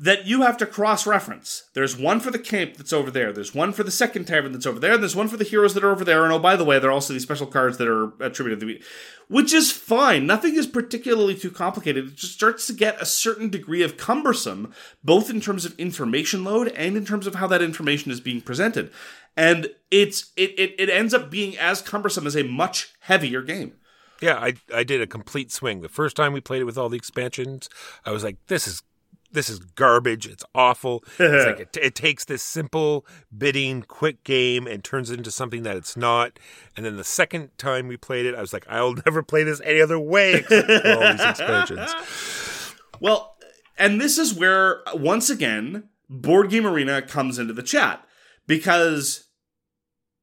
that 0.00 0.26
you 0.26 0.42
have 0.42 0.56
to 0.58 0.66
cross 0.66 1.06
reference. 1.08 1.64
There's 1.74 1.98
one 1.98 2.20
for 2.20 2.30
the 2.30 2.38
camp 2.38 2.76
that's 2.76 2.92
over 2.92 3.10
there. 3.10 3.32
There's 3.32 3.54
one 3.54 3.72
for 3.72 3.82
the 3.82 3.90
second 3.90 4.26
tavern 4.26 4.52
that's 4.52 4.66
over 4.66 4.78
there. 4.78 4.92
And 4.92 5.02
there's 5.02 5.16
one 5.16 5.26
for 5.26 5.36
the 5.36 5.44
heroes 5.44 5.74
that 5.74 5.82
are 5.82 5.90
over 5.90 6.04
there. 6.04 6.22
And 6.22 6.32
oh, 6.32 6.38
by 6.38 6.54
the 6.54 6.64
way, 6.64 6.78
there 6.78 6.90
are 6.90 6.92
also 6.92 7.12
these 7.12 7.24
special 7.24 7.48
cards 7.48 7.78
that 7.78 7.88
are 7.88 8.12
attributed 8.22 8.60
to 8.60 8.66
the, 8.66 8.82
which 9.26 9.52
is 9.52 9.72
fine. 9.72 10.24
Nothing 10.24 10.54
is 10.54 10.68
particularly 10.68 11.34
too 11.34 11.50
complicated. 11.50 12.06
It 12.06 12.14
just 12.14 12.34
starts 12.34 12.68
to 12.68 12.72
get 12.72 13.02
a 13.02 13.06
certain 13.06 13.48
degree 13.48 13.82
of 13.82 13.96
cumbersome, 13.96 14.72
both 15.02 15.30
in 15.30 15.40
terms 15.40 15.64
of 15.64 15.78
information 15.80 16.44
load 16.44 16.68
and 16.68 16.96
in 16.96 17.04
terms 17.04 17.26
of 17.26 17.34
how 17.34 17.48
that 17.48 17.62
information 17.62 18.12
is 18.12 18.20
being 18.20 18.40
presented. 18.40 18.92
And 19.36 19.68
it's 19.90 20.32
it 20.36 20.50
it, 20.58 20.74
it 20.78 20.90
ends 20.90 21.12
up 21.12 21.28
being 21.28 21.58
as 21.58 21.82
cumbersome 21.82 22.26
as 22.26 22.36
a 22.36 22.44
much 22.44 22.94
heavier 23.00 23.42
game. 23.42 23.72
Yeah, 24.20 24.36
I 24.36 24.54
I 24.72 24.84
did 24.84 25.00
a 25.00 25.06
complete 25.06 25.52
swing. 25.52 25.80
The 25.80 25.88
first 25.88 26.16
time 26.16 26.32
we 26.32 26.40
played 26.40 26.62
it 26.62 26.64
with 26.64 26.78
all 26.78 26.88
the 26.88 26.96
expansions, 26.96 27.68
I 28.04 28.10
was 28.10 28.24
like, 28.24 28.36
this 28.48 28.66
is 28.66 28.82
this 29.30 29.48
is 29.48 29.58
garbage. 29.58 30.26
It's 30.26 30.44
awful. 30.54 31.04
it's 31.18 31.46
like 31.46 31.60
it, 31.60 31.76
it, 31.80 31.94
takes 31.94 32.24
this 32.24 32.42
simple 32.42 33.06
bidding, 33.36 33.82
quick 33.82 34.24
game 34.24 34.66
and 34.66 34.82
turns 34.82 35.10
it 35.10 35.18
into 35.18 35.30
something 35.30 35.62
that 35.62 35.76
it's 35.76 35.96
not. 35.96 36.38
And 36.76 36.86
then 36.86 36.96
the 36.96 37.04
second 37.04 37.50
time 37.58 37.88
we 37.88 37.96
played 37.96 38.26
it, 38.26 38.34
I 38.34 38.40
was 38.40 38.52
like, 38.52 38.66
I'll 38.68 38.94
never 39.06 39.22
play 39.22 39.42
this 39.42 39.60
any 39.64 39.80
other 39.80 39.98
way 39.98 40.34
except 40.34 40.66
for 40.66 40.94
all 40.94 41.12
these 41.12 41.20
expansions. 41.20 41.94
Well, 43.00 43.36
and 43.78 44.00
this 44.00 44.18
is 44.18 44.34
where 44.34 44.82
once 44.92 45.30
again 45.30 45.88
Board 46.10 46.50
Game 46.50 46.66
Arena 46.66 47.00
comes 47.00 47.38
into 47.38 47.52
the 47.52 47.62
chat 47.62 48.04
because 48.48 49.28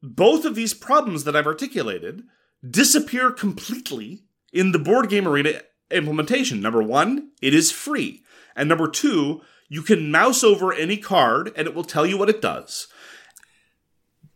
both 0.03 0.43
of 0.43 0.56
these 0.56 0.74
problems 0.74 1.24
that 1.24 1.38
I've 1.38 1.47
articulated 1.47 2.24
disappear 2.70 3.32
completely 3.32 4.26
in 4.51 4.74
the 4.74 4.80
Board 4.80 5.10
Game 5.10 5.26
Arena 5.26 5.62
implementation. 5.91 6.62
Number 6.62 6.84
one, 6.84 7.32
it 7.41 7.53
is 7.53 7.72
free. 7.72 8.24
And 8.56 8.70
number 8.70 8.88
two, 8.88 9.41
you 9.68 9.82
can 9.82 10.12
mouse 10.12 10.43
over 10.43 10.74
any 10.74 10.97
card 10.97 11.51
and 11.56 11.68
it 11.68 11.76
will 11.76 11.84
tell 11.84 12.06
you 12.06 12.18
what 12.18 12.30
it 12.30 12.41
does. 12.41 12.88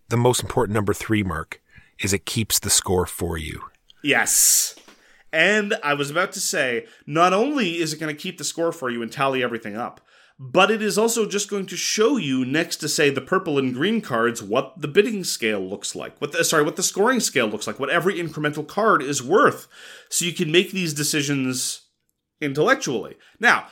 The 0.10 0.18
most 0.18 0.42
important 0.42 0.74
number 0.74 0.94
three, 0.94 1.24
Mark, 1.24 1.62
is 2.00 2.14
it 2.14 2.26
keeps 2.26 2.60
the 2.60 2.70
score 2.70 3.06
for 3.06 3.38
you. 3.38 3.62
Yes. 4.04 4.76
And 5.32 5.76
I 5.84 5.94
was 5.94 6.10
about 6.10 6.32
to 6.34 6.40
say, 6.40 6.88
not 7.06 7.34
only 7.34 7.78
is 7.78 7.94
it 7.94 8.00
going 8.00 8.14
to 8.14 8.22
keep 8.22 8.38
the 8.38 8.44
score 8.44 8.72
for 8.72 8.90
you 8.90 9.04
and 9.04 9.12
tally 9.12 9.44
everything 9.44 9.78
up, 9.78 10.02
but 10.40 10.72
it 10.72 10.82
is 10.82 10.98
also 10.98 11.26
just 11.26 11.50
going 11.50 11.66
to 11.66 11.76
show 11.76 12.16
you 12.16 12.46
next 12.46 12.78
to 12.78 12.88
say 12.88 13.10
the 13.10 13.20
purple 13.20 13.60
and 13.60 13.74
green 13.74 14.00
cards 14.00 14.42
what 14.42 14.82
the 14.82 14.88
bidding 14.88 15.24
scale 15.26 15.60
looks 15.60 15.96
like 15.96 16.18
what 16.22 16.32
the, 16.32 16.44
sorry 16.46 16.64
what 16.64 16.78
the 16.78 16.84
scoring 16.84 17.20
scale 17.20 17.48
looks 17.48 17.68
like 17.68 17.78
what 17.78 17.90
every 17.90 18.16
incremental 18.16 18.66
card 18.66 19.02
is 19.02 19.22
worth 19.22 19.68
so 20.08 20.24
you 20.24 20.32
can 20.32 20.50
make 20.50 20.72
these 20.72 20.94
decisions 20.94 21.82
intellectually 22.40 23.18
now 23.40 23.68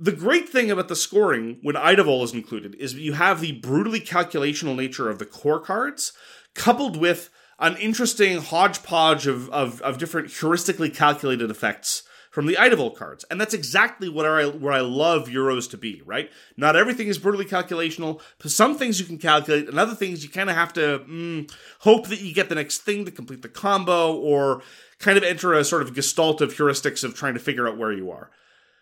the 0.00 0.12
great 0.12 0.48
thing 0.48 0.70
about 0.70 0.88
the 0.88 0.96
scoring 0.96 1.58
when 1.60 1.74
Idavoll 1.74 2.24
is 2.24 2.32
included 2.32 2.74
is 2.76 2.94
you 2.94 3.12
have 3.12 3.40
the 3.40 3.52
brutally 3.52 4.00
calculational 4.00 4.74
nature 4.74 5.10
of 5.10 5.18
the 5.18 5.26
core 5.26 5.60
cards, 5.60 6.14
coupled 6.54 6.96
with 6.96 7.28
an 7.58 7.76
interesting 7.76 8.40
hodgepodge 8.40 9.26
of, 9.26 9.50
of, 9.50 9.82
of 9.82 9.98
different 9.98 10.28
heuristically 10.28 10.92
calculated 10.92 11.50
effects 11.50 12.04
from 12.30 12.46
the 12.46 12.54
Idavoll 12.54 12.96
cards. 12.96 13.26
And 13.30 13.38
that's 13.38 13.52
exactly 13.52 14.08
what 14.08 14.24
I, 14.24 14.46
where 14.46 14.72
I 14.72 14.80
love 14.80 15.28
Euros 15.28 15.68
to 15.72 15.76
be, 15.76 16.00
right? 16.06 16.30
Not 16.56 16.76
everything 16.76 17.08
is 17.08 17.18
brutally 17.18 17.44
calculational. 17.44 18.22
Some 18.42 18.78
things 18.78 19.00
you 19.00 19.04
can 19.04 19.18
calculate, 19.18 19.68
and 19.68 19.78
other 19.78 19.94
things 19.94 20.24
you 20.24 20.30
kind 20.30 20.48
of 20.48 20.56
have 20.56 20.72
to 20.74 21.00
mm, 21.00 21.52
hope 21.80 22.06
that 22.06 22.22
you 22.22 22.32
get 22.32 22.48
the 22.48 22.54
next 22.54 22.78
thing 22.78 23.04
to 23.04 23.10
complete 23.10 23.42
the 23.42 23.48
combo, 23.50 24.14
or 24.14 24.62
kind 24.98 25.18
of 25.18 25.24
enter 25.24 25.52
a 25.52 25.62
sort 25.62 25.82
of 25.82 25.92
gestalt 25.92 26.40
of 26.40 26.54
heuristics 26.54 27.04
of 27.04 27.14
trying 27.14 27.34
to 27.34 27.40
figure 27.40 27.68
out 27.68 27.76
where 27.76 27.92
you 27.92 28.10
are. 28.10 28.30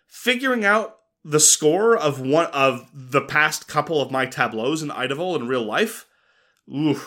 Figuring 0.07 0.63
out 0.63 0.99
the 1.23 1.39
score 1.39 1.97
of 1.97 2.21
one 2.21 2.47
of 2.47 2.89
the 2.93 3.21
past 3.21 3.67
couple 3.67 4.01
of 4.01 4.11
my 4.11 4.25
tableaus 4.25 4.81
in 4.81 4.89
Idavoll 4.89 5.35
in 5.35 5.47
real 5.47 5.63
life, 5.63 6.05
ooh, 6.69 6.99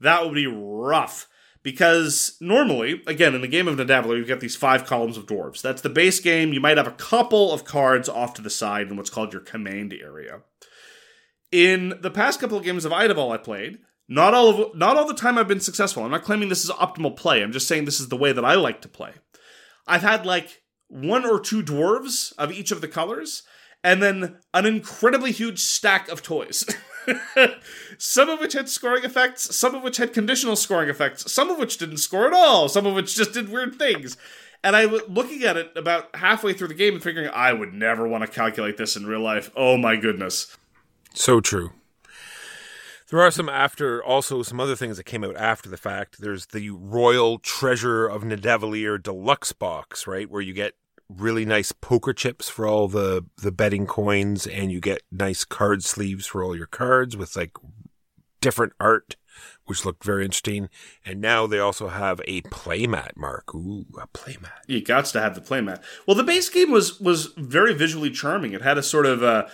that 0.00 0.24
would 0.24 0.34
be 0.34 0.46
rough. 0.46 1.28
Because 1.62 2.38
normally, 2.40 3.02
again, 3.06 3.34
in 3.34 3.42
the 3.42 3.48
game 3.48 3.68
of 3.68 3.76
Nidavellir, 3.76 4.16
you've 4.16 4.28
got 4.28 4.40
these 4.40 4.56
five 4.56 4.86
columns 4.86 5.18
of 5.18 5.26
dwarves. 5.26 5.60
That's 5.60 5.82
the 5.82 5.90
base 5.90 6.18
game. 6.18 6.54
You 6.54 6.60
might 6.60 6.78
have 6.78 6.86
a 6.86 6.92
couple 6.92 7.52
of 7.52 7.66
cards 7.66 8.08
off 8.08 8.32
to 8.34 8.42
the 8.42 8.48
side 8.48 8.88
in 8.88 8.96
what's 8.96 9.10
called 9.10 9.34
your 9.34 9.42
command 9.42 9.92
area. 9.92 10.40
In 11.52 11.98
the 12.00 12.10
past 12.10 12.40
couple 12.40 12.56
of 12.56 12.64
games 12.64 12.86
of 12.86 12.92
Idavoll 12.92 13.34
I 13.34 13.36
played, 13.36 13.78
not 14.08 14.32
all 14.32 14.48
of 14.48 14.74
not 14.74 14.96
all 14.96 15.06
the 15.06 15.14
time 15.14 15.36
I've 15.36 15.48
been 15.48 15.60
successful. 15.60 16.02
I'm 16.02 16.10
not 16.10 16.24
claiming 16.24 16.48
this 16.48 16.64
is 16.64 16.70
optimal 16.70 17.16
play. 17.16 17.42
I'm 17.42 17.52
just 17.52 17.68
saying 17.68 17.84
this 17.84 18.00
is 18.00 18.08
the 18.08 18.16
way 18.16 18.32
that 18.32 18.44
I 18.44 18.54
like 18.54 18.80
to 18.82 18.88
play. 18.88 19.12
I've 19.86 20.02
had 20.02 20.24
like 20.24 20.62
one 20.88 21.26
or 21.26 21.38
two 21.40 21.62
dwarves 21.62 22.32
of 22.38 22.50
each 22.50 22.72
of 22.72 22.80
the 22.80 22.88
colors, 22.88 23.42
and 23.82 24.02
then 24.02 24.36
an 24.52 24.66
incredibly 24.66 25.32
huge 25.32 25.60
stack 25.60 26.08
of 26.08 26.22
toys. 26.22 26.64
some 27.98 28.28
of 28.28 28.40
which 28.40 28.52
had 28.52 28.68
scoring 28.68 29.04
effects, 29.04 29.54
some 29.54 29.74
of 29.74 29.82
which 29.82 29.96
had 29.96 30.12
conditional 30.12 30.56
scoring 30.56 30.88
effects, 30.88 31.30
some 31.32 31.50
of 31.50 31.58
which 31.58 31.78
didn't 31.78 31.98
score 31.98 32.26
at 32.26 32.32
all, 32.32 32.68
some 32.68 32.86
of 32.86 32.94
which 32.94 33.16
just 33.16 33.32
did 33.32 33.48
weird 33.48 33.76
things. 33.76 34.16
And 34.62 34.76
I 34.76 34.86
was 34.86 35.02
looking 35.08 35.42
at 35.44 35.56
it 35.56 35.72
about 35.74 36.14
halfway 36.14 36.52
through 36.52 36.68
the 36.68 36.74
game 36.74 36.94
and 36.94 37.02
figuring 37.02 37.30
I 37.32 37.52
would 37.52 37.72
never 37.72 38.06
want 38.06 38.24
to 38.24 38.30
calculate 38.30 38.76
this 38.76 38.96
in 38.96 39.06
real 39.06 39.20
life. 39.20 39.50
Oh 39.56 39.78
my 39.78 39.96
goodness. 39.96 40.54
So 41.14 41.40
true. 41.40 41.72
There 43.08 43.20
are 43.20 43.30
some 43.32 43.48
after, 43.48 44.04
also 44.04 44.42
some 44.42 44.60
other 44.60 44.76
things 44.76 44.96
that 44.96 45.04
came 45.04 45.24
out 45.24 45.36
after 45.36 45.68
the 45.68 45.76
fact. 45.76 46.20
There's 46.20 46.46
the 46.46 46.70
Royal 46.70 47.38
Treasure 47.38 48.06
of 48.06 48.22
Nidavellir 48.22 49.02
Deluxe 49.02 49.52
box, 49.52 50.06
right, 50.06 50.30
where 50.30 50.40
you 50.40 50.52
get 50.52 50.74
really 51.16 51.44
nice 51.44 51.72
poker 51.72 52.12
chips 52.12 52.48
for 52.48 52.66
all 52.66 52.88
the 52.88 53.24
the 53.42 53.52
betting 53.52 53.86
coins, 53.86 54.46
and 54.46 54.70
you 54.70 54.80
get 54.80 55.02
nice 55.10 55.44
card 55.44 55.82
sleeves 55.84 56.26
for 56.26 56.42
all 56.44 56.56
your 56.56 56.66
cards 56.66 57.16
with 57.16 57.36
like 57.36 57.52
different 58.40 58.72
art, 58.80 59.16
which 59.66 59.84
looked 59.84 60.04
very 60.04 60.24
interesting. 60.24 60.68
And 61.04 61.20
now 61.20 61.46
they 61.46 61.58
also 61.58 61.88
have 61.88 62.20
a 62.26 62.42
playmat, 62.42 63.16
Mark. 63.16 63.54
Ooh, 63.54 63.86
a 64.00 64.06
playmat. 64.08 64.62
You 64.66 64.82
got 64.82 65.06
to 65.06 65.20
have 65.20 65.34
the 65.34 65.40
playmat. 65.40 65.82
Well, 66.06 66.16
the 66.16 66.24
base 66.24 66.48
game 66.48 66.70
was 66.70 67.00
was 67.00 67.26
very 67.36 67.74
visually 67.74 68.10
charming. 68.10 68.52
It 68.52 68.62
had 68.62 68.78
a 68.78 68.82
sort 68.82 69.06
of 69.06 69.22
a, 69.22 69.50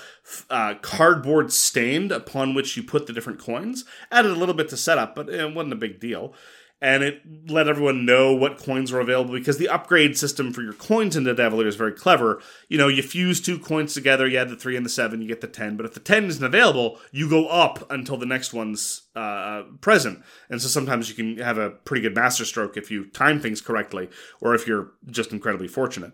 uh 0.51 0.75
cardboard 0.83 1.53
stand 1.53 2.13
upon 2.13 2.55
which 2.55 2.77
you 2.77 2.83
put 2.83 3.07
the 3.07 3.13
different 3.13 3.39
coins. 3.39 3.85
Added 4.11 4.33
a 4.33 4.37
little 4.37 4.55
bit 4.55 4.69
to 4.71 4.77
setup, 4.77 5.15
but 5.15 5.29
it 5.29 5.55
wasn't 5.55 5.73
a 5.73 5.77
big 5.77 6.01
deal 6.01 6.35
and 6.81 7.03
it 7.03 7.23
let 7.49 7.69
everyone 7.69 8.05
know 8.05 8.35
what 8.35 8.59
coins 8.59 8.93
were 8.93 9.01
available 9.01 9.33
because 9.33 9.57
the 9.57 9.69
upgrade 9.69 10.17
system 10.17 10.53
for 10.53 10.61
your 10.63 10.75
coins 10.75 11.17
in 11.17 11.25
Nidavellir 11.25 11.67
is 11.67 11.77
very 11.77 11.93
clever. 11.93 12.43
You 12.69 12.77
know, 12.77 12.89
you 12.89 13.03
fuse 13.03 13.41
two 13.41 13.59
coins 13.59 13.95
together, 13.95 14.27
you 14.27 14.37
add 14.37 14.51
the 14.51 14.57
three 14.57 14.77
and 14.77 14.85
the 14.85 14.91
seven, 14.91 15.23
you 15.23 15.29
get 15.29 15.41
the 15.41 15.47
ten. 15.47 15.77
But 15.77 15.87
if 15.87 15.95
the 15.95 16.01
ten 16.01 16.27
isn't 16.27 16.45
available, 16.45 16.99
you 17.13 17.31
go 17.31 17.49
up 17.49 17.91
until 17.91 18.19
the 18.19 18.27
next 18.27 18.53
one's 18.53 19.09
uh, 19.15 19.63
present. 19.81 20.23
And 20.51 20.61
so 20.61 20.69
sometimes 20.69 21.09
you 21.09 21.15
can 21.15 21.43
have 21.43 21.57
a 21.57 21.71
pretty 21.71 22.03
good 22.03 22.15
master 22.15 22.45
stroke 22.45 22.77
if 22.77 22.91
you 22.91 23.07
time 23.07 23.41
things 23.41 23.63
correctly, 23.63 24.11
or 24.41 24.55
if 24.55 24.67
you're 24.67 24.93
just 25.07 25.33
incredibly 25.33 25.69
fortunate. 25.69 26.13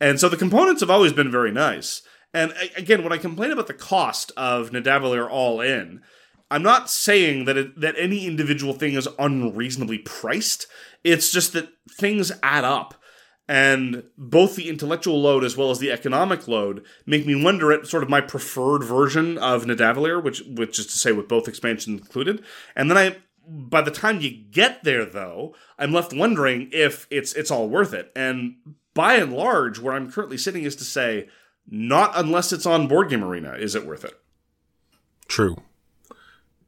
And 0.00 0.18
so 0.18 0.28
the 0.28 0.36
components 0.36 0.80
have 0.80 0.90
always 0.90 1.12
been 1.12 1.30
very 1.30 1.52
nice. 1.52 2.02
And 2.34 2.52
again, 2.76 3.04
when 3.04 3.12
I 3.12 3.18
complain 3.18 3.52
about 3.52 3.66
the 3.66 3.74
cost 3.74 4.32
of 4.36 4.70
Nidavellir 4.70 5.30
All 5.30 5.60
In, 5.60 6.02
I'm 6.52 6.62
not 6.62 6.90
saying 6.90 7.46
that 7.46 7.56
it, 7.56 7.80
that 7.80 7.94
any 7.96 8.26
individual 8.26 8.74
thing 8.74 8.92
is 8.92 9.08
unreasonably 9.18 9.98
priced. 9.98 10.66
It's 11.02 11.32
just 11.32 11.54
that 11.54 11.70
things 11.90 12.30
add 12.42 12.64
up. 12.64 12.94
And 13.48 14.04
both 14.18 14.54
the 14.54 14.68
intellectual 14.68 15.20
load 15.20 15.44
as 15.44 15.56
well 15.56 15.70
as 15.70 15.78
the 15.78 15.90
economic 15.90 16.46
load 16.46 16.84
make 17.06 17.26
me 17.26 17.42
wonder 17.42 17.72
at 17.72 17.86
sort 17.86 18.02
of 18.02 18.10
my 18.10 18.20
preferred 18.20 18.84
version 18.84 19.38
of 19.38 19.64
Nidavellir, 19.64 20.22
which 20.22 20.42
which 20.42 20.78
is 20.78 20.86
to 20.86 20.98
say 20.98 21.10
with 21.10 21.26
both 21.26 21.48
expansions 21.48 22.00
included. 22.00 22.44
And 22.76 22.90
then 22.90 22.98
I 22.98 23.16
by 23.48 23.80
the 23.80 23.90
time 23.90 24.20
you 24.20 24.30
get 24.30 24.84
there 24.84 25.06
though, 25.06 25.54
I'm 25.78 25.92
left 25.92 26.12
wondering 26.12 26.68
if 26.70 27.06
it's 27.10 27.32
it's 27.32 27.50
all 27.50 27.68
worth 27.68 27.94
it. 27.94 28.12
And 28.14 28.56
by 28.92 29.14
and 29.14 29.32
large, 29.32 29.78
where 29.78 29.94
I'm 29.94 30.12
currently 30.12 30.38
sitting 30.38 30.64
is 30.64 30.76
to 30.76 30.84
say, 30.84 31.28
not 31.66 32.12
unless 32.14 32.52
it's 32.52 32.66
on 32.66 32.88
Board 32.88 33.08
Game 33.08 33.24
Arena 33.24 33.54
is 33.54 33.74
it 33.74 33.86
worth 33.86 34.04
it. 34.04 34.14
True 35.28 35.56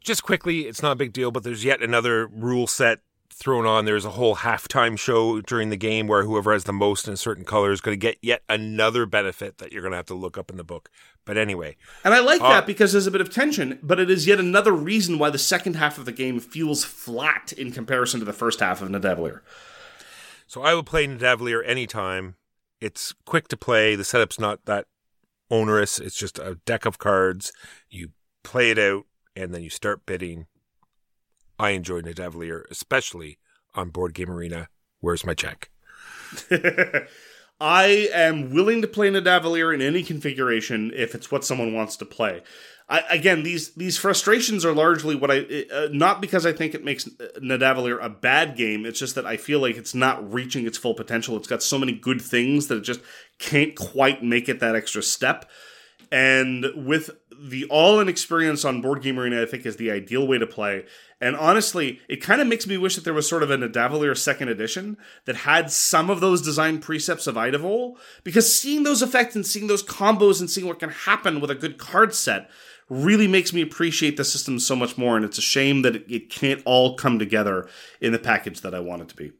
just 0.04 0.22
quickly, 0.22 0.66
it's 0.66 0.82
not 0.82 0.92
a 0.92 0.96
big 0.96 1.12
deal, 1.12 1.30
but 1.30 1.42
there's 1.42 1.64
yet 1.64 1.82
another 1.82 2.26
rule 2.28 2.66
set 2.66 3.00
thrown 3.32 3.66
on. 3.66 3.84
There's 3.84 4.04
a 4.04 4.10
whole 4.10 4.36
halftime 4.36 4.96
show 4.96 5.40
during 5.40 5.70
the 5.70 5.76
game 5.76 6.06
where 6.06 6.22
whoever 6.22 6.52
has 6.52 6.64
the 6.64 6.72
most 6.72 7.08
in 7.08 7.14
a 7.14 7.16
certain 7.16 7.44
color 7.44 7.72
is 7.72 7.80
going 7.80 7.94
to 7.94 8.00
get 8.00 8.18
yet 8.22 8.42
another 8.48 9.06
benefit 9.06 9.58
that 9.58 9.72
you're 9.72 9.82
going 9.82 9.92
to 9.92 9.96
have 9.96 10.06
to 10.06 10.14
look 10.14 10.38
up 10.38 10.50
in 10.50 10.56
the 10.56 10.64
book. 10.64 10.90
But 11.24 11.36
anyway. 11.36 11.76
And 12.04 12.14
I 12.14 12.20
like 12.20 12.42
uh, 12.42 12.50
that 12.50 12.66
because 12.66 12.92
there's 12.92 13.06
a 13.06 13.10
bit 13.10 13.20
of 13.20 13.30
tension, 13.30 13.78
but 13.82 13.98
it 13.98 14.10
is 14.10 14.26
yet 14.26 14.38
another 14.38 14.72
reason 14.72 15.18
why 15.18 15.30
the 15.30 15.38
second 15.38 15.74
half 15.74 15.98
of 15.98 16.04
the 16.04 16.12
game 16.12 16.38
feels 16.38 16.84
flat 16.84 17.52
in 17.52 17.72
comparison 17.72 18.20
to 18.20 18.26
the 18.26 18.32
first 18.32 18.60
half 18.60 18.82
of 18.82 18.88
Nidavellir. 18.88 19.40
So 20.46 20.62
I 20.62 20.74
would 20.74 20.86
play 20.86 21.06
Nidavellir 21.06 21.66
anytime. 21.66 22.36
It's 22.80 23.14
quick 23.24 23.48
to 23.48 23.56
play. 23.56 23.96
The 23.96 24.04
setup's 24.04 24.38
not 24.38 24.66
that 24.66 24.86
onerous. 25.50 25.98
It's 25.98 26.16
just 26.16 26.38
a 26.38 26.58
deck 26.66 26.84
of 26.84 26.98
cards. 26.98 27.52
You 27.88 28.10
play 28.42 28.70
it 28.70 28.78
out 28.78 29.06
and 29.36 29.54
then 29.54 29.62
you 29.62 29.70
start 29.70 30.06
bidding. 30.06 30.46
I 31.58 31.70
enjoy 31.70 32.00
Nidavellir, 32.00 32.64
especially 32.70 33.38
on 33.74 33.90
Board 33.90 34.14
Game 34.14 34.30
Arena. 34.30 34.68
Where's 35.00 35.24
my 35.24 35.34
check? 35.34 35.70
I 37.60 38.08
am 38.12 38.52
willing 38.52 38.82
to 38.82 38.88
play 38.88 39.10
Nidavellir 39.10 39.72
in 39.72 39.80
any 39.80 40.02
configuration 40.02 40.92
if 40.94 41.14
it's 41.14 41.30
what 41.30 41.44
someone 41.44 41.72
wants 41.72 41.96
to 41.98 42.04
play. 42.04 42.42
I, 42.88 43.02
again, 43.08 43.44
these 43.44 43.72
these 43.74 43.96
frustrations 43.96 44.64
are 44.64 44.74
largely 44.74 45.14
what 45.14 45.30
I 45.30 45.64
uh, 45.72 45.88
not 45.90 46.20
because 46.20 46.44
I 46.44 46.52
think 46.52 46.74
it 46.74 46.84
makes 46.84 47.06
Nidavellir 47.40 48.02
a 48.02 48.10
bad 48.10 48.56
game. 48.56 48.84
It's 48.84 48.98
just 48.98 49.14
that 49.14 49.24
I 49.24 49.38
feel 49.38 49.60
like 49.60 49.76
it's 49.76 49.94
not 49.94 50.30
reaching 50.30 50.66
its 50.66 50.76
full 50.76 50.94
potential. 50.94 51.36
It's 51.36 51.48
got 51.48 51.62
so 51.62 51.78
many 51.78 51.92
good 51.92 52.20
things 52.20 52.66
that 52.66 52.78
it 52.78 52.82
just 52.82 53.00
can't 53.38 53.74
quite 53.74 54.22
make 54.22 54.50
it 54.50 54.60
that 54.60 54.76
extra 54.76 55.02
step. 55.02 55.48
And 56.12 56.66
with 56.76 57.10
the 57.44 57.66
all 57.66 58.00
in 58.00 58.08
experience 58.08 58.64
on 58.64 58.80
Board 58.80 59.02
Game 59.02 59.18
Arena, 59.18 59.42
I 59.42 59.46
think, 59.46 59.66
is 59.66 59.76
the 59.76 59.90
ideal 59.90 60.26
way 60.26 60.38
to 60.38 60.46
play. 60.46 60.86
And 61.20 61.36
honestly, 61.36 62.00
it 62.08 62.22
kind 62.22 62.40
of 62.40 62.46
makes 62.46 62.66
me 62.66 62.78
wish 62.78 62.94
that 62.94 63.04
there 63.04 63.12
was 63.12 63.28
sort 63.28 63.42
of 63.42 63.50
a 63.50 63.56
Nidavellir 63.56 64.16
second 64.16 64.48
edition 64.48 64.96
that 65.26 65.36
had 65.36 65.70
some 65.70 66.08
of 66.08 66.20
those 66.20 66.40
design 66.40 66.78
precepts 66.78 67.26
of 67.26 67.34
Idavoll, 67.34 67.96
because 68.24 68.58
seeing 68.58 68.82
those 68.82 69.02
effects 69.02 69.36
and 69.36 69.46
seeing 69.46 69.66
those 69.66 69.82
combos 69.82 70.40
and 70.40 70.50
seeing 70.50 70.66
what 70.66 70.78
can 70.78 70.90
happen 70.90 71.40
with 71.40 71.50
a 71.50 71.54
good 71.54 71.76
card 71.76 72.14
set 72.14 72.50
really 72.88 73.28
makes 73.28 73.52
me 73.52 73.60
appreciate 73.60 74.16
the 74.16 74.24
system 74.24 74.58
so 74.58 74.74
much 74.74 74.96
more. 74.96 75.16
And 75.16 75.24
it's 75.24 75.38
a 75.38 75.42
shame 75.42 75.82
that 75.82 75.96
it 76.10 76.30
can't 76.30 76.62
all 76.64 76.96
come 76.96 77.18
together 77.18 77.68
in 78.00 78.12
the 78.12 78.18
package 78.18 78.62
that 78.62 78.74
I 78.74 78.80
want 78.80 79.02
it 79.02 79.08
to 79.08 79.16
be. 79.16 79.32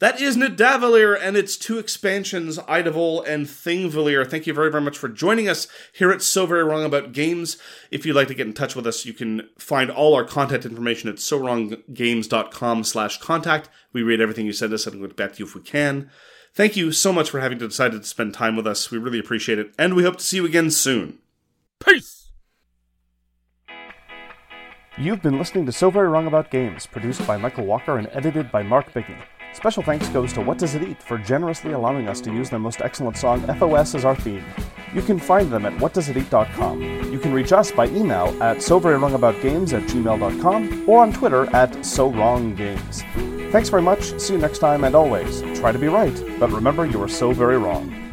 That 0.00 0.20
is 0.20 0.36
Nidavellir 0.36 1.18
and 1.20 1.36
its 1.36 1.56
two 1.56 1.78
expansions, 1.78 2.56
Idavoll 2.58 3.26
and 3.26 3.46
Thingvellir. 3.46 4.28
Thank 4.30 4.46
you 4.46 4.54
very, 4.54 4.70
very 4.70 4.82
much 4.82 4.96
for 4.96 5.08
joining 5.08 5.48
us 5.48 5.66
here 5.92 6.12
at 6.12 6.22
So 6.22 6.46
Very 6.46 6.62
Wrong 6.62 6.84
About 6.84 7.10
Games. 7.10 7.56
If 7.90 8.06
you'd 8.06 8.14
like 8.14 8.28
to 8.28 8.34
get 8.34 8.46
in 8.46 8.52
touch 8.52 8.76
with 8.76 8.86
us, 8.86 9.04
you 9.04 9.12
can 9.12 9.48
find 9.58 9.90
all 9.90 10.14
our 10.14 10.22
content 10.22 10.64
information 10.64 11.08
at 11.08 11.16
sowronggames.com 11.16 12.84
slash 12.84 13.18
contact. 13.18 13.68
We 13.92 14.02
read 14.02 14.20
everything 14.20 14.46
you 14.46 14.52
send 14.52 14.72
us 14.72 14.86
and 14.86 15.00
we'll 15.00 15.08
get 15.08 15.16
back 15.16 15.32
to 15.32 15.38
you 15.40 15.46
if 15.46 15.56
we 15.56 15.62
can. 15.62 16.10
Thank 16.54 16.76
you 16.76 16.92
so 16.92 17.12
much 17.12 17.30
for 17.30 17.40
having 17.40 17.58
decided 17.58 18.02
to 18.02 18.08
spend 18.08 18.34
time 18.34 18.54
with 18.54 18.68
us. 18.68 18.92
We 18.92 18.98
really 18.98 19.18
appreciate 19.18 19.58
it, 19.58 19.74
and 19.78 19.94
we 19.94 20.04
hope 20.04 20.18
to 20.18 20.24
see 20.24 20.36
you 20.36 20.46
again 20.46 20.70
soon. 20.70 21.18
Peace! 21.80 22.30
You've 24.96 25.22
been 25.22 25.38
listening 25.38 25.66
to 25.66 25.72
So 25.72 25.90
Very 25.90 26.08
Wrong 26.08 26.26
About 26.26 26.50
Games, 26.50 26.86
produced 26.86 27.24
by 27.26 27.36
Michael 27.36 27.66
Walker 27.66 27.98
and 27.98 28.08
edited 28.12 28.50
by 28.50 28.62
Mark 28.62 28.92
Bigney. 28.92 29.22
Special 29.58 29.82
thanks 29.82 30.08
goes 30.10 30.32
to 30.34 30.40
What 30.40 30.56
Does 30.56 30.76
It 30.76 30.84
Eat 30.84 31.02
for 31.02 31.18
generously 31.18 31.72
allowing 31.72 32.06
us 32.06 32.20
to 32.20 32.30
use 32.30 32.48
their 32.48 32.60
most 32.60 32.80
excellent 32.80 33.16
song, 33.16 33.40
FOS, 33.58 33.96
as 33.96 34.04
our 34.04 34.14
theme. 34.14 34.44
You 34.94 35.02
can 35.02 35.18
find 35.18 35.50
them 35.50 35.66
at 35.66 35.72
whatdoesiteat.com. 35.72 37.12
You 37.12 37.18
can 37.18 37.32
reach 37.32 37.52
us 37.52 37.72
by 37.72 37.86
email 37.88 38.40
at 38.40 38.58
soverywrongaboutgames 38.58 39.72
at 39.72 39.82
gmail.com 39.88 40.88
or 40.88 41.02
on 41.02 41.12
Twitter 41.12 41.52
at 41.56 41.72
sowronggames. 41.72 43.50
Thanks 43.50 43.68
very 43.68 43.82
much, 43.82 44.16
see 44.20 44.34
you 44.34 44.38
next 44.38 44.60
time, 44.60 44.84
and 44.84 44.94
always, 44.94 45.42
try 45.58 45.72
to 45.72 45.78
be 45.78 45.88
right, 45.88 46.14
but 46.38 46.52
remember 46.52 46.86
you 46.86 47.02
are 47.02 47.08
so 47.08 47.32
very 47.32 47.58
wrong. 47.58 48.07